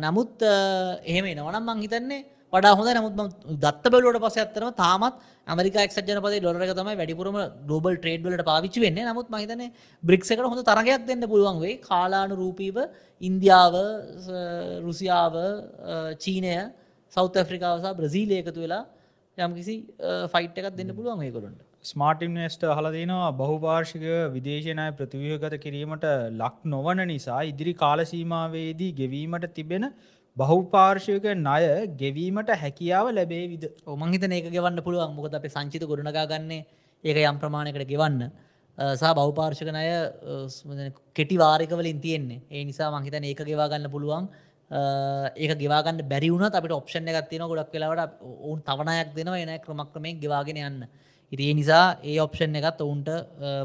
නමුත් 0.00 0.42
එහෙම 0.42 1.24
එනවනම් 1.26 1.64
මං 1.64 1.82
හිතන්නේ 1.84 2.24
වඩා 2.52 2.74
හොඳ 2.74 2.90
නමුත් 2.92 3.34
දත්ත 3.58 3.92
බලට 3.94 4.20
පස 4.22 4.36
ඇත්තරම 4.36 4.70
තාමත් 4.76 5.20
අමරික 5.46 5.76
එක් 5.76 5.92
ජනපද 6.00 6.38
ඩොලක 6.38 6.72
තම 6.72 6.90
වැඩිපුරම 6.92 7.38
ගෝබල් 7.68 7.96
ට්‍රේඩ් 7.96 8.24
වලට 8.24 8.44
පාවිච්චි 8.44 8.80
වෙන්නේ. 8.80 9.06
නමුත් 9.06 9.28
මහිතන 9.28 9.62
බ්‍රික්සකට 10.02 10.44
හොඳ 10.44 10.62
තරගයක් 10.64 11.06
දෙන්න 11.06 11.24
පුළුවන් 11.24 11.60
වේ 11.60 11.78
කාලානු 11.80 12.34
රූපීව 12.34 12.78
ඉන්දියාව 13.20 13.74
රුසියාව 14.82 15.40
චීනය 16.18 16.54
සෞත 17.12 17.34
ඇෆ්‍රිකාවසා 17.36 17.96
බ්‍රසීලය 17.96 18.36
එකතු 18.42 18.60
වෙලා 18.60 18.84
යම් 19.38 19.52
කිසි 19.54 19.74
ෆයිට් 20.32 20.60
එකක් 20.60 20.76
දෙන්න 20.76 20.92
පුළුවන් 20.92 21.22
ඒකොළොන්ට 21.22 21.66
ස්මාර්ටිම්නස්ට 21.84 22.64
හලදිනවා 22.70 23.28
බහුභාර්ෂික 23.36 24.06
විදේශනය 24.34 24.86
ප්‍රතිවයගත 24.96 25.54
කිරීමට 25.62 26.06
ලක් 26.32 26.56
නොවන 26.66 27.00
නිසා 27.06 27.42
ඉදිරි 27.44 27.74
කාලසීමාවේදී 27.76 28.90
ගෙවීමට 28.94 29.46
තිබෙන 29.54 29.86
බහුපාර්ශයක 30.36 31.24
ණය 31.36 31.62
ගෙවීමට 31.96 32.50
හැකියාව 32.56 33.10
ලැබේ 33.12 33.48
විද 33.52 33.64
ඔමංහිතන 33.86 34.32
ඒක 34.32 34.50
ගෙවන්න 34.50 34.82
පුළුවන්. 34.82 35.14
මොකද 35.14 35.34
අප 35.34 35.46
සංචිත 35.46 35.82
ගොඩනගා 35.82 36.26
ගන්නේ 36.26 36.66
ඒක 37.04 37.16
යම් 37.24 37.38
ප්‍රමාණයකට 37.38 37.86
ගෙවන්න. 37.86 38.30
සහ 38.78 39.14
බෞපාර්ශක 39.14 39.70
නය 39.70 40.92
කෙටි 41.14 41.36
වාරිකවලින් 41.36 42.00
තියෙන්නේ. 42.00 42.40
ඒ 42.50 42.64
නිසා 42.64 42.90
මංහිතන 42.90 43.24
ඒක 43.24 43.42
ගෙවා 43.44 43.68
ගන්න 43.68 43.90
පුළුවන්. 43.90 44.28
ඒක 45.36 45.52
ගෙවාගන්න 45.58 46.02
බැරිවුණ 46.08 46.46
අපට 46.50 46.72
ඔප්ෂණ 46.72 47.08
එකත්තින 47.12 47.42
ගොඩක් 47.42 47.74
වෙලාවට. 47.74 48.18
ඔවුන් 48.22 48.62
තවනයක් 48.62 49.14
දෙනවා 49.14 49.38
එන 49.38 49.58
ක්‍රමක්‍රමයෙන් 49.60 50.20
ගෙවාගෙන 50.20 50.56
යන්න. 50.58 50.86
ඉති 51.32 51.50
ඒ 51.50 51.54
නිසා 51.54 51.98
ඒ 52.02 52.18
ඔප්ෂන් 52.20 52.54
එකත් 52.54 52.80
ඔවුන්ට 52.80 53.10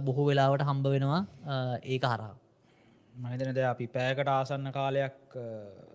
බොහෝ 0.01 0.25
වෙලාවට 0.29 0.65
හම්බ 0.65 0.85
වෙනවා. 0.95 1.21
ඒක 1.83 2.03
හරා 2.03 2.33
මහිතනද 3.15 3.59
අපි 3.63 3.87
පෑකට 3.87 4.29
ආසන්න 4.29 4.71
කාලයක් 4.71 5.15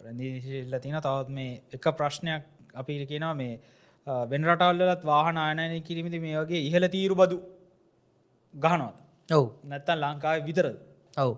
රැදිශල්ල 0.00 0.74
තින 0.80 0.96
තවත් 0.98 1.28
මේ 1.30 1.60
එක 1.72 1.86
ප්‍රශ්නයක් 1.98 2.42
අපි 2.74 2.92
කියනවා 3.06 3.34
මේ 3.34 3.58
වෙන 4.30 4.42
රටවල්ලත් 4.44 5.02
වාහන 5.04 5.36
ආයනය 5.38 5.80
කිරීමති 5.82 6.20
මේ 6.20 6.36
වගේ 6.42 6.66
ඉහල 6.68 6.84
තීරු 6.88 7.14
බදු 7.14 7.36
ගහනවත් 8.54 8.96
ඔව්. 9.28 9.44
නැත්තන් 9.64 9.98
ලංකාව 9.98 10.44
විතරද? 10.48 10.76
ඔව්. 11.16 11.32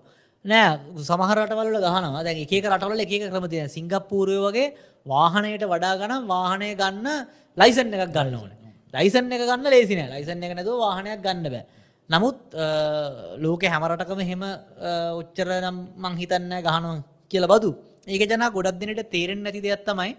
නෑ 0.45 0.71
සමහරටවල 1.01 1.77
ගහනවා. 1.77 2.25
දැන් 2.25 2.39
එක 2.39 2.53
රටවල 2.67 3.01
එක 3.01 3.13
ක්‍රමතිය 3.33 3.69
සිංගප්පූරය 3.69 4.39
වගේ 4.47 4.67
වාහනයට 5.07 5.65
වඩා 5.65 5.95
ගනම් 6.01 6.23
වාහනය 6.27 6.73
ගන්න 6.75 7.07
ලයිසන් 7.57 7.95
එකක් 7.95 8.13
ගන්න 8.17 8.35
ඕන. 8.35 8.51
ලයිසන් 8.95 9.25
එක 9.29 9.47
ගන්න 9.51 9.71
ලේසින 9.75 10.03
ලයිසන් 10.09 10.43
එක 10.43 10.53
නැතුව 10.59 10.83
වාහනයක් 10.87 11.21
ගන්න 11.21 11.47
බෑ. 11.47 11.65
නමුත් 12.11 12.39
ලෝක 13.39 13.63
හැමරටකම 13.65 14.21
හෙම 14.23 14.43
ඔච්චර 15.21 15.49
නම් 15.61 15.77
මං 15.97 16.15
හිතන්න 16.21 16.53
ගහනුවන් 16.61 17.01
කියල 17.31 17.47
බදු 17.47 17.73
ඒක 18.07 18.23
ජනා 18.25 18.51
ගොඩක් 18.51 18.79
දෙනට 18.81 19.11
තේරෙන් 19.11 19.43
නැති 19.43 19.61
දෙයක් 19.61 19.85
තමයි 19.85 20.17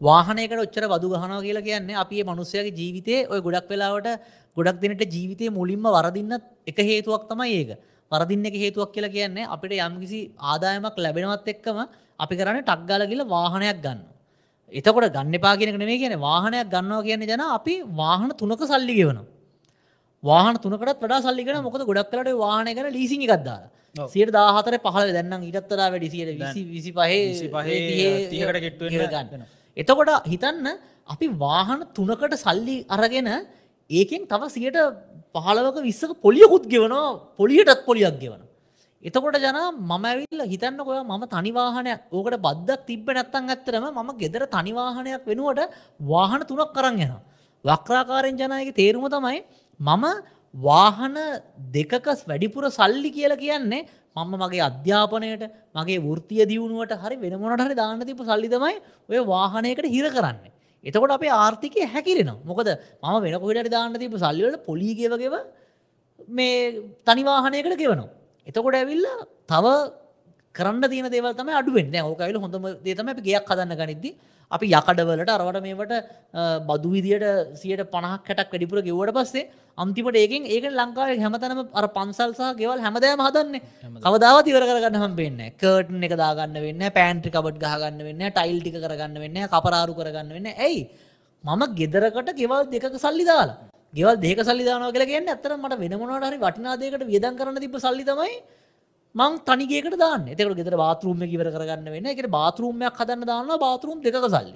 වාහනයකට 0.00 0.58
ඔච්චර 0.58 0.84
බදු 0.86 1.08
ගහනවා 1.08 1.40
කියලා 1.40 1.62
කියන්නේ 1.62 1.96
අපි 1.96 2.22
මනුස්සයගේ 2.22 2.72
ජීවිතය 2.72 3.14
ඔය 3.26 3.40
ගොඩක් 3.40 3.68
වෙලාවට 3.68 4.08
ගොඩක් 4.56 4.80
දෙනට 4.82 5.02
ජීවිතය 5.06 5.48
මුලින්ම 5.50 5.84
වරදින්න 5.88 6.36
එක 6.66 6.78
හේතුවක් 6.80 7.24
තමයි 7.30 7.56
ඒක 7.56 7.70
වරදින්න 8.12 8.44
එක 8.44 8.56
හේතුවක් 8.56 8.92
කියලා 8.92 9.14
කියන්නේ 9.16 9.48
අපිට 9.48 9.72
යම්කිසි 9.78 10.20
ආදායමක් 10.42 10.96
ලැබෙනවත් 10.98 11.48
එක්කම 11.48 11.78
අපි 12.20 12.34
කරන්න 12.36 12.62
ටක්ගාල 12.62 13.02
කියල 13.08 13.22
වාහනයක් 13.26 13.80
ගන්න. 13.80 14.00
එතකොට 14.72 15.12
ගන්න 15.16 15.40
පා 15.40 15.56
කියෙනක 15.56 15.78
නෙේ 15.78 15.98
කියන 15.98 16.16
වාහනයක් 16.18 16.68
ගන්නවා 16.68 17.02
කියන්නේ 17.02 17.30
ජන 17.30 17.44
අපි 17.48 17.74
වාහන 17.94 18.30
තුනක 18.36 18.62
සල්ලි 18.64 18.94
ගෙවනවා. 19.00 19.39
වාහන 20.22 20.56
තුනකට 20.64 21.02
වඩා 21.02 21.20
සල්ලිගෙන 21.26 21.62
මොකද 21.66 21.84
ගොඩක් 21.90 22.10
කලට 22.12 22.32
වාහනයකන 22.44 22.88
ලීසිං 22.96 23.22
එකක්දාලා 23.26 23.70
ඔව්. 23.96 24.08
සියට 24.12 24.32
දාහතර 24.32 24.74
පහල 24.86 25.12
දැන්නම් 25.16 25.46
ඉටත්තලා 25.50 25.88
වැඩි 25.94 26.10
සියට 26.14 26.30
විසි 26.40 26.60
විසි 26.74 26.90
පහේ 26.92 27.48
පහේ, 27.54 27.78
තිහකට 28.32 28.60
ගෙට්ටු 28.64 28.84
වෙන්න 28.86 29.08
ගන්න 29.14 29.28
වෙනවා. 29.32 29.48
එතකොට 29.76 30.10
හිතන්න 30.32 30.66
අපි 31.08 31.26
වාහන 31.44 31.80
තුනකට 31.96 32.36
සල්ලි 32.44 32.76
අරගෙන 32.88 33.30
ඒකෙන් 33.90 34.28
තව 34.32 34.42
සියට 34.56 34.78
පහලවක 35.34 35.76
විස්සක 35.88 36.12
පොලියකුත් 36.24 36.64
ගෙවනවා 36.72 37.08
පොලියටත් 37.40 37.82
පොලියක් 37.88 38.16
ගෙවන. 38.22 38.42
එතකොට 39.02 39.36
ජන 39.44 39.58
මම 39.72 40.04
ඇවිල්ල 40.10 40.42
හිතන්න 40.52 40.78
කොය 40.88 40.98
මම 41.02 41.24
තනිවාහනයක් 41.34 42.00
ඕකට 42.12 42.36
බද්දක් 42.46 42.80
තිබ්බ 42.88 43.08
නැත්තන් 43.16 43.50
ඇත්තරම 43.54 43.86
මම 43.90 44.10
ගෙදර 44.22 44.44
තනිවාහනයක් 44.56 45.24
වෙනුවට 45.30 45.72
වාහන 46.12 46.40
තුනක් 46.50 46.70
කරන්න 46.76 47.02
යන. 47.06 47.14
වක්‍රාකාරෙන් 47.64 48.36
ජනයක 48.40 48.70
තේරුම 48.76 49.06
තමයි 49.08 49.40
මම 49.80 50.04
වාහන 50.54 51.16
දෙකක 51.72 52.06
වැඩිපුර 52.22 52.64
සල්ලි 52.70 53.10
කියලා 53.10 53.40
කියන්නේ 53.44 53.86
මම 54.16 54.32
මගේ 54.42 54.62
අධ්‍යාපනයට 54.68 55.44
මගේ 55.74 55.98
වෘතිය 56.00 56.42
දියුණුවට 56.50 56.94
හරි 57.02 57.16
වෙනමොනට 57.16 57.64
හරි 57.66 57.74
දාන්න 57.74 58.00
තිබ 58.02 58.20
සල්ලිතමයි 58.20 58.76
ඔය 59.10 59.18
වාහනයකට 59.26 59.86
හිර 59.86 60.06
කරන්නේ. 60.10 60.52
එතකොට 60.84 61.12
අපේ 61.12 61.32
ආර්ථිකය 61.36 61.86
හැකිරෙනවා 61.86 62.44
මොකද 62.44 62.68
මම 63.02 63.16
වෙන 63.24 63.38
කොහිට 63.40 63.70
දාන්න 63.70 63.94
තිබ 63.94 64.14
සල්ලිවලට 64.16 64.64
පොලිගවගව 64.66 65.34
මේ 66.30 66.82
තනිවාහනයකට 67.06 67.76
ගෙවනවා. 67.82 68.10
එතකොට 68.46 68.74
ඇවිල්ල 68.74 69.06
තව 69.46 69.66
කරන්න 70.54 70.84
තියන 70.92 71.08
දේවල් 71.08 71.34
තම 71.34 71.50
අඩුවෙන් 71.60 71.94
ඕකයිල 72.02 72.36
හොඳම 72.44 72.66
දේතම 72.84 73.08
අපි 73.08 73.22
ගයක් 73.22 73.46
හදන්න 73.46 73.76
ගනිද්දි 73.80 74.10
අපි 74.50 74.66
යකඩවලට 74.78 75.30
අරවට 75.34 75.58
මේවට 75.66 75.92
බදු 76.68 76.88
විදියට 76.94 77.26
සියට 77.60 77.82
පණහක් 77.92 78.22
කටක් 78.28 78.52
වැඩිපුර 78.52 78.80
ගෙවට 78.88 79.12
පස්සේ 79.18 79.44
අන්තිමට 79.82 80.16
ඒකින් 80.22 80.48
ඒක 80.54 80.64
ලංකාව 80.80 81.10
හැමතනම 81.24 81.60
අර 81.80 81.86
පන්සල්සා 81.96 82.50
ගෙවල් 82.60 82.80
හැමදෑම 82.86 83.22
හදන්නේ. 83.26 83.62
කවදාව 84.06 84.38
තිවර 84.48 84.64
කරගන්න 84.70 85.00
හම් 85.02 85.14
වෙන්න 85.20 85.40
කර්ටන් 85.62 86.06
එක 86.08 86.14
දාගන්න 86.22 86.58
වෙන්න 86.66 86.82
පෑන්ට්‍රි 86.98 87.30
කබට් 87.36 87.62
ගහගන්න 87.64 88.00
වෙන්න 88.08 88.22
ටයිල් 88.36 88.58
ටික 88.62 88.78
කරගන්න 88.84 89.18
වෙන්න 89.24 89.38
කපරාරු 89.54 89.98
කරගන්න 89.98 90.32
වෙන්න 90.36 90.48
ඇයි? 90.66 90.80
මම 91.44 91.62
ගෙදරකට 91.78 92.30
ගෙවල් 92.40 92.64
දෙක 92.74 92.86
සල්ලි 93.04 93.24
දාලා. 93.32 93.58
ගෙවල් 93.98 94.16
දෙක 94.24 94.40
සල්ලි 94.48 94.64
දානවා 94.68 94.94
කියලා 94.94 95.12
කියන්නේ 95.12 95.34
ඇත්තට 95.34 95.54
මට 95.56 95.78
වෙන 95.82 95.94
මොනවාට 96.00 96.30
හරි 96.30 96.38
වටිනා 96.44 96.80
දෙයකට 96.82 97.06
වියදම් 97.12 97.38
කරන්න 97.38 97.62
තිබ්බ 97.64 97.78
සල්ලි 97.86 98.04
තමයි 98.10 98.34
මං 99.14 99.38
තනිගේකට 99.40 99.96
දාන්න. 99.96 100.26
එතකට 100.26 100.54
ගෙතර 100.54 100.76
බාතරුම් 100.76 101.22
කිවර 101.24 101.48
කරගන්න 101.48 101.88
වෙන්න 101.88 102.06
එකට 102.06 102.28
බාතරුම්මයක් 102.30 102.94
හදන්න 102.94 103.26
දාන්න 103.26 103.58
බාතරුම් 103.58 104.00
දෙක 104.00 104.14
සල්ලි. 104.14 104.54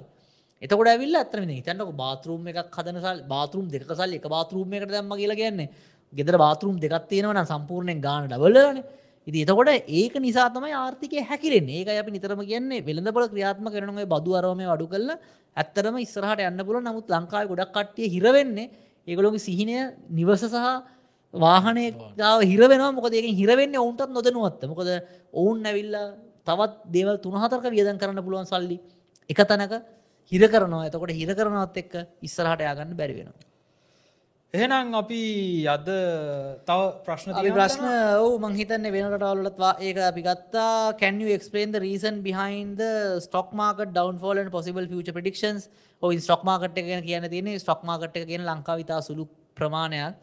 එතකොට 0.61 0.87
ඇවිල්ල 0.87 1.15
ඇතරම 1.15 1.49
හිතන්නක 1.49 1.91
බාතරුම් 1.95 2.47
එකක් 2.47 2.71
හදන 2.71 3.01
සල් 3.01 3.23
බාතරුම් 3.25 3.67
දෙක 3.67 3.83
සල් 3.89 4.13
එක 4.13 4.27
බාතරුම් 4.27 4.73
එකට 4.73 4.91
දැම්ම 4.91 5.11
කියලා 5.13 5.35
කියන්නේ. 5.35 5.69
ගෙදර 6.13 6.37
බාතරුම් 6.37 6.77
දෙකක් 6.77 7.09
තියෙනවන 7.09 7.41
සම්පූර්ණයෙන් 7.45 7.99
ගාන 8.01 8.27
ඩවලන 8.27 8.79
ඉති 9.27 9.41
එතකොට 9.41 9.69
ඒක 9.69 10.15
නිසා 10.17 10.49
තමයි 10.49 10.71
ආර්ථිකය 10.73 11.19
හැකිරෙන් 11.21 11.69
ඒක 11.69 11.87
අපි 11.91 12.11
නිතරම 12.11 12.41
කියන්නේ 12.41 12.81
වෙළඳපොල 12.81 13.27
ක්‍රියාත්ම 13.27 13.67
කරනගේ 13.67 14.07
බදු 14.07 14.35
අරම 14.35 14.61
වඩු 14.63 14.87
කල්ල 14.87 15.09
ඇත්තරම 15.57 15.97
ඉස්සරහට 15.97 16.41
යන්න 16.41 16.61
පුල 16.61 16.79
නමුත් 16.79 17.09
ලංකාව 17.09 17.49
ගොඩක් 17.49 17.73
කට්ටිය 17.73 18.07
හිරවෙන්නේ 18.07 18.69
ඒගොලොගේ 19.07 19.41
සිහිනය 19.41 19.75
නිවස 20.11 20.45
සහ 20.45 20.67
වාහනය 21.43 21.85
ගාව 22.21 22.39
හිරවෙනවා 22.51 22.91
මොකද 22.97 23.13
ඒක 23.13 23.27
හිරවෙන්න 23.39 23.75
ඔවුන්ටත් 23.83 24.11
නොදනුවත්ත 24.17 24.61
මොකද 24.71 24.89
ඔවුන් 25.33 25.65
ඇවිල්ලා 25.71 26.05
තවත් 26.47 26.73
දේවල් 26.95 27.17
තුනහතරක 27.25 27.65
වියදන් 27.75 27.99
කරන්න 28.01 28.25
පුළුවන් 28.25 28.47
සල්ලි 28.51 28.77
එක 29.29 29.39
තැනක 29.49 29.73
හිර 30.31 30.47
කරනවා. 30.53 30.85
එතකොට 30.87 31.13
හිර 31.19 31.33
කරනවත් 31.39 31.77
එක්ක 31.83 31.93
ඉස්සරහට 32.27 32.61
යාගන්න 32.67 32.95
බැරි 32.99 33.15
වෙනවා. 33.19 33.45
එහෙනම් 34.53 34.93
අපි 35.01 35.21
අද 35.67 35.89
තව 36.67 36.81
ප්‍රශ්න? 37.05 37.33
ප්‍රශ්න 37.57 37.87
ඔවු 38.21 38.37
මංහිතන්න 38.45 38.87
වෙනටවලත්වා 38.95 39.73
ඒක 39.79 39.97
අපි 40.11 40.21
ගත්තා. 40.27 40.97
Can 41.01 41.19
you 41.19 41.29
explain 41.37 41.71
the 41.71 41.81
reason 41.81 42.21
behind 42.21 42.77
the 42.77 43.19
stock 43.19 43.53
market 43.53 43.93
downfall 43.93 44.37
and 44.37 44.51
possible 44.51 44.87
future 44.93 45.15
predictions? 45.17 45.69
ඔ 46.03 46.13
ස්ටොක් 46.13 46.43
මාකට් 46.43 46.77
එක 46.77 46.85
ගැන 46.91 47.03
කියන 47.03 47.29
තියෙන 47.33 47.59
ස්ටොක් 47.59 47.83
මාකට් 47.83 48.17
එක 48.17 48.27
කියන 48.31 48.45
ලංකා 48.45 48.79
විතා 48.81 49.01
සුළු 49.01 49.27
ප්‍රමාණයක් 49.57 50.15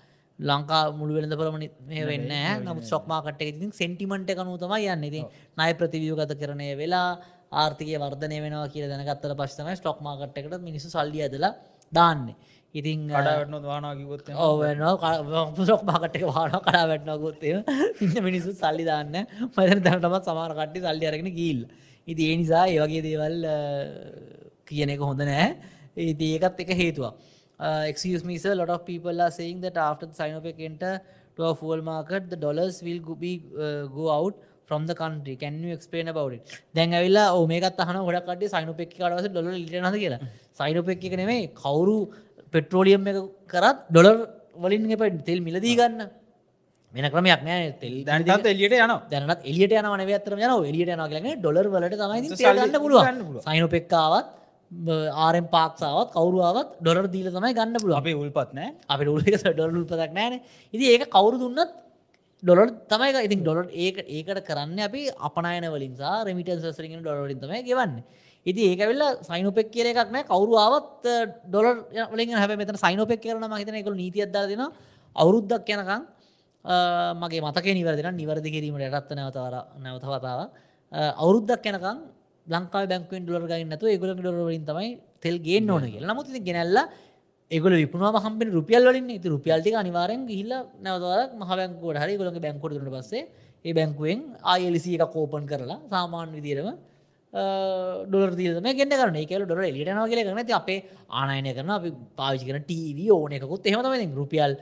ලංකා 0.43 0.83
මුළු 0.93 1.13
වෙළඳ 1.17 1.35
පරමණ 1.35 1.67
මේ 1.89 2.05
වෙන්න 2.07 2.31
නම 2.65 2.79
ස්ටොක් 2.83 3.05
මාකට් 3.07 3.43
එක 3.43 3.51
ඉතින් 3.53 3.73
සෙන්ටිමට 3.73 4.31
එකනු 4.31 4.57
තමයි 4.59 4.89
යන්න. 4.95 5.05
ඉතින් 5.05 5.27
නය 5.59 5.69
ප්‍රතිවියගත 5.75 6.33
කරණය 6.41 6.69
වෙලා 6.77 7.11
ආර්ථිකය 7.55 7.99
වර්ධනය 7.99 8.39
වෙනවා 8.45 8.69
කිය 8.69 8.89
දැනගත්තර 8.89 9.35
පශ්තම 9.35 9.69
ස්ටොක් 9.77 10.01
මාකට් 10.01 10.39
එකට 10.39 10.57
මිනිසු 10.63 10.89
සල්ලි 10.91 11.23
ඇදලා 11.27 11.53
දාන්නේ. 11.93 12.37
ඉතින් 12.75 13.01
කඩාවැටනොත් 13.11 13.65
වානා 13.65 13.95
කිවොත් 13.97 14.29
එහෙම. 14.29 14.39
ඕවනවා 14.39 15.43
පුසොක් 15.57 15.83
මාකට 15.85 16.15
එක 16.17 16.25
වාන 16.31 16.55
කඩා 16.59 16.85
වැටනගොත්තේ 16.91 17.57
ඉන්න 18.01 18.15
මිනිස්සු 18.25 18.53
සල්ලි 18.55 18.85
දාන්න 18.85 19.13
මදන 19.49 19.83
දැනටමත් 19.87 20.25
සමාර 20.29 20.53
කට්ටි 20.59 20.81
සල්ලි 20.87 21.07
අරගෙන 21.11 21.29
ගිල් 21.37 21.61
ඉති 22.09 22.23
ඒ 22.31 22.37
නිසා 22.41 22.65
ඒවගේ 22.69 23.03
දේවල් 23.05 23.37
අ, 23.47 23.59
කියන 24.69 24.91
එක 24.95 25.05
හොඳ 25.05 25.21
නෑ 25.23 25.49
ඒති 25.97 26.27
ඒකත් 26.37 26.61
එක 26.65 26.71
හේතුවක්. 26.75 27.13
Uh, 27.13 27.32
excuse 27.93 28.23
me 28.31 28.37
sir, 28.45 28.55
lot 28.55 28.71
of 28.77 28.81
people 28.93 29.17
are 29.27 29.33
saying 29.41 29.61
that 29.67 29.77
after 29.89 30.07
the 30.07 30.17
Sinopec 30.21 30.61
enter 30.71 30.95
to 31.37 31.45
a 31.51 31.55
fuel 31.61 31.83
market, 31.91 32.31
the 32.33 32.37
dollars 32.47 32.83
will 32.87 33.01
go, 33.09 33.15
be, 33.15 33.33
uh, 33.67 33.87
go 33.99 34.11
out 34.17 34.35
from 34.69 34.87
the 34.87 34.95
country. 34.95 35.35
Can 35.43 35.55
you 35.63 35.73
explain 35.79 36.09
about 36.15 36.33
it? 36.37 36.43
දැන් 36.77 36.93
ඇවිල්ලා 36.99 37.25
ඕ 37.39 37.45
මේකත් 37.53 37.81
අහන 37.85 37.99
ගොඩක් 38.09 38.27
කට්ටිය 38.29 38.51
සයිනෝපෙක් 38.55 38.91
කඩවස 38.99 39.29
dollar 39.33 39.55
ලිටනද 39.63 39.97
කියලා. 40.03 40.21
සයිනෝපෙක් 40.61 41.05
එක 41.09 41.15
නෙමෙයි 41.23 41.45
කවුරු 41.63 41.97
පෙට්‍රෝලියම් 42.55 43.07
එක 43.13 43.19
කරත් 43.53 43.79
ඩොලර් 43.93 44.19
වලින් 44.65 44.91
එප 44.97 45.03
තෙල් 45.29 45.41
මිලදී 45.49 45.77
ගන්න 45.81 46.03
වෙන 46.95 47.07
ක්‍රමයක් 47.15 47.43
නෑ 47.49 47.69
තෙල් 47.83 47.95
දැන්ටත් 48.09 48.49
එලියට 48.55 48.77
යනවා 48.79 49.01
දැනත් 49.13 49.49
එලියට 49.51 49.75
යන 49.81 49.89
නවතර 50.03 50.35
යන 50.37 50.53
එලියට 50.71 50.93
යන 50.95 51.05
කියලන 51.13 51.29
ඩොලර් 51.43 51.67
වලට 51.75 51.97
තමයි 52.03 52.21
ගන්න 52.43 52.79
පුළුවන්. 52.85 53.43
සයිනෝපෙක්කාවත් 53.49 54.27
ආරෙන් 54.73 55.47
පාක්සාවත් 55.49 56.13
කවරුවාවත් 56.13 56.71
ඩොර් 56.81 57.07
දීල 57.09 57.29
තමයි 57.29 57.53
ගන්න 57.55 57.77
පුළුව 57.77 57.99
අපේ 57.99 58.15
උල්පත් 58.15 58.53
නෑ. 58.53 58.75
අපි 58.89 59.05
උලක 59.07 59.27
ඩොල් 59.55 59.71
උල්පදක් 59.73 60.13
නෑන. 60.13 60.41
ඉති 60.75 60.85
ඒක 60.93 61.05
කවරු 61.09 61.39
දුන්නත් 61.39 61.73
ඩොලර් 62.43 62.69
තමයි 62.89 63.25
ඉතින් 63.27 63.41
ඩොලර් 63.43 63.69
ඒක 63.69 63.99
ඒකට 64.01 64.41
කරන්න 64.43 64.79
අපි 64.81 65.03
අපනයන 65.21 65.69
වලින්සා 65.69 66.25
රමිටන් 66.25 66.63
සසරගෙන 66.63 67.03
ඩොලරින් 67.03 67.39
තමයි 67.39 67.63
ගෙවන්න. 67.63 68.01
ඉති 68.47 68.63
ඒකවෙල්ල 68.71 69.03
සයිනෝපෙක් 69.23 69.69
කියල 69.71 69.87
එකක් 69.87 70.11
නෑ. 70.11 70.25
කවරුවාවත් 70.25 71.05
ඩොලර් 71.47 71.77
වලින් 72.11 72.35
හැ 72.35 72.57
මෙත 72.57 72.73
සයිනෝපෙක් 72.77 73.21
කරන 73.21 73.47
මහිතන 73.47 73.77
එකකු 73.77 73.95
නීති 73.95 74.25
අදදා 74.27 74.49
දෙෙන 74.49 74.65
අවුරුද්දක් 75.17 75.69
යනකං 75.69 76.03
මගේ 77.15 77.43
මතක 77.43 77.67
නිවරදින 77.73 78.17
නිවරදි 78.17 78.51
කිරීමට 78.51 78.89
යටත්ත 78.89 79.15
නැවතවර 79.15 79.55
නැවතවතාව 79.85 80.41
අවුරුද්දක් 80.93 81.67
යනකං 81.67 81.99
ලංකා 82.47 82.87
බැංකුවෙන් 82.87 83.25
ඩොලර් 83.25 83.47
ගන්නතු 83.51 83.87
ඒගොල 83.87 84.13
ඩොරවලින් 84.15 84.65
තමයි 84.65 84.91
තෙල් 85.21 85.37
ගේ 85.39 85.61
ඕන 85.69 85.85
කිය 85.85 86.03
නමුත් 86.03 86.29
ඉති 86.29 86.41
ගෙනල්ල 86.43 86.79
ඒගොල 87.51 87.75
විපුණවා 87.75 88.23
හම්පෙන 88.23 88.49
රුපියල් 88.51 88.83
වලින් 88.85 89.11
ඉති 89.11 89.29
රුපියල්ටි 89.29 89.75
අනිවාරෙන් 89.75 90.23
ගිහිල්ල 90.27 90.53
නැවතවරක් 90.81 91.31
මහබැංකුවට 91.35 92.03
හරි 92.03 92.15
ගොලක 92.17 92.39
බැංකුවට 92.41 92.77
දුට 92.77 92.95
පස්සේ 92.97 93.23
ඒ 93.65 93.73
බැංකුවෙන් 93.73 94.21
ආයලිසි 94.45 94.97
එක 94.97 95.13
කෝපන් 95.15 95.45
කරලා 95.47 95.79
සාමාන්‍ය 95.89 96.33
විදිරම 96.39 96.69
ඩොර 97.33 98.31
දීම 98.33 98.69
ගෙන්න්න 98.71 98.93
කරන 98.93 99.17
එකල 99.17 99.45
ඩොර 99.45 99.63
එලිටනවා 99.63 100.09
කියල 100.09 100.23
කරන 100.23 100.47
ති 100.49 100.55
අපේ 100.55 100.79
ආනයනය 101.13 101.51
කරන 101.55 101.71
අපි 101.71 101.91
පාවිචි 102.17 102.45
කරන 102.49 102.65
ටීව 102.65 102.99
ඕන 103.13 103.33
එකකුත් 103.33 103.67
එහෙමතම 103.67 104.15
රුපියල් 104.15 104.53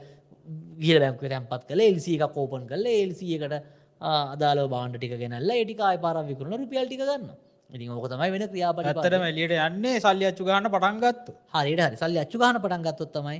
ගිල 0.79 0.97
බැංකුව 0.99 1.27
තැන්පත් 1.27 1.63
කළ 1.67 1.81
එල්සි 1.83 2.17
එක 2.17 2.33
කෝපන් 2.33 2.67
කල 2.67 2.85
එල්සියකට 2.95 3.55
අදාල 4.01 4.59
බාන්ඩ 4.67 4.97
ටික 4.97 5.15
ගෙනල්ල 5.17 5.51
ඒටිකාය 5.51 5.97
පාරවිකුණ 5.99 6.55
රුපියල් 6.55 6.85
ටික 6.87 7.03
ගන්න 7.03 7.31
ඉතින් 7.71 7.89
ඕක 7.89 8.07
තමයි 8.11 8.29
වෙන 8.33 8.43
ක්‍රියාපට 8.51 8.85
ඇත්තටම 8.85 9.23
එලියට 9.23 9.53
යන්නේ 9.57 9.99
සල්ලි 9.99 10.25
අච්චු 10.29 10.43
ගන්න 10.47 10.67
පටන්ගත්තු 10.73 11.31
හරිට 11.53 11.81
හරි. 11.81 11.97
සල්ලි 12.01 12.19
අච්චු 12.23 12.37
ගහන 12.41 12.59
පටන් 12.63 12.83
ගත්තොත් 12.87 13.11
තමයි 13.15 13.37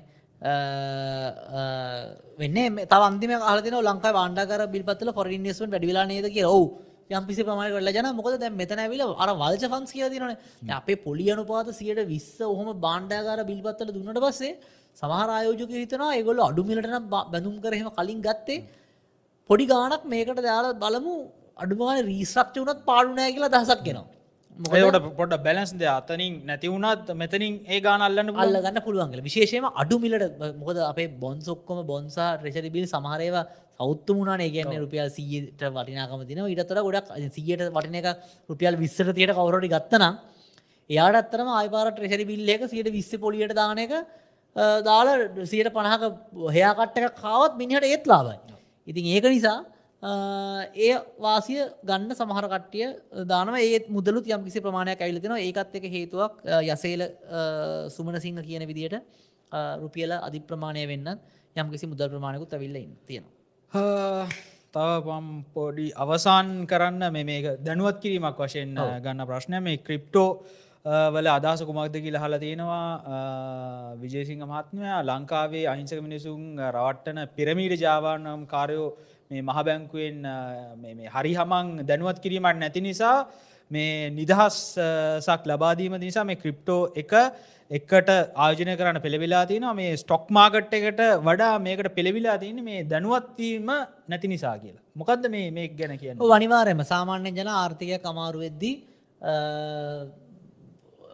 වෙන්න. 2.40 2.80
තවන්දිම 2.88 3.34
අලතින 3.44 3.76
ලංකා 3.80 4.14
බාණ්ඩකර 4.20 4.64
බිල්පත්ල 4.76 5.12
ොරින්ස්වන් 5.16 5.74
වැඩිලා 5.74 6.06
නේද 6.08 6.28
කිය 6.36 6.48
ඔවු. 6.48 6.66
යම්පිසි 7.12 7.44
ප්‍රමාණ 7.44 7.74
කරලා 7.74 7.96
ජන 7.98 8.08
මොකද 8.16 8.38
දැ 8.40 8.52
මෙතන 8.52 8.80
ඇවිල 8.80 9.04
අර 9.24 9.30
වල්ච 9.34 9.64
ෆන්ස් 9.74 9.92
කිය 9.92 10.08
තිනන 10.10 10.72
අපේ 10.72 11.02
පොලි 11.06 11.28
අනුපාත 11.36 11.74
සියට 11.80 12.00
විස්ස 12.14 12.40
ඔහොම 12.44 12.70
බාණ්ඩාකාර 12.86 13.44
බිල්පත්තල 13.50 13.92
දුන්නට 13.98 14.22
පස්සේ 14.26 14.54
සමහර 14.98 15.30
ආයෝජක 15.32 15.76
හිතනවා 15.76 16.16
ඒගොල්ල 16.16 16.42
අඩුමිලටන 16.48 16.98
බැඳුම් 17.14 17.60
කරහෙම 17.66 17.92
කලින් 18.00 18.24
ගත්තේ 18.28 18.64
පොඩි 19.50 19.68
ගානක් 19.74 20.04
මේකට 20.06 20.42
දාල 20.42 20.72
බලමු. 20.86 21.16
අඩුමාන 21.58 21.98
රීස්්‍රක්ෂ 22.06 22.58
වනත් 22.58 22.80
පාඩුනෑ 22.90 23.32
කියලා 23.36 23.54
දහසක් 23.56 23.82
කෙනවා 23.88 24.21
මොකට 24.64 25.16
පොඩ 25.16 25.34
බැලන්ස්ද 25.40 25.84
අතනින් 25.90 26.34
නැතිවුණත් 26.44 27.10
මෙතනින් 27.14 27.54
ඒ 27.66 27.80
ගාන 27.80 28.02
අල්ලන්න 28.02 28.32
අල්ල 28.36 28.58
ගන්න 28.58 28.80
පුළුවන්ගල 28.82 29.22
විශේෂම 29.22 29.68
අඩු 29.74 29.98
මිලට 30.00 30.40
මොකද 30.56 30.80
අපේ 30.84 31.08
බොන්සොක්කොම 31.18 31.80
බොන්සා 31.86 32.30
රෙෂරිබිල් 32.38 32.86
සමහරේවා 32.86 33.46
සෞත්තු 33.80 34.14
මුණනේ 34.14 34.50
ගැන්න 34.50 34.78
රුපියල් 34.78 35.10
සීට 35.10 35.64
වටිනාකම 35.70 36.26
තින 36.28 36.42
ඉටතර 36.46 36.80
ගොඩක් 36.80 37.12
සියට 37.30 37.64
වටින 37.70 38.00
එක 38.02 38.08
රුපියල් 38.50 38.78
විස්සර 38.78 39.10
තියට 39.12 39.34
කවරට 39.34 39.68
ගත්තනම් 39.68 40.14
එයාට 40.90 41.20
අත්තරම 41.22 41.52
ආයිපාර 41.52 41.92
ට්‍රෙෂරි 41.92 42.26
බිල්ල 42.26 42.50
එක 42.50 42.68
සියට 42.68 42.92
විස්ස 42.92 43.12
පොලියට 43.18 43.56
දාන 43.56 43.80
එක 43.80 43.94
දාල 44.84 45.08
සියට 45.46 45.70
පණහක 45.70 46.04
හයාකට්ටක 46.52 47.20
කාවත් 47.20 47.54
මිනිහට 47.56 47.86
ඒත් 47.86 48.06
ලාබයි 48.06 48.38
ඉතින් 48.88 49.06
ඒක 49.08 49.30
නිසා 49.30 49.60
ඒ 50.02 50.94
වාසිය 51.20 51.62
ගන්න 51.84 52.12
සමහර 52.12 52.46
කට්ටිය 52.48 52.88
දානව. 53.24 53.56
ඒ 53.56 53.80
මුදලු 53.88 54.20
යම් 54.20 54.44
කිසි 54.44 54.60
ප්‍රමාණයක් 54.60 55.00
ඇවිලතින 55.00 55.36
ඒකත් 55.38 55.76
එක 55.76 55.86
හේතුවක් 55.88 56.42
යසේල 56.66 57.02
සුමන 57.90 58.20
සිංහ 58.20 58.42
කියන 58.42 58.66
විදියට 58.66 58.98
රුපියල 59.80 60.12
අධි 60.20 60.40
ප්‍රමාණය 60.42 60.88
වෙන්න 60.88 61.08
යම් 61.56 61.68
කිසි 61.72 61.86
මුදල් 61.88 62.10
ප්‍රමාණයකුත් 62.10 62.52
ඇවිල්ල 62.52 62.78
තියෙනවා. 63.08 64.28
තව 64.74 64.90
පම් 65.06 65.28
පොඩි 65.54 65.88
අවසාන් 65.96 66.66
කරන්න 66.66 67.14
මේ 67.14 67.24
මේක 67.24 67.46
දැනුවත් 67.60 68.02
කිරීමක් 68.02 68.38
වශයෙන් 68.40 68.74
ගන්න 69.04 69.28
ප්‍රශ්නය 69.28 69.60
මේ 69.60 69.78
ක්‍රිප්ටෝ 69.80 70.30
වල 71.14 71.28
අදහස 71.30 71.62
කුමක්ද 71.62 71.96
කියල 71.96 72.18
හල 72.18 72.36
තියෙනවා. 72.40 73.96
විජේසිංහ 73.98 74.44
මහත්මයා 74.44 75.00
ලංකාවේ 75.04 75.66
අහිංසක 75.68 76.02
මිනිසුන් 76.02 76.58
රවට්ටන 76.58 77.20
පිරමීට 77.30 77.80
ජාවානම් 77.80 78.48
කාරයෝ 78.48 78.98
මේ 79.32 79.42
මහබැංකුවෙන් 79.50 80.18
හරි 81.16 81.34
හමන් 81.40 81.68
දැනුවත් 81.90 82.20
කිරීමට 82.24 82.62
නැති 82.64 82.82
නිසා 82.88 83.16
මේ 83.72 84.10
නිදහස්සක් 84.12 85.50
ලබාදීම 85.52 85.98
නිසා 86.06 86.28
මේ 86.30 86.40
ක්‍රිප්ටෝ 86.44 86.82
එක 87.02 87.14
එකට 87.72 88.10
ආයෝජනය 88.12 88.74
කරන්න 88.80 89.02
පෙළවෙලා 89.06 89.44
තියෙන 89.52 89.68
මේ 89.76 89.92
ස්ටොක් 90.02 90.26
මාගට් 90.38 90.74
එකට 90.80 91.02
වඩා 91.28 91.54
මේකට 91.68 91.92
පෙළවිලා 91.98 92.38
තියෙන 92.42 92.64
මේ 92.70 92.82
දැනුවත්වීම 92.84 93.70
නැති 94.10 94.32
නිසා 94.34 94.56
කියලා. 94.64 94.84
මොකක්ද 94.96 95.30
මේ 95.36 95.52
මේ 95.52 95.70
ගැන 95.80 95.96
කියන්න? 96.02 96.26
වනිවාරයම 96.34 96.84
සාමාන්‍ය 96.94 97.32
ජන 97.38 97.54
ආර්ථිකය 97.56 98.02
කමාරු 98.08 98.44
වෙද්දී 98.46 98.76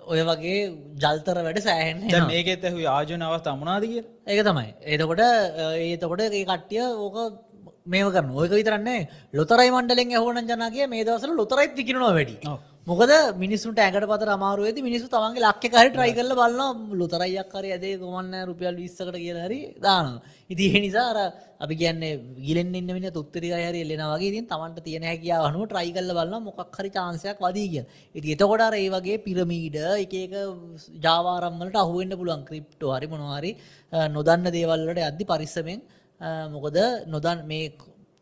ඔය 0.07 0.21
වගේ 0.29 0.59
ජල්තර 1.03 1.37
වැඩ 1.45 1.59
සෑහෙන් 1.63 1.97
මේකෙත් 2.31 2.65
ඇහු 2.69 2.85
ආජන 2.91 3.25
අවස්ථ 3.27 3.49
අමනාද 3.53 3.85
කිය 3.91 4.01
ඒක 4.01 4.41
තමයි. 4.49 4.69
ඒතකොට 4.91 5.21
ඒතකොට 5.21 6.21
ඒ 6.27 6.45
කට්ටිය 6.45 6.85
ඕක 7.05 7.17
මේක 7.87 8.09
කරන 8.11 8.31
ඔයක 8.35 8.53
විතරන්නේ 8.53 9.01
ලොතරයි 9.33 9.69
මණ්ඩලෙන් 9.71 10.15
හෝන 10.17 10.41
ජනගේ 10.45 10.87
මේ 10.87 11.03
දවසල 11.03 11.31
ලොතරයිත් 11.33 11.73
විකිරනවා 11.73 12.13
වැඩි. 12.13 12.35
මොකද 12.87 13.11
මිනිස්සුට 13.35 13.79
ඇකට 13.79 14.05
පත 14.05 14.27
අමාරුවේද 14.29 14.77
මිනිසු 14.79 15.07
තමන්ගේ 15.07 15.43
ලක්ක 15.43 15.73
හරි 15.73 15.89
ට්‍රයි 15.89 16.13
කරල 16.17 16.31
බලන්න 16.33 16.93
ලොතරයියක් 16.93 17.51
හරි 17.53 17.71
ඇදේ 17.75 17.97
ගොමන්න 17.97 18.35
රුපියල් 18.49 18.77
විස්සකට 18.77 19.11
කිය 19.15 19.33
හරි 19.37 19.59
දාන 19.77 20.07
ඉති 20.49 20.67
නිසාර 20.77 21.17
අපි 21.59 21.75
කියන්නේ 21.75 22.13
ගිලෙන් 22.39 22.71
ඉන්න 22.73 22.87
වෙන 22.89 23.07
තුත්තරික 23.11 23.55
හරි 23.59 23.81
එල්ලෙන 23.81 24.03
වගේ 24.05 24.31
තින් 24.35 24.47
තමන්ට 24.47 24.85
තියෙන 24.85 25.07
හැකියාව 25.09 25.49
අනුව 25.49 25.65
ට්‍රයි 25.65 25.91
කල්ල 25.91 26.15
බලන්න 26.19 26.47
මොකක් 26.47 26.79
හරි 26.79 26.91
චාන්සයක් 26.91 27.43
වදී 27.47 27.67
කිය 27.73 27.83
ඉති 28.15 28.37
එතකොඩාර 28.37 28.79
ඒ 28.79 28.87
වගේ 28.89 29.19
පිරමීඩ 29.19 29.77
එක 29.97 30.15
එක 30.21 30.39
ජාවාරම්මලට 31.01 31.77
අහුවෙන්න්න 31.83 32.19
පුළුවන් 32.21 32.47
ක්‍රිප්ටෝ 32.49 32.95
හරි 32.95 33.11
මොනවාරි 33.13 33.53
නොදන්න 34.09 34.51
දේවල්ලට 34.55 35.05
අද්දි 35.09 35.31
පරිස්සමෙන් 35.33 35.81
මොකද 36.21 36.77
නොදන් 37.07 37.45
මේ 37.45 37.73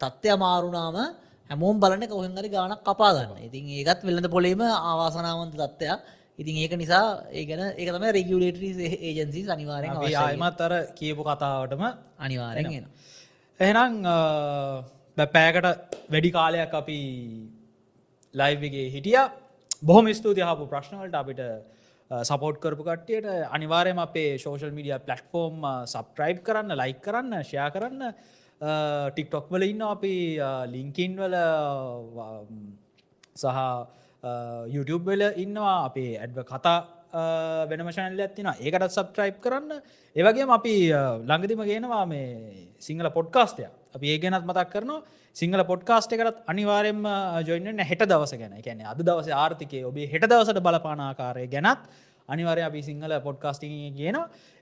තත්ත්වය 0.01 0.29
අමාරුනාම 0.29 0.95
හැමෝම් 1.49 1.79
බලන 1.79 2.03
කොහෙන්ගරි 2.07 2.49
ගානක් 2.49 2.83
කපාගන්න 2.83 3.37
ඉතින් 3.39 3.63
ඒකත් 3.71 4.03
වෙල්ලඳ 4.03 4.27
පොලීම 4.29 4.61
ආවාසනාවන්ත 4.61 5.55
තත්ත්වයක්. 5.55 5.99
ඉතින් 6.39 6.55
ඒක 6.57 6.73
නිසා 6.73 7.05
ඒගන 7.31 7.61
ඒකතම 7.71 8.05
රෙගියලේටරි 8.11 8.69
ඒජන්සි 9.01 9.41
අනිවාරෙන් 9.47 9.91
ආයමත් 9.95 10.61
අර 10.61 10.73
කියපු 10.95 11.21
කතාවටම 11.23 11.83
අනිවාරෙන් 12.19 12.65
එහෙනම් 13.59 13.93
බැපෑකට 15.17 15.95
වැඩි 16.09 16.31
කාලයක් 16.31 16.73
අපි 16.73 16.99
ලයිවගේ 18.33 18.87
හිටිය. 18.89 19.21
බොහොම 19.81 20.05
ස්තුති 20.13 20.41
හපු 20.41 20.67
ප්‍රශ්නවලට 20.67 21.15
අපිට 21.15 21.41
සපෝට් 22.11 22.57
කරපු 22.63 22.83
කට්ටියට 22.85 23.27
අනිවාරයම 23.55 23.99
අපේ 24.05 24.37
සෝෂල් 24.37 24.73
මීඩිය 24.77 24.97
පලට්ෆෝර්ම් 25.05 25.61
සබ්‍රයිබ් 25.93 26.39
කරන්න 26.47 26.77
ලයික් 26.81 26.99
කරන්න 27.05 27.43
ෂයා 27.43 27.69
කරන්න. 27.75 28.03
ටික්ටොක් 29.13 29.47
වල 29.53 29.63
ඉන්න 29.71 29.81
අපි 29.81 30.15
ලිංකින් 30.73 31.17
වල 31.21 31.35
සහ 33.35 33.57
YouTube 34.75 35.05
වෙල 35.09 35.23
ඉන්නවා. 35.43 35.77
අපේ 35.89 36.11
ඇඩ්ව 36.21 36.39
කතා 36.51 36.77
වෙනම 37.69 37.89
ශනල 37.91 38.21
ඇත්තින 38.21 38.49
ඒකටත් 38.51 38.91
සබ්ට්‍රයිප් 38.91 39.37
කරන්න. 39.41 39.81
ඒවගේම 40.15 40.49
අපි 40.51 40.75
ළඟදිම 41.23 41.61
ගෙනවා 41.63 42.05
මේ 42.05 42.69
සිංහල 42.79 43.09
පොඩ්කාස්ටය 43.09 43.67
අපි 43.95 44.05
ඒ 44.07 44.17
ගැනත් 44.19 44.45
මතක් 44.45 44.69
කරනවා. 44.71 45.01
සිංහල 45.35 45.63
පොඩ්කාස්ට 45.63 46.11
එකටත් 46.11 46.41
අනිවාරෙන්ම 46.47 47.03
ජොයින්න 47.47 47.79
හෙට 47.81 48.03
දවස 48.03 48.33
ගැන. 48.35 48.55
ගැන 48.59 48.81
අද 48.85 48.99
දවස 48.99 49.29
ආර්ථිකය 49.33 49.83
ඔබේ 49.83 50.07
හෙට 50.07 50.25
දවසට 50.25 50.59
බලපානාකාරය 50.61 51.47
ගැනත් 51.47 51.83
අනිවාරය 52.29 52.61
අපි 52.61 52.81
සිංහල 52.81 53.13
පොඩ්කාස්ටිං 53.21 53.93
කියන 53.93 54.17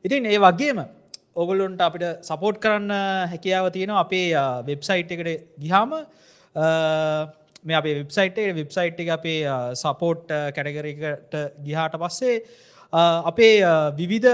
ඉතින් 0.05 0.25
ඒ 0.25 0.39
වගේම 0.39 0.81
ඔගොල්ලොන්ට 1.35 1.81
අපිට 1.81 2.03
සපෝට් 2.21 2.57
කරන්න 2.59 2.91
හැකියාව 3.31 3.71
තියෙනවා 3.71 4.03
අපේ 4.05 4.27
වෙබ්සයිට් 4.67 5.11
එකට 5.11 5.47
ගිහාම 5.59 5.91
මේ 7.65 7.77
අපේ 7.80 7.95
වෙබ්සයිට් 7.99 8.38
වෙබ්සයිට් 8.60 8.99
එක 8.99 9.10
අපේ 9.18 9.40
සපෝට් 9.76 10.27
කැටගරකට 10.56 11.35
ගිහාට 11.65 11.98
පස්සේ 12.03 12.35
අපේ 13.31 13.56
විවිධ 13.99 14.31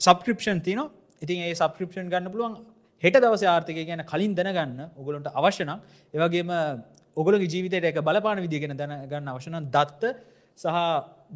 සබක්‍රපෂන් 0.00 0.60
තින 0.60 0.80
ඉතින් 1.22 1.44
ඒ 1.46 1.54
සබක්‍රපෂන් 1.54 2.10
ගන්න 2.10 2.32
පුළුවන් 2.32 2.56
හෙට 3.02 3.16
දවස 3.16 3.44
ආර්ථකය 3.46 3.84
ගැන 3.86 4.02
කලින් 4.10 4.34
දැනගන්න. 4.34 4.90
ඔගොලොන්ට 4.96 5.30
අවශ්‍යනම් 5.30 5.80
ඒවගේම 6.14 6.50
ඔගොලගේ 7.16 7.48
ජීවිතයට 7.48 7.90
එක 7.90 7.98
බලපාන 8.02 8.42
විදිගෙන 8.44 8.76
දැනගන්න 8.76 9.32
අවශන 9.34 9.70
දත්ත 9.76 10.14
සහ 10.58 10.76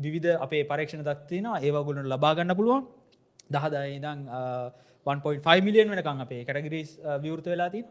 විවිධ 0.04 0.36
අපේ 0.44 0.62
පරක්ෂණ 0.70 1.06
දත්තින 1.08 1.46
ඒවගොලට 1.58 2.10
ලබාගන්න 2.14 2.54
පුළුවන්. 2.58 2.84
දහදයිදං 3.48 4.20
1.5 5.06 5.66
මිලියන් 5.66 5.90
වෙනකං 5.92 6.24
අපේ 6.26 6.44
කටගරිස් 6.44 6.90
විවෘත 7.24 7.46
වෙලාතින් 7.46 7.84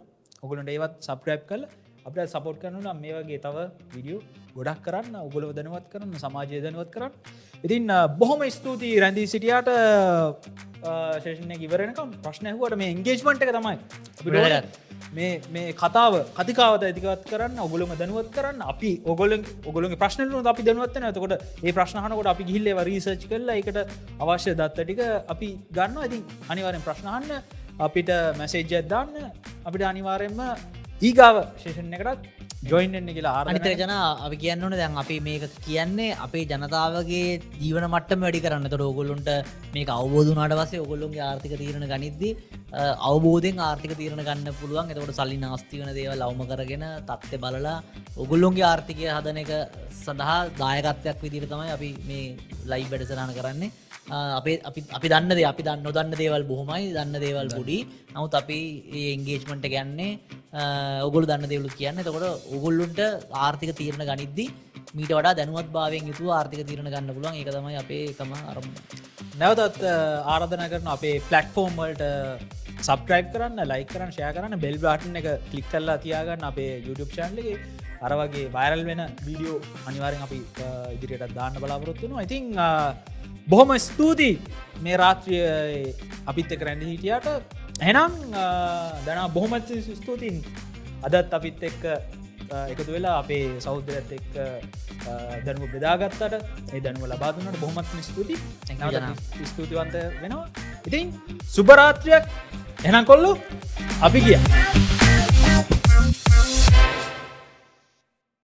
ඔගොලට 0.44 0.70
ඒවත් 0.70 0.96
සප්‍රප් 1.02 1.44
කල 1.50 1.64
අප 2.08 2.16
සපෝට් 2.28 2.58
කරනු 2.62 2.80
නම් 2.82 3.00
මේ 3.04 3.14
වගේ 3.18 3.40
තව 3.46 3.68
විඩියෝ 3.94 4.22
ගොඩක් 4.58 4.82
කරන්න 4.86 5.16
උගොලව 5.28 5.52
දැනුවත් 5.58 5.88
කරන්න 5.92 6.14
සමාජය 6.18 6.62
දැනුවත් 6.66 6.92
කරන්න. 6.96 7.14
ඉතින් 7.64 7.88
බොහොම 8.20 8.42
ස්තුතියි 8.50 9.02
රැඳී 9.04 9.28
සිටියාට. 9.28 9.70
ශේෂණය 11.24 11.56
ඉවරනකම් 11.68 12.10
ප්‍රශ්නයහුවට 12.26 12.78
මේ 12.82 12.92
එන්ගේජ්මන්ට 12.96 13.44
එක 13.46 13.52
තමයි. 13.58 13.76
මේ 15.14 15.42
මේ 15.50 15.74
කතාව 15.74 16.14
කතිකාවත 16.40 16.84
ඇතිකවත් 16.84 17.28
කරන්න 17.32 17.60
ඔගොලම 17.60 17.92
දැනුවත් 18.02 18.32
කරන්න. 18.32 18.64
අපි 18.72 18.92
ඔගොල 19.06 19.38
ඔගොල 19.66 19.90
ප්‍රශ්නලු 19.98 20.44
අපි 20.54 20.68
දැනුවත්න 20.70 21.10
ඇතකොට 21.10 21.36
ඒ 21.64 21.76
ප්‍රශ්නහනකොට 21.78 22.34
අපි 22.34 22.50
ගිල්ලේ 22.52 22.88
රීසච් 22.90 23.28
කරලා 23.32 23.60
එකට 23.62 23.78
අවශ්‍ය 24.24 24.56
දත්ත 24.56 24.78
ටික 24.80 25.02
අපි 25.34 25.50
ගන්න 25.78 26.04
ඇති 26.06 26.20
අනිවාරෙන් 26.52 26.88
ප්‍රශ්නහන්න 26.88 27.32
අපිට 27.80 28.10
මැසේජ්ජත් 28.40 28.90
දාන්න 28.90 29.14
අපිට 29.68 29.84
අනිවාරෙන්ම 29.92 30.40
ඊගාව 31.06 31.36
ශේෂණ 31.62 31.94
එකටත් 31.96 32.70
ජොයින්න්න 32.70 33.10
කියලා 33.16 33.34
ආර්නිතර 33.40 33.74
ජන 33.82 33.92
අපි 34.26 34.38
කියන්නන 34.44 34.76
දැන් 34.80 34.96
අපි 35.02 35.18
මේක 35.28 35.44
කියන්නේ 35.66 36.16
අපේ 36.26 36.46
ජනතාවගේ 36.52 37.28
ජීවන 37.62 37.86
මට්ටම 37.88 38.24
වැඩි 38.26 38.42
කරන්න. 38.46 38.66
තොට 38.74 38.86
ඔගොල්ලුන්ට 38.88 39.30
මේ 39.76 39.86
අවබෝධනාට 39.98 40.58
වසේ 40.62 40.82
ඔගොල්ලුන්ගේ 40.86 41.24
ආර්ථික 41.28 41.54
තීරණ 41.62 41.86
ගනිද්දී 41.94 42.34
අවබෝධෙන් 43.10 43.62
ආර්ථික 43.68 43.94
තීරණ 44.00 44.26
ගන්න 44.28 44.58
පුළුවන්. 44.60 44.90
එතකොට 44.92 45.18
සල්ලි 45.20 45.38
නාස්තිවන 45.46 45.94
දේව 45.98 46.14
ලවම 46.18 46.42
කරගෙන 46.52 46.86
තත්ත්ය 47.10 47.38
බලලා 47.46 47.78
ඔගොල්ලුන්ගේ 48.24 48.70
ආර්ථිකය 48.72 49.06
හදන 49.18 49.44
එක 49.44 49.52
සඳහා 50.04 50.40
දායකත්වයක් 50.62 51.20
විදිර 51.26 51.46
තමයි 51.54 51.76
අපි 51.78 51.92
මේ 52.10 52.26
ලයි 52.72 52.90
වැඩසරණ 52.92 53.38
කරන්නේ 53.38 53.76
අපේ 54.10 54.62
අපි 54.98 55.08
දන්නද 55.14 55.40
අපි 55.52 55.64
දන්න 55.68 55.84
නොදන්න 55.88 56.14
දේවල් 56.22 56.44
බොහොමයි 56.52 56.94
දන්න 56.98 57.20
දේවල් 57.26 57.50
පුඩි. 57.58 57.78
නමුත් 58.16 58.34
අපි 58.42 58.60
ඒන්ගේජ්මට 59.02 59.68
ගැන්නේ 59.76 60.20
ඔගොල 61.08 61.26
දන්න 61.30 61.50
දෙවලු 61.54 61.70
කියන්න. 61.80 62.04
තකොට 62.08 62.26
ඔගොල්ලුන්ට 62.58 63.00
ආර්ථික 63.46 63.74
තීරණ 63.80 64.08
ගනිද්දි 64.12 64.46
මීට 64.98 65.12
වඩා 65.18 65.36
දැනුවත් 65.40 65.72
භාවෙන් 65.76 66.08
යුතු 66.12 66.32
ආර්ථික 66.38 66.64
තීරණ 66.70 66.92
ගන්න 66.94 67.16
පුලන් 67.18 67.42
එක 67.42 67.50
තමයි 67.56 67.80
අපේ 67.84 68.04
එකම 68.14 68.32
අරම 68.52 68.70
නැවතත් 69.42 69.82
ආරධන 70.36 70.64
කරන 70.74 70.88
අපේ 70.96 71.18
පලට්ෆෝර්ම් 71.30 71.76
වල්ට 71.82 72.06
සබ්‍රයි් 72.88 73.28
කරන්න 73.34 73.60
ලයි 73.72 73.84
කරන්න 73.92 74.14
ෂය 74.16 74.32
කරන්න. 74.38 74.56
බෙල් 74.66 74.78
බාටන් 74.86 75.20
එක 75.20 75.28
කලික් 75.52 75.68
කල්ලා 75.74 75.98
තියාගන්න 76.06 76.48
අපේ 76.52 76.72
YouTube 76.88 77.12
චන්ලගේ 77.18 77.60
අර 78.06 78.12
වගේ 78.20 78.48
වයිරල් 78.56 78.82
වෙන 78.90 79.02
වීඩියෝ 79.28 79.60
අනිවාරෙන් 79.90 80.26
අපි 80.26 80.40
ඉදිරියට 80.96 81.38
දාන්න 81.38 81.62
බලාපොරොත්තුනවා 81.64 82.26
ඉතිං 82.28 82.44
බොහොම 83.52 83.72
ස්තුතියි. 83.80 84.40
මේ 84.84 84.98
රාත්‍රිය 85.04 85.42
අපිත් 86.30 86.52
එක 86.56 86.62
රැඳ 86.68 86.84
හිටියට. 86.92 87.28
එනම් 87.90 88.14
දැන 89.06 89.20
බොහොමත් 89.36 89.70
ස්තුතින් 90.00 90.36
අදත් 91.08 91.34
අපිත් 91.38 91.64
එක්ක 91.70 91.84
එකතු 92.72 92.92
වෙලා 92.96 93.16
අපේ 93.24 93.46
සෞද්‍රයත් 93.66 94.12
එක් 94.18 94.28
දැනුව 95.46 95.72
බෙදාගත්තට 95.76 96.34
ඒ 96.74 96.82
දැනුව 96.86 97.08
ලබාදුන්නට 97.14 97.60
බොහමත්ම 97.64 98.00
ස්තුති. 98.10 98.36
ස්තුතිවන්ත 99.52 99.96
වෙනවා. 100.22 100.46
ඉතින් 100.88 101.06
සුභරාත්‍රයක් 101.56 102.24
එනම් 102.88 103.06
කොල්ලු 103.12 103.32
අපි 104.08 104.20
ගිය 104.26 104.38